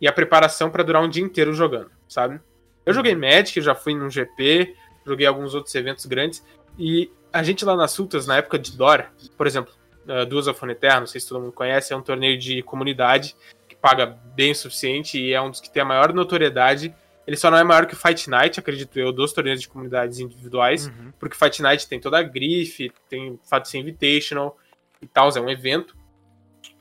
e 0.02 0.08
a 0.08 0.12
preparação 0.12 0.70
pra 0.70 0.84
durar 0.84 1.04
um 1.04 1.10
dia 1.10 1.24
inteiro 1.24 1.54
jogando, 1.54 1.92
sabe? 2.08 2.40
Eu 2.86 2.94
joguei 2.94 3.14
Magic, 3.14 3.58
eu 3.58 3.64
já 3.64 3.76
fui 3.76 3.94
num 3.94 4.10
GP, 4.10 4.76
joguei 5.06 5.28
alguns 5.28 5.54
outros 5.54 5.76
eventos 5.76 6.06
grandes, 6.06 6.44
e 6.78 7.12
a 7.32 7.44
gente 7.44 7.64
lá 7.64 7.76
nas 7.76 7.92
Sultas, 7.92 8.26
na 8.26 8.38
época 8.38 8.58
de 8.58 8.76
Dora, 8.76 9.12
por 9.38 9.46
exemplo, 9.46 9.74
uh, 10.08 10.26
Duas 10.26 10.46
Terra, 10.80 11.00
não 11.02 11.08
sei 11.08 11.22
se 11.22 11.30
todo 11.30 11.42
mundo 11.42 11.52
conhece, 11.52 11.94
é 11.94 11.96
um 11.96 12.02
torneio 12.02 12.38
de 12.38 12.64
comunidade 12.64 13.36
que 13.68 13.76
paga 13.76 14.06
bem 14.36 14.52
o 14.52 14.56
suficiente 14.56 15.20
e 15.20 15.34
é 15.34 15.42
um 15.42 15.50
dos 15.50 15.62
que 15.62 15.70
tem 15.70 15.82
a 15.82 15.86
maior 15.86 16.14
notoriedade. 16.14 16.96
Ele 17.30 17.38
só 17.38 17.52
não 17.52 17.60
é 17.60 17.64
maior 17.64 17.86
que 17.86 17.94
o 17.94 17.96
Fight 17.96 18.28
Night, 18.28 18.60
acredito 18.60 18.98
eu, 19.00 19.12
dos 19.12 19.32
torneios 19.32 19.62
de 19.62 19.70
comunidades 19.70 20.18
individuais, 20.18 20.88
Uhum. 20.88 21.14
porque 21.20 21.36
o 21.36 21.38
Fight 21.38 21.62
Night 21.62 21.88
tem 21.88 22.00
toda 22.00 22.18
a 22.18 22.24
grife, 22.24 22.92
tem 23.08 23.34
o 23.34 23.40
fato 23.48 23.66
de 23.66 23.70
ser 23.70 23.78
invitational 23.78 24.58
e 25.00 25.06
tal, 25.06 25.30
é 25.30 25.40
um 25.40 25.48
evento. 25.48 25.96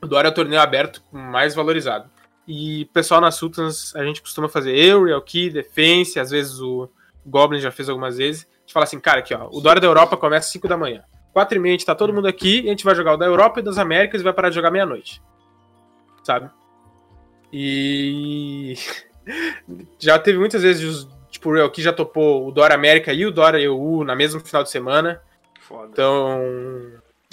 O 0.01 0.07
Dora 0.07 0.29
é 0.29 0.31
o 0.31 0.33
torneio 0.33 0.59
aberto 0.59 1.03
mais 1.11 1.53
valorizado. 1.53 2.09
E 2.47 2.85
pessoal 2.85 3.21
nas 3.21 3.35
Sultans, 3.35 3.95
a 3.95 4.03
gente 4.03 4.23
costuma 4.23 4.49
fazer 4.49 4.75
eu, 4.75 5.03
Real 5.03 5.21
Key, 5.21 5.51
Defense, 5.51 6.19
às 6.19 6.31
vezes 6.31 6.59
o 6.59 6.89
Goblin 7.23 7.59
já 7.59 7.69
fez 7.69 7.87
algumas 7.87 8.17
vezes. 8.17 8.47
A 8.51 8.61
gente 8.61 8.73
fala 8.73 8.85
assim, 8.85 8.99
cara, 8.99 9.19
aqui 9.19 9.35
ó, 9.35 9.47
o 9.51 9.61
Dora 9.61 9.79
da 9.79 9.85
Europa 9.85 10.17
começa 10.17 10.47
às 10.47 10.51
5 10.51 10.67
da 10.67 10.75
manhã. 10.75 11.03
4 11.31 11.55
e 11.55 11.59
meia 11.59 11.73
a 11.75 11.77
gente 11.77 11.85
tá 11.85 11.93
todo 11.93 12.11
mundo 12.11 12.27
aqui 12.27 12.61
e 12.61 12.65
a 12.65 12.71
gente 12.71 12.83
vai 12.83 12.95
jogar 12.95 13.13
o 13.13 13.17
da 13.17 13.27
Europa 13.27 13.59
e 13.59 13.63
das 13.63 13.77
Américas 13.77 14.19
e 14.19 14.23
vai 14.23 14.33
parar 14.33 14.49
de 14.49 14.55
jogar 14.55 14.71
meia-noite. 14.71 15.21
Sabe? 16.23 16.49
E. 17.53 18.73
já 19.99 20.17
teve 20.17 20.37
muitas 20.37 20.61
vezes, 20.61 21.07
tipo, 21.29 21.53
Real 21.53 21.69
Key 21.69 21.81
já 21.81 21.93
topou 21.93 22.47
o 22.47 22.51
Dora 22.51 22.75
América 22.75 23.13
e 23.13 23.25
o 23.25 23.31
Dora 23.31 23.61
EU 23.61 24.03
na 24.03 24.15
mesma 24.15 24.39
final 24.39 24.63
de 24.63 24.69
semana. 24.69 25.21
Foda. 25.61 25.89
Então. 25.91 26.41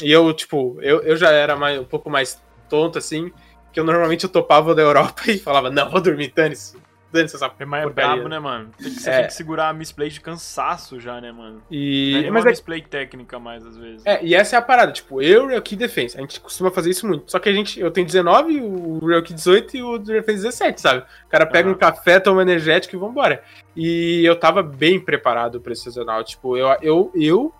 E 0.03 0.13
eu, 0.13 0.33
tipo, 0.35 0.79
eu, 0.83 1.01
eu 1.03 1.17
já 1.17 1.31
era 1.31 1.57
mais, 1.57 1.81
um 1.81 1.85
pouco 1.85 2.11
mais 2.11 2.41
tonto, 2.69 2.99
assim, 2.99 3.33
que 3.73 3.81
eu 3.81 3.85
normalmente 3.85 4.25
eu 4.25 4.31
topava 4.31 4.75
da 4.75 4.83
Europa 4.83 5.23
e 5.31 5.39
falava, 5.39 5.71
não, 5.71 5.91
vou 5.91 6.01
dormir, 6.01 6.33
dane-se. 6.35 6.77
Dane-se 7.13 7.37
essa 7.37 7.51
É 7.59 7.65
mais 7.65 7.85
porcaria. 7.85 8.13
brabo, 8.15 8.29
né, 8.29 8.39
mano? 8.39 8.71
Tem 8.77 8.93
que, 8.93 9.01
você 9.01 9.11
É. 9.11 9.17
tem 9.19 9.27
que 9.29 9.35
segurar 9.35 9.69
a 9.69 9.73
misplay 9.73 10.09
de 10.11 10.21
cansaço 10.21 10.99
já, 11.01 11.21
né, 11.21 11.31
mano? 11.33 11.59
É 11.71 11.75
E... 11.75 12.13
nem 12.23 12.31
Mas 12.31 12.43
uma 12.43 12.49
é, 12.49 12.53
misplay 12.53 12.83
técnica 12.83 13.39
mais, 13.39 13.65
às 13.65 13.77
vezes. 13.77 14.05
é, 14.05 14.23
e 14.25 14.35
essa 14.35 14.57
é 14.57 14.59
a 14.59 14.63
parada, 14.63 14.93
tipo, 14.93 15.23
eu 15.23 15.51
e 15.51 15.57
o 15.57 15.63
Key 15.63 15.77
Defense, 15.77 16.17
a 16.17 16.21
gente 16.21 16.41
costuma 16.41 16.71
fazer 16.71 16.91
isso 16.91 17.07
muito. 17.07 17.31
Só 17.31 17.39
que 17.39 17.49
a 17.49 17.53
gente, 17.53 17.79
eu 17.81 17.91
tenho 17.91 18.07
19, 18.07 18.61
o 18.61 18.99
Real 19.07 19.23
Key 19.23 19.35
18 19.35 19.77
e 19.77 19.83
o 19.83 19.99
Defense 19.99 20.43
17, 20.43 20.81
sabe? 20.81 21.05
O 21.27 21.29
cara 21.29 21.47
pega 21.47 21.69
Aham. 21.69 21.77
um 21.77 21.79
café, 21.79 22.19
toma 22.21 22.43
energético 22.43 22.97
e 22.97 22.99
vambora. 22.99 23.43
E 23.75 24.23
eu 24.25 24.35
tava 24.39 24.63
bem 24.63 24.99
preparado 25.01 25.61
pra 25.61 25.73
esse 25.73 25.85
sazonal. 25.85 26.23
Tipo, 26.25 26.57
eu, 26.57 26.67
eu, 26.83 27.13
eu 27.15 27.55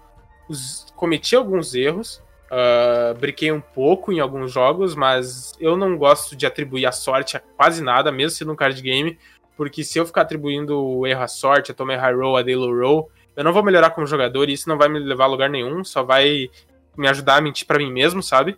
os- 0.49 0.87
cometi 0.97 1.35
alguns 1.37 1.75
erros, 1.75 2.23
ah, 2.51 3.15
briquei 3.19 3.51
um 3.51 3.61
pouco 3.61 4.13
em 4.13 4.21
alguns 4.21 4.53
jogos, 4.53 4.95
mas 4.95 5.53
eu 5.59 5.77
não 5.77 5.97
gosto 5.99 6.37
de 6.37 6.47
atribuir 6.47 6.87
a 6.87 6.93
sorte 6.93 7.37
a 7.37 7.41
quase 7.41 7.83
nada, 7.83 8.13
mesmo 8.13 8.37
sendo 8.37 8.53
um 8.53 8.57
card 8.57 8.81
game, 8.81 9.19
porque 9.57 9.83
se 9.83 9.99
eu 9.99 10.07
ficar 10.07 10.23
atribuindo 10.23 10.79
o 10.79 11.07
erro 11.07 11.23
à 11.23 11.29
sorte, 11.29 11.71
a 11.71 11.75
tomei 11.75 11.97
high 11.97 12.15
roll, 12.15 12.37
a 12.37 12.43
day 12.43 12.55
low 12.55 12.75
roll, 12.77 13.11
eu 13.35 13.43
não 13.43 13.53
vou 13.53 13.63
melhorar 13.63 13.91
como 13.91 14.07
jogador 14.07 14.49
e 14.49 14.53
isso 14.53 14.69
não 14.69 14.79
vai 14.79 14.89
me 14.89 14.99
levar 14.99 15.25
a 15.25 15.29
lugar 15.29 15.49
nenhum, 15.51 15.83
só 15.83 16.03
vai 16.03 16.49
me 16.97 17.09
ajudar 17.09 17.37
a 17.37 17.41
mentir 17.41 17.67
pra 17.67 17.79
mim 17.79 17.91
mesmo, 17.93 18.23
sabe? 18.23 18.57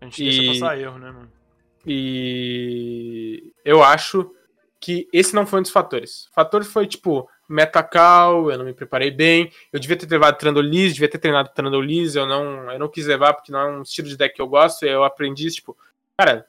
A 0.00 0.04
gente 0.06 0.22
deixa 0.22 0.42
E- 0.42 0.46
passar 0.60 0.78
erro, 0.78 0.98
né, 0.98 1.10
mano? 1.10 1.30
E 2.18 3.52
eu 3.64 3.82
acho 3.82 4.30
que 4.80 5.08
esse 5.12 5.34
não 5.34 5.46
foi 5.46 5.60
um 5.60 5.62
dos 5.62 5.70
fatores. 5.70 6.26
O 6.26 6.34
fator 6.34 6.64
foi, 6.64 6.86
tipo, 6.86 7.28
metacal, 7.48 8.50
eu 8.50 8.58
não 8.58 8.64
me 8.64 8.74
preparei 8.74 9.10
bem, 9.10 9.50
eu 9.72 9.80
devia 9.80 9.96
ter 9.96 10.08
levado 10.10 10.36
Trandolize, 10.36 10.94
devia 10.94 11.08
ter 11.08 11.18
treinado 11.18 11.50
Trandolize, 11.54 12.18
eu 12.18 12.26
não, 12.26 12.70
eu 12.70 12.78
não 12.78 12.88
quis 12.88 13.06
levar 13.06 13.34
porque 13.34 13.52
não 13.52 13.60
é 13.60 13.70
um 13.78 13.82
estilo 13.82 14.08
de 14.08 14.16
deck 14.16 14.34
que 14.34 14.42
eu 14.42 14.48
gosto, 14.48 14.84
eu 14.84 15.02
aprendi, 15.04 15.48
tipo, 15.50 15.76
cara, 16.18 16.46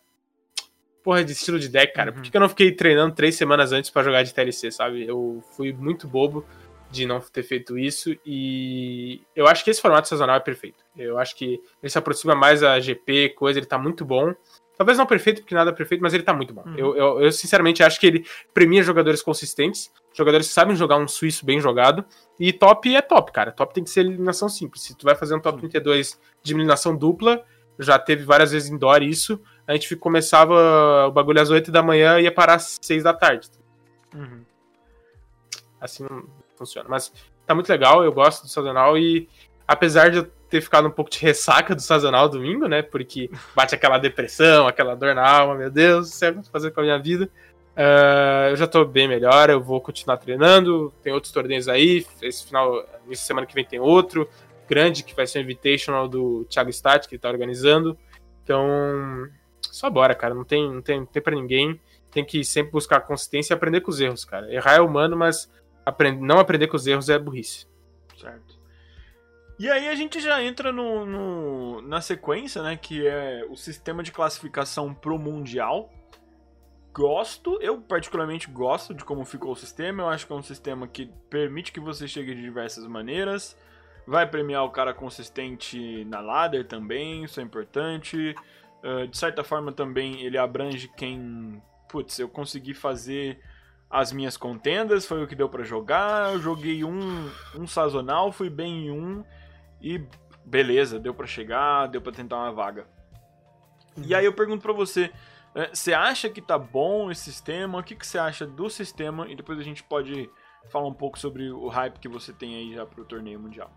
porra 1.07 1.23
de 1.23 1.31
estilo 1.31 1.57
de 1.57 1.69
deck, 1.69 1.93
cara, 1.93 2.09
Uhum. 2.09 2.15
por 2.17 2.21
que 2.21 2.31
que 2.31 2.35
eu 2.35 2.41
não 2.41 2.49
fiquei 2.49 2.69
treinando 2.69 3.15
três 3.15 3.33
semanas 3.35 3.71
antes 3.71 3.89
pra 3.89 4.03
jogar 4.03 4.23
de 4.23 4.33
TLC, 4.33 4.69
sabe? 4.71 5.07
Eu 5.07 5.41
fui 5.55 5.71
muito 5.71 6.05
bobo 6.05 6.45
de 6.91 7.05
não 7.05 7.21
ter 7.21 7.43
feito 7.43 7.77
isso, 7.77 8.13
e 8.25 9.21
eu 9.33 9.47
acho 9.47 9.63
que 9.63 9.69
esse 9.69 9.81
formato 9.81 10.09
sazonal 10.09 10.35
é 10.35 10.41
perfeito. 10.41 10.83
Eu 10.97 11.17
acho 11.17 11.33
que 11.37 11.61
ele 11.81 11.89
se 11.89 11.97
aproxima 11.97 12.35
mais 12.35 12.61
a 12.61 12.77
GP, 12.77 13.29
coisa, 13.37 13.57
ele 13.57 13.65
tá 13.65 13.77
muito 13.77 14.03
bom. 14.03 14.33
Talvez 14.77 14.97
não 14.97 15.05
perfeito, 15.05 15.43
porque 15.43 15.55
nada 15.55 15.71
é 15.71 15.73
perfeito, 15.73 16.01
mas 16.01 16.13
ele 16.13 16.23
tá 16.23 16.33
muito 16.33 16.53
bom. 16.53 16.63
Uhum. 16.65 16.75
Eu, 16.77 16.97
eu, 16.97 17.21
eu, 17.21 17.31
sinceramente 17.31 17.81
acho 17.81 18.01
que 18.01 18.07
ele 18.07 18.25
premia 18.53 18.83
jogadores 18.83 19.21
consistentes, 19.21 19.89
jogadores 20.13 20.49
que 20.49 20.53
sabem 20.53 20.75
jogar 20.75 20.97
um 20.97 21.07
suíço 21.07 21.45
bem 21.45 21.61
jogado. 21.61 22.03
E 22.37 22.51
top 22.51 22.93
é 22.93 23.01
top, 23.01 23.31
cara. 23.31 23.53
Top 23.53 23.73
tem 23.73 23.81
que 23.81 23.89
ser 23.89 24.01
eliminação 24.01 24.49
simples. 24.49 24.83
Se 24.83 24.93
tu 24.93 25.05
vai 25.05 25.15
fazer 25.15 25.35
um 25.35 25.39
top 25.39 25.57
32 25.57 26.19
de 26.43 26.51
eliminação 26.51 26.97
dupla, 26.97 27.45
já 27.79 27.97
teve 27.97 28.23
várias 28.23 28.51
vezes 28.51 28.69
indoor 28.69 29.01
isso. 29.01 29.41
A 29.67 29.73
gente 29.73 29.95
começava 29.95 31.07
o 31.07 31.11
bagulho 31.11 31.41
às 31.41 31.49
8 31.49 31.71
da 31.71 31.83
manhã 31.83 32.19
e 32.19 32.23
ia 32.23 32.31
parar 32.31 32.55
às 32.55 32.77
6 32.81 33.03
da 33.03 33.13
tarde. 33.13 33.49
Uhum. 34.15 34.43
Assim 35.79 36.03
não 36.09 36.23
funciona. 36.55 36.87
Mas 36.89 37.11
tá 37.45 37.53
muito 37.53 37.69
legal, 37.69 38.03
eu 38.03 38.11
gosto 38.11 38.43
do 38.43 38.49
sazonal 38.49 38.97
e 38.97 39.27
apesar 39.67 40.09
de 40.09 40.17
eu 40.17 40.31
ter 40.49 40.61
ficado 40.61 40.87
um 40.87 40.91
pouco 40.91 41.11
de 41.11 41.19
ressaca 41.19 41.75
do 41.75 41.81
sazonal 41.81 42.29
domingo, 42.29 42.67
né? 42.67 42.81
Porque 42.81 43.29
bate 43.53 43.75
aquela 43.75 43.97
depressão, 43.97 44.67
aquela 44.67 44.95
dor 44.95 45.13
na 45.13 45.29
alma, 45.29 45.55
meu 45.55 45.69
Deus, 45.69 46.21
o 46.21 46.41
que 46.41 46.49
fazendo 46.49 46.71
com 46.71 46.79
a 46.79 46.83
minha 46.83 46.99
vida? 46.99 47.29
Ah, 47.79 48.47
eu 48.49 48.55
já 48.55 48.65
tô 48.65 48.83
bem 48.83 49.07
melhor, 49.07 49.51
eu 49.51 49.61
vou 49.61 49.79
continuar 49.79 50.17
treinando, 50.17 50.91
tem 51.03 51.13
outros 51.13 51.31
torneios 51.31 51.67
aí, 51.67 52.05
esse 52.23 52.47
final, 52.47 52.83
essa 53.11 53.23
semana 53.23 53.45
que 53.45 53.53
vem 53.53 53.63
tem 53.63 53.79
outro, 53.79 54.27
grande, 54.67 55.03
que 55.03 55.15
vai 55.15 55.27
ser 55.27 55.39
o 55.39 55.41
Invitational 55.43 56.07
do 56.07 56.43
Thiago 56.45 56.71
Stat, 56.71 57.07
que 57.07 57.15
ele 57.15 57.21
tá 57.21 57.29
organizando. 57.29 57.95
Então, 58.43 59.29
só 59.77 59.89
bora, 59.89 60.13
cara, 60.15 60.33
não 60.33 60.43
tem, 60.43 60.71
não 60.71 60.81
tem, 60.81 60.99
não 60.99 61.05
tem 61.05 61.21
pra 61.21 61.35
ninguém, 61.35 61.79
tem 62.11 62.23
que 62.25 62.43
sempre 62.43 62.71
buscar 62.71 63.01
consistência 63.01 63.53
e 63.53 63.55
aprender 63.55 63.81
com 63.81 63.91
os 63.91 63.99
erros, 64.01 64.25
cara. 64.25 64.51
Errar 64.53 64.75
é 64.75 64.81
humano, 64.81 65.15
mas 65.15 65.51
aprend- 65.85 66.19
não 66.21 66.39
aprender 66.39 66.67
com 66.67 66.75
os 66.77 66.87
erros 66.87 67.09
é 67.09 67.17
burrice. 67.19 67.67
Certo. 68.17 68.57
E 69.59 69.69
aí 69.69 69.87
a 69.87 69.95
gente 69.95 70.19
já 70.19 70.41
entra 70.43 70.71
no, 70.71 71.05
no- 71.05 71.81
na 71.81 71.99
sequência, 71.99 72.61
né? 72.61 72.77
Que 72.77 73.07
é 73.07 73.45
o 73.49 73.55
sistema 73.55 74.03
de 74.03 74.11
classificação 74.11 74.93
pro 74.93 75.17
Mundial. 75.17 75.89
Gosto, 76.93 77.59
eu 77.61 77.79
particularmente 77.79 78.49
gosto 78.49 78.93
de 78.93 79.03
como 79.05 79.23
ficou 79.23 79.51
o 79.51 79.55
sistema. 79.55 80.03
Eu 80.03 80.09
acho 80.09 80.25
que 80.25 80.33
é 80.33 80.35
um 80.35 80.41
sistema 80.43 80.87
que 80.87 81.11
permite 81.29 81.71
que 81.71 81.79
você 81.79 82.07
chegue 82.07 82.33
de 82.33 82.41
diversas 82.41 82.85
maneiras. 82.87 83.55
Vai 84.05 84.27
premiar 84.27 84.63
o 84.63 84.69
cara 84.71 84.93
consistente 84.93 86.05
na 86.05 86.21
ladder 86.21 86.65
também, 86.65 87.23
isso 87.23 87.39
é 87.39 87.43
importante. 87.43 88.33
Ah, 88.83 89.05
de 89.05 89.17
certa 89.17 89.43
forma 89.43 89.71
também 89.71 90.21
ele 90.21 90.37
abrange 90.37 90.87
quem. 90.95 91.61
Putz, 91.89 92.19
eu 92.19 92.27
consegui 92.27 92.73
fazer 92.73 93.39
as 93.89 94.11
minhas 94.11 94.35
contendas, 94.35 95.05
foi 95.05 95.23
o 95.23 95.27
que 95.27 95.35
deu 95.35 95.49
pra 95.49 95.63
jogar. 95.63 96.33
Eu 96.33 96.39
joguei 96.39 96.83
um, 96.83 97.29
um 97.55 97.65
sazonal, 97.65 98.31
fui 98.31 98.49
bem 98.49 98.87
em 98.87 98.91
um 98.91 99.23
e 99.81 100.03
beleza, 100.45 100.99
deu 100.99 101.13
pra 101.13 101.25
chegar, 101.25 101.87
deu 101.87 102.01
pra 102.01 102.11
tentar 102.11 102.37
uma 102.37 102.51
vaga. 102.51 102.87
E 104.05 104.13
aí 104.13 104.25
eu 104.25 104.33
pergunto 104.33 104.61
pra 104.61 104.73
você, 104.73 105.11
eh, 105.55 105.69
você 105.73 105.93
acha 105.93 106.29
que 106.29 106.41
tá 106.41 106.57
bom 106.57 107.09
esse 107.09 107.23
sistema? 107.23 107.79
O 107.79 107.83
que, 107.83 107.95
que 107.95 108.05
você 108.05 108.19
acha 108.19 108.45
do 108.45 108.69
sistema? 108.69 109.27
E 109.29 109.35
depois 109.35 109.57
a 109.59 109.63
gente 109.63 109.83
pode 109.83 110.29
falar 110.69 110.87
um 110.87 110.93
pouco 110.93 111.17
sobre 111.17 111.49
o 111.49 111.67
hype 111.67 111.99
que 111.99 112.09
você 112.09 112.33
tem 112.33 112.55
aí 112.55 112.73
já 112.75 112.85
pro 112.85 113.05
torneio 113.05 113.39
mundial. 113.39 113.71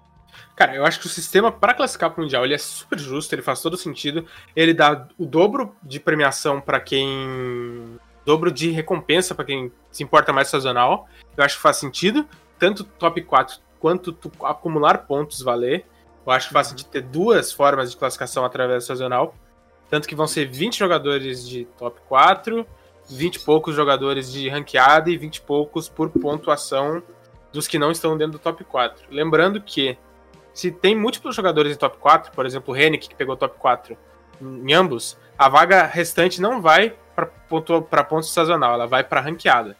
Cara, 0.54 0.74
eu 0.74 0.84
acho 0.84 1.00
que 1.00 1.06
o 1.06 1.10
sistema 1.10 1.50
para 1.50 1.74
classificar 1.74 2.10
pro 2.10 2.22
Mundial 2.22 2.44
ele 2.44 2.54
é 2.54 2.58
super 2.58 2.98
justo, 2.98 3.34
ele 3.34 3.42
faz 3.42 3.60
todo 3.60 3.76
sentido. 3.76 4.26
Ele 4.54 4.74
dá 4.74 5.06
o 5.18 5.24
dobro 5.24 5.74
de 5.82 5.98
premiação 5.98 6.60
para 6.60 6.80
quem. 6.80 7.98
dobro 8.24 8.50
de 8.50 8.70
recompensa 8.70 9.34
para 9.34 9.44
quem 9.44 9.72
se 9.90 10.02
importa 10.02 10.32
mais 10.32 10.48
sazonal. 10.48 11.08
Eu 11.36 11.44
acho 11.44 11.56
que 11.56 11.62
faz 11.62 11.76
sentido. 11.76 12.26
Tanto 12.58 12.84
top 12.84 13.22
4 13.22 13.58
quanto 13.78 14.16
acumular 14.44 14.98
pontos 15.06 15.40
valer. 15.40 15.86
Eu 16.26 16.32
acho 16.32 16.48
que 16.48 16.52
faz 16.52 16.66
sentido 16.66 16.88
ter 16.88 17.00
duas 17.00 17.50
formas 17.50 17.90
de 17.90 17.96
classificação 17.96 18.44
através 18.44 18.84
do 18.84 18.86
sazonal. 18.86 19.34
Tanto 19.88 20.06
que 20.06 20.14
vão 20.14 20.26
ser 20.26 20.46
20 20.46 20.78
jogadores 20.78 21.48
de 21.48 21.64
top 21.78 22.00
4, 22.08 22.66
20 23.08 23.34
e 23.34 23.40
poucos 23.40 23.74
jogadores 23.74 24.30
de 24.30 24.48
ranqueada 24.48 25.10
e 25.10 25.16
20 25.16 25.36
e 25.36 25.40
poucos 25.40 25.88
por 25.88 26.10
pontuação 26.10 27.02
dos 27.52 27.66
que 27.66 27.78
não 27.78 27.90
estão 27.90 28.16
dentro 28.16 28.34
do 28.34 28.38
top 28.38 28.62
4. 28.62 29.06
Lembrando 29.10 29.60
que 29.60 29.98
se 30.52 30.70
tem 30.70 30.96
múltiplos 30.96 31.34
jogadores 31.34 31.74
em 31.74 31.78
top 31.78 31.98
4, 31.98 32.32
por 32.32 32.46
exemplo, 32.46 32.74
o 32.74 32.76
Henrique 32.76 33.08
que 33.08 33.14
pegou 33.14 33.36
top 33.36 33.58
4 33.58 33.96
em 34.40 34.72
ambos, 34.72 35.18
a 35.38 35.48
vaga 35.48 35.84
restante 35.84 36.40
não 36.40 36.60
vai 36.60 36.96
para 37.14 37.26
ponto, 37.26 37.82
pra 37.82 38.04
ponto 38.04 38.26
sazonal, 38.26 38.74
ela 38.74 38.86
vai 38.86 39.04
para 39.04 39.20
ranqueada. 39.20 39.76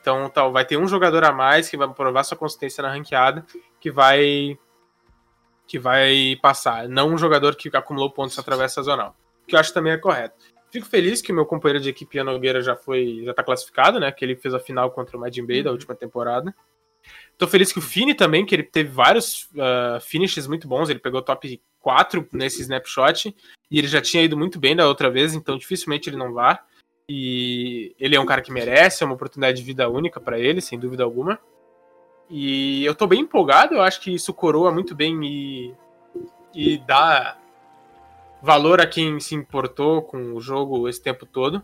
Então 0.00 0.28
tal, 0.28 0.52
vai 0.52 0.64
ter 0.64 0.76
um 0.76 0.86
jogador 0.86 1.24
a 1.24 1.32
mais 1.32 1.68
que 1.68 1.76
vai 1.76 1.88
provar 1.88 2.24
sua 2.24 2.36
consistência 2.36 2.82
na 2.82 2.90
ranqueada, 2.90 3.44
que 3.80 3.90
vai 3.90 4.58
que 5.66 5.78
vai 5.78 6.36
passar, 6.42 6.88
não 6.88 7.14
um 7.14 7.16
jogador 7.16 7.56
que 7.56 7.74
acumulou 7.74 8.10
pontos 8.10 8.38
através 8.38 8.72
sazonal. 8.72 9.16
Que 9.46 9.54
eu 9.54 9.60
acho 9.60 9.72
também 9.72 9.92
é 9.92 9.96
correto. 9.96 10.34
Fico 10.70 10.86
feliz 10.86 11.22
que 11.22 11.32
o 11.32 11.34
meu 11.34 11.46
companheiro 11.46 11.82
de 11.82 11.88
equipe 11.88 12.16
Ian 12.16 12.24
Nogueira 12.24 12.60
já 12.60 12.74
foi 12.74 13.22
já 13.24 13.32
tá 13.32 13.42
classificado, 13.42 14.00
né? 14.00 14.10
Que 14.10 14.24
ele 14.24 14.36
fez 14.36 14.52
a 14.54 14.58
final 14.58 14.90
contra 14.90 15.16
o 15.16 15.20
Majin 15.20 15.46
Bay 15.46 15.62
da 15.62 15.70
última 15.70 15.94
temporada. 15.94 16.54
Tô 17.42 17.48
feliz 17.48 17.72
que 17.72 17.80
o 17.80 17.82
Fini 17.82 18.14
também, 18.14 18.46
que 18.46 18.54
ele 18.54 18.62
teve 18.62 18.88
vários 18.88 19.50
uh, 19.54 20.00
finishes 20.00 20.46
muito 20.46 20.68
bons. 20.68 20.88
Ele 20.88 21.00
pegou 21.00 21.20
top 21.20 21.60
4 21.80 22.28
nesse 22.32 22.62
snapshot. 22.62 23.34
E 23.68 23.78
ele 23.80 23.88
já 23.88 24.00
tinha 24.00 24.22
ido 24.22 24.36
muito 24.36 24.60
bem 24.60 24.76
da 24.76 24.86
outra 24.86 25.10
vez, 25.10 25.34
então 25.34 25.58
dificilmente 25.58 26.08
ele 26.08 26.16
não 26.16 26.32
vá. 26.32 26.62
E 27.08 27.96
ele 27.98 28.14
é 28.14 28.20
um 28.20 28.26
cara 28.26 28.42
que 28.42 28.52
merece, 28.52 29.02
é 29.02 29.06
uma 29.06 29.16
oportunidade 29.16 29.56
de 29.56 29.64
vida 29.64 29.88
única 29.88 30.20
para 30.20 30.38
ele, 30.38 30.60
sem 30.60 30.78
dúvida 30.78 31.02
alguma. 31.02 31.36
E 32.30 32.84
eu 32.84 32.94
tô 32.94 33.08
bem 33.08 33.22
empolgado, 33.22 33.74
eu 33.74 33.82
acho 33.82 34.00
que 34.00 34.14
isso 34.14 34.32
coroa 34.32 34.70
muito 34.70 34.94
bem 34.94 35.18
e, 35.24 35.74
e 36.54 36.78
dá 36.78 37.36
valor 38.40 38.80
a 38.80 38.86
quem 38.86 39.18
se 39.18 39.34
importou 39.34 40.00
com 40.02 40.34
o 40.34 40.40
jogo 40.40 40.88
esse 40.88 41.02
tempo 41.02 41.26
todo. 41.26 41.60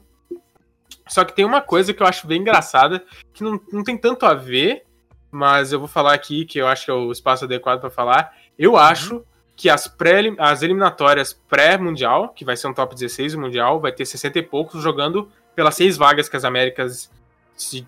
Só 1.06 1.24
que 1.24 1.36
tem 1.36 1.44
uma 1.44 1.60
coisa 1.60 1.94
que 1.94 2.02
eu 2.02 2.06
acho 2.08 2.26
bem 2.26 2.40
engraçada, 2.40 3.04
que 3.32 3.44
não, 3.44 3.60
não 3.72 3.84
tem 3.84 3.96
tanto 3.96 4.26
a 4.26 4.34
ver, 4.34 4.87
mas 5.30 5.72
eu 5.72 5.78
vou 5.78 5.88
falar 5.88 6.14
aqui, 6.14 6.44
que 6.44 6.58
eu 6.58 6.66
acho 6.66 6.84
que 6.84 6.90
é 6.90 6.94
o 6.94 7.12
espaço 7.12 7.44
adequado 7.44 7.80
para 7.80 7.90
falar. 7.90 8.32
Eu 8.58 8.76
acho 8.76 9.24
que 9.56 9.68
as, 9.68 9.88
pré, 9.88 10.32
as 10.38 10.62
eliminatórias 10.62 11.32
pré-mundial, 11.32 12.28
que 12.28 12.44
vai 12.44 12.56
ser 12.56 12.68
um 12.68 12.74
top 12.74 12.94
16 12.94 13.34
mundial, 13.34 13.80
vai 13.80 13.92
ter 13.92 14.06
60 14.06 14.38
e 14.38 14.42
poucos 14.42 14.82
jogando 14.82 15.28
pelas 15.54 15.74
seis 15.74 15.96
vagas 15.96 16.28
que 16.28 16.36
as 16.36 16.44
Américas 16.44 17.10
se 17.56 17.86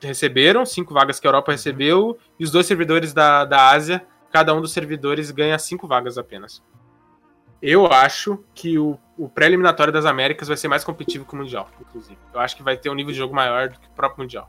receberam, 0.00 0.64
cinco 0.64 0.94
vagas 0.94 1.18
que 1.18 1.26
a 1.26 1.30
Europa 1.30 1.50
recebeu, 1.50 2.16
e 2.38 2.44
os 2.44 2.50
dois 2.52 2.66
servidores 2.66 3.12
da, 3.12 3.44
da 3.44 3.70
Ásia, 3.70 4.06
cada 4.30 4.54
um 4.54 4.60
dos 4.60 4.72
servidores 4.72 5.30
ganha 5.32 5.58
cinco 5.58 5.88
vagas 5.88 6.16
apenas. 6.16 6.62
Eu 7.60 7.86
acho 7.86 8.38
que 8.54 8.78
o, 8.78 8.96
o 9.16 9.28
pré-eliminatório 9.28 9.92
das 9.92 10.04
Américas 10.04 10.46
vai 10.46 10.56
ser 10.56 10.68
mais 10.68 10.84
competitivo 10.84 11.24
que 11.24 11.34
o 11.34 11.36
Mundial, 11.36 11.68
inclusive. 11.80 12.18
Eu 12.32 12.38
acho 12.38 12.56
que 12.56 12.62
vai 12.62 12.76
ter 12.76 12.88
um 12.88 12.94
nível 12.94 13.12
de 13.12 13.18
jogo 13.18 13.34
maior 13.34 13.68
do 13.68 13.80
que 13.80 13.88
o 13.88 13.90
próprio 13.90 14.22
Mundial. 14.22 14.48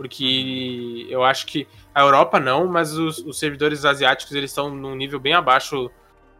Porque 0.00 1.06
eu 1.10 1.22
acho 1.22 1.44
que 1.44 1.68
a 1.94 2.00
Europa 2.00 2.40
não, 2.40 2.66
mas 2.66 2.96
os, 2.96 3.18
os 3.18 3.38
servidores 3.38 3.84
asiáticos 3.84 4.34
eles 4.34 4.50
estão 4.50 4.74
num 4.74 4.94
nível 4.94 5.20
bem 5.20 5.34
abaixo 5.34 5.90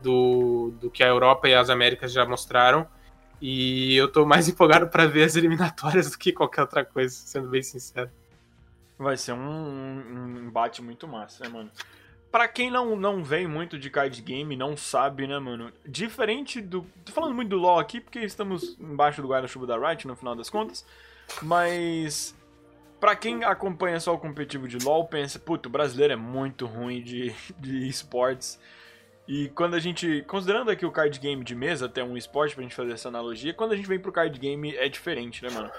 do, 0.01 0.73
do 0.81 0.91
que 0.91 1.03
a 1.03 1.09
Europa 1.09 1.47
e 1.47 1.55
as 1.55 1.69
Américas 1.69 2.11
já 2.11 2.25
mostraram. 2.25 2.87
E 3.39 3.95
eu 3.95 4.11
tô 4.11 4.25
mais 4.25 4.49
empolgado 4.49 4.89
para 4.89 5.07
ver 5.07 5.25
as 5.25 5.37
eliminatórias 5.37 6.11
do 6.11 6.17
que 6.17 6.33
qualquer 6.33 6.63
outra 6.63 6.87
coisa, 6.87 7.15
sendo 7.15 7.51
bem 7.51 7.63
sincero. 7.63 8.11
Vai 8.99 9.19
ser 9.19 9.35
um, 9.35 9.39
um 9.39 10.39
embate 10.39 10.81
muito 10.81 11.07
massa, 11.07 11.45
né, 11.45 11.51
mano? 11.51 11.71
Pra 12.33 12.49
quem 12.49 12.71
não, 12.71 12.97
não 12.97 13.23
vem 13.23 13.47
muito 13.47 13.79
de 13.79 13.91
card 13.91 14.23
game, 14.23 14.57
não 14.57 14.75
sabe, 14.75 15.27
né, 15.27 15.39
mano? 15.39 15.71
Diferente 15.85 16.63
do. 16.63 16.87
Tô 17.05 17.13
falando 17.13 17.35
muito 17.35 17.51
do 17.51 17.59
LoL 17.59 17.79
aqui, 17.79 18.01
porque 18.01 18.21
estamos 18.21 18.75
embaixo 18.81 19.21
do 19.21 19.29
guarda-chuva 19.29 19.67
da 19.67 19.77
Riot, 19.77 20.07
no 20.07 20.17
final 20.17 20.35
das 20.35 20.49
contas. 20.49 20.83
Mas. 21.43 22.35
Pra 23.01 23.17
quem 23.17 23.43
acompanha 23.45 23.99
só 23.99 24.15
o 24.15 24.19
competitivo 24.19 24.69
de 24.69 24.79
LoL, 24.79 25.07
pensa, 25.07 25.39
puto, 25.39 25.69
o 25.69 25.73
brasileiro 25.73 26.13
é 26.13 26.17
muito 26.17 26.67
ruim 26.67 27.03
de, 27.03 27.35
de 27.59 27.89
esportes. 27.89 28.61
E 29.27 29.49
quando 29.51 29.75
a 29.75 29.79
gente. 29.79 30.23
Considerando 30.27 30.71
aqui 30.71 30.85
o 30.85 30.91
card 30.91 31.19
game 31.19 31.43
de 31.43 31.55
mesa, 31.55 31.87
até 31.87 32.05
um 32.05 32.17
esporte 32.17 32.55
pra 32.55 32.63
gente 32.63 32.75
fazer 32.75 32.93
essa 32.93 33.09
analogia, 33.09 33.55
quando 33.55 33.73
a 33.73 33.77
gente 33.77 33.89
vem 33.89 33.99
pro 33.99 34.13
card 34.13 34.39
game 34.39 34.77
é 34.77 34.89
diferente, 34.89 35.43
né, 35.43 35.51
mano? 35.51 35.71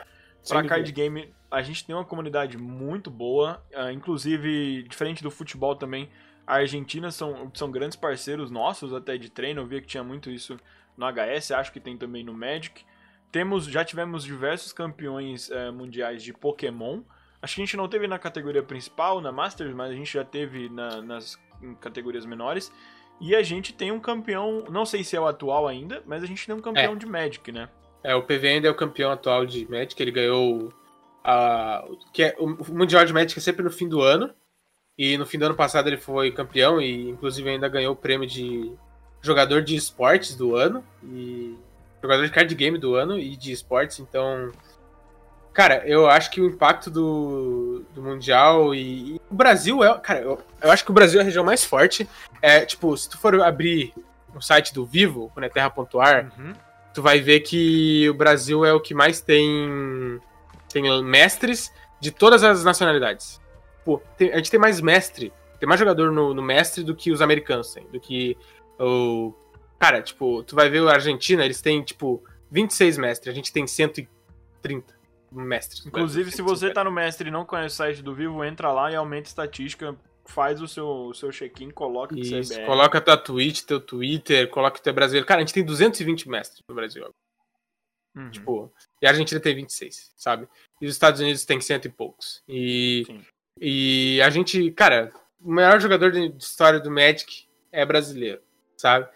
Pra 0.47 0.63
card 0.63 0.91
game, 0.91 1.31
a 1.51 1.61
gente 1.61 1.85
tem 1.85 1.95
uma 1.95 2.05
comunidade 2.05 2.57
muito 2.57 3.11
boa, 3.11 3.63
uh, 3.75 3.91
inclusive, 3.91 4.83
diferente 4.83 5.21
do 5.21 5.29
futebol 5.29 5.75
também, 5.75 6.09
a 6.47 6.55
Argentina 6.55 7.11
são, 7.11 7.51
são 7.53 7.69
grandes 7.69 7.95
parceiros 7.95 8.49
nossos 8.49 8.93
até 8.93 9.17
de 9.17 9.29
treino, 9.29 9.61
eu 9.61 9.67
via 9.67 9.79
que 9.79 9.87
tinha 9.87 10.03
muito 10.03 10.31
isso 10.31 10.57
no 10.97 11.05
HS, 11.05 11.51
acho 11.51 11.71
que 11.71 11.79
tem 11.79 11.95
também 11.95 12.23
no 12.23 12.33
Magic. 12.33 12.83
Temos, 13.31 13.65
já 13.65 13.83
tivemos 13.85 14.23
diversos 14.23 14.73
campeões 14.73 15.49
uh, 15.49 15.71
mundiais 15.73 16.21
de 16.21 16.33
Pokémon, 16.33 17.01
acho 17.41 17.55
que 17.55 17.61
a 17.61 17.65
gente 17.65 17.77
não 17.77 17.87
teve 17.87 18.07
na 18.07 18.19
categoria 18.19 18.61
principal, 18.61 19.21
na 19.21 19.31
Masters, 19.31 19.73
mas 19.73 19.91
a 19.91 19.95
gente 19.95 20.11
já 20.13 20.23
teve 20.23 20.69
na, 20.69 21.01
nas 21.01 21.39
categorias 21.79 22.25
menores. 22.25 22.71
E 23.19 23.35
a 23.35 23.43
gente 23.43 23.71
tem 23.73 23.91
um 23.91 23.99
campeão, 23.99 24.65
não 24.69 24.85
sei 24.85 25.03
se 25.03 25.15
é 25.15 25.19
o 25.19 25.27
atual 25.27 25.67
ainda, 25.67 26.01
mas 26.05 26.23
a 26.23 26.25
gente 26.25 26.45
tem 26.45 26.55
um 26.55 26.59
campeão 26.59 26.93
É. 26.93 26.95
de 26.95 27.05
Magic, 27.05 27.51
né? 27.51 27.69
É, 28.03 28.15
o 28.15 28.23
PV 28.23 28.47
ainda 28.47 28.67
é 28.67 28.71
o 28.71 28.75
campeão 28.75 29.11
atual 29.11 29.45
de 29.45 29.69
Magic, 29.69 30.01
ele 30.01 30.09
ganhou 30.11 30.73
a, 31.23 31.85
que 32.11 32.23
é, 32.23 32.35
o 32.39 32.45
o 32.45 32.73
Mundial 32.73 33.05
de 33.05 33.13
Magic 33.13 33.37
é 33.37 33.41
sempre 33.41 33.63
no 33.63 33.69
fim 33.69 33.87
do 33.87 34.01
ano. 34.01 34.33
E 34.97 35.17
no 35.17 35.25
fim 35.25 35.37
do 35.39 35.45
ano 35.45 35.55
passado 35.55 35.87
ele 35.87 35.97
foi 35.97 36.31
campeão 36.31 36.81
e 36.81 37.09
inclusive 37.09 37.47
ainda 37.49 37.67
ganhou 37.69 37.93
o 37.93 37.95
prêmio 37.95 38.27
de 38.27 38.71
jogador 39.21 39.61
de 39.61 39.75
esportes 39.75 40.35
do 40.35 40.55
ano 40.55 40.83
e 41.03 41.55
jogador 42.01 42.25
de 42.25 42.31
card 42.31 42.53
game 42.55 42.77
do 42.77 42.95
ano 42.95 43.17
e 43.19 43.35
de 43.35 43.51
esportes, 43.51 43.99
então 43.99 44.51
Cara, 45.53 45.83
eu 45.85 46.07
acho 46.09 46.31
que 46.31 46.39
o 46.39 46.45
impacto 46.47 46.89
do, 46.89 47.83
do 47.93 48.01
Mundial 48.01 48.73
e, 48.73 49.15
e 49.15 49.21
o 49.29 49.35
Brasil 49.35 49.83
é. 49.83 49.99
Cara, 49.99 50.21
eu, 50.21 50.39
eu 50.61 50.71
acho 50.71 50.85
que 50.85 50.91
o 50.91 50.93
Brasil 50.93 51.19
é 51.19 51.23
a 51.23 51.25
região 51.25 51.43
mais 51.43 51.65
forte. 51.65 52.07
É, 52.41 52.65
tipo, 52.65 52.95
se 52.95 53.09
tu 53.09 53.17
for 53.17 53.39
abrir 53.41 53.93
o 54.33 54.39
site 54.39 54.73
do 54.73 54.85
Vivo, 54.85 55.29
o 55.35 55.39
Neterra.ar, 55.41 56.31
Uhum. 56.39 56.53
tu 56.93 57.01
vai 57.01 57.19
ver 57.19 57.41
que 57.41 58.09
o 58.09 58.13
Brasil 58.13 58.63
é 58.63 58.71
o 58.71 58.79
que 58.79 58.93
mais 58.93 59.19
tem, 59.19 60.21
tem 60.71 61.03
mestres 61.03 61.69
de 61.99 62.11
todas 62.11 62.45
as 62.45 62.63
nacionalidades. 62.63 63.41
Pô, 63.83 64.01
tem- 64.17 64.31
a 64.31 64.37
gente 64.37 64.49
tem 64.51 64.59
mais 64.59 64.79
mestre, 64.79 65.33
tem 65.59 65.67
mais 65.67 65.79
jogador 65.81 66.13
no, 66.13 66.33
no 66.33 66.41
mestre 66.41 66.81
do 66.81 66.95
que 66.95 67.11
os 67.11 67.21
americanos 67.21 67.73
têm, 67.73 67.85
do 67.91 67.99
que 67.99 68.37
o... 68.79 69.33
Cara, 69.81 69.99
tipo, 69.99 70.43
tu 70.43 70.55
vai 70.55 70.69
ver 70.69 70.87
a 70.87 70.91
Argentina, 70.91 71.43
eles 71.43 71.59
têm, 71.59 71.81
tipo, 71.81 72.23
26 72.51 72.99
mestres, 72.99 73.33
a 73.33 73.35
gente 73.35 73.51
tem 73.51 73.65
130 73.65 74.93
mestres. 75.31 75.83
Inclusive, 75.83 76.29
se 76.29 76.43
você 76.43 76.71
tá 76.71 76.83
no 76.83 76.91
mestre 76.91 77.29
e 77.29 77.31
não 77.31 77.43
conhece 77.43 77.73
o 77.73 77.77
site 77.77 78.03
do 78.03 78.13
Vivo, 78.13 78.43
entra 78.45 78.71
lá 78.71 78.91
e 78.91 78.95
aumenta 78.95 79.27
a 79.27 79.31
estatística, 79.31 79.97
faz 80.23 80.61
o 80.61 80.67
seu, 80.67 80.85
o 80.87 81.13
seu 81.15 81.31
check-in, 81.31 81.71
coloca 81.71 82.13
que 82.13 82.21
é 82.31 82.39
Isso, 82.41 82.53
BR. 82.53 82.67
coloca 82.67 83.01
tua 83.01 83.17
Twitch, 83.17 83.63
teu 83.63 83.79
Twitter, 83.79 84.47
coloca 84.51 84.77
que 84.77 84.83
tu 84.83 84.89
é 84.89 84.93
brasileiro. 84.93 85.25
Cara, 85.25 85.39
a 85.39 85.43
gente 85.43 85.53
tem 85.55 85.65
220 85.65 86.29
mestres 86.29 86.61
no 86.69 86.75
Brasil. 86.75 87.09
Uhum. 88.15 88.29
Tipo, 88.29 88.71
e 89.01 89.07
a 89.07 89.09
Argentina 89.09 89.41
tem 89.41 89.55
26, 89.55 90.13
sabe? 90.15 90.47
E 90.79 90.85
os 90.85 90.93
Estados 90.93 91.19
Unidos 91.19 91.43
tem 91.43 91.59
cento 91.59 91.85
e 91.85 91.89
poucos. 91.89 92.43
E, 92.47 93.03
Sim. 93.07 93.25
e 93.59 94.21
a 94.21 94.29
gente, 94.29 94.69
cara, 94.73 95.11
o 95.41 95.51
maior 95.51 95.81
jogador 95.81 96.11
de 96.11 96.31
história 96.37 96.79
do 96.79 96.91
Magic 96.91 97.47
é 97.71 97.83
brasileiro, 97.83 98.43
sabe? 98.77 99.09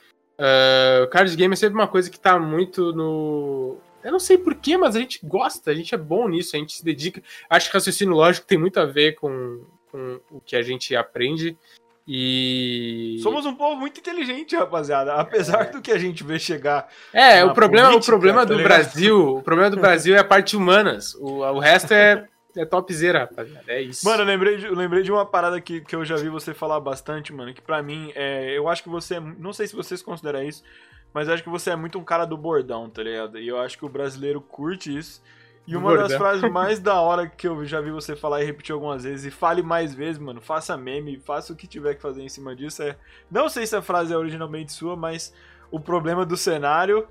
O 1.03 1.07
card 1.07 1.35
game 1.35 1.53
é 1.53 1.55
sempre 1.55 1.75
uma 1.75 1.87
coisa 1.87 2.09
que 2.09 2.19
tá 2.19 2.39
muito 2.39 2.93
no. 2.93 3.77
Eu 4.03 4.11
não 4.11 4.19
sei 4.19 4.37
porquê, 4.37 4.77
mas 4.77 4.95
a 4.95 4.99
gente 4.99 5.19
gosta, 5.23 5.71
a 5.71 5.73
gente 5.73 5.95
é 5.95 5.97
bom 5.97 6.27
nisso, 6.27 6.55
a 6.55 6.59
gente 6.59 6.73
se 6.73 6.85
dedica. 6.85 7.23
Acho 7.49 7.69
que 7.69 7.73
raciocínio 7.73 8.13
lógico 8.13 8.45
tem 8.45 8.57
muito 8.57 8.79
a 8.79 8.85
ver 8.85 9.15
com, 9.15 9.63
com 9.91 10.19
o 10.29 10.39
que 10.39 10.55
a 10.55 10.61
gente 10.61 10.95
aprende. 10.95 11.57
E. 12.07 13.19
Somos 13.23 13.47
um 13.47 13.55
povo 13.55 13.75
muito 13.75 13.99
inteligente, 13.99 14.55
rapaziada. 14.55 15.15
Apesar 15.15 15.71
do 15.71 15.81
que 15.81 15.91
a 15.91 15.97
gente 15.97 16.23
vê 16.23 16.37
chegar. 16.37 16.87
É, 17.11 17.43
o 17.43 17.53
problema, 17.53 17.89
política, 17.89 18.11
o 18.11 18.13
problema 18.13 18.45
tá 18.45 18.53
do? 18.53 18.61
Brasil, 18.61 19.37
o 19.37 19.41
problema 19.41 19.71
do 19.71 19.77
Brasil 19.77 20.15
é 20.15 20.19
a 20.19 20.23
parte 20.23 20.55
humanas. 20.55 21.15
O, 21.15 21.39
o 21.39 21.59
resto 21.59 21.93
é, 21.93 22.27
é 22.57 22.65
topzera, 22.65 23.19
rapaziada. 23.19 23.63
É 23.67 23.81
isso. 23.81 24.05
Mano, 24.05 24.23
eu 24.23 24.25
lembrei 24.27 24.57
de, 24.57 24.65
eu 24.65 24.75
lembrei 24.75 25.03
de 25.03 25.11
uma 25.11 25.25
parada 25.25 25.59
que, 25.61 25.81
que 25.81 25.95
eu 25.95 26.03
já 26.05 26.15
vi 26.15 26.29
você 26.29 26.53
falar 26.53 26.79
bastante, 26.79 27.33
mano. 27.33 27.53
Que 27.53 27.61
pra 27.61 27.81
mim, 27.81 28.11
é, 28.15 28.57
eu 28.57 28.67
acho 28.67 28.83
que 28.83 28.89
você. 28.89 29.15
é- 29.15 29.19
Não 29.19 29.53
sei 29.53 29.67
se 29.67 29.75
vocês 29.75 30.01
consideram 30.01 30.43
isso, 30.43 30.63
mas 31.13 31.27
eu 31.27 31.33
acho 31.33 31.43
que 31.43 31.49
você 31.49 31.71
é 31.71 31.75
muito 31.75 31.97
um 31.99 32.03
cara 32.03 32.25
do 32.25 32.37
bordão, 32.37 32.89
tá 32.89 33.03
ligado? 33.03 33.39
E 33.39 33.47
eu 33.47 33.59
acho 33.59 33.77
que 33.77 33.85
o 33.85 33.89
brasileiro 33.89 34.41
curte 34.41 34.95
isso. 34.95 35.21
E 35.67 35.75
uma 35.75 35.89
das 35.97 36.11
bordão. 36.11 36.19
frases 36.19 36.41
mais 36.51 36.79
da 36.79 36.99
hora 37.01 37.27
que 37.27 37.47
eu 37.47 37.65
já 37.65 37.81
vi 37.81 37.89
você 37.89 38.15
falar 38.15 38.41
e 38.43 38.45
repetir 38.45 38.71
algumas 38.73 39.03
vezes, 39.03 39.25
e 39.25 39.31
fale 39.31 39.63
mais 39.63 39.95
vezes, 39.95 40.19
mano, 40.19 40.39
faça 40.39 40.77
meme, 40.77 41.19
faça 41.19 41.53
o 41.53 41.55
que 41.55 41.65
tiver 41.67 41.95
que 41.95 42.01
fazer 42.01 42.21
em 42.21 42.29
cima 42.29 42.55
disso. 42.55 42.83
É... 42.83 42.95
Não 43.31 43.49
sei 43.49 43.65
se 43.65 43.75
a 43.75 43.81
frase 43.81 44.13
é 44.13 44.17
originalmente 44.17 44.71
sua, 44.73 44.95
mas 44.95 45.33
o 45.71 45.79
problema 45.79 46.25
do 46.25 46.37
cenário. 46.37 47.07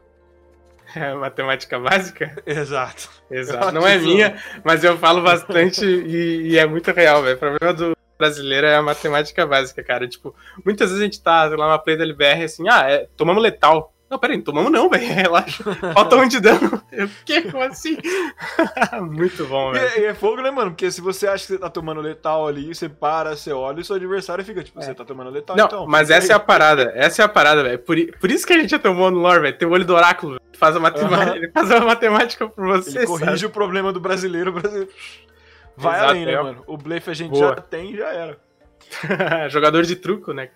É 0.97 1.15
matemática 1.15 1.79
básica? 1.79 2.37
Exato. 2.47 3.09
Exato. 3.31 3.73
Não 3.75 3.87
é 3.87 3.99
minha, 3.99 4.37
mas 4.63 4.85
eu 4.85 4.97
falo 4.99 5.23
bastante 5.23 5.85
e, 5.85 6.53
e 6.53 6.59
é 6.59 6.67
muito 6.67 6.91
real, 6.93 7.23
velho. 7.23 7.37
O 7.37 7.39
problema 7.39 7.73
do 7.73 7.97
brasileiro 8.19 8.67
é 8.67 8.77
a 8.77 8.83
matemática 8.83 9.45
básica, 9.47 9.83
cara. 9.83 10.07
Tipo, 10.07 10.35
muitas 10.65 10.91
vezes 10.91 11.01
a 11.03 11.05
gente 11.05 11.23
tá 11.23 11.45
lá 11.47 11.69
na 11.69 11.79
play 11.79 11.97
da 11.97 12.05
LBR 12.05 12.45
assim, 12.45 12.69
ah, 12.69 12.89
é, 12.89 13.09
tomamos 13.17 13.43
letal. 13.43 13.93
Não, 14.09 14.19
peraí, 14.19 14.37
não 14.37 14.45
tomamos 14.45 14.71
não, 14.71 14.89
velho. 14.89 15.03
Relaxa. 15.13 15.65
Falta 15.93 16.17
um 16.17 16.29
de 16.29 16.39
dano. 16.39 16.81
Eu, 16.93 17.09
que? 17.25 17.43
Como 17.51 17.65
assim? 17.65 17.97
muito 19.11 19.45
bom, 19.47 19.71
E 19.75 19.79
velho. 19.79 19.87
é, 19.89 20.01
e 20.01 20.05
é 20.05 20.15
fogo, 20.15 20.41
né, 20.43 20.51
mano? 20.51 20.71
Porque 20.71 20.91
se 20.91 21.01
você 21.01 21.27
acha 21.27 21.45
que 21.47 21.53
você 21.55 21.59
tá 21.59 21.69
tomando 21.71 22.01
letal 22.01 22.47
ali, 22.47 22.73
você 22.73 22.89
para, 22.89 23.35
você 23.35 23.53
olha 23.53 23.81
e 23.81 23.85
seu 23.85 23.97
adversário 23.97 24.45
fica 24.45 24.63
tipo, 24.63 24.81
você 24.81 24.95
tá 24.95 25.05
tomando 25.05 25.31
letal, 25.31 25.57
É. 25.57 25.59
Não, 25.59 25.67
então. 25.67 25.87
mas 25.89 26.09
fica 26.09 26.19
essa 26.19 26.33
é 26.33 26.37
a 26.37 26.41
parada. 26.41 26.93
Essa 26.95 27.23
é 27.23 27.25
a 27.25 27.29
parada, 27.29 27.63
velho. 27.65 27.79
Por, 27.81 27.97
por 28.21 28.31
isso 28.31 28.47
que 28.47 28.53
a 28.53 28.59
gente 28.59 28.71
já 28.71 28.79
tomou 28.79 29.11
no 29.11 29.19
lore, 29.19 29.41
velho. 29.41 29.59
Tem 29.59 29.67
o 29.67 29.73
olho 29.73 29.85
do 29.85 29.95
oráculo, 29.95 30.33
velho. 30.35 30.44
Faz 30.57 30.77
a 30.77 30.81
matemática. 30.81 31.23
Aham. 31.23 31.37
Ele 31.37 31.51
faz 31.51 31.71
a 31.71 31.81
matemática 31.81 32.49
por 32.49 32.67
você. 32.67 32.99
Ele 32.99 33.07
corrige 33.07 33.47
o 33.47 33.51
problema 33.51 33.93
do 33.93 34.01
brasileiro, 34.01 34.53
brasileiro. 34.53 34.91
Vai 35.77 35.97
Exato, 35.97 36.11
além, 36.11 36.27
né, 36.27 36.33
é. 36.33 36.43
mano? 36.43 36.65
O 36.67 36.77
blefe 36.77 37.11
a 37.11 37.15
gente 37.15 37.31
Boa. 37.31 37.49
já 37.49 37.57
tem 37.57 37.93
e 37.93 37.97
já 37.97 38.09
era. 38.13 38.39
sabe? 38.89 39.49
Jogador 39.51 39.83
de 39.83 39.97
truco, 39.97 40.33
né? 40.33 40.51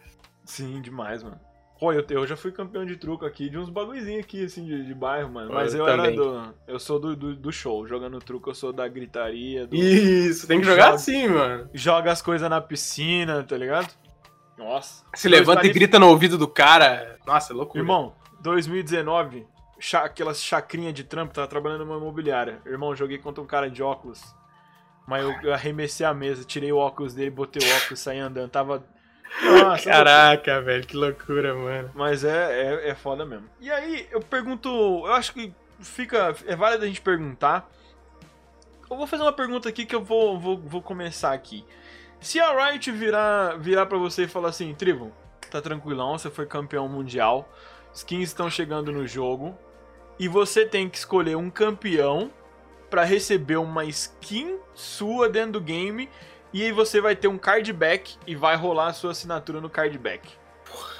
Sim, 0.44 0.80
demais, 0.80 1.22
mano. 1.22 1.38
Pô, 1.78 1.92
eu, 1.92 2.04
eu 2.10 2.26
já 2.26 2.36
fui 2.36 2.50
campeão 2.50 2.84
de 2.84 2.96
truco 2.96 3.24
aqui, 3.24 3.48
de 3.48 3.56
uns 3.56 3.70
bagulhozinhos 3.70 4.24
aqui, 4.24 4.44
assim, 4.44 4.64
de, 4.64 4.84
de 4.84 4.94
bairro, 4.94 5.30
mano. 5.30 5.52
Mas 5.52 5.74
eu, 5.74 5.86
Eu 5.86 5.88
era 5.88 6.10
do. 6.10 6.54
Eu 6.66 6.78
sou 6.80 6.98
do, 6.98 7.14
do, 7.14 7.36
do 7.36 7.52
show. 7.52 7.86
Jogando 7.86 8.18
truco, 8.18 8.50
eu 8.50 8.54
sou 8.54 8.72
da 8.72 8.88
gritaria. 8.88 9.64
Do, 9.66 9.76
Isso, 9.76 10.46
tem 10.48 10.58
que 10.58 10.66
jogar 10.66 10.84
Joga. 10.86 10.94
assim, 10.96 11.28
mano. 11.28 11.70
Joga 11.72 12.10
as 12.10 12.20
coisas 12.20 12.50
na 12.50 12.60
piscina, 12.60 13.44
tá 13.44 13.56
ligado? 13.56 13.88
Nossa. 14.56 15.04
Se 15.14 15.28
levanta 15.28 15.66
e 15.66 15.72
grita 15.72 16.00
no 16.00 16.08
ouvido 16.08 16.36
do 16.36 16.48
cara. 16.48 17.16
Nossa, 17.24 17.52
é 17.52 17.56
loucura. 17.56 17.78
Irmão, 17.78 18.12
2019, 18.40 19.46
cha- 19.78 20.04
aquelas 20.04 20.42
chacrinhas 20.42 20.94
de 20.94 21.04
trampo, 21.04 21.34
tava 21.34 21.46
trabalhando 21.46 21.84
numa 21.84 21.96
imobiliária. 21.98 22.60
Irmão, 22.66 22.94
joguei 22.94 23.18
contra 23.18 23.42
um 23.42 23.46
cara 23.46 23.70
de 23.70 23.82
óculos. 23.82 24.22
Mas 25.06 25.24
eu, 25.42 25.54
arremessei 25.54 26.04
a 26.04 26.12
mesa, 26.12 26.44
tirei 26.44 26.70
o 26.72 26.76
óculos 26.76 27.14
dele, 27.14 27.30
botei 27.30 27.66
o 27.66 27.76
óculos, 27.76 28.00
saí 28.00 28.18
andando. 28.18 28.50
Tava. 28.50 28.84
Nossa, 29.42 29.90
Caraca, 29.90 30.60
velho, 30.60 30.86
que 30.86 30.96
loucura, 30.96 31.54
mano. 31.54 31.90
Mas 31.94 32.24
é, 32.24 32.62
é, 32.86 32.88
é 32.90 32.94
foda 32.94 33.24
mesmo. 33.24 33.48
E 33.60 33.70
aí, 33.70 34.06
eu 34.10 34.20
pergunto. 34.20 34.68
Eu 34.68 35.12
acho 35.14 35.32
que 35.32 35.52
fica. 35.80 36.34
É 36.46 36.54
válido 36.54 36.84
a 36.84 36.86
gente 36.86 37.00
perguntar. 37.00 37.70
Eu 38.90 38.96
vou 38.96 39.06
fazer 39.06 39.22
uma 39.22 39.32
pergunta 39.32 39.68
aqui 39.68 39.84
que 39.84 39.94
eu 39.94 40.02
vou, 40.02 40.38
vou, 40.38 40.58
vou 40.58 40.82
começar 40.82 41.32
aqui. 41.32 41.64
Se 42.20 42.40
a 42.40 42.70
Riot 42.70 42.90
virar, 42.90 43.58
virar 43.58 43.86
pra 43.86 43.98
você 43.98 44.24
e 44.24 44.28
falar 44.28 44.48
assim, 44.48 44.74
Trivo, 44.74 45.12
tá 45.50 45.60
tranquilão, 45.60 46.18
você 46.18 46.30
foi 46.30 46.46
campeão 46.46 46.88
mundial, 46.88 47.48
skins 47.94 48.28
estão 48.28 48.50
chegando 48.50 48.90
no 48.90 49.06
jogo, 49.06 49.56
e 50.18 50.28
você 50.28 50.66
tem 50.66 50.88
que 50.88 50.98
escolher 50.98 51.36
um 51.36 51.50
campeão 51.50 52.30
pra 52.90 53.04
receber 53.04 53.56
uma 53.56 53.84
skin 53.84 54.56
sua 54.74 55.28
dentro 55.28 55.52
do 55.52 55.60
game, 55.60 56.08
e 56.52 56.62
aí 56.62 56.72
você 56.72 57.00
vai 57.00 57.14
ter 57.14 57.28
um 57.28 57.38
card 57.38 57.72
back 57.72 58.16
e 58.26 58.34
vai 58.34 58.56
rolar 58.56 58.88
a 58.88 58.92
sua 58.92 59.10
assinatura 59.10 59.60
no 59.60 59.68
card 59.68 59.96
back. 59.98 60.28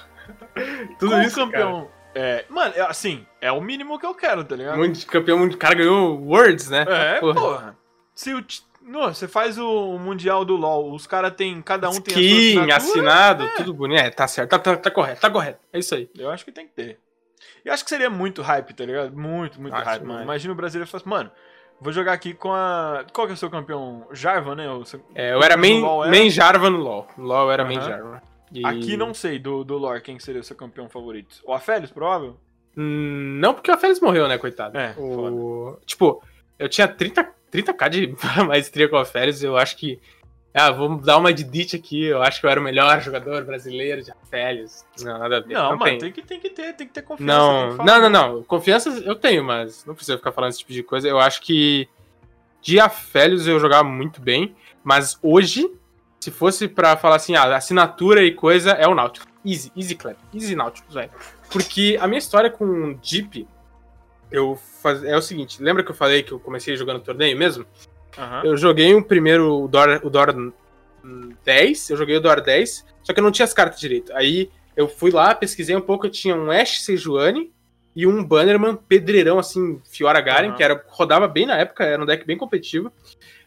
Tudo 0.99 1.11
Qual 1.11 1.21
isso, 1.21 1.35
campeão. 1.35 1.89
É, 2.13 2.45
mano, 2.49 2.73
é, 2.75 2.81
assim, 2.81 3.25
é 3.39 3.51
o 3.51 3.61
mínimo 3.61 3.97
que 3.99 4.05
eu 4.05 4.13
quero, 4.13 4.43
tá 4.43 4.49
cara. 4.49 4.57
ligado? 4.57 4.77
Muito 4.77 5.05
campeão. 5.07 5.43
O 5.43 5.57
cara 5.57 5.75
ganhou 5.75 6.19
Worlds, 6.21 6.69
né? 6.69 6.85
É, 6.87 7.19
Porra. 7.19 7.33
porra. 7.39 7.77
Se 8.13 8.33
o, 8.33 8.43
não, 8.81 9.13
você 9.13 9.27
faz 9.27 9.57
o 9.57 9.97
Mundial 9.97 10.43
do 10.43 10.55
LoL, 10.55 10.93
os 10.93 11.05
caras 11.05 11.33
tem. 11.35 11.61
Cada 11.61 11.89
um 11.89 12.01
tem 12.01 12.15
a 12.15 12.19
Skin, 12.19 12.53
sua 12.53 12.61
assinatura. 12.61 12.75
assinado, 12.75 13.43
é. 13.43 13.55
tudo 13.55 13.73
bonito. 13.73 13.99
É, 13.99 14.09
tá 14.09 14.27
certo, 14.27 14.49
tá, 14.49 14.59
tá, 14.59 14.77
tá 14.77 14.91
correto, 14.91 15.21
tá 15.21 15.29
correto. 15.29 15.59
É 15.71 15.79
isso 15.79 15.93
aí. 15.93 16.09
Eu 16.17 16.29
acho 16.29 16.43
que 16.43 16.51
tem 16.51 16.67
que 16.67 16.73
ter. 16.73 16.99
Eu 17.63 17.73
acho 17.73 17.83
que 17.83 17.89
seria 17.89 18.09
muito 18.09 18.41
hype, 18.41 18.73
tá 18.73 18.85
ligado? 18.85 19.15
Muito, 19.15 19.61
muito 19.61 19.73
Ah, 19.75 19.83
hype, 19.83 20.03
mano. 20.03 20.23
Imagina 20.23 20.53
o 20.53 20.55
brasileiro 20.55 20.87
e 20.87 20.91
fala 20.91 21.01
assim, 21.01 21.09
mano, 21.09 21.31
vou 21.79 21.91
jogar 21.93 22.13
aqui 22.13 22.33
com 22.33 22.51
a. 22.53 23.05
Qual 23.13 23.27
que 23.27 23.31
é 23.31 23.35
o 23.35 23.37
seu 23.37 23.49
campeão? 23.49 24.07
Jarvan, 24.11 24.55
né? 24.55 24.69
O 24.69 24.83
seu- 24.85 25.01
É, 25.15 25.33
eu 25.33 25.41
era 25.43 25.55
main, 25.57 25.83
era- 25.83 26.09
main 26.11 26.29
Jarvan 26.29 26.69
no 26.71 26.77
LoL. 26.79 27.07
No 27.17 27.25
LoL 27.25 27.51
era 27.51 27.63
main 27.65 27.77
Aham. 27.77 27.87
Jarvan. 27.89 28.21
E- 28.51 28.65
Aqui 28.65 28.97
não 28.97 29.13
sei 29.13 29.37
do, 29.37 29.63
do 29.63 29.77
lore 29.77 30.01
quem 30.01 30.17
que 30.17 30.23
seria 30.23 30.41
o 30.41 30.43
seu 30.43 30.55
campeão 30.55 30.89
favorito. 30.89 31.35
O 31.45 31.53
Aphelios, 31.53 31.91
provável? 31.91 32.35
Hum, 32.75 33.37
Não 33.39 33.53
porque 33.53 33.71
o 33.71 33.77
Félix 33.77 33.99
morreu, 33.99 34.27
né, 34.27 34.37
coitado. 34.37 34.77
É, 34.77 34.93
o... 34.97 35.77
Tipo, 35.85 36.23
eu 36.57 36.67
tinha 36.69 36.87
30, 36.87 37.27
30k 37.51 37.89
de 37.89 38.15
maestria 38.47 38.87
com 38.89 38.95
o 38.97 39.05
Félix, 39.05 39.43
eu 39.43 39.57
acho 39.57 39.77
que. 39.77 39.99
Ah, 40.53 40.71
vamos 40.71 41.05
dar 41.05 41.17
uma 41.17 41.31
de 41.31 41.43
dit 41.43 41.75
aqui. 41.75 42.05
Eu 42.05 42.21
acho 42.23 42.39
que 42.39 42.45
eu 42.45 42.49
era 42.49 42.59
o 42.59 42.63
melhor 42.63 42.99
jogador 43.01 43.43
brasileiro 43.43 44.01
de 44.01 44.11
Félix. 44.29 44.85
Não, 45.01 45.19
nada 45.19 45.37
a 45.37 45.39
ver. 45.41 45.53
Não, 45.53 45.77
mano, 45.77 45.97
tem. 45.99 46.11
que, 46.11 46.21
tem 46.21 46.39
que 46.39 46.49
ter, 46.49 46.73
tem 46.73 46.87
que 46.87 46.93
ter 46.93 47.01
confiança. 47.01 47.31
Não, 47.31 47.77
não, 47.77 48.01
não, 48.01 48.09
não. 48.09 48.43
Confiança 48.43 48.89
eu 48.89 49.15
tenho, 49.15 49.43
mas 49.43 49.85
não 49.85 49.93
precisa 49.93 50.17
ficar 50.17 50.31
falando 50.31 50.51
esse 50.51 50.59
tipo 50.59 50.73
de 50.73 50.83
coisa. 50.83 51.07
Eu 51.07 51.19
acho 51.19 51.41
que 51.41 51.87
de 52.61 52.79
Afélios 52.79 53.47
eu 53.47 53.59
jogava 53.59 53.83
muito 53.83 54.21
bem, 54.21 54.55
mas 54.83 55.17
hoje, 55.21 55.69
se 56.19 56.31
fosse 56.31 56.67
pra 56.67 56.97
falar 56.97 57.15
assim, 57.15 57.35
ah, 57.35 57.55
assinatura 57.55 58.23
e 58.23 58.33
coisa, 58.33 58.71
é 58.71 58.87
o 58.87 58.95
Nautilus. 58.95 59.27
Easy, 59.45 59.71
easy 59.75 59.95
clap, 59.95 60.17
easy 60.33 60.55
Nautilus, 60.55 60.93
velho. 60.93 61.11
Porque 61.49 61.97
a 61.99 62.07
minha 62.07 62.19
história 62.19 62.49
com 62.49 62.65
o 62.65 62.95
Deep, 62.95 63.47
eu 64.31 64.59
faz... 64.81 65.03
é 65.03 65.15
o 65.15 65.21
seguinte, 65.21 65.61
lembra 65.61 65.83
que 65.83 65.91
eu 65.91 65.95
falei 65.95 66.21
que 66.21 66.31
eu 66.31 66.39
comecei 66.39 66.75
jogando 66.75 66.99
torneio 66.99 67.37
mesmo? 67.37 67.65
Aham. 68.17 68.41
Eu 68.45 68.57
joguei 68.57 68.93
o 68.93 69.03
primeiro, 69.03 69.63
o 69.63 69.67
Dor, 69.67 69.99
o 70.03 70.09
Dor 70.09 70.35
hum, 71.03 71.31
10, 71.45 71.89
eu 71.89 71.97
joguei 71.97 72.17
o 72.17 72.21
Dor 72.21 72.41
10, 72.41 72.85
só 73.03 73.13
que 73.13 73.19
eu 73.19 73.23
não 73.23 73.31
tinha 73.31 73.45
as 73.45 73.53
cartas 73.53 73.79
direito. 73.79 74.11
Aí 74.13 74.49
eu 74.75 74.87
fui 74.87 75.11
lá, 75.11 75.33
pesquisei 75.35 75.75
um 75.75 75.81
pouco, 75.81 76.05
eu 76.05 76.09
tinha 76.11 76.35
um 76.35 76.49
Ash 76.51 76.81
Sejuani 76.83 77.51
e 77.95 78.05
um 78.07 78.23
Bannerman 78.23 78.75
pedreirão, 78.75 79.39
assim, 79.39 79.81
Fiora 79.89 80.21
Garen, 80.21 80.49
Aham. 80.49 80.55
que 80.55 80.63
era, 80.63 80.83
rodava 80.87 81.27
bem 81.27 81.45
na 81.45 81.57
época, 81.57 81.83
era 81.83 82.01
um 82.01 82.05
deck 82.05 82.25
bem 82.25 82.37
competitivo. 82.37 82.91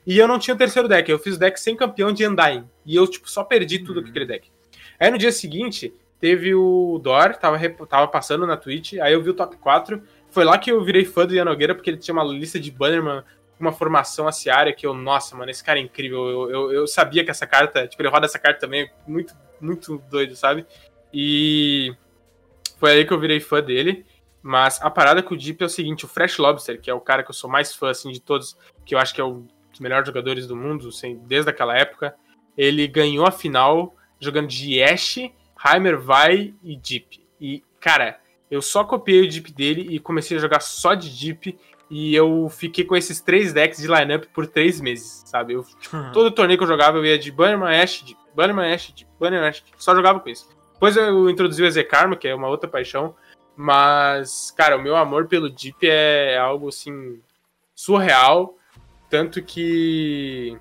E 0.07 0.19
eu 0.19 0.27
não 0.27 0.39
tinha 0.39 0.55
o 0.55 0.59
terceiro 0.59 0.89
deck, 0.89 1.09
eu 1.11 1.19
fiz 1.19 1.37
o 1.37 1.39
deck 1.39 1.59
sem 1.61 1.77
campeão 1.77 2.13
de 2.13 2.27
Undying. 2.27 2.65
E 2.85 2.97
eu, 2.97 3.07
tipo, 3.07 3.31
só 3.31 3.45
perdi 3.45 3.79
tudo 3.79 3.99
Uhum. 3.99 4.03
com 4.05 4.11
aquele 4.11 4.27
deck. 4.27 4.51
Aí 4.99 5.11
no 5.11 5.17
dia 5.19 5.31
seguinte, 5.33 5.95
teve 6.19 6.55
o 6.55 6.99
Dor, 7.03 7.35
tava, 7.37 7.59
tava 7.89 8.09
passando 8.09 8.47
na 8.47 8.57
Twitch, 8.57 8.95
aí 8.95 9.13
eu 9.13 9.23
vi 9.23 9.31
o 9.31 9.35
top 9.35 9.57
4. 9.57 10.03
Foi 10.29 10.45
lá 10.45 10.59
que 10.59 10.73
eu 10.73 10.83
virei 10.85 11.05
fã 11.05 11.25
do 11.27 11.35
Ian 11.35 11.45
Nogueira, 11.45 11.75
porque 11.75 11.89
ele 11.91 11.97
tinha 11.99 12.13
uma 12.13 12.25
lista 12.25 12.59
de 12.59 12.71
Bannerman 12.71 13.23
uma 13.63 13.73
formação 13.73 14.29
aciária 14.29 14.73
que 14.73 14.87
eu, 14.87 14.93
nossa, 14.93 15.37
mano, 15.37 15.51
esse 15.51 15.63
cara 15.63 15.79
é 15.79 15.83
incrível. 15.83 16.29
Eu, 16.29 16.51
eu, 16.51 16.73
eu 16.73 16.87
sabia 16.87 17.25
que 17.25 17.31
essa 17.31 17.47
carta, 17.47 17.87
tipo, 17.87 18.03
ele 18.03 18.09
roda 18.09 18.27
essa 18.27 18.39
carta 18.39 18.61
também, 18.61 18.91
muito, 19.07 19.35
muito 19.61 19.99
doido, 20.11 20.35
sabe? 20.37 20.67
E 21.13 21.95
foi 22.79 22.93
aí 22.93 23.05
que 23.05 23.13
eu 23.13 23.21
virei 23.21 23.41
fã 23.41 23.63
dele. 23.63 24.05
Mas 24.43 24.83
a 24.83 24.91
parada 24.91 25.23
com 25.23 25.35
o 25.35 25.39
Deep 25.39 25.63
é 25.63 25.67
o 25.67 25.71
seguinte: 25.71 26.05
o 26.05 26.09
Fresh 26.09 26.39
Lobster, 26.39 26.81
que 26.81 26.91
é 26.91 26.95
o 26.95 27.01
cara 27.01 27.23
que 27.23 27.31
eu 27.31 27.35
sou 27.35 27.49
mais 27.49 27.75
fã, 27.75 27.91
assim, 27.91 28.11
de 28.11 28.21
todos, 28.21 28.57
que 28.85 28.95
eu 28.95 28.99
acho 28.99 29.15
que 29.15 29.21
é 29.21 29.25
um 29.25 29.47
dos 29.71 29.81
melhores 29.81 30.07
jogadores 30.07 30.47
do 30.47 30.57
mundo, 30.57 30.89
assim, 30.89 31.21
desde 31.27 31.49
aquela 31.49 31.77
época, 31.79 32.15
ele 32.59 32.87
ganhou 32.89 33.25
a 33.25 33.31
final 33.31 33.95
jogando 34.19 34.49
de 34.49 34.83
Ashe, 34.83 35.33
Heimer, 35.65 35.99
Vai 35.99 36.55
e 36.63 36.77
Deep. 36.77 37.25
E, 37.41 37.63
cara, 37.81 38.21
eu 38.51 38.61
só 38.61 38.85
copiei 38.85 39.23
o 39.23 39.29
Deep 39.29 39.53
dele 39.53 39.87
e 39.95 39.99
comecei 39.99 40.37
a 40.37 40.41
jogar 40.41 40.61
só 40.61 40.95
de 40.95 41.09
Deep. 41.09 41.59
E 41.95 42.14
eu 42.14 42.49
fiquei 42.49 42.86
com 42.86 42.97
esses 42.97 43.20
três 43.20 43.53
decks 43.53 43.78
de 43.78 43.86
lineup 43.86 44.24
por 44.32 44.47
três 44.47 44.80
meses, 44.80 45.24
sabe? 45.26 45.53
Eu, 45.53 45.62
tipo, 45.78 45.95
todo 46.14 46.30
torneio 46.30 46.57
que 46.57 46.64
eu 46.64 46.68
jogava 46.68 46.97
eu 46.97 47.05
ia 47.05 47.18
de 47.18 47.30
Bannerman 47.30 47.82
Ash, 47.82 48.03
de 48.03 48.16
Bannerman 48.34 48.72
Ash, 48.72 48.95
de 48.95 49.07
Bannerman 49.20 49.51
Ash, 49.51 49.62
só 49.76 49.95
jogava 49.95 50.18
com 50.18 50.30
isso. 50.30 50.49
Depois 50.72 50.97
eu 50.97 51.28
introduzi 51.28 51.62
o 51.62 51.66
EZ 51.66 51.86
Karma, 51.86 52.16
que 52.16 52.26
é 52.26 52.34
uma 52.34 52.49
outra 52.49 52.66
paixão, 52.66 53.14
mas, 53.55 54.51
cara, 54.57 54.78
o 54.78 54.82
meu 54.82 54.97
amor 54.97 55.26
pelo 55.26 55.51
Deep 55.51 55.86
é 55.86 56.38
algo, 56.38 56.70
assim, 56.70 57.20
surreal, 57.74 58.57
tanto 59.11 59.43
que 59.43 60.59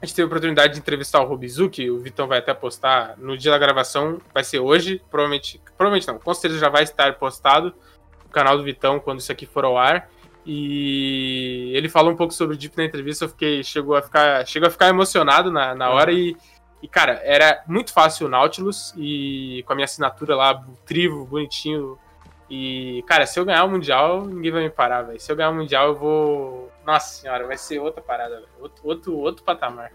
a 0.00 0.06
gente 0.06 0.16
teve 0.16 0.24
a 0.24 0.26
oportunidade 0.26 0.72
de 0.72 0.80
entrevistar 0.80 1.22
o 1.22 1.24
Robizuki, 1.24 1.88
o 1.88 2.00
Vitão 2.00 2.26
vai 2.26 2.40
até 2.40 2.52
postar 2.52 3.14
no 3.16 3.38
dia 3.38 3.52
da 3.52 3.58
gravação, 3.58 4.20
vai 4.34 4.42
ser 4.42 4.58
hoje, 4.58 5.00
provavelmente, 5.08 5.60
provavelmente 5.78 6.08
não, 6.08 6.18
com 6.18 6.34
certeza 6.34 6.58
já 6.58 6.68
vai 6.68 6.82
estar 6.82 7.14
postado 7.14 7.72
no 8.24 8.30
canal 8.32 8.58
do 8.58 8.64
Vitão 8.64 8.98
quando 8.98 9.20
isso 9.20 9.30
aqui 9.30 9.46
for 9.46 9.64
ao 9.64 9.78
ar, 9.78 10.10
e 10.44 11.72
ele 11.74 11.88
falou 11.88 12.12
um 12.12 12.16
pouco 12.16 12.32
sobre 12.32 12.54
o 12.56 12.58
Deep 12.58 12.76
na 12.76 12.84
entrevista, 12.84 13.24
eu 13.24 13.28
fiquei, 13.28 13.62
chegou 13.62 13.94
a 13.96 14.02
ficar, 14.02 14.46
chegou 14.46 14.66
a 14.66 14.70
ficar 14.70 14.88
emocionado 14.88 15.50
na, 15.50 15.74
na 15.74 15.90
hora 15.90 16.12
e, 16.12 16.36
e, 16.82 16.88
cara, 16.88 17.20
era 17.24 17.62
muito 17.66 17.92
fácil 17.92 18.26
o 18.26 18.28
Nautilus 18.28 18.92
e 18.96 19.62
com 19.66 19.72
a 19.72 19.76
minha 19.76 19.84
assinatura 19.84 20.34
lá, 20.34 20.64
trivo, 20.84 21.24
bonitinho. 21.24 21.96
E, 22.50 23.02
cara, 23.06 23.24
se 23.24 23.38
eu 23.40 23.44
ganhar 23.44 23.64
o 23.64 23.70
Mundial, 23.70 24.26
ninguém 24.26 24.50
vai 24.50 24.62
me 24.64 24.70
parar, 24.70 25.02
velho. 25.02 25.18
Se 25.20 25.30
eu 25.30 25.36
ganhar 25.36 25.50
o 25.50 25.54
Mundial, 25.54 25.88
eu 25.88 25.94
vou. 25.94 26.72
Nossa 26.84 27.20
senhora, 27.22 27.46
vai 27.46 27.56
ser 27.56 27.78
outra 27.78 28.02
parada, 28.02 28.34
velho. 28.34 28.48
Outro, 28.60 28.82
outro, 28.86 29.16
outro 29.16 29.44
patamar. 29.44 29.92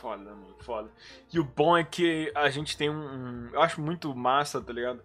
Foda, 0.00 0.30
mano, 0.30 0.56
foda. 0.60 0.90
E 1.32 1.38
o 1.38 1.44
bom 1.44 1.76
é 1.76 1.84
que 1.84 2.32
a 2.34 2.48
gente 2.50 2.76
tem 2.76 2.90
um. 2.90 2.94
um- 2.94 3.50
eu 3.52 3.62
acho 3.62 3.80
muito 3.80 4.12
massa, 4.16 4.60
tá 4.60 4.72
ligado? 4.72 5.00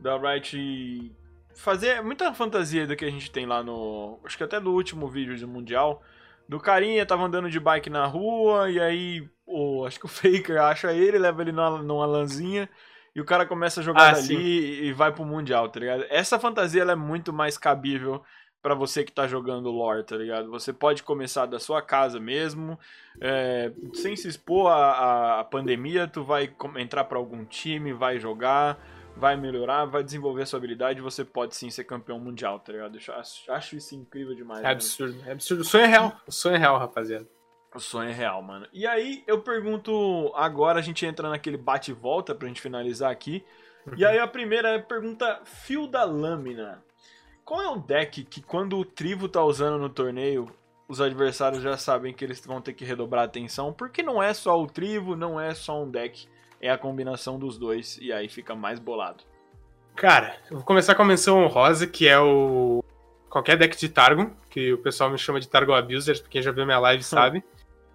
Da 0.00 0.16
Riot 0.18 1.12
fazer 1.56 2.02
muita 2.02 2.32
fantasia 2.34 2.86
do 2.86 2.96
que 2.96 3.04
a 3.04 3.10
gente 3.10 3.30
tem 3.30 3.46
lá 3.46 3.62
no. 3.62 4.18
Acho 4.24 4.36
que 4.36 4.44
até 4.44 4.60
no 4.60 4.72
último 4.72 5.08
vídeo 5.08 5.38
do 5.38 5.48
Mundial. 5.48 6.02
Do 6.48 6.60
carinha 6.60 7.04
tava 7.04 7.24
andando 7.24 7.50
de 7.50 7.58
bike 7.58 7.90
na 7.90 8.06
rua 8.06 8.70
e 8.70 8.80
aí. 8.80 9.28
O, 9.46 9.84
acho 9.86 9.98
que 9.98 10.06
o 10.06 10.08
Faker 10.10 10.60
acha 10.60 10.92
ele, 10.92 11.18
leva 11.18 11.42
ele 11.42 11.52
numa, 11.52 11.82
numa 11.82 12.06
lanzinha. 12.06 12.68
E 13.14 13.20
o 13.20 13.24
cara 13.24 13.46
começa 13.46 13.80
a 13.80 13.82
jogar 13.82 14.10
Ah, 14.12 14.14
sim. 14.14 14.36
e, 14.36 14.88
e 14.88 14.92
vai 14.92 15.10
pro 15.10 15.24
Mundial, 15.24 15.68
tá 15.70 15.80
ligado? 15.80 16.04
Essa 16.10 16.38
fantasia 16.38 16.82
ela 16.82 16.92
é 16.92 16.96
muito 16.96 17.32
mais 17.32 17.56
cabível 17.56 18.22
pra 18.62 18.74
você 18.74 19.04
que 19.04 19.12
tá 19.12 19.26
jogando 19.26 19.70
lore, 19.70 20.02
tá 20.02 20.16
ligado? 20.16 20.50
Você 20.50 20.70
pode 20.72 21.02
começar 21.02 21.46
da 21.46 21.58
sua 21.58 21.80
casa 21.80 22.18
mesmo, 22.20 22.78
é, 23.20 23.72
sem 23.94 24.16
se 24.16 24.28
expor 24.28 24.70
à, 24.70 25.40
à- 25.40 25.44
pandemia, 25.44 26.06
tu 26.08 26.24
vai 26.24 26.52
entrar 26.76 27.04
pra 27.04 27.16
algum 27.16 27.44
time, 27.44 27.92
vai 27.92 28.18
jogar, 28.18 28.76
vai 29.16 29.36
melhorar, 29.36 29.86
vai 29.86 30.04
desenvolver 30.04 30.42
a 30.42 30.46
sua 30.46 30.58
habilidade, 30.58 31.00
você 31.00 31.24
pode 31.24 31.56
sim 31.56 31.70
ser 31.70 31.84
campeão 31.84 32.18
mundial, 32.18 32.60
tá 32.60 32.72
ligado? 32.72 32.98
Eu 32.98 33.14
acho, 33.14 33.50
acho 33.50 33.76
isso 33.76 33.94
incrível 33.94 34.34
demais. 34.34 34.60
É 34.60 34.62
mano. 34.62 34.72
absurdo, 34.74 35.22
é 35.26 35.32
absurdo. 35.32 35.60
O 35.62 35.64
sonho 35.64 35.84
é 35.84 35.88
real. 35.88 36.20
O 36.26 36.32
sonho 36.32 36.54
é 36.54 36.58
real, 36.58 36.78
rapaziada. 36.78 37.26
O 37.74 37.80
sonho 37.80 38.10
é 38.10 38.12
real, 38.12 38.42
mano. 38.42 38.66
E 38.72 38.86
aí 38.86 39.24
eu 39.26 39.40
pergunto 39.42 40.32
agora, 40.34 40.78
a 40.78 40.82
gente 40.82 41.04
entra 41.04 41.28
naquele 41.28 41.56
bate 41.56 41.90
e 41.90 41.94
volta 41.94 42.34
pra 42.34 42.48
gente 42.48 42.60
finalizar 42.60 43.10
aqui. 43.10 43.44
E 43.96 44.04
aí 44.04 44.18
a 44.18 44.26
primeira 44.26 44.70
é 44.70 44.78
pergunta 44.78 45.40
fio 45.44 45.86
da 45.86 46.04
lâmina. 46.04 46.82
Qual 47.44 47.62
é 47.62 47.68
o 47.68 47.76
deck 47.76 48.24
que 48.24 48.42
quando 48.42 48.76
o 48.76 48.84
Trivo 48.84 49.28
tá 49.28 49.44
usando 49.44 49.78
no 49.78 49.88
torneio, 49.88 50.50
os 50.88 51.00
adversários 51.00 51.62
já 51.62 51.76
sabem 51.76 52.12
que 52.12 52.24
eles 52.24 52.44
vão 52.44 52.60
ter 52.60 52.72
que 52.72 52.84
redobrar 52.84 53.22
a 53.22 53.26
atenção? 53.26 53.72
Porque 53.72 54.02
não 54.02 54.20
é 54.20 54.34
só 54.34 54.60
o 54.60 54.66
Trivo, 54.66 55.14
não 55.14 55.40
é 55.40 55.54
só 55.54 55.80
um 55.80 55.88
deck, 55.88 56.26
é 56.60 56.70
a 56.70 56.78
combinação 56.78 57.38
dos 57.38 57.58
dois 57.58 57.98
e 58.00 58.12
aí 58.12 58.28
fica 58.28 58.54
mais 58.54 58.78
bolado. 58.78 59.24
Cara, 59.94 60.36
eu 60.50 60.58
vou 60.58 60.66
começar 60.66 60.94
com 60.94 61.02
a 61.02 61.06
menção 61.06 61.42
honrosa, 61.42 61.86
que 61.86 62.06
é 62.06 62.18
o. 62.18 62.84
Qualquer 63.30 63.56
deck 63.56 63.76
de 63.76 63.88
Targon, 63.88 64.30
que 64.48 64.72
o 64.72 64.78
pessoal 64.78 65.10
me 65.10 65.18
chama 65.18 65.40
de 65.40 65.48
Targon 65.48 65.74
Abusers, 65.74 66.20
quem 66.20 66.40
já 66.42 66.52
viu 66.52 66.64
minha 66.64 66.78
live 66.78 67.02
sabe. 67.04 67.42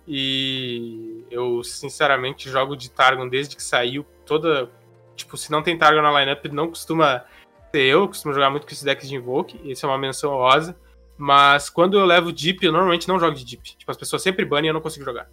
E 0.07 1.23
eu, 1.29 1.63
sinceramente, 1.63 2.49
jogo 2.49 2.75
de 2.75 2.89
Targon 2.89 3.27
desde 3.27 3.55
que 3.55 3.63
saiu. 3.63 4.05
Toda. 4.25 4.69
Tipo, 5.15 5.37
se 5.37 5.51
não 5.51 5.61
tem 5.61 5.77
Targon 5.77 6.01
na 6.01 6.19
lineup, 6.19 6.45
não 6.45 6.69
costuma 6.69 7.23
ser 7.71 7.83
eu, 7.83 8.07
costumo 8.07 8.33
jogar 8.33 8.49
muito 8.49 8.65
com 8.65 8.73
esse 8.73 8.83
deck 8.83 9.05
de 9.05 9.15
Invoke, 9.15 9.59
isso 9.63 9.85
é 9.85 9.89
uma 9.89 9.97
menção 9.97 10.31
rosa. 10.31 10.75
Mas 11.17 11.69
quando 11.69 11.99
eu 11.99 12.05
levo 12.05 12.31
Deep, 12.31 12.65
eu 12.65 12.71
normalmente 12.71 13.07
não 13.07 13.19
jogo 13.19 13.35
de 13.35 13.45
Deep. 13.45 13.77
Tipo, 13.77 13.91
as 13.91 13.97
pessoas 13.97 14.23
sempre 14.23 14.43
banem 14.43 14.67
e 14.67 14.69
eu 14.69 14.73
não 14.73 14.81
consigo 14.81 15.05
jogar. 15.05 15.29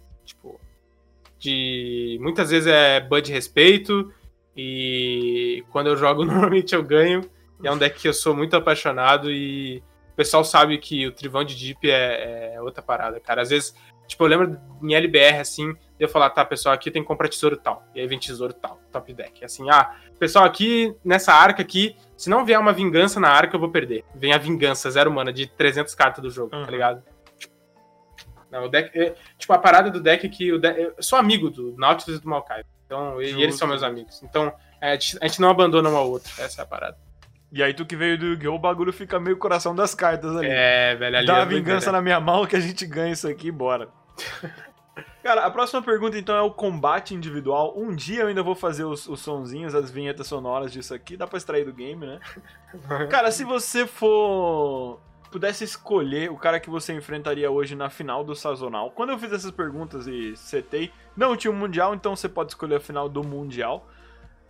De. 1.39 2.17
Muitas 2.21 2.49
vezes 2.51 2.67
é 2.67 2.99
ban 2.99 3.21
de 3.21 3.31
respeito. 3.31 4.11
E 4.55 5.63
quando 5.71 5.87
eu 5.87 5.95
jogo, 5.97 6.23
normalmente 6.25 6.75
eu 6.75 6.83
ganho. 6.83 7.21
E 7.63 7.67
é 7.67 7.71
um 7.71 7.77
deck 7.77 7.99
que 7.99 8.07
eu 8.07 8.13
sou 8.13 8.35
muito 8.35 8.55
apaixonado 8.55 9.31
e 9.31 9.81
o 10.11 10.15
pessoal 10.15 10.43
sabe 10.43 10.77
que 10.77 11.07
o 11.07 11.11
Trivão 11.11 11.43
de 11.43 11.55
Deep 11.55 11.89
é, 11.89 12.53
é 12.55 12.61
outra 12.61 12.81
parada, 12.81 13.19
cara. 13.19 13.41
Às 13.41 13.49
vezes, 13.49 13.75
tipo, 14.07 14.23
eu 14.23 14.27
lembro 14.27 14.57
em 14.81 14.93
LBR, 14.93 15.39
assim, 15.39 15.73
de 15.73 15.77
eu 15.99 16.07
falar, 16.09 16.29
tá, 16.29 16.43
pessoal, 16.45 16.73
aqui 16.75 16.89
tem 16.91 17.01
que 17.01 17.07
comprar 17.07 17.27
tesouro 17.29 17.57
tal. 17.57 17.83
E 17.95 17.99
aí 17.99 18.07
vem 18.07 18.17
tesouro 18.19 18.53
tal, 18.53 18.79
top 18.91 19.13
deck. 19.13 19.43
Assim, 19.43 19.69
ah, 19.69 19.93
pessoal, 20.17 20.45
aqui, 20.45 20.93
nessa 21.03 21.33
arca 21.33 21.61
aqui, 21.61 21.95
se 22.17 22.29
não 22.29 22.45
vier 22.45 22.59
uma 22.59 22.71
vingança 22.73 23.19
na 23.19 23.29
arca, 23.29 23.55
eu 23.55 23.59
vou 23.59 23.69
perder. 23.69 24.03
Vem 24.15 24.33
a 24.33 24.37
vingança, 24.37 24.89
zero 24.89 25.11
mana, 25.11 25.31
de 25.33 25.47
300 25.47 25.93
cartas 25.95 26.21
do 26.23 26.29
jogo, 26.29 26.55
Uhum. 26.55 26.63
tá 26.65 26.71
ligado? 26.71 27.03
Não, 28.51 28.65
o 28.65 28.69
deck. 28.69 28.97
é- 28.97 29.15
tipo, 29.37 29.53
a 29.53 29.57
parada 29.57 29.89
do 29.91 29.99
deck 29.99 30.25
é 30.25 30.29
que 30.29 30.51
o 30.51 30.59
deck, 30.59 30.79
eu 30.79 30.95
sou 30.99 31.19
amigo 31.19 31.49
do 31.49 31.75
Nautilus 31.77 32.19
e 32.19 32.21
do 32.21 32.29
Maokai. 32.29 32.63
Então, 32.85 33.21
e 33.21 33.27
Justo. 33.27 33.41
eles 33.41 33.55
são 33.55 33.67
meus 33.67 33.83
amigos. 33.83 34.21
Então, 34.23 34.51
é, 34.81 34.93
a 34.93 34.95
gente 35.27 35.39
não 35.39 35.49
abandona 35.49 35.89
um 35.89 35.95
ao 35.95 36.09
outro. 36.09 36.31
Essa 36.39 36.61
é 36.61 36.63
a 36.63 36.67
parada. 36.67 36.97
E 37.51 37.63
aí 37.63 37.73
tu 37.73 37.85
que 37.85 37.95
veio 37.95 38.17
do 38.17 38.25
Yu-Gi-Oh! 38.27 38.55
o 38.55 38.59
bagulho 38.59 38.93
fica 38.93 39.19
meio 39.19 39.37
coração 39.37 39.75
das 39.75 39.95
cartas 39.95 40.35
ali. 40.35 40.47
É, 40.49 40.95
velho, 40.95 41.17
ali. 41.17 41.25
Dá 41.27 41.37
é 41.37 41.45
vingança 41.45 41.91
na 41.91 42.01
minha 42.01 42.19
mão 42.19 42.45
que 42.45 42.55
a 42.55 42.59
gente 42.59 42.85
ganha 42.85 43.11
isso 43.11 43.27
aqui, 43.27 43.51
bora. 43.51 43.89
Cara, 45.23 45.45
a 45.45 45.51
próxima 45.51 45.81
pergunta 45.81 46.17
então 46.17 46.35
é 46.35 46.41
o 46.41 46.51
combate 46.51 47.13
individual. 47.13 47.73
Um 47.75 47.93
dia 47.93 48.21
eu 48.21 48.27
ainda 48.27 48.41
vou 48.41 48.55
fazer 48.55 48.85
os, 48.85 49.07
os 49.07 49.19
sonzinhos, 49.19 49.75
as 49.75 49.91
vinhetas 49.91 50.27
sonoras 50.27 50.71
disso 50.71 50.93
aqui. 50.93 51.17
Dá 51.17 51.27
pra 51.27 51.37
extrair 51.37 51.65
do 51.65 51.73
game, 51.73 52.05
né? 52.05 52.19
Cara, 53.09 53.31
se 53.31 53.43
você 53.43 53.85
for. 53.85 54.99
Pudesse 55.31 55.63
escolher 55.63 56.31
o 56.31 56.37
cara 56.37 56.59
que 56.59 56.69
você 56.69 56.93
enfrentaria 56.93 57.49
hoje 57.51 57.75
na 57.75 57.89
final 57.89 58.23
do 58.23 58.35
sazonal. 58.35 58.91
Quando 58.91 59.11
eu 59.11 59.19
fiz 59.19 59.31
essas 59.31 59.51
perguntas 59.51 60.07
e 60.07 60.35
setei, 60.35 60.91
não 61.15 61.37
tinha 61.37 61.51
um 61.51 61.55
mundial, 61.55 61.93
então 61.93 62.15
você 62.15 62.27
pode 62.27 62.51
escolher 62.51 62.75
a 62.75 62.79
final 62.79 63.07
do 63.07 63.23
mundial. 63.23 63.87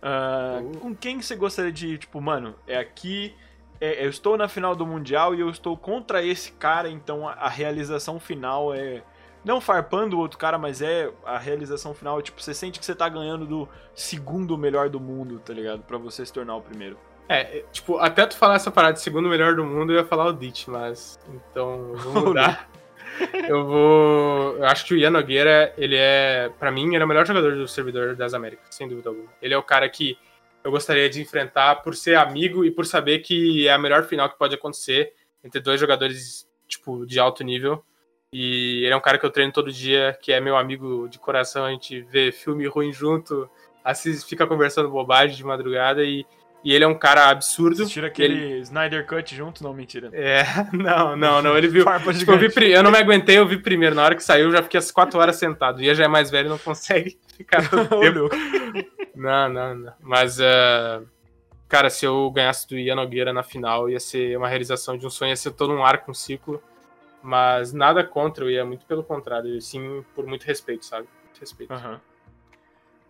Uh. 0.00 0.78
Com 0.78 0.94
quem 0.94 1.20
você 1.20 1.36
gostaria 1.36 1.70
de, 1.70 1.98
tipo, 1.98 2.20
mano, 2.20 2.54
é 2.66 2.78
aqui, 2.78 3.34
é- 3.80 4.04
eu 4.04 4.10
estou 4.10 4.36
na 4.36 4.48
final 4.48 4.76
do 4.76 4.86
Mundial 4.86 5.34
e 5.34 5.40
eu 5.40 5.48
estou 5.48 5.76
contra 5.76 6.22
esse 6.22 6.52
cara, 6.52 6.88
então 6.88 7.28
a, 7.28 7.32
a 7.32 7.48
realização 7.48 8.20
final 8.20 8.74
é. 8.74 9.02
Não 9.42 9.58
farpando 9.58 10.16
o 10.16 10.20
outro 10.20 10.38
cara, 10.38 10.58
mas 10.58 10.82
é. 10.82 11.10
A 11.24 11.38
realização 11.38 11.94
final 11.94 12.20
tipo, 12.20 12.42
você 12.42 12.52
sente 12.52 12.78
que 12.78 12.84
você 12.84 12.94
tá 12.94 13.08
ganhando 13.08 13.46
do 13.46 13.68
segundo 13.94 14.56
melhor 14.58 14.90
do 14.90 15.00
mundo, 15.00 15.38
tá 15.38 15.54
ligado? 15.54 15.82
Pra 15.82 15.96
você 15.96 16.24
se 16.26 16.32
tornar 16.32 16.56
o 16.56 16.60
primeiro. 16.60 16.98
É, 17.30 17.58
é, 17.58 17.64
tipo, 17.70 17.96
até 17.98 18.26
tu 18.26 18.36
falar 18.36 18.56
essa 18.56 18.72
parada 18.72 18.94
de 18.94 19.00
segundo 19.00 19.28
melhor 19.28 19.54
do 19.54 19.64
mundo, 19.64 19.92
eu 19.92 19.98
ia 19.98 20.04
falar 20.04 20.26
o 20.26 20.32
Ditch, 20.32 20.66
mas. 20.66 21.16
Então, 21.28 21.92
eu 21.92 21.96
vou 21.96 22.26
mudar. 22.26 22.68
eu 23.48 23.64
vou. 23.64 24.56
Eu 24.56 24.64
acho 24.64 24.84
que 24.84 24.94
o 24.94 24.96
Ian 24.96 25.10
Nogueira, 25.10 25.72
ele 25.78 25.94
é. 25.96 26.50
Pra 26.58 26.72
mim, 26.72 26.92
ele 26.92 27.00
é 27.00 27.04
o 27.04 27.08
melhor 27.08 27.24
jogador 27.24 27.54
do 27.54 27.68
servidor 27.68 28.16
das 28.16 28.34
Américas, 28.34 28.74
sem 28.74 28.88
dúvida 28.88 29.10
alguma. 29.10 29.28
Ele 29.40 29.54
é 29.54 29.56
o 29.56 29.62
cara 29.62 29.88
que 29.88 30.18
eu 30.64 30.72
gostaria 30.72 31.08
de 31.08 31.22
enfrentar 31.22 31.76
por 31.76 31.94
ser 31.94 32.16
amigo 32.16 32.64
e 32.64 32.70
por 32.72 32.84
saber 32.84 33.20
que 33.20 33.68
é 33.68 33.72
a 33.72 33.78
melhor 33.78 34.02
final 34.06 34.28
que 34.28 34.36
pode 34.36 34.56
acontecer 34.56 35.12
entre 35.44 35.60
dois 35.60 35.78
jogadores, 35.78 36.48
tipo, 36.66 37.06
de 37.06 37.20
alto 37.20 37.44
nível. 37.44 37.84
E 38.32 38.82
ele 38.84 38.92
é 38.92 38.96
um 38.96 39.00
cara 39.00 39.18
que 39.18 39.24
eu 39.24 39.30
treino 39.30 39.52
todo 39.52 39.72
dia, 39.72 40.18
que 40.20 40.32
é 40.32 40.40
meu 40.40 40.56
amigo 40.56 41.08
de 41.08 41.18
coração, 41.20 41.64
a 41.64 41.70
gente 41.70 42.00
vê 42.02 42.32
filme 42.32 42.66
ruim 42.66 42.92
junto, 42.92 43.48
assiste, 43.84 44.28
fica 44.28 44.46
conversando 44.48 44.90
bobagem 44.90 45.36
de 45.36 45.44
madrugada 45.44 46.04
e, 46.04 46.26
e 46.62 46.72
ele 46.72 46.84
é 46.84 46.86
um 46.86 46.98
cara 46.98 47.28
absurdo. 47.30 47.86
Tira 47.86 48.06
aquele 48.08 48.34
Ele- 48.34 48.58
Snyder 48.60 49.06
Cut 49.06 49.34
junto? 49.34 49.62
Não, 49.64 49.72
mentira. 49.72 50.10
É, 50.12 50.42
não, 50.72 51.16
não, 51.16 51.40
não, 51.42 51.56
ele 51.56 51.68
viu. 51.68 51.84
Tipo, 52.18 52.32
eu, 52.32 52.38
vi 52.38 52.70
eu 52.72 52.82
não 52.82 52.90
me 52.90 52.98
aguentei, 52.98 53.38
eu 53.38 53.46
vi 53.46 53.58
primeiro. 53.58 53.94
Na 53.94 54.02
hora 54.04 54.14
que 54.14 54.22
saiu, 54.22 54.46
eu 54.46 54.52
já 54.52 54.62
fiquei 54.62 54.78
as 54.78 54.90
quatro 54.90 55.18
horas 55.18 55.36
sentado. 55.36 55.82
Ian 55.82 55.94
já 55.94 56.04
é 56.04 56.08
mais 56.08 56.30
velho, 56.30 56.48
não 56.48 56.58
consegue 56.58 57.18
ficar 57.36 57.68
todo 57.68 57.88
tempo. 58.00 58.28
Não, 59.14 59.48
não, 59.48 59.74
não. 59.74 59.92
Mas, 60.00 60.38
eh, 60.40 61.00
cara, 61.68 61.88
se 61.90 62.04
eu 62.04 62.30
ganhasse 62.30 62.68
do 62.68 62.78
Ian 62.78 62.94
Nogueira 62.96 63.32
na 63.32 63.42
final, 63.42 63.88
ia 63.88 64.00
ser 64.00 64.36
uma 64.36 64.48
realização 64.48 64.96
de 64.98 65.06
um 65.06 65.10
sonho, 65.10 65.30
ia 65.30 65.36
ser 65.36 65.52
todo 65.52 65.72
um 65.72 65.84
arco, 65.84 66.10
um 66.10 66.14
ciclo. 66.14 66.62
Mas 67.22 67.72
nada 67.72 68.02
contra 68.02 68.44
o 68.44 68.50
Ian, 68.50 68.64
muito 68.64 68.86
pelo 68.86 69.02
contrário. 69.04 69.54
e 69.56 69.60
Sim, 69.60 70.02
por 70.14 70.26
muito 70.26 70.44
respeito, 70.44 70.84
sabe? 70.86 71.06
Muito 71.24 71.38
respeito. 71.40 71.72
Aham. 71.72 72.00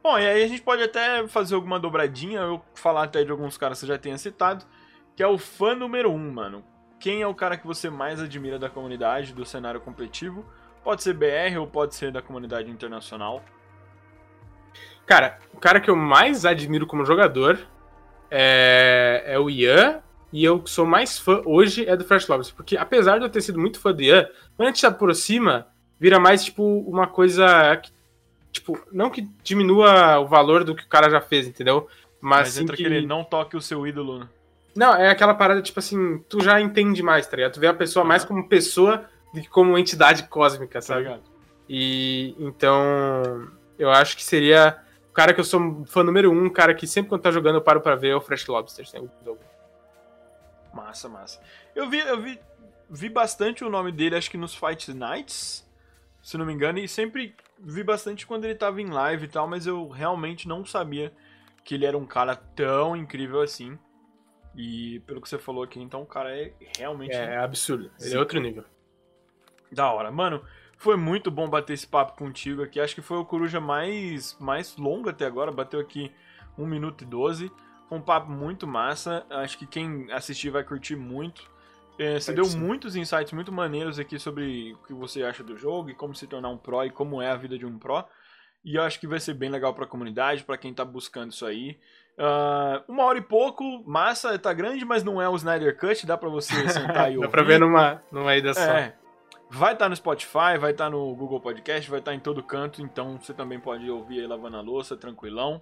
Bom, 0.03 0.19
e 0.19 0.27
aí 0.27 0.43
a 0.43 0.49
gente 0.49 0.63
pode 0.63 0.83
até 0.83 1.27
fazer 1.29 1.55
alguma 1.55 1.79
dobradinha, 1.79 2.41
eu 2.41 2.63
falar 2.75 3.05
até 3.05 3.23
de 3.23 3.31
alguns 3.31 3.59
caras 3.59 3.79
que 3.79 3.87
você 3.87 3.93
já 3.93 3.99
tenha 3.99 4.17
citado, 4.17 4.65
que 5.15 5.23
é 5.23 5.27
o 5.27 5.37
fã 5.37 5.75
número 5.75 6.11
um, 6.11 6.33
mano. 6.33 6.65
Quem 6.99 7.21
é 7.23 7.27
o 7.27 7.35
cara 7.35 7.57
que 7.57 7.67
você 7.67 7.91
mais 7.91 8.21
admira 8.21 8.59
da 8.59 8.71
comunidade, 8.71 9.35
do 9.35 9.45
cenário 9.45 9.81
competitivo? 9.81 10.45
Pode 10.83 11.03
ser 11.03 11.13
BR 11.15 11.59
ou 11.59 11.67
pode 11.67 11.95
ser 11.95 12.11
da 12.11 12.23
comunidade 12.23 12.71
internacional. 12.71 13.43
Cara, 15.07 15.39
o 15.53 15.59
cara 15.59 15.81
que 15.81 15.91
eu 15.91 15.97
mais 15.97 16.47
admiro 16.47 16.87
como 16.87 17.05
jogador 17.05 17.59
é, 18.31 19.23
é 19.27 19.39
o 19.39 19.51
Ian. 19.51 20.03
E 20.33 20.45
eu 20.45 20.65
sou 20.65 20.87
mais 20.87 21.19
fã 21.19 21.43
hoje 21.45 21.85
é 21.89 21.97
do 21.97 22.05
Fresh 22.05 22.29
Lovers. 22.29 22.51
Porque 22.51 22.77
apesar 22.77 23.19
de 23.19 23.25
eu 23.25 23.29
ter 23.31 23.41
sido 23.41 23.59
muito 23.59 23.81
fã 23.81 23.93
do 23.93 24.01
Ian, 24.01 24.29
quando 24.57 24.69
a 24.69 24.71
gente 24.71 24.79
se 24.79 24.87
aproxima, 24.87 25.67
vira 25.99 26.21
mais 26.21 26.45
tipo 26.45 26.63
uma 26.63 27.07
coisa. 27.07 27.77
que- 27.77 27.91
tipo, 28.53 28.79
não 28.93 29.11
que 29.11 29.23
diminua 29.43 30.19
o 30.19 30.27
valor 30.27 30.65
do 30.65 30.75
que 30.75 30.85
o 30.85 30.89
cara 30.89 31.09
já 31.11 31.21
fez, 31.21 31.47
entendeu? 31.47 31.89
Mas, 32.21 32.41
Mas 32.41 32.49
sim 32.55 32.63
entra 32.63 32.77
que... 32.77 32.85
aquele 32.85 33.07
não 33.07 33.25
toque 33.25 33.57
o 33.57 33.61
seu 33.63 33.87
ídolo, 33.87 34.19
né? 34.21 34.29
Não, 34.77 34.95
é 34.95 35.09
aquela 35.11 35.35
parada, 35.35 35.61
tipo 35.63 35.79
assim, 35.79 36.19
tu 36.29 36.43
já 36.43 36.61
entende 36.61 37.03
mais, 37.03 37.27
tá 37.27 37.37
ligado? 37.37 37.53
Tu 37.55 37.61
vê 37.61 37.67
a 37.67 37.75
pessoa 37.75 38.05
mais 38.05 38.25
como 38.25 38.49
pessoa 38.49 39.05
do 39.35 39.41
que 39.41 39.49
como 39.49 39.77
entidade 39.79 40.25
cósmica, 40.25 40.79
Tá 40.79 40.83
sabe? 40.83 41.03
ligado? 41.03 41.23
E 41.69 42.35
então 42.39 43.49
eu 43.79 43.91
acho 43.91 44.17
que 44.17 44.23
seria 44.25 44.77
o 45.09 45.13
cara 45.13 45.33
que 45.33 45.41
eu 45.41 45.45
sou 45.45 45.85
fã 45.87 46.03
número 46.05 46.31
um, 46.31 46.45
um 46.45 46.51
cara 46.51 46.75
que 46.75 46.87
sempre 46.87 47.09
quando 47.09 47.23
tá 47.23 47.31
jogando 47.31 47.57
eu 47.57 47.63
paro 47.63 47.81
pra 47.81 47.95
ver 47.97 48.09
é 48.11 48.15
o 48.17 48.21
Fresh 48.21 48.47
Lobster. 48.47 48.87
sem 48.87 49.09
dúvida. 49.25 49.45
Massa, 50.73 51.09
massa. 51.09 51.41
Eu 51.75 51.89
vi, 51.89 51.99
eu 51.99 52.21
vi, 52.21 52.39
vi 52.89 53.09
bastante 53.09 53.65
o 53.65 53.71
nome 53.71 53.91
dele, 53.91 54.17
acho 54.17 54.31
que 54.31 54.37
nos 54.37 54.55
Fight 54.55 54.93
Nights, 54.93 55.69
se 56.23 56.37
não 56.39 56.45
me 56.47 56.53
engano, 56.53 56.79
e 56.79 56.87
sempre 56.89 57.35
vi 57.61 57.83
bastante 57.85 58.27
quando 58.27 58.45
ele 58.45 58.55
tava 58.55 58.81
em 58.81 58.87
live 58.91 59.25
e 59.25 59.29
tal, 59.29 59.47
mas 59.49 59.67
eu 59.67 59.89
realmente 59.89 60.49
não 60.49 60.65
sabia 60.65 61.13
que 61.65 61.75
ele 61.75 61.87
era 61.87 61.97
um 61.97 62.07
cara 62.07 62.35
tão 62.37 62.97
incrível 62.97 63.41
assim. 63.41 63.79
E 64.57 65.01
pelo 65.07 65.21
que 65.21 65.29
você 65.29 65.39
falou 65.39 65.63
aqui, 65.63 65.81
então 65.81 66.03
o 66.03 66.07
cara 66.07 66.37
é 66.37 66.53
realmente 66.77 67.15
É, 67.15 67.35
é 67.35 67.39
absurdo. 67.39 67.91
Ele 68.01 68.11
Sim. 68.11 68.17
é 68.17 68.19
outro 68.19 68.41
nível. 68.41 68.65
da 69.71 69.91
hora. 69.93 70.11
Mano, 70.11 70.43
foi 70.77 70.97
muito 70.97 71.31
bom 71.31 71.49
bater 71.49 71.75
esse 71.75 71.87
papo 71.87 72.17
contigo 72.17 72.63
aqui. 72.63 72.81
Acho 72.81 72.95
que 72.95 73.03
foi 73.03 73.19
o 73.19 73.25
Coruja 73.25 73.61
mais, 73.61 74.37
mais 74.41 74.77
longo 74.77 75.09
até 75.09 75.25
agora. 75.27 75.53
Bateu 75.53 75.79
aqui 75.79 76.11
1 76.59 76.67
minuto 76.67 77.05
e 77.05 77.07
12. 77.07 77.53
Foi 77.89 77.99
um 77.99 78.03
papo 78.03 78.31
muito 78.31 78.67
massa. 78.67 79.25
Acho 79.31 79.57
que 79.59 79.67
quem 79.67 80.11
assistir 80.13 80.51
vai 80.51 80.65
curtir 80.65 80.97
muito. 80.97 81.49
É, 81.99 82.19
você 82.19 82.33
Vai 82.33 82.45
deu 82.45 82.59
muitos 82.59 82.97
insights 82.97 83.33
muito 83.33 83.53
maneiros 83.53 83.99
aqui 83.99 84.19
sobre 84.19 84.73
o 84.73 84.87
que 84.87 84.95
você 84.95 85.23
acha 85.23 85.43
do 85.43 85.57
jogo 85.57 85.91
e 85.91 85.95
como 85.95 86.15
se 86.15 86.27
tornar 86.27 86.49
um 86.49 86.57
pro 86.57 86.85
e 86.85 86.91
como 86.91 87.21
é 87.21 87.31
a 87.31 87.37
vida 87.37 87.59
de 87.59 87.67
um 87.67 87.79
pro. 87.79 88.05
E 88.65 88.77
eu 88.77 88.83
acho 88.83 89.01
que 89.01 89.07
vai 89.07 89.21
ser 89.21 89.35
bem 89.35 89.51
legal 89.51 89.75
pra 89.75 89.87
comunidade, 89.87 90.45
pra 90.45 90.59
quem 90.59 90.73
tá 90.73 90.85
buscando 90.85 91.33
isso 91.33 91.47
aí. 91.47 91.79
Ah, 92.19 92.83
uma 92.87 93.05
hora 93.05 93.19
e 93.19 93.23
pouco, 93.23 93.83
massa, 93.87 94.39
tá 94.39 94.53
grande, 94.53 94.85
mas 94.85 95.03
não 95.03 95.21
é 95.21 95.29
o 95.29 95.37
Snyder 95.37 95.77
Cut, 95.79 96.07
dá 96.07 96.19
pra 96.19 96.29
você 96.29 96.55
sentar 96.69 97.11
e 97.11 97.17
ouvir. 97.17 97.27
Dá 97.27 97.29
pra 97.29 97.43
ver 97.43 97.59
numa, 97.59 98.03
numa 98.13 98.37
ida 98.37 98.53
só. 98.53 98.61
É. 98.61 98.95
Vai 99.49 99.73
estar 99.73 99.89
no 99.89 99.97
Spotify, 99.97 100.59
vai 100.61 100.73
estar 100.73 100.91
no 100.91 101.15
Google 101.17 101.41
Podcast, 101.41 101.91
vai 101.91 101.99
estar 101.99 102.15
em 102.15 102.21
todo 102.21 102.43
canto, 102.43 102.83
então 102.83 103.19
você 103.19 103.35
também 103.35 103.59
pode 103.59 103.91
ouvir 103.91 104.21
aí 104.21 104.27
lavando 104.27 104.59
a 104.59 104.61
louça, 104.61 104.97
tranquilão. 104.97 105.61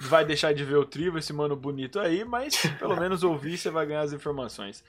Vai 0.00 0.24
deixar 0.24 0.54
de 0.54 0.64
ver 0.64 0.76
o 0.76 0.84
Trivo, 0.84 1.18
esse 1.18 1.32
mano 1.32 1.56
bonito 1.56 1.98
aí, 1.98 2.24
mas 2.24 2.64
pelo 2.78 2.96
menos 2.96 3.24
ouvir 3.24 3.58
você 3.58 3.68
vai 3.68 3.84
ganhar 3.84 4.00
as 4.00 4.12
informações. 4.12 4.84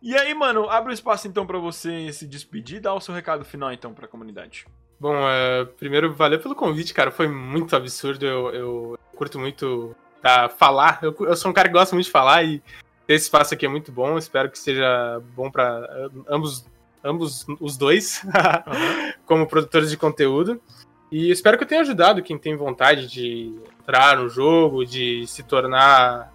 E 0.00 0.16
aí, 0.16 0.32
mano, 0.32 0.68
abre 0.70 0.92
o 0.92 0.94
espaço 0.94 1.26
então 1.26 1.46
pra 1.46 1.58
você 1.58 2.12
se 2.12 2.26
despedir, 2.26 2.80
dá 2.80 2.94
o 2.94 3.00
seu 3.00 3.14
recado 3.14 3.44
final 3.44 3.72
então 3.72 3.92
pra 3.92 4.06
comunidade. 4.06 4.66
Bom, 5.00 5.14
é, 5.28 5.64
primeiro, 5.64 6.12
valeu 6.12 6.40
pelo 6.40 6.54
convite, 6.54 6.94
cara. 6.94 7.10
Foi 7.10 7.28
muito 7.28 7.74
absurdo. 7.74 8.24
Eu, 8.26 8.50
eu 8.50 8.98
curto 9.14 9.38
muito 9.38 9.94
tá, 10.20 10.48
falar. 10.48 10.98
Eu, 11.02 11.14
eu 11.20 11.36
sou 11.36 11.50
um 11.50 11.54
cara 11.54 11.68
que 11.68 11.74
gosta 11.74 11.94
muito 11.94 12.06
de 12.06 12.12
falar 12.12 12.42
e 12.42 12.60
ter 13.06 13.14
esse 13.14 13.24
espaço 13.24 13.54
aqui 13.54 13.66
é 13.66 13.68
muito 13.68 13.92
bom. 13.92 14.18
Espero 14.18 14.50
que 14.50 14.58
seja 14.58 15.22
bom 15.34 15.50
pra 15.50 16.08
ambos, 16.28 16.66
ambos 17.04 17.46
os 17.60 17.76
dois, 17.76 18.22
como 19.24 19.46
produtores 19.46 19.90
de 19.90 19.96
conteúdo. 19.96 20.60
E 21.10 21.30
espero 21.30 21.56
que 21.56 21.64
eu 21.64 21.68
tenha 21.68 21.80
ajudado 21.80 22.22
quem 22.22 22.36
tem 22.36 22.56
vontade 22.56 23.06
de 23.06 23.54
entrar 23.80 24.16
no 24.16 24.28
jogo, 24.28 24.84
de 24.84 25.26
se 25.26 25.42
tornar 25.42 26.32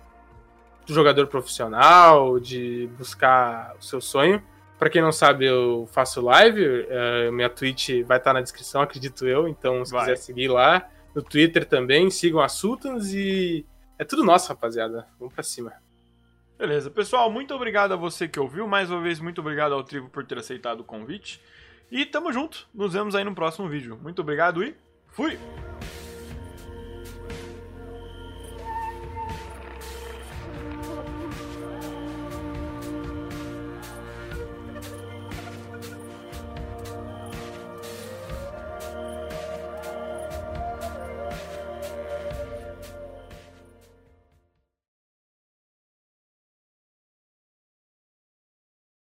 jogador 0.87 1.27
profissional, 1.27 2.39
de 2.39 2.89
buscar 2.97 3.75
o 3.79 3.83
seu 3.83 4.01
sonho. 4.01 4.41
Pra 4.79 4.89
quem 4.89 5.01
não 5.01 5.11
sabe, 5.11 5.45
eu 5.45 5.87
faço 5.93 6.19
live, 6.19 6.87
eh, 6.89 7.31
minha 7.31 7.49
Twitch 7.49 8.03
vai 8.05 8.17
estar 8.17 8.33
na 8.33 8.41
descrição, 8.41 8.81
acredito 8.81 9.27
eu, 9.27 9.47
então 9.47 9.85
se 9.85 9.91
Vai. 9.91 10.01
quiser 10.01 10.17
seguir 10.17 10.47
lá. 10.49 10.89
No 11.15 11.21
Twitter 11.21 11.63
também, 11.63 12.09
sigam 12.09 12.41
a 12.41 12.49
Sultans 12.49 13.13
e 13.13 13.65
é 13.97 14.03
tudo 14.03 14.23
nosso, 14.25 14.49
rapaziada. 14.49 15.07
Vamos 15.19 15.33
pra 15.33 15.43
cima. 15.43 15.71
Beleza, 16.57 16.89
pessoal, 16.89 17.31
muito 17.31 17.53
obrigado 17.53 17.93
a 17.93 17.95
você 17.95 18.27
que 18.27 18.39
ouviu. 18.39 18.67
Mais 18.67 18.89
uma 18.89 19.01
vez, 19.01 19.19
muito 19.19 19.39
obrigado 19.41 19.73
ao 19.73 19.83
Tribo 19.83 20.09
por 20.09 20.25
ter 20.25 20.37
aceitado 20.37 20.81
o 20.81 20.83
convite. 20.83 21.39
E 21.91 22.05
tamo 22.05 22.33
junto. 22.33 22.67
Nos 22.73 22.93
vemos 22.93 23.15
aí 23.15 23.23
no 23.23 23.35
próximo 23.35 23.69
vídeo. 23.69 23.99
Muito 24.01 24.21
obrigado 24.21 24.63
e 24.63 24.75
fui! 25.09 25.37